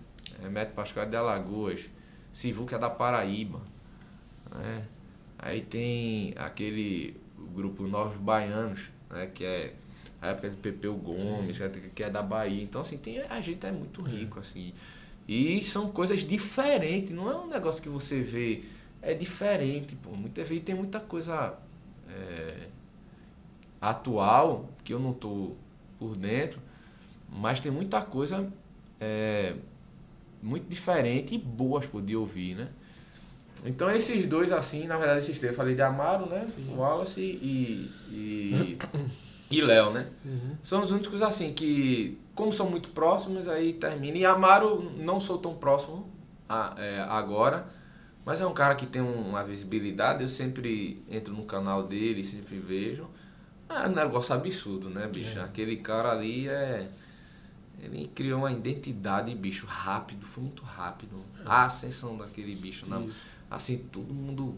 Hermeto 0.43 0.73
Pascoal 0.73 1.07
é 1.07 1.09
de 1.09 1.17
Alagoas. 1.17 1.89
Sivuca 2.33 2.77
é 2.77 2.79
da 2.79 2.89
Paraíba, 2.89 3.61
né? 4.55 4.85
Aí 5.43 5.61
tem 5.61 6.33
aquele 6.37 7.17
grupo 7.55 7.87
Novos 7.89 8.17
Baianos, 8.17 8.81
né? 9.11 9.27
Que 9.35 9.45
é 9.45 9.75
a 10.21 10.29
época 10.29 10.49
de 10.51 10.57
Pepeu 10.57 10.95
Gomes, 10.95 11.59
que 11.59 11.65
é- 11.65 11.91
que 11.97 12.03
é 12.05 12.09
da 12.11 12.23
Bahia. 12.23 12.63
Então, 12.63 12.81
assim, 12.81 12.97
tem, 12.97 13.21
a 13.21 13.41
gente 13.41 13.67
é 13.67 13.73
muito 13.73 14.01
rico, 14.03 14.39
assim. 14.39 14.73
E 15.27 15.61
são 15.61 15.91
coisas 15.91 16.21
diferentes, 16.21 17.11
não 17.11 17.29
é 17.31 17.37
um 17.37 17.49
negócio 17.49 17.83
que 17.83 17.89
você 17.89 18.21
vê, 18.21 18.63
é 19.03 19.15
diferente, 19.15 19.95
pô. 19.97 20.11
Muita 20.11 20.45
vezes 20.45 20.63
tem 20.65 20.75
muita 20.75 21.01
coisa 21.01 21.59
é, 22.09 22.69
atual 23.81 24.69
que 24.85 24.93
eu 24.93 24.99
não 25.01 25.13
tô 25.13 25.53
por 25.99 26.17
dentro, 26.17 26.61
mas 27.29 27.61
tem 27.61 27.71
muita 27.73 28.01
coisa 28.03 28.53
é, 29.01 29.55
muito 30.43 30.69
diferente 30.69 31.35
e 31.35 31.39
boas 31.39 31.87
pô, 31.87 32.01
de 32.01 32.15
ouvir, 32.17 32.55
né? 32.57 32.69
Então 33.65 33.89
esses 33.91 34.27
dois, 34.27 34.51
assim, 34.53 34.87
na 34.87 34.97
verdade, 34.97 35.21
esses 35.21 35.39
três, 35.39 35.53
eu 35.53 35.57
falei 35.57 35.75
de 35.75 35.83
Amaro, 35.83 36.27
né? 36.27 36.45
Sim. 36.49 36.75
Wallace 36.77 37.21
e, 37.21 37.91
e, 38.11 38.79
e 39.51 39.61
Léo, 39.63 39.91
né? 39.93 40.09
Uhum. 40.25 40.57
São 40.63 40.83
os 40.83 40.91
únicos 40.91 41.23
assim 41.23 41.53
que, 41.53 42.19
como 42.35 42.53
são 42.53 42.69
muito 42.69 42.89
próximos, 42.91 43.47
aí 43.47 43.73
termina. 43.75 44.19
E 44.19 44.25
Amaro 44.25 44.81
não 44.97 45.21
sou 45.21 45.39
tão 45.39 45.55
próximo 45.55 46.11
a- 46.49 46.75
é, 46.77 47.01
agora, 47.03 47.67
mas 48.25 48.41
é 48.41 48.47
um 48.47 48.53
cara 48.55 48.75
que 48.75 48.87
tem 48.87 49.01
um- 49.03 49.29
uma 49.29 49.45
visibilidade. 49.45 50.23
Eu 50.23 50.29
sempre 50.29 51.03
entro 51.09 51.33
no 51.35 51.45
canal 51.45 51.85
dele, 51.85 52.25
sempre 52.25 52.59
vejo. 52.59 53.07
É 53.69 53.89
um 53.89 53.93
negócio 53.93 54.35
absurdo, 54.35 54.91
né, 54.91 55.07
bicho? 55.07 55.39
É. 55.39 55.43
Aquele 55.43 55.77
cara 55.77 56.11
ali 56.11 56.49
é. 56.49 56.89
Ele 57.83 58.09
criou 58.15 58.41
uma 58.41 58.53
identidade, 58.53 59.35
bicho, 59.35 59.67
rápido, 59.67 60.25
foi 60.27 60.45
muito 60.45 60.63
rápido. 60.63 61.17
A 61.45 61.65
ascensão 61.65 62.17
daquele 62.17 62.55
bicho, 62.55 62.85
não. 62.89 63.05
Isso. 63.05 63.32
Assim, 63.55 63.79
todo 63.93 64.13
mundo. 64.13 64.57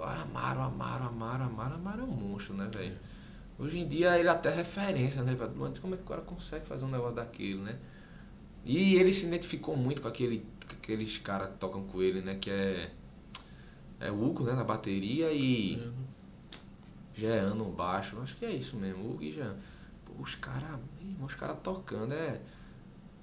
ah, 0.00 0.22
Amaro, 0.22 0.60
Amaro, 0.62 1.04
Amaro, 1.04 1.44
Amaro, 1.44 1.74
Amaro 1.74 2.00
é 2.00 2.04
um 2.04 2.06
monstro, 2.08 2.54
né, 2.54 2.68
velho? 2.74 2.96
Hoje 3.58 3.78
em 3.78 3.88
dia 3.88 4.18
ele 4.18 4.28
é 4.28 4.30
até 4.30 4.50
referência, 4.50 5.22
né, 5.22 5.34
velho? 5.34 5.52
Como 5.80 5.94
é 5.94 5.96
que 5.96 6.02
o 6.02 6.06
cara 6.06 6.22
consegue 6.22 6.66
fazer 6.66 6.84
um 6.84 6.90
negócio 6.90 7.16
daquele, 7.16 7.60
né? 7.60 7.78
E 8.64 8.96
ele 8.96 9.12
se 9.12 9.26
identificou 9.26 9.76
muito 9.76 10.02
com, 10.02 10.08
aquele, 10.08 10.40
com 10.68 10.74
aqueles 10.74 11.18
caras 11.18 11.50
que 11.50 11.58
tocam 11.58 11.84
com 11.84 12.02
ele, 12.02 12.20
né? 12.20 12.36
Que 12.36 12.50
é. 12.50 12.90
É 14.00 14.10
Hugo, 14.10 14.44
né? 14.44 14.54
Na 14.54 14.64
bateria 14.64 15.30
e. 15.32 15.80
Jean 17.14 17.54
no 17.54 17.70
baixo. 17.70 18.18
Acho 18.20 18.36
que 18.36 18.44
é 18.44 18.50
isso 18.50 18.76
mesmo, 18.76 19.08
Hugo 19.08 19.22
e 19.22 19.30
Jean. 19.30 19.54
Os 20.18 20.34
caras. 20.34 20.80
Os 21.22 21.34
caras 21.34 21.58
tocando 21.62 22.12
é. 22.12 22.40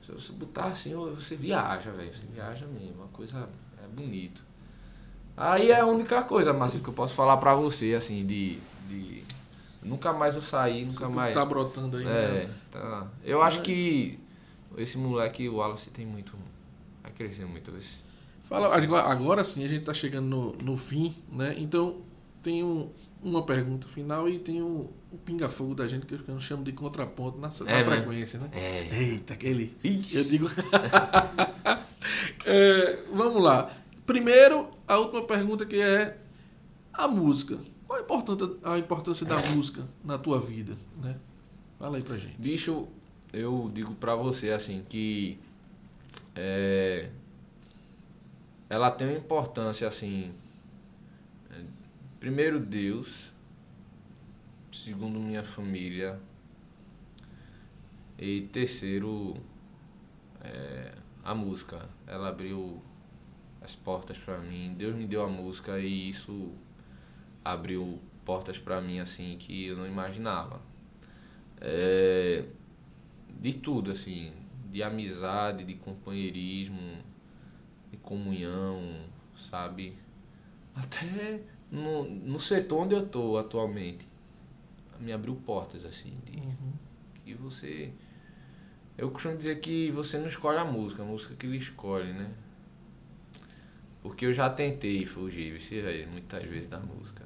Se 0.02 0.12
você 0.12 0.32
botar 0.34 0.66
assim, 0.66 0.96
você 0.96 1.36
viaja, 1.36 1.92
velho. 1.92 2.16
Você 2.16 2.26
viaja 2.26 2.66
mesmo. 2.66 3.02
Uma 3.02 3.08
coisa. 3.10 3.50
É 3.84 3.88
bonito. 3.88 4.44
Aí 5.36 5.72
é 5.72 5.80
a 5.80 5.86
única 5.86 6.22
coisa, 6.24 6.54
Márcio, 6.54 6.80
que 6.80 6.88
eu 6.90 6.94
posso 6.94 7.14
falar 7.16 7.38
pra 7.38 7.56
você, 7.56 7.94
assim, 7.96 8.26
de. 8.26 8.60
de 8.88 9.24
nunca 9.82 10.14
mais 10.14 10.36
eu 10.36 10.42
saí, 10.42 10.86
nunca 10.86 11.06
Esse 11.06 11.14
mais. 11.14 11.34
Tá 11.34 11.44
brotando 11.46 11.98
aí, 11.98 12.04
É, 12.06 12.08
né? 12.48 12.50
tá. 12.72 13.08
Eu 13.24 13.42
acho 13.42 13.62
que 13.62 14.20
esse 14.78 14.98
moleque, 14.98 15.50
o 15.50 15.56
Wallace, 15.56 15.90
tem 15.90 16.06
muito. 16.06 16.34
Vai 17.02 17.12
crescer 17.12 17.46
muito. 17.46 17.72
Esse. 17.78 17.98
Fala, 18.44 18.76
agora, 18.76 19.04
agora 19.08 19.44
sim, 19.44 19.64
a 19.66 19.68
gente 19.68 19.84
tá 19.86 19.94
chegando 19.94 20.28
no, 20.28 20.52
no 20.62 20.78
fim, 20.78 21.16
né? 21.32 21.56
Então, 21.58 21.98
tem 22.44 22.64
um- 22.64 22.90
uma 23.22 23.42
pergunta 23.42 23.88
final 23.88 24.28
e 24.30 24.38
tem 24.38 24.62
o, 24.62 24.92
o 25.12 25.18
pinga-fogo 25.26 25.74
da 25.74 25.88
gente, 25.88 26.06
que 26.06 26.14
eu 26.30 26.40
chamo 26.42 26.62
de 26.64 26.74
contraponto 26.74 27.40
na, 27.40 27.48
na 27.48 27.72
É, 27.72 27.78
né? 27.78 27.84
frequência, 27.84 28.38
né? 28.40 28.50
É. 28.52 28.88
Eita, 29.02 29.34
aquele. 29.34 29.76
Ixi. 29.84 30.16
Eu 30.16 30.24
digo. 30.26 30.48
É, 32.46 33.00
vamos 33.14 33.42
lá. 33.42 33.72
Primeiro, 34.06 34.68
a 34.88 34.98
última 34.98 35.24
pergunta 35.26 35.66
que 35.66 35.82
é 35.82 36.18
a 36.92 37.08
música. 37.08 37.60
Qual 37.88 38.00
a 38.00 38.02
importância, 38.02 38.50
a 38.64 38.78
importância 38.78 39.26
da 39.26 39.38
música 39.50 39.88
na 40.04 40.18
tua 40.18 40.40
vida, 40.40 40.76
né? 41.02 41.18
Fala 41.80 41.98
aí 41.98 42.04
pra 42.04 42.18
gente. 42.18 42.40
Bicho, 42.40 42.88
eu 43.32 43.70
digo 43.74 43.94
pra 43.96 44.16
você 44.16 44.52
assim 44.52 44.84
que 44.88 45.40
é, 46.36 47.10
ela 48.70 48.90
tem 48.92 49.08
uma 49.08 49.18
importância 49.18 49.88
assim. 49.88 50.32
é, 51.52 51.62
Primeiro 52.20 52.60
Deus, 52.60 53.32
segundo 54.72 55.20
minha 55.20 55.44
família. 55.44 56.20
E 58.18 58.42
terceiro, 58.54 59.36
é, 60.42 60.94
a 61.24 61.36
música. 61.36 61.88
Ela 62.08 62.30
abriu 62.30 62.82
as 63.64 63.76
portas 63.76 64.18
para 64.18 64.40
mim. 64.40 64.74
Deus 64.78 64.96
me 64.96 65.06
deu 65.06 65.24
a 65.24 65.30
música 65.30 65.80
e 65.80 66.10
isso 66.10 66.52
abriu 67.44 68.00
portas 68.26 68.58
para 68.58 68.82
mim 68.82 69.00
assim 69.00 69.38
que 69.38 69.68
eu 69.68 69.78
não 69.78 69.88
imaginava. 69.88 70.62
É, 71.62 72.46
de 73.40 73.54
tudo 73.54 73.92
assim, 73.92 74.32
de 74.72 74.84
amizade, 74.84 75.64
de 75.64 75.76
companheirismo, 75.76 76.98
de 77.92 77.98
comunhão, 77.98 78.82
sabe? 79.36 79.96
Até 80.76 81.42
no, 81.72 82.04
no 82.04 82.40
setor 82.40 82.84
onde 82.84 82.96
eu 82.96 83.08
tô 83.08 83.38
atualmente, 83.38 84.08
me 85.00 85.12
abriu 85.12 85.36
portas 85.36 85.86
assim 85.86 86.14
de 86.26 86.38
Uhum. 86.38 86.74
e 87.26 87.34
você 87.34 87.92
eu 88.98 89.10
costumo 89.10 89.36
dizer 89.36 89.60
que 89.60 89.90
você 89.92 90.18
não 90.18 90.28
escolhe 90.28 90.58
a 90.60 90.66
música, 90.66 91.02
a 91.02 91.06
música 91.06 91.36
que 91.36 91.46
ele 91.48 91.58
escolhe, 91.58 92.14
né? 92.14 92.34
Porque 94.04 94.26
eu 94.26 94.34
já 94.34 94.50
tentei 94.50 95.06
fugir, 95.06 95.58
você 95.58 95.82
vê, 95.82 96.06
muitas 96.06 96.44
vezes 96.44 96.68
da 96.68 96.78
música. 96.78 97.24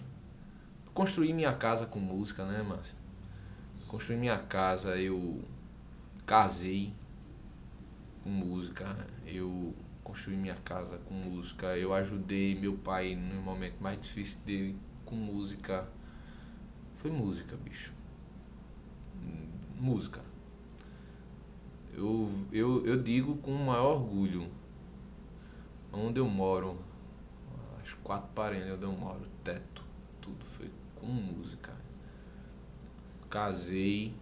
Eu 0.86 0.92
construí 0.92 1.34
minha 1.34 1.54
casa 1.54 1.88
com 1.88 2.00
música, 2.00 2.46
né, 2.46 2.62
Márcio? 2.62 2.96
Construí 3.88 4.16
minha 4.16 4.38
casa, 4.38 4.96
eu 4.96 5.42
casei 6.24 6.94
com 8.24 8.30
música, 8.30 8.96
eu 9.26 9.74
construí 10.04 10.38
minha 10.38 10.56
casa 10.56 11.00
com 11.00 11.16
música, 11.16 11.76
eu 11.78 11.94
ajudei 11.96 12.54
meu 12.54 12.74
pai 12.78 13.16
no 13.16 13.42
momento 13.42 13.82
mais 13.82 14.00
difícil 14.00 14.38
dele 14.46 14.78
com 15.04 15.16
música. 15.16 15.88
Foi 16.98 17.10
música, 17.10 17.58
bicho. 17.58 17.92
Música. 19.80 20.22
Eu, 21.94 22.30
eu, 22.52 22.86
eu 22.86 23.02
digo 23.02 23.38
com 23.38 23.52
o 23.52 23.66
maior 23.66 23.96
orgulho. 23.96 24.48
Onde 25.98 26.20
eu 26.20 26.28
moro, 26.28 26.78
as 27.82 27.92
quatro 27.94 28.30
paredes 28.36 28.72
onde 28.72 28.84
eu 28.84 28.92
moro, 28.92 29.26
teto, 29.44 29.84
tudo 30.22 30.46
foi 30.46 30.70
com 30.96 31.08
música. 31.08 31.74
Casei, 33.30 34.14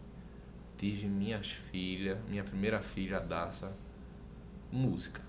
tive 0.77 1.07
minhas 1.07 1.51
filhas, 1.51 2.17
minha 2.29 2.45
primeira 2.45 2.81
filha, 2.81 3.19
Daça, 3.19 3.75
música. 4.71 5.21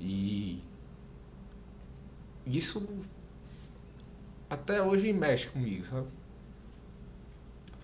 E 0.00 0.62
isso 2.46 2.86
até 4.48 4.82
hoje 4.82 5.12
mexe 5.12 5.48
comigo, 5.48 5.84
sabe? 5.84 6.08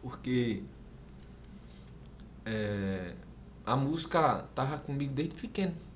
Porque 0.01 0.63
é, 2.47 3.15
a 3.67 3.77
música 3.77 4.49
tava 4.55 4.79
comigo 4.79 5.13
desde 5.13 5.35
pequeno. 5.35 5.90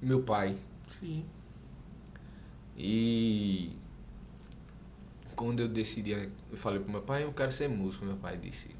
Meu 0.00 0.22
pai. 0.22 0.56
Sim. 0.88 1.24
E 2.76 3.72
quando 5.34 5.60
eu 5.60 5.68
decidi, 5.68 6.10
eu 6.10 6.56
falei 6.56 6.80
pro 6.80 6.90
meu 6.90 7.02
pai, 7.02 7.24
eu 7.24 7.32
quero 7.32 7.52
ser 7.52 7.68
músico, 7.68 8.04
meu 8.04 8.16
pai 8.16 8.36
disse. 8.36 8.74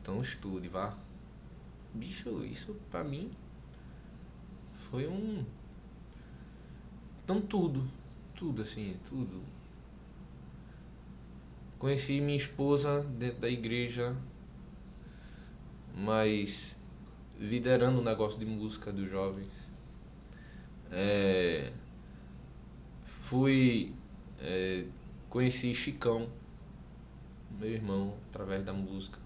Então 0.00 0.20
estude, 0.20 0.68
vá. 0.68 0.96
Bicho, 1.92 2.44
isso 2.44 2.74
pra 2.90 3.02
mim 3.02 3.30
foi 4.90 5.06
um. 5.06 5.44
Então 7.24 7.40
tudo. 7.40 7.88
Tudo 8.34 8.62
assim, 8.62 8.96
tudo. 9.08 9.42
Conheci 11.78 12.20
minha 12.20 12.36
esposa 12.36 13.02
dentro 13.02 13.40
da 13.40 13.50
igreja, 13.50 14.16
mas 15.94 16.78
liderando 17.38 18.00
o 18.00 18.04
negócio 18.04 18.38
de 18.38 18.46
música 18.46 18.92
dos 18.92 19.10
jovens. 19.10 19.68
É, 20.90 21.72
fui. 23.04 23.92
é, 24.40 24.84
conheci 25.28 25.74
Chicão, 25.74 26.28
meu 27.58 27.70
irmão, 27.70 28.14
através 28.30 28.64
da 28.64 28.72
música. 28.72 29.18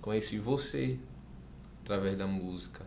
Conheci 0.00 0.38
você 0.38 0.98
através 1.82 2.16
da 2.16 2.26
música. 2.26 2.86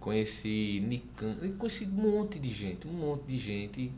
Conheci 0.00 0.82
Nican, 0.86 1.36
conheci 1.58 1.84
um 1.84 1.88
monte 1.88 2.38
de 2.38 2.52
gente, 2.52 2.86
um 2.86 2.92
monte 2.92 3.24
de 3.24 3.38
gente. 3.38 3.92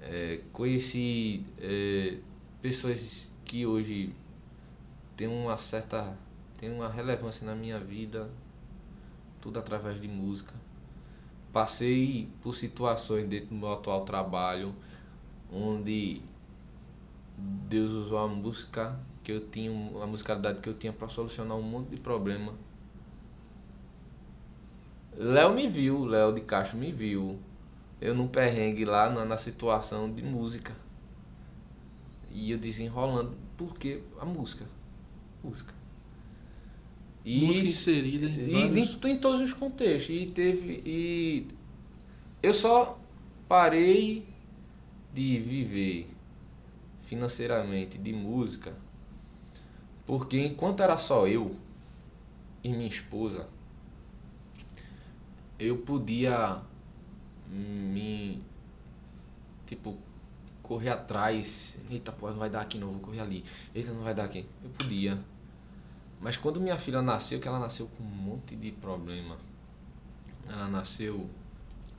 É, 0.00 0.40
conheci 0.52 1.44
é, 1.58 2.18
pessoas 2.62 3.30
que 3.44 3.66
hoje 3.66 4.14
têm 5.16 5.28
uma 5.28 5.58
certa. 5.58 6.16
Têm 6.56 6.72
uma 6.72 6.88
relevância 6.88 7.46
na 7.46 7.54
minha 7.54 7.78
vida, 7.78 8.30
tudo 9.40 9.58
através 9.58 10.00
de 10.00 10.08
música. 10.08 10.54
Passei 11.52 12.28
por 12.42 12.54
situações 12.54 13.28
dentro 13.28 13.48
do 13.48 13.54
meu 13.54 13.72
atual 13.72 14.04
trabalho 14.04 14.74
onde 15.52 16.20
Deus 17.36 17.92
usou 17.92 18.18
a 18.18 18.28
música 18.28 18.98
que 19.22 19.32
eu 19.32 19.40
tinha, 19.48 19.70
a 20.02 20.06
musicalidade 20.06 20.60
que 20.60 20.68
eu 20.68 20.74
tinha 20.74 20.92
para 20.92 21.08
solucionar 21.08 21.56
um 21.56 21.62
monte 21.62 21.90
de 21.90 22.00
problema. 22.00 22.54
Léo 25.16 25.54
me 25.54 25.68
viu, 25.68 26.04
Léo 26.04 26.32
de 26.32 26.40
Castro 26.40 26.76
me 26.76 26.90
viu. 26.90 27.38
Eu 28.00 28.14
num 28.14 28.26
perrengue 28.26 28.84
lá 28.84 29.08
na, 29.08 29.24
na 29.24 29.36
situação 29.36 30.12
de 30.12 30.22
música. 30.22 30.74
E 32.30 32.50
eu 32.50 32.58
desenrolando, 32.58 33.36
porque 33.56 34.02
a 34.20 34.24
música. 34.24 34.66
Música. 35.42 35.72
E 37.24 37.40
Música 37.40 37.66
inserida 37.66 38.26
em 38.26 38.48
e 38.48 38.52
vários... 38.52 39.04
em, 39.04 39.10
em 39.10 39.18
todos 39.18 39.40
os 39.40 39.52
contextos. 39.52 40.14
E 40.14 40.26
teve. 40.26 40.82
E 40.84 41.46
eu 42.42 42.52
só 42.52 42.98
parei 43.48 44.26
de 45.12 45.38
viver 45.38 46.08
financeiramente 47.02 47.96
de 47.96 48.12
música 48.12 48.74
porque 50.06 50.38
enquanto 50.38 50.82
era 50.82 50.96
só 50.98 51.26
eu 51.26 51.56
e 52.62 52.68
minha 52.68 52.86
esposa, 52.86 53.48
eu 55.58 55.78
podia 55.78 56.60
me 57.48 58.42
tipo 59.66 59.96
correr 60.62 60.90
atrás. 60.90 61.78
Eita, 61.90 62.12
pô, 62.12 62.30
não 62.30 62.38
vai 62.38 62.50
dar 62.50 62.60
aqui 62.60 62.78
não, 62.78 62.92
vou 62.92 63.00
correr 63.00 63.20
ali. 63.20 63.44
Eita, 63.74 63.92
não 63.92 64.02
vai 64.02 64.14
dar 64.14 64.24
aqui. 64.24 64.46
Eu 64.62 64.70
podia. 64.70 65.18
Mas 66.24 66.38
quando 66.38 66.58
minha 66.58 66.78
filha 66.78 67.02
nasceu, 67.02 67.38
que 67.38 67.46
ela 67.46 67.58
nasceu 67.58 67.86
com 67.86 68.02
um 68.02 68.06
monte 68.06 68.56
de 68.56 68.72
problema. 68.72 69.36
Ela 70.48 70.68
nasceu 70.68 71.28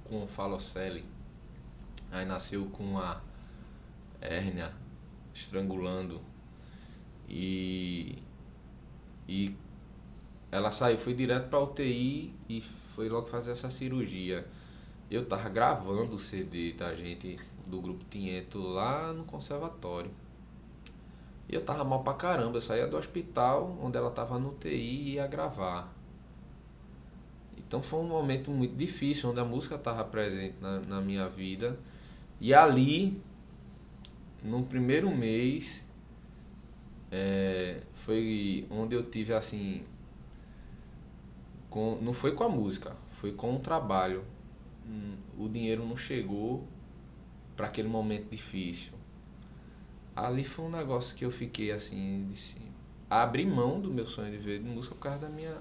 com 0.04 0.26
falocele. 0.26 1.06
Aí 2.12 2.26
nasceu 2.26 2.66
com 2.66 2.98
a 2.98 3.22
hérnia 4.20 4.74
estrangulando. 5.32 6.20
E 7.30 8.18
e 9.30 9.56
ela 10.52 10.72
saiu, 10.72 10.98
foi 10.98 11.14
direto 11.14 11.48
pra 11.48 11.60
UTI 11.60 12.34
e 12.50 12.62
foi 12.96 13.08
logo 13.08 13.28
fazer 13.28 13.52
essa 13.52 13.70
cirurgia. 13.70 14.48
Eu 15.10 15.28
tava 15.28 15.50
gravando 15.50 16.16
o 16.16 16.20
CD 16.20 16.74
da 16.74 16.96
gente, 16.96 17.38
do 17.68 17.80
grupo 17.80 18.04
Tinheto, 18.10 18.58
lá 18.58 19.14
no 19.14 19.24
conservatório. 19.24 20.10
E 21.50 21.56
eu 21.56 21.64
tava 21.64 21.84
mal 21.84 22.04
pra 22.04 22.14
caramba. 22.14 22.58
Eu 22.58 22.62
saía 22.62 22.88
do 22.88 22.98
hospital, 22.98 23.78
onde 23.82 23.98
ela 23.98 24.12
tava 24.12 24.40
no 24.40 24.50
UTI 24.50 25.12
e 25.12 25.14
ia 25.16 25.28
gravar. 25.28 25.94
Então 27.58 27.82
foi 27.82 28.00
um 28.00 28.08
momento 28.08 28.52
muito 28.52 28.76
difícil, 28.76 29.30
onde 29.30 29.40
a 29.40 29.46
música 29.46 29.78
tava 29.78 30.04
presente 30.04 30.56
na, 30.62 30.80
na 30.82 31.02
minha 31.02 31.28
vida. 31.28 31.78
E 32.40 32.54
ali, 32.54 33.22
no 34.44 34.64
primeiro 34.64 35.10
mês, 35.10 35.86
é, 37.12 37.82
foi 37.94 38.68
onde 38.70 38.96
eu 38.96 39.04
tive 39.10 39.34
assim. 39.34 39.84
Com, 41.70 41.98
não 42.02 42.14
foi 42.14 42.32
com 42.34 42.44
a 42.44 42.50
música, 42.50 42.96
foi 43.12 43.32
com 43.34 43.56
o 43.56 43.60
trabalho. 43.60 44.24
Hum, 44.88 45.16
O 45.38 45.50
dinheiro 45.50 45.86
não 45.86 45.98
chegou 45.98 46.66
para 47.56 47.68
aquele 47.68 47.88
momento 47.88 48.30
difícil. 48.30 48.94
Ali 50.16 50.44
foi 50.44 50.66
um 50.66 50.70
negócio 50.70 51.16
que 51.16 51.26
eu 51.26 51.32
fiquei 51.32 51.72
assim, 51.72 52.28
disse, 52.32 52.56
abri 53.10 53.46
mão 53.46 53.80
do 53.80 53.90
meu 53.92 54.06
sonho 54.06 54.32
de 54.32 54.38
ver 54.38 54.60
de 54.60 54.70
música 54.70 54.96
por 54.96 55.02
causa 55.02 55.20
da 55.20 55.30
minha 55.30 55.56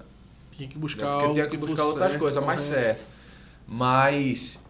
Tinha 0.51 0.69
que 0.69 0.77
buscar 0.77 1.05
é 1.05 1.11
porque 1.11 1.25
eu 1.25 1.33
tinha 1.33 1.47
que 1.47 1.57
buscar 1.57 1.83
outras 1.83 2.11
certo, 2.11 2.21
coisas 2.21 2.43
mais 2.43 2.61
correto. 2.61 2.85
certas. 2.85 3.05
Mas 3.67 4.63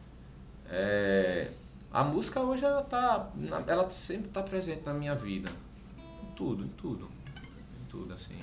é, 0.69 1.51
a 1.91 2.03
música 2.03 2.41
hoje 2.41 2.65
ela 2.65 2.81
tá. 2.81 3.29
Ela 3.67 3.89
sempre 3.89 4.29
tá 4.29 4.41
presente 4.41 4.85
na 4.85 4.93
minha 4.93 5.15
vida. 5.15 5.49
Em 6.23 6.33
tudo, 6.35 6.65
em 6.65 6.69
tudo. 6.69 7.09
Em 7.81 7.85
tudo, 7.89 8.13
assim. 8.13 8.37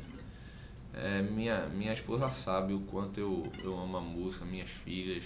É, 0.94 1.22
minha, 1.22 1.66
minha 1.66 1.92
esposa 1.92 2.28
sabe 2.28 2.74
o 2.74 2.80
quanto 2.80 3.18
eu, 3.18 3.42
eu 3.64 3.78
amo 3.78 3.96
a 3.96 4.00
música, 4.00 4.44
minhas 4.44 4.70
filhas. 4.70 5.24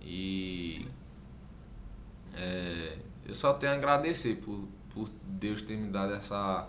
E 0.00 0.86
é, 2.34 2.96
eu 3.26 3.34
só 3.34 3.52
tenho 3.54 3.72
a 3.72 3.76
agradecer 3.76 4.36
por, 4.36 4.68
por 4.92 5.08
Deus 5.26 5.62
ter 5.62 5.76
me 5.76 5.90
dado 5.90 6.14
essa, 6.14 6.68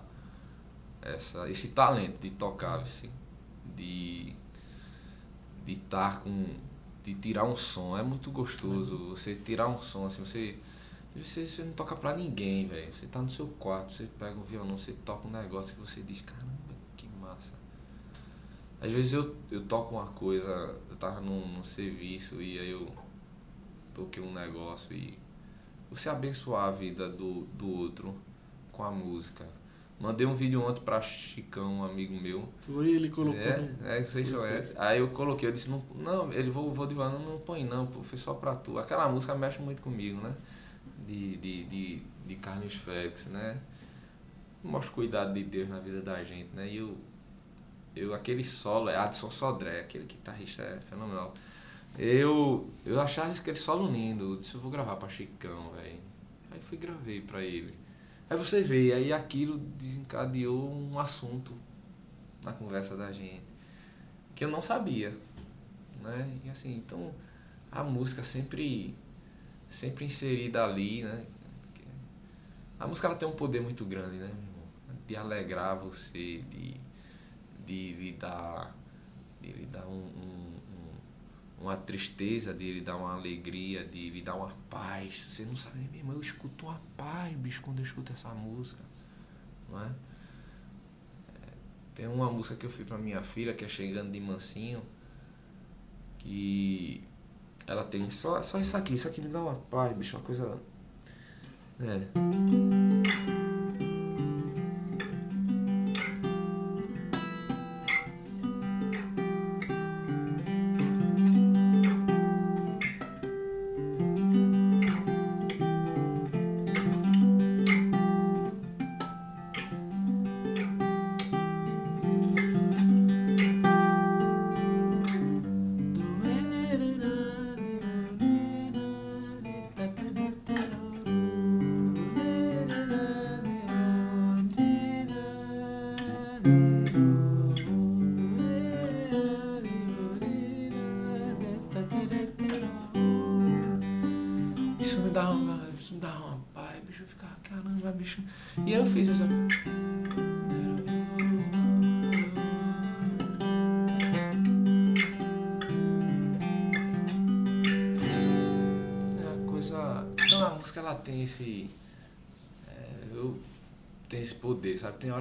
essa, 1.02 1.50
esse 1.50 1.70
talento 1.70 2.20
de 2.22 2.32
tocar, 2.32 2.80
assim, 2.80 3.10
de 3.76 4.36
de 5.66 5.74
estar 5.74 6.22
com 6.22 6.46
de 7.04 7.14
tirar 7.14 7.44
um 7.44 7.56
som. 7.56 7.98
É 7.98 8.04
muito 8.04 8.32
gostoso 8.32 8.98
você 9.10 9.36
tirar 9.36 9.68
um 9.68 9.80
som 9.80 10.06
assim 10.06 10.24
você 10.24 10.58
você, 11.16 11.46
você 11.46 11.64
não 11.64 11.74
toca 11.74 11.96
pra 11.96 12.16
ninguém 12.16 12.68
velho. 12.68 12.94
Você 12.94 13.08
tá 13.08 13.22
no 13.22 13.30
seu 13.30 13.48
quarto 13.48 13.94
você 13.94 14.08
pega 14.18 14.38
um 14.38 14.44
violão 14.44 14.78
você 14.78 14.94
toca 15.06 15.28
um 15.28 15.32
negócio 15.32 15.76
que 15.76 15.82
você 15.82 16.02
diz 16.02 16.22
caramba 16.22 16.50
que 16.98 17.08
massa. 17.22 17.54
Às 18.82 18.92
vezes 18.92 19.14
eu, 19.14 19.36
eu 19.52 19.64
toco 19.66 19.96
uma 19.96 20.08
coisa 20.08 20.76
eu 20.90 20.96
tava 20.98 21.22
num, 21.22 21.48
num 21.48 21.64
serviço 21.64 22.42
e 22.42 22.60
aí 22.60 22.72
eu 22.72 22.92
toquei 23.94 24.24
um 24.24 24.34
negócio 24.34 24.96
e 24.96 25.18
você 25.90 26.10
abençoar 26.10 26.66
a 26.66 26.72
vida 26.72 27.10
do, 27.10 27.42
do 27.58 27.70
outro 27.78 28.16
com 28.72 28.84
a 28.84 28.92
música 28.92 29.46
Mandei 30.00 30.26
um 30.26 30.34
vídeo 30.34 30.64
ontem 30.64 30.82
pra 30.82 31.02
Chicão, 31.02 31.80
um 31.80 31.84
amigo 31.84 32.14
meu. 32.14 32.48
Foi 32.62 32.90
ele 32.90 33.10
colocou. 33.10 33.38
É, 33.42 33.58
no- 33.58 33.86
é, 33.86 34.02
vocês 34.02 34.32
conhecem. 34.32 34.76
Aí 34.80 35.00
eu 35.00 35.10
coloquei, 35.10 35.50
eu 35.50 35.52
disse, 35.52 35.70
não, 35.70 35.84
não 35.94 36.32
ele 36.32 36.50
vou, 36.50 36.72
vou 36.74 36.88
de 36.88 36.96
não, 36.96 37.20
não 37.20 37.38
põe 37.40 37.66
não, 37.66 37.86
pô, 37.86 38.02
foi 38.02 38.18
só 38.18 38.34
pra 38.34 38.56
tu. 38.56 38.80
Aquela 38.80 39.10
música 39.10 39.36
mexe 39.36 39.62
muito 39.62 39.82
comigo, 39.82 40.22
né? 40.22 40.34
De, 41.06 41.36
de, 41.36 41.66
de, 41.66 42.02
de 42.26 42.36
Carlos 42.36 42.76
Félix, 42.76 43.26
né? 43.26 43.60
Mostra 44.64 44.90
o 44.90 44.94
cuidado 44.94 45.34
de 45.34 45.44
Deus 45.44 45.68
na 45.68 45.80
vida 45.80 46.02
da 46.02 46.24
gente, 46.24 46.48
né? 46.56 46.66
E 46.66 46.78
eu, 46.78 46.96
eu 47.94 48.14
aquele 48.14 48.44
solo, 48.44 48.88
é 48.90 48.96
Adson 48.96 49.30
Sodré, 49.30 49.82
aquele 49.82 50.06
guitarrista 50.06 50.62
é 50.62 50.80
fenomenal. 50.90 51.34
Eu, 51.98 52.70
eu 52.86 53.00
achava 53.02 53.32
aquele 53.32 53.58
solo 53.58 53.92
lindo, 53.92 54.34
eu 54.36 54.40
disse, 54.40 54.56
eu 54.56 54.62
vou 54.62 54.72
gravar 54.72 54.96
pra 54.96 55.10
Chicão, 55.10 55.72
velho. 55.72 56.00
Aí 56.52 56.60
fui 56.62 56.78
gravei 56.78 57.22
pra 57.22 57.44
ele. 57.44 57.74
Aí 58.30 58.38
você 58.38 58.62
vê, 58.62 58.94
aí 58.94 59.12
aquilo 59.12 59.58
desencadeou 59.58 60.72
um 60.72 60.98
assunto 61.00 61.52
na 62.44 62.54
conversa 62.54 62.96
da 62.96 63.12
gente 63.12 63.42
que 64.36 64.46
eu 64.46 64.50
não 64.50 64.62
sabia, 64.62 65.14
né? 66.02 66.40
E 66.46 66.50
assim, 66.50 66.78
então 66.78 67.14
a 67.70 67.84
música 67.84 68.24
sempre 68.24 68.96
sempre 69.68 70.06
inserida 70.06 70.64
ali, 70.64 71.04
né? 71.04 71.26
A 72.80 72.88
música 72.88 73.08
ela 73.08 73.16
tem 73.18 73.28
um 73.28 73.34
poder 73.34 73.60
muito 73.62 73.84
grande, 73.84 74.16
né, 74.16 74.28
meu 74.28 74.28
irmão? 74.28 75.00
De 75.06 75.16
alegrar 75.18 75.76
você, 75.78 76.42
de 76.50 76.76
de 77.66 77.94
lhe 77.94 78.14
dar 78.14 78.74
de 79.42 79.52
lhe 79.52 79.66
dar 79.66 79.86
um- 79.86 79.92
um- 80.24 80.39
uma 81.60 81.76
tristeza, 81.76 82.54
de 82.54 82.74
lhe 82.74 82.82
dar 82.82 82.96
uma 82.96 83.14
alegria, 83.14 83.86
de 83.86 84.10
lhe 84.10 84.22
dar 84.22 84.36
uma 84.36 84.52
paz. 84.70 85.26
Você 85.28 85.44
não 85.44 85.56
sabe, 85.56 85.80
meu 85.80 86.00
irmão, 86.00 86.16
eu 86.16 86.22
escuto 86.22 86.66
uma 86.66 86.82
paz, 86.96 87.36
bicho, 87.36 87.62
quando 87.62 87.80
eu 87.80 87.86
escuto 87.86 88.14
essa 88.14 88.30
música, 88.30 88.82
não 89.70 89.84
é? 89.84 89.90
Tem 91.94 92.08
uma 92.08 92.32
música 92.32 92.56
que 92.56 92.66
eu 92.66 92.70
fiz 92.70 92.88
pra 92.88 92.98
minha 92.98 93.22
filha, 93.22 93.54
que 93.54 93.66
é 93.66 93.68
Chegando 93.68 94.12
de 94.12 94.20
Mansinho, 94.22 94.82
que 96.18 97.04
ela 97.68 97.84
tem 97.84 98.10
só, 98.10 98.42
só 98.42 98.58
isso 98.58 98.78
aqui, 98.78 98.94
isso 98.94 99.08
aqui 99.08 99.22
me 99.22 99.28
dá 99.28 99.42
uma 99.42 99.56
paz, 99.56 99.96
bicho, 99.98 100.16
uma 100.16 100.24
coisa. 100.24 100.58
É. 101.82 102.89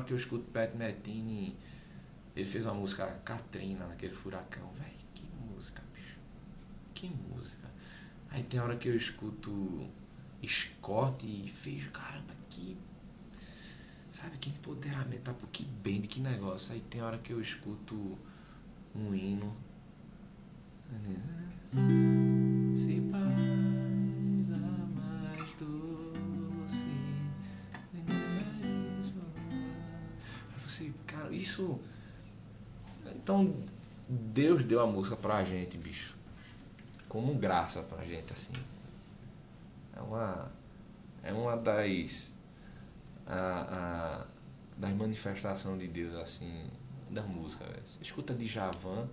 que 0.08 0.14
eu 0.14 0.16
escuto 0.16 0.44
Pat 0.50 0.74
Metini, 0.74 1.54
ele 2.34 2.46
fez 2.46 2.64
uma 2.64 2.72
música 2.72 3.06
Katrina 3.26 3.86
naquele 3.86 4.14
furacão, 4.14 4.72
velho, 4.72 4.96
que 5.14 5.28
música, 5.38 5.82
bicho. 5.94 6.16
Que 6.94 7.10
música. 7.10 7.68
Aí 8.30 8.42
tem 8.42 8.58
hora 8.58 8.76
que 8.76 8.88
eu 8.88 8.96
escuto 8.96 9.86
Scott 10.46 11.26
e 11.26 11.52
vejo, 11.62 11.90
caramba, 11.90 12.32
que. 12.48 12.74
Sabe, 14.10 14.38
que 14.38 14.48
empoderamento, 14.48 15.20
tá? 15.20 15.34
Que 15.52 15.64
bem, 15.64 16.00
que 16.00 16.20
negócio. 16.20 16.72
Aí 16.72 16.80
tem 16.88 17.02
hora 17.02 17.18
que 17.18 17.32
eu 17.32 17.40
escuto 17.40 18.18
um 18.94 19.14
hino. 19.14 19.54
Se 22.74 22.98
isso. 31.58 31.80
Então, 33.06 33.54
Deus 34.08 34.64
deu 34.64 34.80
a 34.80 34.86
música 34.86 35.16
pra 35.16 35.42
gente, 35.44 35.76
bicho. 35.76 36.16
Como 37.08 37.34
graça 37.34 37.82
pra 37.82 38.04
gente, 38.04 38.32
assim. 38.32 38.52
É 39.96 40.00
uma. 40.00 40.50
É 41.22 41.32
uma 41.32 41.56
das. 41.56 42.32
A, 43.26 44.24
a, 44.24 44.26
das 44.76 44.92
manifestações 44.92 45.80
de 45.80 45.88
Deus, 45.88 46.14
assim, 46.14 46.66
da 47.10 47.22
música. 47.22 47.64
velho. 47.64 47.82
Escuta 48.00 48.32
de 48.34 48.46
Javan, 48.46 49.08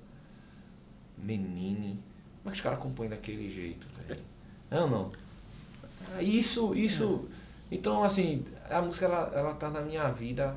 Menine. 1.17 1.99
Como 2.43 2.49
é 2.49 2.51
que 2.51 2.57
os 2.57 2.61
caras 2.61 2.79
compõem 2.79 3.09
daquele 3.09 3.51
jeito, 3.51 3.87
velho? 3.97 4.21
É 4.69 4.79
ou 4.79 4.89
não? 4.89 5.11
Isso, 6.21 6.75
isso. 6.75 7.27
Então, 7.71 8.03
assim, 8.03 8.45
a 8.69 8.81
música 8.81 9.05
ela, 9.05 9.31
ela 9.33 9.53
tá 9.55 9.69
na 9.69 9.81
minha 9.81 10.11
vida. 10.11 10.55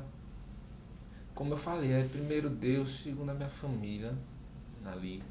Como 1.39 1.53
eu 1.53 1.57
falei, 1.57 1.93
é 1.93 2.03
primeiro 2.03 2.49
Deus, 2.49 3.01
segundo 3.01 3.29
a 3.29 3.33
minha 3.33 3.47
família, 3.47 4.13
ali, 4.85 5.23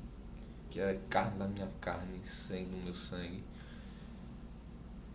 que 0.71 0.81
é 0.81 0.99
carne 1.11 1.39
da 1.39 1.47
minha 1.47 1.69
carne, 1.83 2.19
sangue 2.25 2.65
do 2.65 2.79
meu 2.79 2.95
sangue. 2.95 3.45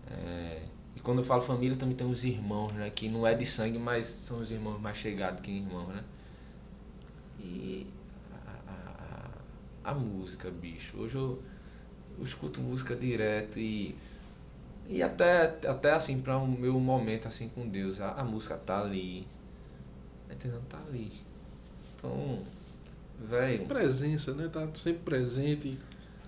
É, 0.08 0.62
e 0.96 1.00
quando 1.00 1.18
eu 1.18 1.24
falo 1.24 1.42
família, 1.42 1.76
também 1.76 1.96
tem 1.96 2.08
os 2.08 2.24
irmãos, 2.24 2.74
né? 2.74 2.92
Que 2.92 3.10
não 3.10 3.26
é 3.26 3.34
de 3.34 3.44
sangue, 3.44 3.80
mas 3.80 4.06
são 4.06 4.38
os 4.38 4.52
irmãos 4.52 4.80
mais 4.80 4.96
chegados 4.96 5.42
que 5.42 5.50
irmãos, 5.50 5.88
né? 5.88 6.04
E 7.40 7.88
a, 8.46 8.72
a, 9.88 9.90
a, 9.90 9.96
música, 9.96 10.52
bicho. 10.52 10.96
Hoje 11.00 11.16
eu, 11.16 11.42
eu 12.20 12.24
escuto 12.24 12.62
música 12.62 12.96
direto 12.96 13.58
e. 13.58 13.96
E 14.88 15.02
até, 15.02 15.46
até 15.68 15.94
assim, 15.94 16.22
para 16.22 16.38
o 16.38 16.48
meu 16.48 16.80
momento 16.80 17.28
assim 17.28 17.50
com 17.50 17.68
Deus, 17.68 18.00
a, 18.00 18.12
a 18.12 18.24
música 18.24 18.56
tá 18.56 18.80
ali. 18.80 19.26
Tá 20.34 20.48
entendendo? 20.48 20.68
Tá 20.70 20.80
ali. 20.88 21.12
Então, 21.96 22.40
velho. 23.30 23.66
Presença, 23.66 24.34
né? 24.34 24.50
Tá 24.52 24.68
sempre 24.76 25.02
presente 25.04 25.78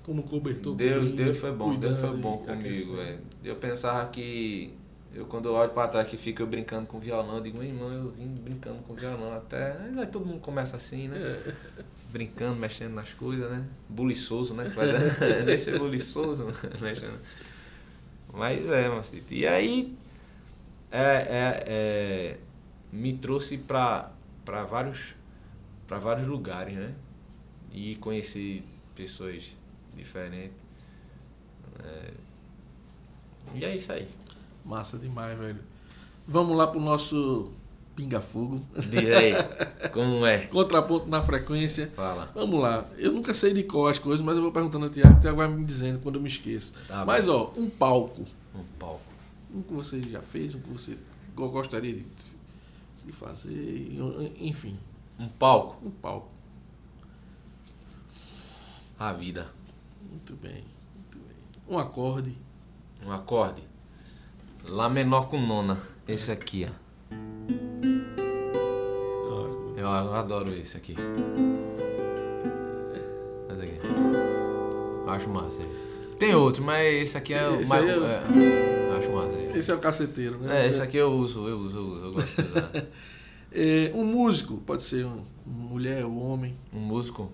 como 0.04 0.24
cobertor. 0.24 0.76
Deus, 0.76 0.96
cobrindo, 1.10 1.16
Deus 1.24 1.38
foi 1.38 1.52
bom, 1.52 1.76
Deus 1.76 2.00
foi 2.00 2.16
bom 2.18 2.38
comigo, 2.38 2.96
velho. 2.96 3.20
Eu 3.44 3.56
pensava 3.56 4.08
que. 4.10 4.74
Eu 5.14 5.26
quando 5.26 5.48
eu 5.48 5.54
olho 5.54 5.72
pra 5.72 5.88
trás 5.88 6.08
que 6.10 6.18
fica 6.18 6.44
eu 6.44 6.48
brincando 6.48 6.86
com 6.88 7.00
violão, 7.00 7.38
eu 7.38 7.42
digo, 7.42 7.58
meu 7.58 7.68
irmão, 7.68 7.90
eu 7.92 8.12
vim 8.12 8.28
brincando 8.28 8.80
com 8.84 8.94
violão 8.94 9.34
até. 9.34 9.78
Aí 9.98 10.08
todo 10.08 10.26
mundo 10.26 10.42
começa 10.42 10.76
assim, 10.76 11.08
né? 11.08 11.18
É. 11.18 11.54
Brincando, 12.12 12.56
mexendo 12.58 12.94
nas 12.94 13.12
coisas, 13.14 13.50
né? 13.50 13.64
Buliçoso, 13.90 14.54
né? 14.54 14.66
Vai 14.70 14.92
dar- 14.92 15.46
Nem 15.46 15.58
ser 15.58 15.80
buliçoso, 15.80 16.48
mexendo. 16.82 17.20
Mas 18.34 18.70
é, 18.70 18.90
Macito. 18.90 19.34
E 19.34 19.48
aí 19.48 19.96
é, 20.92 21.02
é, 21.02 21.64
é, 21.66 22.38
me 22.96 23.14
trouxe 23.14 23.58
pra 23.58 24.12
vários 24.70 25.14
para 25.88 26.00
vários 26.00 26.28
lugares, 26.28 26.74
né? 26.76 26.94
E 27.72 27.96
conheci 27.98 28.64
pessoas 28.96 29.56
diferentes. 29.96 30.56
É, 31.84 32.12
E 33.54 33.64
é 33.64 33.76
isso 33.76 33.92
aí. 33.92 34.08
Massa 34.64 34.98
demais, 34.98 35.38
velho. 35.38 35.60
Vamos 36.28 36.58
lá 36.58 36.66
pro 36.68 36.80
nosso 36.80 37.52
pinga-fogo. 37.96 38.66
Diz 38.76 39.10
aí, 39.12 39.34
como 39.94 40.26
é? 40.26 40.48
Contraponto 40.50 41.08
na 41.08 41.22
frequência. 41.22 41.92
Fala. 41.96 42.32
Vamos 42.34 42.60
lá. 42.62 42.86
Eu 42.98 43.12
nunca 43.12 43.34
sei 43.34 43.54
de 43.54 43.64
qual 43.64 43.88
as 43.88 44.00
coisas, 44.00 44.26
mas 44.26 44.36
eu 44.38 44.42
vou 44.42 44.52
perguntando 44.52 44.86
ao 44.86 44.92
Tiago, 44.92 45.18
o 45.18 45.20
Tiago 45.22 45.38
vai 45.38 45.48
me 45.48 45.64
dizendo 45.64 46.00
quando 46.00 46.16
eu 46.16 46.22
me 46.22 46.28
esqueço. 46.28 46.74
Tá 46.88 47.06
mas, 47.06 47.28
bom. 47.28 47.54
ó, 47.56 47.60
um 47.60 47.70
palco. 47.70 48.24
Um 48.56 48.64
palco. 48.80 49.02
Um 49.54 49.62
que 49.62 49.74
você 49.74 50.02
já 50.02 50.22
fez, 50.22 50.56
um 50.56 50.60
que 50.60 50.70
você 50.70 50.98
go- 51.36 51.50
gostaria 51.50 51.94
de, 51.94 52.06
de 53.06 53.14
fazer, 53.14 53.92
enfim, 54.40 54.78
Um 55.20 55.28
palco. 55.30 55.86
um 55.86 55.92
palco. 55.92 56.30
A 58.98 59.12
vida. 59.14 59.48
Muito 60.10 60.36
bem, 60.36 60.64
muito 60.94 61.20
bem. 61.20 61.36
Um 61.68 61.78
acorde. 61.78 62.36
Um 63.06 63.12
acorde. 63.12 63.64
Lá 64.64 64.90
menor 64.90 65.30
com 65.30 65.40
nona. 65.40 65.80
Esse 66.08 66.32
aqui, 66.32 66.66
ó. 66.66 66.86
Eu 69.78 69.90
adoro 70.16 70.52
esse 70.54 70.78
aqui. 70.78 70.96
Aqui. 73.50 73.80
Acho 75.08 75.30
massa 75.30 75.62
esse. 75.62 75.95
Tem 76.20 76.34
outro, 76.34 76.64
mas 76.64 76.86
esse 77.04 77.18
aqui 77.18 77.34
é 77.34 77.48
o 77.48 77.60
Esse 77.62 77.70
mais. 77.70 77.84
aí 77.84 77.90
é- 77.90 78.94
é, 78.94 78.98
acho 78.98 79.12
massa 79.12 79.40
esse. 79.42 79.60
Esse 79.60 79.72
é 79.72 79.76
o 79.76 79.80
caceteiro, 79.80 80.38
né? 80.40 80.64
É, 80.64 80.68
esse 80.68 80.82
aqui 80.82 80.98
eu 80.98 81.12
uso, 81.12 81.48
eu 81.48 81.58
uso, 81.58 81.78
eu 81.78 81.86
uso, 81.88 82.06
eu 82.06 82.12
gosto 82.14 82.42
de 82.44 82.50
usar. 82.50 82.72
É, 83.58 83.90
um 83.94 84.04
músico, 84.06 84.58
pode 84.58 84.84
ser 84.84 85.06
um, 85.06 85.24
mulher 85.48 86.06
ou 86.06 86.18
homem. 86.20 86.58
Um 86.74 86.80
músico. 86.80 87.32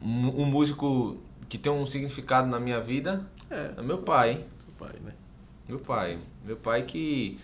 Um, 0.00 0.42
um 0.42 0.46
músico 0.46 1.18
que 1.50 1.58
tem 1.58 1.70
um 1.70 1.84
significado 1.84 2.48
na 2.48 2.58
minha 2.58 2.80
vida 2.80 3.26
É, 3.50 3.72
é 3.76 3.82
meu 3.82 3.98
pai. 3.98 4.44
seu 4.64 4.72
pai, 4.78 4.96
né? 5.04 5.12
Meu 5.68 5.78
pai. 5.78 6.18
Meu 6.46 6.56
pai 6.56 6.82
que 6.84 7.38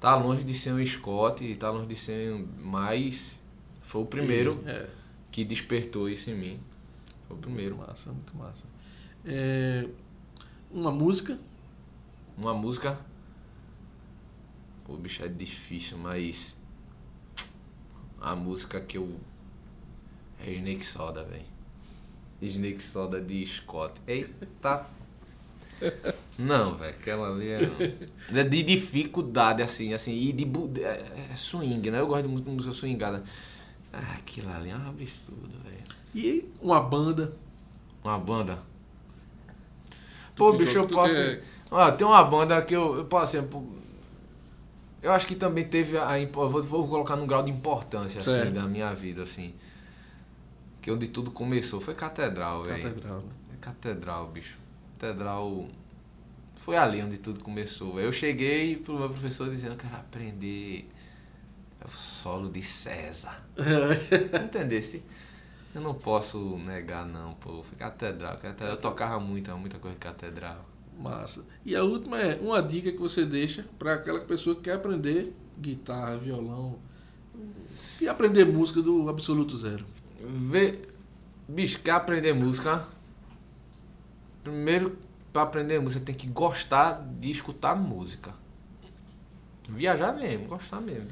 tá 0.00 0.16
longe 0.16 0.42
de 0.44 0.54
ser 0.54 0.72
um 0.72 0.82
Scott, 0.84 1.54
tá 1.56 1.68
longe 1.70 1.86
de 1.88 1.96
ser 1.96 2.32
um. 2.32 2.46
Mas 2.58 3.38
foi 3.82 4.00
o 4.00 4.06
primeiro 4.06 4.62
É, 4.66 4.86
que 5.30 5.44
despertou 5.44 6.08
isso 6.08 6.30
em 6.30 6.34
mim. 6.34 6.60
Foi 7.30 7.36
o 7.36 7.40
primeiro. 7.40 7.76
muito 7.76 7.88
massa, 7.88 8.12
muito 8.12 8.36
massa. 8.36 8.66
É, 9.24 9.88
uma 10.70 10.90
música. 10.90 11.38
Uma 12.36 12.52
música. 12.52 12.98
Pô, 14.84 14.96
bicho, 14.96 15.24
é 15.24 15.28
difícil, 15.28 15.96
mas. 15.98 16.58
A 18.20 18.34
música 18.34 18.80
que 18.80 18.98
eu. 18.98 19.16
É 20.44 20.50
Snake 20.50 20.84
Soda, 20.84 21.22
velho. 21.22 21.44
Snake 22.42 22.82
Soda 22.82 23.20
de 23.20 23.46
Scott. 23.46 23.94
Eita. 24.06 24.86
Não, 26.38 26.76
velho, 26.76 26.90
aquela 26.90 27.32
ali 27.32 27.48
é. 27.48 27.60
É 28.34 28.42
de 28.42 28.62
dificuldade, 28.62 29.62
assim, 29.62 29.94
assim, 29.94 30.12
e 30.12 30.32
de. 30.32 30.44
É 30.82 31.30
é 31.30 31.34
swing, 31.36 31.90
né? 31.90 32.00
Eu 32.00 32.08
gosto 32.08 32.26
de 32.26 32.50
música, 32.50 32.72
swingada. 32.72 33.22
Ah, 33.92 34.16
aquilo 34.18 34.50
ali 34.50 34.70
é 34.70 34.76
um 34.76 34.88
absurdo. 34.88 35.59
E 36.14 36.44
uma 36.60 36.80
banda. 36.80 37.32
Uma 38.04 38.18
banda. 38.18 38.58
Pô, 40.34 40.52
bicho, 40.52 40.76
eu 40.78 40.86
posso. 40.88 41.16
quer- 41.16 41.42
Ah, 41.70 41.92
tem 41.92 42.06
uma 42.06 42.24
banda 42.24 42.60
que 42.62 42.74
eu, 42.74 42.96
eu. 42.96 43.80
Eu 45.02 45.12
acho 45.12 45.26
que 45.26 45.34
também 45.34 45.64
teve 45.66 45.96
a. 45.96 46.10
Vou, 46.32 46.62
vou 46.62 46.88
colocar 46.88 47.16
num 47.16 47.26
grau 47.26 47.42
de 47.42 47.50
importância, 47.50 48.18
assim, 48.18 48.32
Certo. 48.34 48.52
da 48.54 48.62
minha 48.62 48.92
vida, 48.94 49.22
assim. 49.22 49.54
Que 50.82 50.90
onde 50.90 51.08
tudo 51.08 51.30
começou 51.30 51.80
foi 51.80 51.94
Catedral, 51.94 52.62
velho. 52.64 52.82
Catedral, 52.82 53.18
né? 53.20 53.28
É 53.54 53.56
Catedral, 53.60 54.26
bicho. 54.28 54.58
Catedral. 54.98 55.66
Foi 56.56 56.76
ali 56.76 57.02
onde 57.02 57.16
tudo 57.18 57.42
começou, 57.42 57.94
velho. 57.94 58.06
Eu 58.08 58.12
cheguei 58.12 58.76
pro 58.76 58.98
meu 58.98 59.08
professor 59.08 59.48
dizendo 59.48 59.76
que 59.76 59.84
eu 59.86 59.90
quero 59.90 60.00
aprender 60.02 60.88
o 61.84 61.88
solo 61.88 62.50
de 62.50 62.62
César. 62.62 63.42
Entendesse? 64.44 65.02
Eu 65.74 65.80
não 65.80 65.94
posso 65.94 66.58
negar, 66.58 67.06
não, 67.06 67.34
pô. 67.34 67.62
Foi 67.62 67.78
catedral, 67.78 68.36
catedral. 68.38 68.70
Eu 68.70 68.76
tocava 68.76 69.20
muito, 69.20 69.56
muita 69.56 69.78
coisa 69.78 69.94
de 69.94 70.00
catedral. 70.00 70.64
Massa. 70.98 71.44
E 71.64 71.74
a 71.74 71.82
última 71.82 72.18
é 72.18 72.38
uma 72.40 72.60
dica 72.62 72.90
que 72.90 72.98
você 72.98 73.24
deixa 73.24 73.64
para 73.78 73.94
aquela 73.94 74.20
pessoa 74.20 74.56
que 74.56 74.62
quer 74.62 74.74
aprender 74.74 75.34
guitarra, 75.58 76.16
violão 76.16 76.78
e 78.00 78.08
aprender 78.08 78.44
música 78.44 78.82
do 78.82 79.08
absoluto 79.08 79.56
zero. 79.56 79.84
Vê, 80.18 80.80
bicho, 81.48 81.80
quer 81.80 81.92
aprender 81.92 82.32
música? 82.32 82.86
Primeiro, 84.42 84.98
pra 85.32 85.42
aprender 85.42 85.78
música, 85.80 86.04
tem 86.04 86.14
que 86.14 86.26
gostar 86.26 87.02
de 87.18 87.30
escutar 87.30 87.76
música. 87.76 88.34
Viajar 89.68 90.12
mesmo, 90.14 90.48
gostar 90.48 90.80
mesmo. 90.80 91.08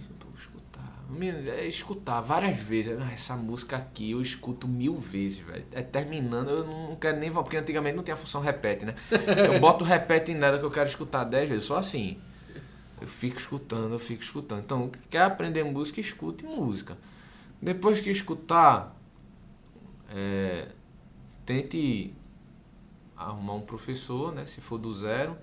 Escutar. 1.08 1.48
É 1.48 1.66
escutar 1.66 2.20
várias 2.20 2.58
vezes. 2.58 3.00
Ah, 3.00 3.12
essa 3.12 3.36
música 3.36 3.76
aqui 3.76 4.10
eu 4.10 4.20
escuto 4.20 4.68
mil 4.68 4.94
vezes, 4.96 5.38
velho. 5.38 5.64
É 5.72 5.82
terminando, 5.82 6.50
eu 6.50 6.64
não 6.64 6.96
quero 6.96 7.18
nem. 7.18 7.32
Porque 7.32 7.56
antigamente 7.56 7.96
não 7.96 8.02
tinha 8.02 8.14
a 8.14 8.16
função 8.16 8.40
repete, 8.40 8.84
né? 8.84 8.94
Eu 9.52 9.58
boto 9.60 9.84
repete 9.84 10.34
nela 10.34 10.58
que 10.58 10.64
eu 10.64 10.70
quero 10.70 10.88
escutar 10.88 11.24
dez 11.24 11.48
vezes, 11.48 11.64
só 11.64 11.76
assim. 11.76 12.18
Eu 13.00 13.06
fico 13.06 13.38
escutando, 13.38 13.92
eu 13.92 13.98
fico 13.98 14.22
escutando. 14.22 14.60
Então, 14.60 14.90
quer 15.08 15.22
aprender 15.22 15.64
música, 15.64 16.00
escute 16.00 16.44
música. 16.44 16.98
Depois 17.62 18.00
que 18.00 18.10
escutar, 18.10 18.96
é, 20.10 20.68
tente 21.46 22.12
arrumar 23.16 23.54
um 23.54 23.60
professor, 23.60 24.34
né? 24.34 24.46
Se 24.46 24.60
for 24.60 24.78
do 24.78 24.92
zero. 24.92 25.36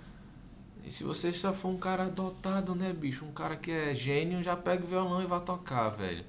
E 0.86 0.92
se 0.92 1.04
você 1.04 1.32
já 1.32 1.52
for 1.52 1.70
um 1.70 1.78
cara 1.78 2.06
dotado, 2.06 2.76
né, 2.76 2.94
bicho? 2.94 3.26
Um 3.26 3.32
cara 3.32 3.56
que 3.56 3.72
é 3.72 3.96
gênio, 3.96 4.44
já 4.44 4.56
pega 4.56 4.84
o 4.84 4.88
violão 4.88 5.22
e 5.22 5.26
vai 5.26 5.40
tocar, 5.40 5.90
velho. 5.90 6.24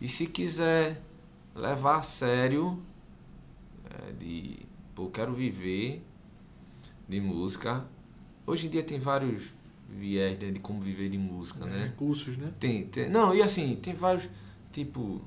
E 0.00 0.08
se 0.08 0.26
quiser 0.26 1.00
levar 1.54 1.98
a 1.98 2.02
sério, 2.02 2.82
é, 3.88 4.12
de, 4.12 4.58
pô, 4.94 5.08
quero 5.08 5.32
viver 5.32 6.02
de 7.08 7.20
música. 7.20 7.84
Hoje 8.44 8.66
em 8.66 8.70
dia 8.70 8.82
tem 8.82 8.98
vários 8.98 9.44
viés 9.88 10.36
né, 10.38 10.50
de 10.50 10.58
como 10.58 10.80
viver 10.80 11.08
de 11.08 11.18
música, 11.18 11.64
né? 11.64 11.92
Cursos, 11.96 12.36
né? 12.36 12.52
Tem, 12.58 12.86
tem. 12.86 13.08
Não, 13.08 13.32
e 13.32 13.40
assim, 13.40 13.76
tem 13.76 13.94
vários. 13.94 14.28
Tipo. 14.72 15.20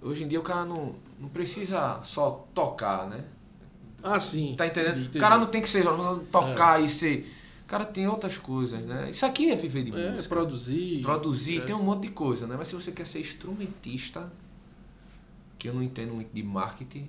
Hoje 0.00 0.24
em 0.24 0.28
dia 0.28 0.40
o 0.40 0.42
cara 0.42 0.64
não, 0.64 0.96
não 1.20 1.28
precisa 1.28 2.00
só 2.02 2.48
tocar, 2.52 3.08
né? 3.08 3.24
Ah, 4.02 4.18
sim. 4.18 4.56
Tá 4.56 4.66
entendendo? 4.66 4.98
Entendi, 4.98 5.18
O 5.18 5.20
cara 5.20 5.38
não 5.38 5.46
tem 5.46 5.62
que 5.62 5.68
ser 5.68 5.84
tocar 6.32 6.82
e 6.82 6.88
ser. 6.88 7.24
O 7.72 7.74
cara 7.74 7.86
tem 7.86 8.06
outras 8.06 8.36
coisas, 8.36 8.84
né? 8.84 9.08
Isso 9.08 9.24
aqui 9.24 9.50
é 9.50 9.56
viver 9.56 9.82
de 9.84 9.98
É, 9.98 10.10
música. 10.10 10.28
produzir. 10.28 11.00
Produzir, 11.00 11.62
é. 11.62 11.64
tem 11.64 11.74
um 11.74 11.82
monte 11.82 12.02
de 12.02 12.08
coisa, 12.10 12.46
né? 12.46 12.54
Mas 12.58 12.68
se 12.68 12.74
você 12.74 12.92
quer 12.92 13.06
ser 13.06 13.20
instrumentista, 13.20 14.30
que 15.58 15.70
eu 15.70 15.72
não 15.72 15.82
entendo 15.82 16.12
muito 16.12 16.30
de 16.34 16.42
marketing, 16.42 17.08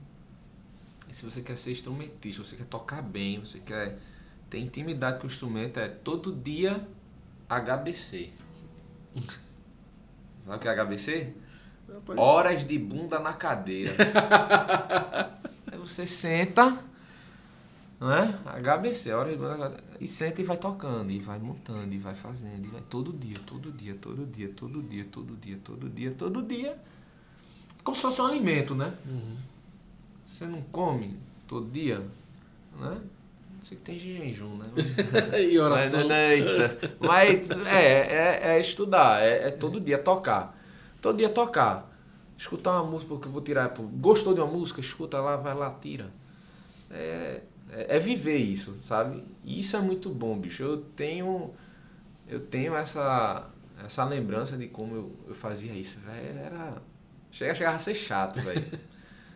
se 1.12 1.26
você 1.26 1.42
quer 1.42 1.58
ser 1.58 1.72
instrumentista, 1.72 2.46
você 2.46 2.56
quer 2.56 2.64
tocar 2.64 3.02
bem, 3.02 3.42
você 3.42 3.60
quer 3.60 4.00
ter 4.50 4.58
intimidade 4.60 5.18
com 5.20 5.26
o 5.26 5.28
instrumento, 5.30 5.82
é 5.82 5.90
todo 5.90 6.34
dia 6.34 6.88
HBC. 7.50 8.30
Sabe 10.46 10.56
o 10.56 10.60
que 10.60 10.68
é 10.70 10.76
HBC? 10.86 11.34
Horas 12.16 12.66
de 12.66 12.80
bunda 12.80 13.20
na 13.20 13.34
cadeira. 13.34 13.92
Aí 15.70 15.78
você 15.78 16.08
senta, 16.08 16.80
não 18.04 18.12
é? 18.12 18.38
HBC, 18.60 19.12
bunda 19.38 19.50
na 19.52 19.58
cadeira. 19.58 19.84
E 19.98 20.08
senta 20.10 20.42
e 20.42 20.44
vai 20.44 20.58
tocando, 20.58 21.10
e 21.10 21.20
vai 21.20 21.40
montando, 21.40 21.94
e 21.94 21.98
vai 21.98 22.14
fazendo. 22.14 22.66
E 22.66 22.68
vai 22.68 22.82
todo 22.82 23.14
dia, 23.14 23.38
todo 23.46 23.72
dia, 23.72 23.96
todo 23.96 24.26
dia, 24.26 24.50
todo 24.54 24.84
dia, 24.84 25.06
todo 25.10 25.38
dia, 25.38 25.60
todo 25.64 25.90
dia, 25.90 26.12
todo 26.12 26.44
dia. 26.44 26.78
Como 27.82 27.96
se 27.96 28.02
fosse 28.02 28.22
um 28.22 28.26
alimento, 28.26 28.76
né? 28.76 28.94
Uhum. 29.06 29.38
Você 30.26 30.46
não 30.46 30.62
come 30.64 31.18
todo 31.48 31.72
dia, 31.72 32.06
né? 32.78 33.00
Você 33.62 33.78
que 33.78 33.82
tem 33.82 33.98
jejum, 33.98 34.58
né? 34.58 34.68
e 35.40 35.58
oração. 35.58 36.06
Mas, 36.06 36.46
eita. 36.46 36.98
Mas 37.00 37.52
é, 37.68 37.86
é, 37.86 38.40
é 38.56 38.60
estudar, 38.60 39.24
é, 39.24 39.48
é 39.48 39.52
todo 39.52 39.80
dia 39.80 39.98
tocar. 39.98 40.60
Todo 41.02 41.18
dia 41.18 41.30
tocar. 41.30 41.90
Escutar 42.38 42.82
uma 42.82 42.92
música, 42.92 43.14
porque 43.14 43.30
eu 43.30 43.32
vou 43.32 43.42
tirar. 43.42 43.74
Gostou 43.94 44.34
de 44.34 44.42
uma 44.42 44.52
música? 44.52 44.82
Escuta 44.82 45.22
lá, 45.22 45.38
vai 45.38 45.56
lá, 45.56 45.72
tira. 45.72 46.12
É, 46.92 47.42
é, 47.76 47.98
é 47.98 48.00
viver 48.00 48.38
isso, 48.38 48.78
sabe? 48.84 49.24
E 49.44 49.60
isso 49.60 49.76
é 49.76 49.82
muito 49.82 50.10
bom, 50.10 50.38
bicho. 50.38 50.64
Eu 50.64 50.78
tenho. 50.78 51.52
Eu 52.28 52.40
tenho 52.40 52.76
essa, 52.76 53.50
essa 53.84 54.04
lembrança 54.06 54.58
de 54.58 54.68
como 54.68 54.96
eu, 54.96 55.12
eu 55.28 55.36
fazia 55.36 55.74
isso, 55.74 56.00
velho. 56.00 56.40
Era. 56.40 56.82
Chega, 57.32 57.56
chegava 57.56 57.76
a 57.76 57.80
ser 57.80 57.96
chato, 57.96 58.40
velho. 58.42 58.64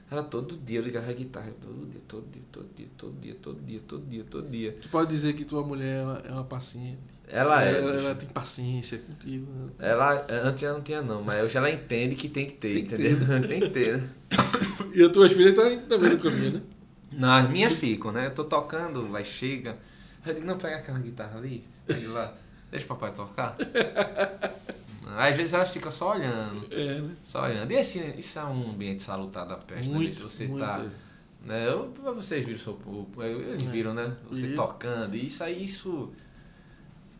Era 0.09 0.23
todo 0.23 0.57
dia, 0.57 0.80
eu 0.80 0.84
ligava 0.84 1.09
a 1.11 1.14
guitarra. 1.14 1.51
Todo 1.61 1.85
dia, 1.89 2.01
todo 2.07 2.26
dia, 2.31 2.41
todo 2.49 2.69
dia, 2.73 2.88
todo 2.97 3.19
dia, 3.19 3.35
todo 3.41 3.61
dia, 3.65 3.81
todo 3.85 4.05
dia, 4.05 4.23
todo 4.23 4.49
dia. 4.49 4.77
Tu 4.81 4.88
pode 4.88 5.09
dizer 5.09 5.34
que 5.34 5.43
tua 5.43 5.64
mulher 5.64 5.97
é 5.97 6.03
uma, 6.03 6.18
é 6.19 6.31
uma 6.31 6.43
paciente. 6.45 6.99
Ela 7.27 7.65
é. 7.65 7.77
Ela, 7.77 7.91
ela 7.91 8.15
tem 8.15 8.30
paciência 8.30 8.99
contigo. 8.99 9.51
né? 9.51 9.72
Ela, 9.80 10.26
antes 10.30 10.64
ela 10.64 10.76
não 10.77 10.81
tinha 10.81 11.01
não, 11.01 11.22
mas 11.23 11.43
hoje 11.43 11.57
ela 11.57 11.69
entende 11.69 12.15
que 12.15 12.30
tem 12.30 12.45
que 12.45 12.53
ter, 12.53 12.73
Tem 12.76 12.85
que 12.85 12.93
entendeu? 12.93 13.43
tem 13.49 13.59
que 13.59 13.69
ter, 13.69 13.97
né? 13.97 14.09
E 14.93 15.03
as 15.03 15.11
tuas 15.11 15.34
filhas 15.34 15.53
estão 15.53 15.88
também 15.88 16.14
no 16.14 16.19
caminho, 16.19 16.51
né? 16.53 16.61
Não, 17.11 17.31
as 17.31 17.49
minhas 17.49 17.73
ficam, 17.73 18.11
né? 18.11 18.25
Eu 18.27 18.34
tô 18.34 18.43
tocando, 18.43 19.07
vai, 19.07 19.23
chega. 19.23 19.77
Eu 20.25 20.34
digo, 20.34 20.45
não, 20.45 20.57
pega 20.57 20.77
aquela 20.77 20.99
guitarra 20.99 21.38
ali, 21.38 21.65
pega 21.85 22.09
lá, 22.09 22.34
deixa 22.69 22.85
o 22.85 22.89
papai 22.89 23.13
tocar. 23.13 23.55
Às 25.17 25.35
vezes 25.38 25.53
elas 25.53 25.69
ficam 25.71 25.91
só 25.91 26.11
olhando, 26.11 26.67
É, 26.69 26.99
né? 27.01 27.15
só 27.23 27.43
olhando. 27.45 27.71
E 27.71 27.75
esse, 27.75 27.99
isso 28.17 28.38
é 28.38 28.43
um 28.43 28.71
ambiente 28.71 29.01
salutar 29.03 29.47
da 29.47 29.55
peste, 29.55 29.88
né? 29.89 29.95
Muito, 29.95 30.15
Se 30.15 30.23
você 30.23 30.47
muito. 30.47 30.59
tá. 30.65 30.85
Né? 31.45 31.65
Eu, 31.67 31.93
vocês 32.13 32.45
viram, 32.45 32.59
seu- 32.59 32.73
o- 32.85 33.07
o- 33.15 33.23
eles 33.23 33.63
É. 33.63 33.67
viram, 33.67 33.93
né? 33.93 34.13
Você 34.29 34.49
tocando. 34.53 35.15
E 35.15 35.25
isso 35.27 35.43
aí, 35.43 35.63
isso. 35.63 36.11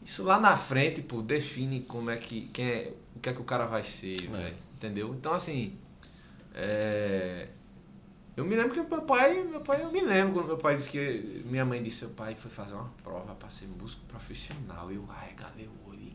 Isso 0.04 0.24
lá 0.24 0.38
na 0.40 0.56
frente, 0.58 1.02
pô, 1.02 1.22
define 1.22 1.82
como 1.82 2.10
é 2.10 2.18
que. 2.18 2.50
Quem 2.54 2.66
é, 2.66 2.94
o 3.16 3.20
que 3.20 3.30
é 3.30 3.34
que 3.34 3.42
o 3.42 3.46
cara 3.46 3.66
vai 3.66 3.84
ser, 3.84 4.22
É. 4.26 4.28
velho. 4.28 4.56
Entendeu? 4.76 5.16
Então 5.16 5.34
assim. 5.34 5.74
é, 6.54 7.48
Eu 8.38 8.46
me 8.46 8.56
lembro 8.56 8.72
que 8.72 8.88
meu 8.88 9.02
pai, 9.02 9.44
meu 9.44 9.62
pai, 9.62 9.82
eu 9.82 9.92
me 9.92 10.00
lembro 10.00 10.36
quando 10.36 10.46
meu 10.46 10.58
pai 10.58 10.76
disse 10.76 10.90
que. 10.90 11.44
Minha 11.46 11.66
mãe 11.66 11.82
disse 11.82 11.98
seu 11.98 12.10
pai 12.10 12.36
foi 12.36 12.52
fazer 12.52 12.76
uma 12.76 12.90
prova 13.04 13.34
para 13.34 13.50
ser 13.50 13.66
músico 13.68 14.06
profissional. 14.06 14.92
Eu, 14.92 15.02
galera, 15.36 15.68
o 15.84 15.90
olho. 15.90 16.14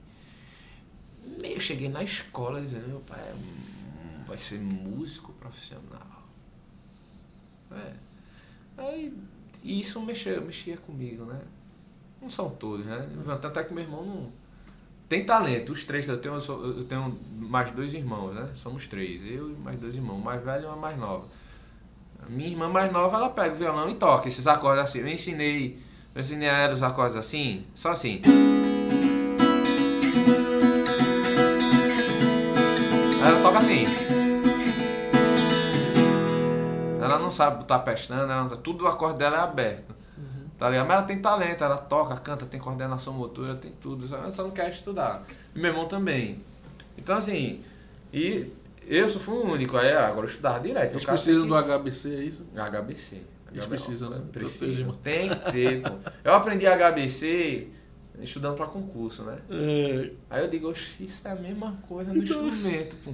Eu 1.42 1.60
cheguei 1.60 1.88
na 1.88 2.04
escola 2.04 2.60
dizendo, 2.60 2.86
meu 2.86 3.00
pai 3.00 3.18
hum, 3.32 4.24
vai 4.24 4.38
ser 4.38 4.60
músico 4.60 5.32
profissional. 5.32 6.22
É. 7.72 7.92
Aí 8.78 9.12
e 9.64 9.80
isso 9.80 10.00
mexia, 10.00 10.40
mexia 10.40 10.76
comigo, 10.76 11.24
né? 11.24 11.40
Não 12.20 12.28
são 12.28 12.50
todos, 12.50 12.86
né? 12.86 13.08
Tanto 13.40 13.58
é 13.58 13.64
que 13.64 13.72
meu 13.72 13.82
irmão 13.82 14.04
não. 14.04 14.32
Tem 15.08 15.24
talento, 15.24 15.72
os 15.72 15.84
três, 15.84 16.08
eu 16.08 16.18
tenho, 16.18 16.36
eu 16.36 16.84
tenho 16.84 17.18
mais 17.36 17.70
dois 17.72 17.94
irmãos, 17.94 18.34
né? 18.34 18.50
Somos 18.54 18.86
três, 18.86 19.20
eu 19.24 19.50
e 19.50 19.54
mais 19.54 19.78
dois 19.78 19.94
irmãos, 19.94 20.16
o 20.16 20.20
mais 20.20 20.42
velho 20.42 20.64
e 20.64 20.66
uma 20.66 20.76
mais 20.76 20.98
nova. 20.98 21.26
Minha 22.28 22.50
irmã 22.50 22.68
mais 22.68 22.92
nova, 22.92 23.16
ela 23.16 23.30
pega 23.30 23.54
o 23.54 23.58
violão 23.58 23.90
e 23.90 23.94
toca 23.94 24.28
esses 24.28 24.46
acordes 24.46 24.84
assim. 24.84 25.00
Eu 25.00 25.08
ensinei, 25.08 25.78
eu 26.14 26.20
ensinei 26.20 26.48
a 26.48 26.58
ela 26.58 26.74
os 26.74 26.82
acordes 26.82 27.16
assim, 27.16 27.66
só 27.74 27.90
assim. 27.90 28.20
Ela 33.24 33.42
toca 33.42 33.58
assim. 33.58 33.84
Ela 37.00 37.18
não 37.18 37.30
sabe 37.30 37.58
botar 37.58 37.80
pestana, 37.80 38.32
ela 38.32 38.42
não 38.42 38.48
sabe, 38.48 38.62
tudo 38.62 38.84
o 38.84 38.88
acorde 38.88 39.18
dela 39.18 39.36
é 39.36 39.40
aberto. 39.40 39.92
Tá 40.58 40.70
ligado? 40.70 40.86
Mas 40.86 40.96
ela 40.96 41.06
tem 41.06 41.18
talento, 41.20 41.64
ela 41.64 41.76
toca, 41.76 42.14
canta, 42.16 42.46
tem 42.46 42.60
coordenação 42.60 43.12
motora, 43.12 43.56
tem 43.56 43.72
tudo. 43.72 44.06
Ela 44.14 44.30
só 44.30 44.44
não 44.44 44.52
quer 44.52 44.70
estudar. 44.70 45.24
E 45.54 45.58
meu 45.58 45.72
irmão 45.72 45.88
também. 45.88 46.40
Então 46.96 47.16
assim, 47.16 47.64
e 48.12 48.48
eu 48.86 49.09
só 49.09 49.18
fui 49.18 49.34
o 49.34 49.50
único, 49.52 49.76
aí 49.76 49.92
agora 49.92 50.26
eu 50.26 50.30
estudava 50.30 50.60
direto. 50.60 50.94
Eles 50.94 51.04
precisam 51.04 51.46
do 51.46 51.54
HBC, 51.54 52.09
é 52.14 52.24
isso? 52.24 52.46
HBC. 52.54 53.22
Eles 53.52 53.66
precisam, 53.66 54.10
né? 54.10 54.16
Teus 54.32 54.56
Precisa. 54.56 54.80
irmãos. 54.80 54.96
Tem 55.02 55.28
que 55.28 55.52
ter, 55.52 55.82
pô. 55.82 55.90
Eu 56.24 56.32
aprendi 56.34 56.66
HBC 56.66 57.68
estudando 58.20 58.56
pra 58.56 58.66
concurso, 58.66 59.22
né? 59.24 59.38
É, 59.50 60.10
Aí 60.30 60.44
eu 60.44 60.48
digo, 60.50 60.70
"Oxe, 60.70 61.04
isso 61.04 61.26
é 61.26 61.32
a 61.32 61.34
mesma 61.34 61.76
coisa 61.88 62.12
no 62.14 62.20
instrumento, 62.22 62.96
pô. 63.04 63.12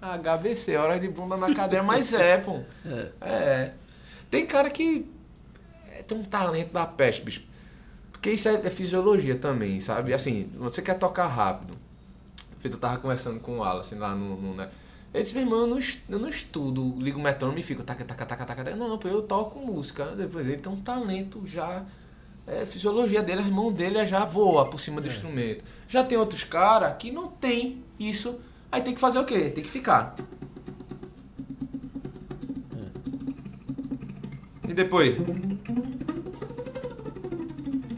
HBC, 0.00 0.76
hora 0.76 0.98
de 0.98 1.08
bunda 1.08 1.36
na 1.36 1.52
cadeira, 1.54 1.82
mas 1.84 2.12
é, 2.12 2.38
pô. 2.38 2.60
é. 2.86 3.08
É. 3.20 3.72
Tem 4.30 4.46
cara 4.46 4.70
que 4.70 5.10
tem 6.06 6.16
um 6.16 6.24
talento 6.24 6.72
da 6.72 6.86
peste, 6.86 7.22
bicho. 7.22 7.42
Porque 8.12 8.30
isso 8.30 8.48
é, 8.48 8.54
é 8.66 8.70
fisiologia 8.70 9.34
também, 9.36 9.80
sabe? 9.80 10.12
Assim, 10.14 10.50
você 10.56 10.80
quer 10.82 10.94
tocar 10.98 11.26
rápido. 11.26 11.74
Eu 12.62 12.76
tava 12.76 12.98
conversando 12.98 13.40
com 13.40 13.52
o 13.52 13.58
Wallace 13.58 13.94
lá 13.94 14.14
no. 14.14 14.36
no 14.36 14.54
né? 14.54 14.68
Ele 15.12 15.22
disse, 15.24 15.34
meu 15.34 15.42
irmão, 15.42 15.60
eu 15.60 15.66
não, 15.66 15.78
eu 16.08 16.18
não 16.20 16.28
estudo, 16.28 16.94
ligo 16.98 17.18
o 17.18 17.22
metrônomo 17.22 17.58
e 17.58 17.62
fico 17.62 17.82
taca, 17.82 18.04
taca, 18.04 18.24
taca, 18.24 18.46
taca, 18.46 18.64
taca. 18.64 18.76
Não, 18.76 18.98
eu 19.04 19.22
toco 19.22 19.58
música. 19.58 20.06
Depois 20.14 20.46
ele 20.46 20.58
tem 20.58 20.72
um 20.72 20.80
talento 20.80 21.42
já. 21.44 21.84
É, 22.46 22.64
fisiologia 22.64 23.22
dele, 23.22 23.42
a 23.42 23.44
mão 23.44 23.72
dele 23.72 23.98
é 23.98 24.06
já 24.06 24.24
voa 24.24 24.70
por 24.70 24.78
cima 24.78 25.00
do 25.00 25.08
instrumento. 25.08 25.64
Já 25.88 26.04
tem 26.04 26.16
outros 26.16 26.44
caras 26.44 26.96
que 26.96 27.10
não 27.10 27.28
tem 27.28 27.82
isso. 27.98 28.38
Aí 28.70 28.82
tem 28.82 28.94
que 28.94 29.00
fazer 29.00 29.18
o 29.18 29.24
quê? 29.24 29.50
Tem 29.50 29.64
que 29.64 29.70
ficar. 29.70 30.14
E 34.68 34.72
depois? 34.72 35.16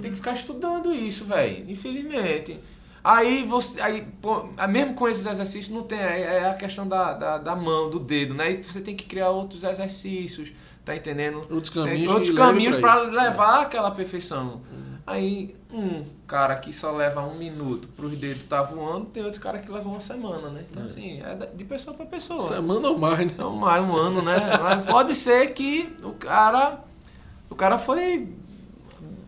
Tem 0.01 0.10
que 0.10 0.16
ficar 0.16 0.32
estudando 0.32 0.94
isso, 0.94 1.26
velho. 1.26 1.70
Infelizmente. 1.70 2.59
Aí 3.05 3.45
você. 3.45 3.81
Aí, 3.81 4.07
pô, 4.20 4.47
ah, 4.57 4.69
mesmo 4.69 4.95
com 4.95 5.09
esses 5.09 5.27
exercícios, 5.27 5.74
não 5.74 5.83
tem. 5.83 5.99
É 5.99 6.43
é 6.43 6.51
a 6.51 6.55
questão 6.55 6.87
da, 6.87 7.12
da, 7.15 7.39
da 7.39 7.57
mão, 7.57 7.91
do 7.91 7.99
dedo, 7.99 8.35
né? 8.35 8.53
E 8.53 8.62
você 8.62 8.81
tem 8.81 8.95
que 8.95 9.05
criar 9.05 9.31
outros 9.31 9.65
exercícios, 9.65 10.53
tá 10.85 10.95
entendendo? 10.95 11.39
Outros 11.51 11.70
Tem 11.70 11.85
caminhos, 11.85 12.12
outros 12.12 12.31
que 12.31 12.37
caminhos 12.37 12.77
isso. 12.77 13.11
levar 13.11 13.62
aquela 13.62 13.91
perfeição. 13.91 14.61
Aí, 15.05 15.57
um 15.73 16.05
cara 16.29 16.55
que 16.57 16.73
só 16.73 16.93
leva 16.93 17.23
um 17.23 17.35
minuto 17.35 17.89
pros 17.89 18.12
dedos 18.12 18.45
tá 18.45 18.62
voando, 18.62 19.07
tem 19.07 19.24
outro 19.24 19.41
cara 19.41 19.59
que 19.59 19.70
leva 19.70 19.89
uma 19.89 20.01
semana, 20.01 20.49
né? 20.51 20.65
Então, 20.70 20.85
assim, 20.85 21.20
é 21.20 21.35
de 21.55 21.65
pessoa 21.65 21.97
pra 21.97 22.07
pessoa. 22.07 22.41
Semana 22.43 22.89
ou 22.89 22.99
mais, 22.99 23.19
né? 23.19 23.24
Então, 23.24 23.51
mais 23.51 23.85
um 23.85 23.97
ano, 23.97 24.23
né? 24.23 24.37
Mas 24.62 24.87
pode 24.87 25.15
ser 25.16 25.53
que 25.55 25.93
o 26.05 26.12
cara. 26.12 26.79
O 27.51 27.55
cara 27.55 27.77
foi 27.79 28.29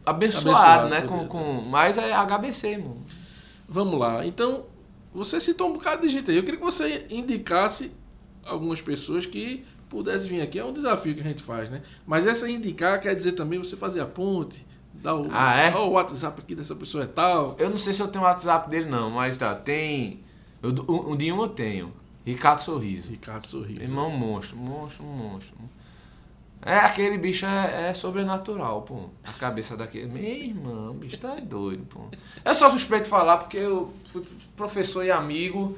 abençoado, 0.06 0.48
Abençoado, 0.50 0.88
né? 0.88 1.02
Com, 1.02 1.18
Deus, 1.18 1.28
com, 1.28 1.60
mas 1.62 1.98
é 1.98 2.12
HBC, 2.12 2.68
irmão. 2.68 2.98
Vamos 3.68 3.98
lá. 3.98 4.24
Então, 4.26 4.66
você 5.12 5.40
citou 5.40 5.70
um 5.70 5.74
bocado 5.74 6.02
de 6.02 6.08
gente 6.08 6.30
aí. 6.30 6.36
Eu 6.36 6.42
queria 6.44 6.58
que 6.58 6.64
você 6.64 7.06
indicasse 7.10 7.90
algumas 8.44 8.80
pessoas 8.80 9.26
que 9.26 9.64
pudessem 9.88 10.28
vir 10.28 10.40
aqui. 10.42 10.58
É 10.58 10.64
um 10.64 10.72
desafio 10.72 11.14
que 11.14 11.20
a 11.20 11.24
gente 11.24 11.42
faz, 11.42 11.70
né? 11.70 11.82
Mas 12.06 12.26
essa 12.26 12.50
indicar 12.50 13.00
quer 13.00 13.14
dizer 13.14 13.32
também 13.32 13.58
você 13.58 13.76
fazer 13.76 14.00
a 14.00 14.06
ponte, 14.06 14.66
dar 14.92 15.14
o, 15.16 15.28
Ah, 15.30 15.56
é? 15.56 15.74
o 15.74 15.90
WhatsApp 15.90 16.40
aqui 16.40 16.54
dessa 16.54 16.74
pessoa 16.74 17.04
é 17.04 17.06
tal. 17.06 17.54
Eu 17.58 17.70
não 17.70 17.78
sei 17.78 17.92
se 17.92 18.02
eu 18.02 18.08
tenho 18.08 18.24
o 18.24 18.26
WhatsApp 18.26 18.68
dele, 18.68 18.88
não, 18.88 19.10
mas 19.10 19.38
tá, 19.38 19.54
tem. 19.54 20.20
Eu, 20.62 20.70
um, 20.88 21.12
um 21.12 21.16
de 21.16 21.32
um 21.32 21.42
eu 21.42 21.48
tenho. 21.48 21.92
Ricardo 22.24 22.60
Sorriso. 22.60 23.10
Ricardo 23.10 23.46
Sorriso. 23.46 23.82
Irmão 23.82 24.10
monstro, 24.10 24.56
monstro, 24.56 25.04
monstro. 25.04 25.54
É, 26.64 26.76
aquele 26.76 27.18
bicho 27.18 27.44
é, 27.44 27.90
é 27.90 27.94
sobrenatural, 27.94 28.82
pô. 28.82 29.10
A 29.22 29.32
cabeça 29.32 29.76
daquele. 29.76 30.06
Meu 30.06 30.22
irmão, 30.22 30.92
o 30.92 30.94
bicho 30.94 31.18
tá 31.18 31.34
doido, 31.34 31.84
pô. 31.84 32.00
É 32.42 32.54
só 32.54 32.70
suspeito 32.70 33.06
falar 33.06 33.36
porque 33.36 33.58
eu 33.58 33.92
fui 34.06 34.24
professor 34.56 35.04
e 35.04 35.10
amigo, 35.10 35.76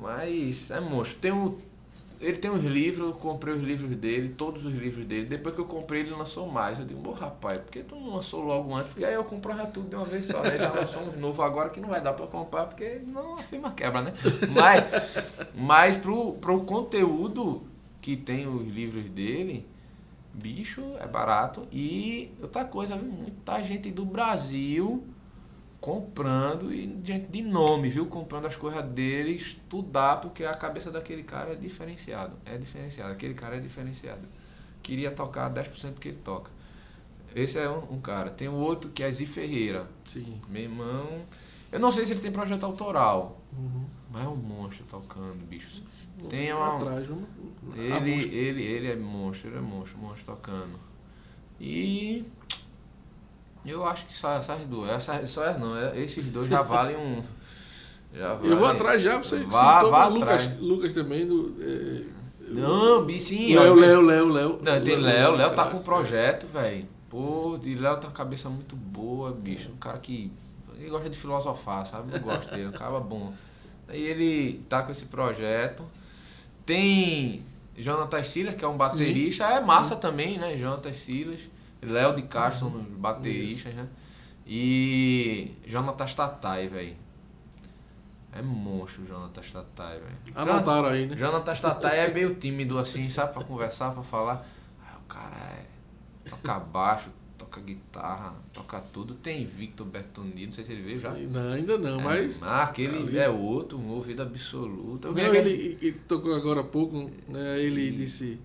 mas 0.00 0.70
é 0.70 0.78
monstro. 0.78 1.18
Tem 1.18 1.32
um, 1.32 1.58
ele 2.20 2.36
tem 2.36 2.50
uns 2.50 2.62
livros, 2.62 3.08
eu 3.08 3.14
comprei 3.14 3.54
os 3.54 3.62
livros 3.62 3.96
dele, 3.96 4.28
todos 4.28 4.64
os 4.64 4.74
livros 4.74 5.06
dele. 5.06 5.24
Depois 5.24 5.54
que 5.54 5.60
eu 5.60 5.64
comprei, 5.64 6.02
ele 6.02 6.10
lançou 6.10 6.46
mais. 6.46 6.78
Eu 6.78 6.84
digo, 6.84 7.00
pô, 7.00 7.12
rapaz, 7.12 7.60
por 7.60 7.70
que 7.72 7.82
tu 7.82 7.96
não 7.96 8.14
lançou 8.14 8.44
logo 8.44 8.72
antes? 8.74 8.92
Porque 8.92 9.04
aí 9.04 9.14
eu 9.14 9.24
comprava 9.24 9.66
tudo 9.68 9.88
de 9.88 9.96
uma 9.96 10.04
vez 10.04 10.26
só. 10.26 10.44
Ele 10.44 10.60
já 10.60 10.70
lançou 10.70 11.02
um 11.02 11.18
novo 11.18 11.42
agora 11.42 11.70
que 11.70 11.80
não 11.80 11.88
vai 11.88 12.00
dar 12.00 12.12
pra 12.12 12.26
comprar, 12.26 12.66
porque 12.66 13.00
não 13.06 13.34
a 13.34 13.38
firma 13.38 13.72
quebra, 13.72 14.02
né? 14.02 14.12
Mas, 14.50 15.34
mas 15.52 15.96
pro, 15.96 16.34
pro 16.34 16.60
conteúdo 16.60 17.62
que 18.02 18.16
tem 18.16 18.46
os 18.46 18.68
livros 18.68 19.04
dele, 19.10 19.66
bicho, 20.32 20.82
é 20.98 21.06
barato. 21.06 21.66
E 21.72 22.32
outra 22.40 22.64
coisa, 22.64 22.96
muita 22.96 23.62
gente 23.62 23.90
do 23.90 24.04
Brasil 24.04 25.04
comprando 25.80 26.72
e 26.72 27.00
gente 27.02 27.28
de 27.28 27.42
nome, 27.42 27.88
viu? 27.88 28.06
Comprando 28.06 28.46
as 28.46 28.56
coisas 28.56 28.84
dele, 28.84 29.32
estudar, 29.32 30.20
porque 30.20 30.44
a 30.44 30.54
cabeça 30.54 30.90
daquele 30.90 31.22
cara 31.22 31.52
é 31.52 31.54
diferenciado. 31.54 32.36
É 32.44 32.56
diferenciado. 32.58 33.12
Aquele 33.12 33.34
cara 33.34 33.56
é 33.56 33.60
diferenciado. 33.60 34.28
Queria 34.82 35.10
tocar 35.10 35.50
10% 35.50 35.94
do 35.94 36.00
que 36.00 36.08
ele 36.08 36.18
toca. 36.18 36.50
Esse 37.34 37.58
é 37.58 37.68
um, 37.68 37.94
um 37.94 38.00
cara. 38.00 38.30
Tem 38.30 38.48
o 38.48 38.54
outro 38.54 38.90
que 38.90 39.02
é 39.02 39.10
Zi 39.10 39.24
Ferreira. 39.24 39.86
Sim. 40.04 40.40
Meu 40.48 40.62
irmão. 40.62 41.22
Eu 41.72 41.78
não 41.78 41.92
sei 41.92 42.04
se 42.04 42.12
ele 42.12 42.20
tem 42.20 42.32
projeto 42.32 42.64
autoral, 42.64 43.39
Uhum. 43.58 43.84
mas 44.12 44.24
é 44.24 44.28
um 44.28 44.36
monstro 44.36 44.84
tocando, 44.90 45.44
bicho. 45.48 45.82
Tem 46.28 46.52
uma- 46.52 46.76
atrás, 46.76 47.06
Ele, 47.74 48.12
ele, 48.34 48.62
ele 48.62 48.86
é 48.92 48.96
monstro, 48.96 49.48
ele 49.50 49.58
é 49.58 49.60
monstro, 49.60 49.98
monstro 49.98 50.24
tocando. 50.26 50.78
E 51.60 52.24
eu 53.66 53.84
acho 53.84 54.06
que 54.06 54.12
só 54.14 54.32
essas 54.34 54.62
duas, 54.66 54.88
essas, 54.90 55.30
só 55.30 55.58
não, 55.58 55.76
é- 55.76 55.98
esses 56.00 56.24
dois 56.26 56.48
já 56.48 56.62
valem 56.62 56.96
um. 56.96 57.22
Já 58.12 58.30
Eu 58.32 58.38
vou 58.56 58.56
valem- 58.58 58.74
atrás 58.74 59.00
já, 59.02 59.18
você 59.18 59.38
vá, 59.44 59.84
vá 59.84 60.08
Lucas, 60.08 60.42
atrás. 60.42 60.60
Lucas 60.60 60.92
também 60.92 61.24
do. 61.28 61.54
É, 61.60 62.02
Não, 62.48 63.08
sim, 63.20 63.54
Léo, 63.54 63.74
Léo, 63.76 64.00
Léo, 64.00 64.28
Léo. 64.32 64.48
Não, 64.60 64.82
tem 64.82 64.96
Léo, 64.96 65.36
Léo 65.36 65.54
tá 65.54 65.66
com 65.70 65.76
um 65.76 65.82
projeto, 65.82 66.44
velho. 66.48 66.88
Pô, 67.08 67.56
e 67.62 67.74
Léo 67.76 67.98
tem 67.98 68.08
uma 68.08 68.12
cabeça 68.12 68.48
muito 68.50 68.74
boa, 68.74 69.30
bicho. 69.30 69.70
Um 69.70 69.76
cara 69.76 69.96
que. 69.98 70.32
Ele 70.80 70.90
gosta 70.90 71.10
de 71.10 71.16
filosofar, 71.16 71.86
sabe? 71.86 72.14
Eu 72.14 72.20
gosto 72.20 72.50
dele, 72.50 72.68
um 72.68 72.72
cara 72.72 72.98
bom. 73.00 73.32
Aí 73.86 74.00
ele 74.02 74.60
tá 74.68 74.82
com 74.82 74.90
esse 74.92 75.04
projeto. 75.06 75.84
Tem 76.64 77.44
Jonathan 77.76 78.22
Silas, 78.22 78.54
que 78.54 78.64
é 78.64 78.68
um 78.68 78.76
baterista. 78.76 79.44
É 79.44 79.60
massa 79.60 79.96
também, 79.96 80.38
né? 80.38 80.56
Jonathan 80.56 80.92
Silas. 80.92 81.40
Léo 81.82 82.14
de 82.14 82.22
Castro, 82.22 82.66
Uhum. 82.68 82.78
um 82.80 82.84
bateristas, 82.98 83.74
né? 83.74 83.86
E 84.46 85.52
Jonathan 85.66 86.06
Tatai, 86.06 86.68
velho. 86.68 86.96
É 88.32 88.42
monstro 88.42 89.02
o 89.02 89.06
Jonathan 89.06 89.40
Tatai, 89.42 89.98
velho. 89.98 90.16
Anotaram 90.34 90.88
aí, 90.88 91.06
né? 91.06 91.16
Jonathan 91.16 91.54
Tatai 91.54 91.98
é 92.00 92.12
meio 92.12 92.34
tímido 92.34 92.78
assim, 92.78 93.08
sabe? 93.10 93.32
Pra 93.32 93.42
conversar, 93.44 93.92
pra 93.92 94.02
falar. 94.02 94.44
Aí 94.86 94.96
o 94.96 95.08
cara 95.08 95.36
é. 95.36 95.64
Toca 96.28 96.58
baixo, 96.60 97.08
toca 97.50 97.60
guitarra, 97.60 98.34
toca 98.52 98.80
tudo. 98.80 99.14
Tem 99.14 99.44
Victor 99.44 99.86
Bertoni, 99.86 100.46
não 100.46 100.52
sei 100.52 100.64
se 100.64 100.72
ele 100.72 100.82
veio 100.82 100.98
já. 101.00 101.10
Não, 101.10 101.52
ainda 101.52 101.76
não, 101.76 102.00
É, 102.00 102.02
mas. 102.04 102.38
ah, 102.40 102.62
aquele 102.62 102.96
ali- 102.96 103.18
é 103.18 103.28
outro, 103.28 103.76
um 103.76 103.88
ouvido 103.90 104.22
absoluto. 104.22 105.08
Não, 105.08 105.14
ganhei- 105.14 105.36
ele, 105.40 105.78
ele 105.82 105.92
tocou 106.06 106.34
agora 106.34 106.60
há 106.60 106.64
pouco, 106.64 107.10
né? 107.28 107.60
Ele 107.60 107.90
disse, 107.90 108.38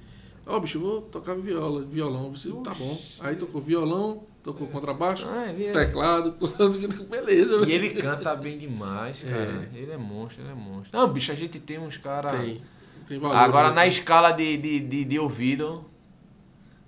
ó 0.45 0.60
bicho, 0.60 0.77
eu 0.80 0.82
vou 0.82 1.02
tocar 1.03 1.36
viola, 1.36 1.84
violão. 1.84 2.26
Eu 2.26 2.32
disse, 2.32 2.52
tá 2.64 2.73
bom. 2.73 2.99
Aí 3.19 3.36
tocou 3.36 3.61
violão, 3.61 4.23
tocou 4.44 4.68
contrabaixo, 4.68 5.27
Ah, 5.30 5.49
ele 5.52 5.65
é- 5.68 5.72
teclado, 5.72 6.36
beleza. 7.10 7.64
E 7.68 7.72
ele 7.72 7.90
canta 7.91 8.36
bem 8.36 8.57
demais, 8.57 9.22
cara. 9.23 9.69
Ele 9.73 9.91
é 9.91 9.98
monstro, 9.98 10.41
ele 10.41 10.52
é 10.52 10.56
monstro. 10.56 10.98
Não, 10.98 11.07
bicho, 11.14 11.32
a 11.32 11.36
gente 11.36 11.60
tem 11.60 11.77
uns 11.80 11.98
caras. 11.98 12.32
Tem, 12.32 12.60
tem 13.07 13.19
valor. 13.19 13.36
Agora 13.36 13.69
né? 13.69 13.76
na 13.76 13.88
escala 13.88 14.32
de, 14.32 14.57
de, 14.57 14.80
de, 14.80 15.06
de 15.06 15.19
ouvido. 15.19 15.86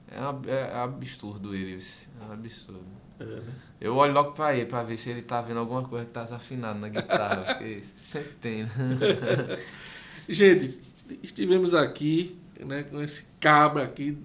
É, 0.10 0.20
ab- 0.20 0.48
é 0.50 0.76
absurdo 0.76 1.54
ele, 1.56 1.74
é 2.22 2.26
um 2.30 2.32
absurdo. 2.32 2.82
É, 3.20 3.26
né? 3.26 3.42
Eu 3.82 3.96
olho 3.96 4.14
logo 4.14 4.32
pra 4.32 4.56
ele 4.56 4.66
pra 4.66 4.84
ver 4.84 4.98
se 4.98 5.10
ele 5.10 5.22
tá 5.22 5.42
vendo 5.42 5.60
alguma 5.60 5.84
coisa 5.84 6.06
que 6.06 6.12
tá 6.12 6.24
desafinado 6.24 6.80
na 6.80 6.88
guitarra. 6.90 7.44
porque 7.56 7.82
sempre 7.96 8.32
tem, 8.42 8.64
né? 8.64 8.70
Gente, 10.30 10.78
estivemos 11.24 11.74
aqui, 11.74 12.38
né, 12.60 12.84
com 12.84 13.02
esse 13.02 13.26
cabra 13.40 13.84
aqui 13.84 14.18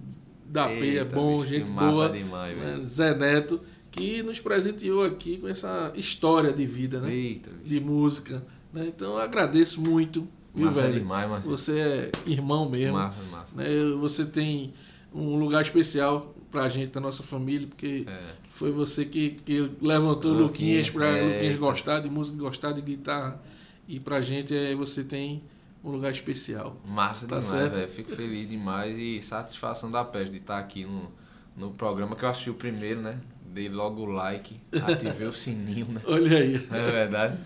da 0.45 0.67
Peia, 0.67 0.99
Eita, 1.01 1.15
bom, 1.15 1.37
bicho, 1.41 1.49
gente 1.55 1.71
boa, 1.71 2.09
demais, 2.09 2.57
né. 2.57 2.81
Zé 2.83 3.15
Neto, 3.15 3.61
que 3.89 4.21
nos 4.21 4.39
presenteou 4.39 5.03
aqui 5.03 5.37
com 5.37 5.47
essa 5.47 5.93
história 5.95 6.51
de 6.51 6.65
vida, 6.65 6.99
né? 6.99 7.11
Eita. 7.13 7.51
De 7.63 7.79
música. 7.79 8.43
Né? 8.71 8.87
Então 8.87 9.13
eu 9.13 9.19
agradeço 9.21 9.79
muito, 9.81 10.27
viu, 10.53 10.65
Massa 10.65 10.81
velho? 10.81 10.93
demais, 10.95 11.29
Marcelo. 11.29 11.57
Você 11.57 11.79
é 11.79 12.11
irmão 12.25 12.69
mesmo. 12.69 12.93
Massa, 12.97 13.21
massa. 13.31 13.55
né? 13.55 13.65
Você 13.99 14.25
tem 14.25 14.73
um 15.13 15.37
lugar 15.37 15.61
especial 15.61 16.33
pra 16.51 16.67
gente, 16.69 16.91
da 16.91 16.99
nossa 17.01 17.23
família, 17.23 17.67
porque 17.67 18.05
É. 18.07 18.19
foi 18.49 18.71
você 18.71 19.05
que, 19.05 19.31
que 19.31 19.71
levantou 19.81 20.31
o 20.31 20.37
Luquinhas, 20.37 20.87
Luquinhas 20.87 20.89
pra 20.91 21.07
é, 21.17 21.33
Luquinhas 21.33 21.55
gostar 21.55 21.99
de 21.99 22.09
música, 22.09 22.37
gostar 22.37 22.71
de 22.73 22.81
guitarra. 22.81 23.41
E 23.87 23.99
pra 23.99 24.21
gente 24.21 24.55
é, 24.55 24.73
você 24.75 25.03
tem 25.03 25.43
um 25.83 25.89
lugar 25.91 26.11
especial. 26.11 26.77
Massa 26.85 27.27
Tá 27.27 27.39
demais, 27.39 27.45
certo. 27.61 27.73
velho. 27.75 27.87
Fico 27.89 28.15
feliz 28.15 28.47
demais 28.49 28.97
e 28.97 29.21
satisfação 29.21 29.89
da 29.91 30.03
peste 30.05 30.31
de 30.31 30.37
estar 30.37 30.57
aqui 30.59 30.85
no, 30.85 31.11
no 31.57 31.71
programa 31.71 32.15
que 32.15 32.23
eu 32.23 32.29
assisti 32.29 32.49
o 32.49 32.53
primeiro, 32.53 33.01
né? 33.01 33.19
Dei 33.53 33.69
logo 33.69 34.01
o 34.01 34.05
like, 34.07 34.59
ativei 34.83 35.27
o 35.27 35.31
sininho, 35.31 35.85
né? 35.85 36.01
Olha 36.07 36.37
aí. 36.39 36.55
É 36.71 36.91
verdade. 36.91 37.37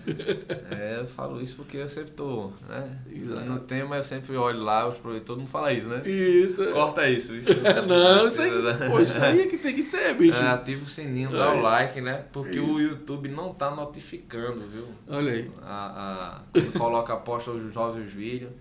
É, 0.72 1.00
eu 1.02 1.06
falo 1.06 1.42
isso 1.42 1.58
porque 1.58 1.76
eu 1.76 1.90
sempre 1.90 2.12
tô, 2.12 2.52
né? 2.66 2.98
Exato. 3.12 3.42
No 3.46 3.60
tema 3.60 3.98
eu 3.98 4.04
sempre 4.06 4.38
olho 4.38 4.60
lá, 4.62 4.88
os 4.88 4.96
todo 5.26 5.40
mundo 5.40 5.50
fala 5.50 5.74
isso, 5.74 5.88
né? 5.90 6.02
Isso. 6.08 6.64
é. 6.64 6.72
Corta 6.72 7.10
isso. 7.10 7.36
isso 7.36 7.50
Não, 7.86 8.26
isso 8.28 8.42
aí, 8.42 8.50
que- 8.52 8.88
pô, 8.90 9.00
isso 9.02 9.22
aí 9.22 9.42
é 9.42 9.48
que 9.48 9.58
tem 9.58 9.76
que 9.76 9.84
ter, 9.84 10.14
bicho. 10.16 10.42
É, 10.42 10.48
ativa 10.48 10.82
o 10.82 10.88
sininho, 10.88 11.30
dá 11.30 11.48
É. 11.54 11.58
o 11.58 11.62
like, 11.62 12.00
né? 12.00 12.24
Porque 12.32 12.58
o 12.58 12.70
Isso. 12.70 12.82
YouTube 12.82 13.28
não 13.28 13.54
tá 13.54 13.70
notificando, 13.76 14.62
viu? 14.66 14.88
Olha 15.10 15.34
aí. 15.34 15.52
A, 15.62 16.40
a, 16.40 16.42
quando 16.54 16.72
coloca, 16.80 17.18
posta 17.18 17.52
os 17.52 17.74
novos 17.76 18.10
vídeos, 18.10 18.52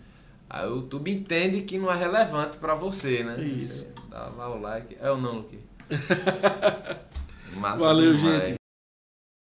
aí 0.50 0.66
o 0.68 0.76
YouTube 0.76 1.12
entende 1.12 1.62
que 1.62 1.78
não 1.78 1.92
é 1.92 1.96
relevante 1.96 2.56
pra 2.56 2.74
você, 2.74 3.22
né? 3.22 3.40
Isso. 3.40 3.84
Você 3.84 3.88
dá 4.10 4.26
lá 4.36 4.52
o 4.52 4.60
like. 4.60 4.96
É 5.00 5.08
ou 5.12 5.16
não, 5.16 5.36
Luque? 5.36 5.60
Massa 7.54 7.76
Valeu, 7.78 8.14
demais. 8.14 8.42
gente. 8.44 8.55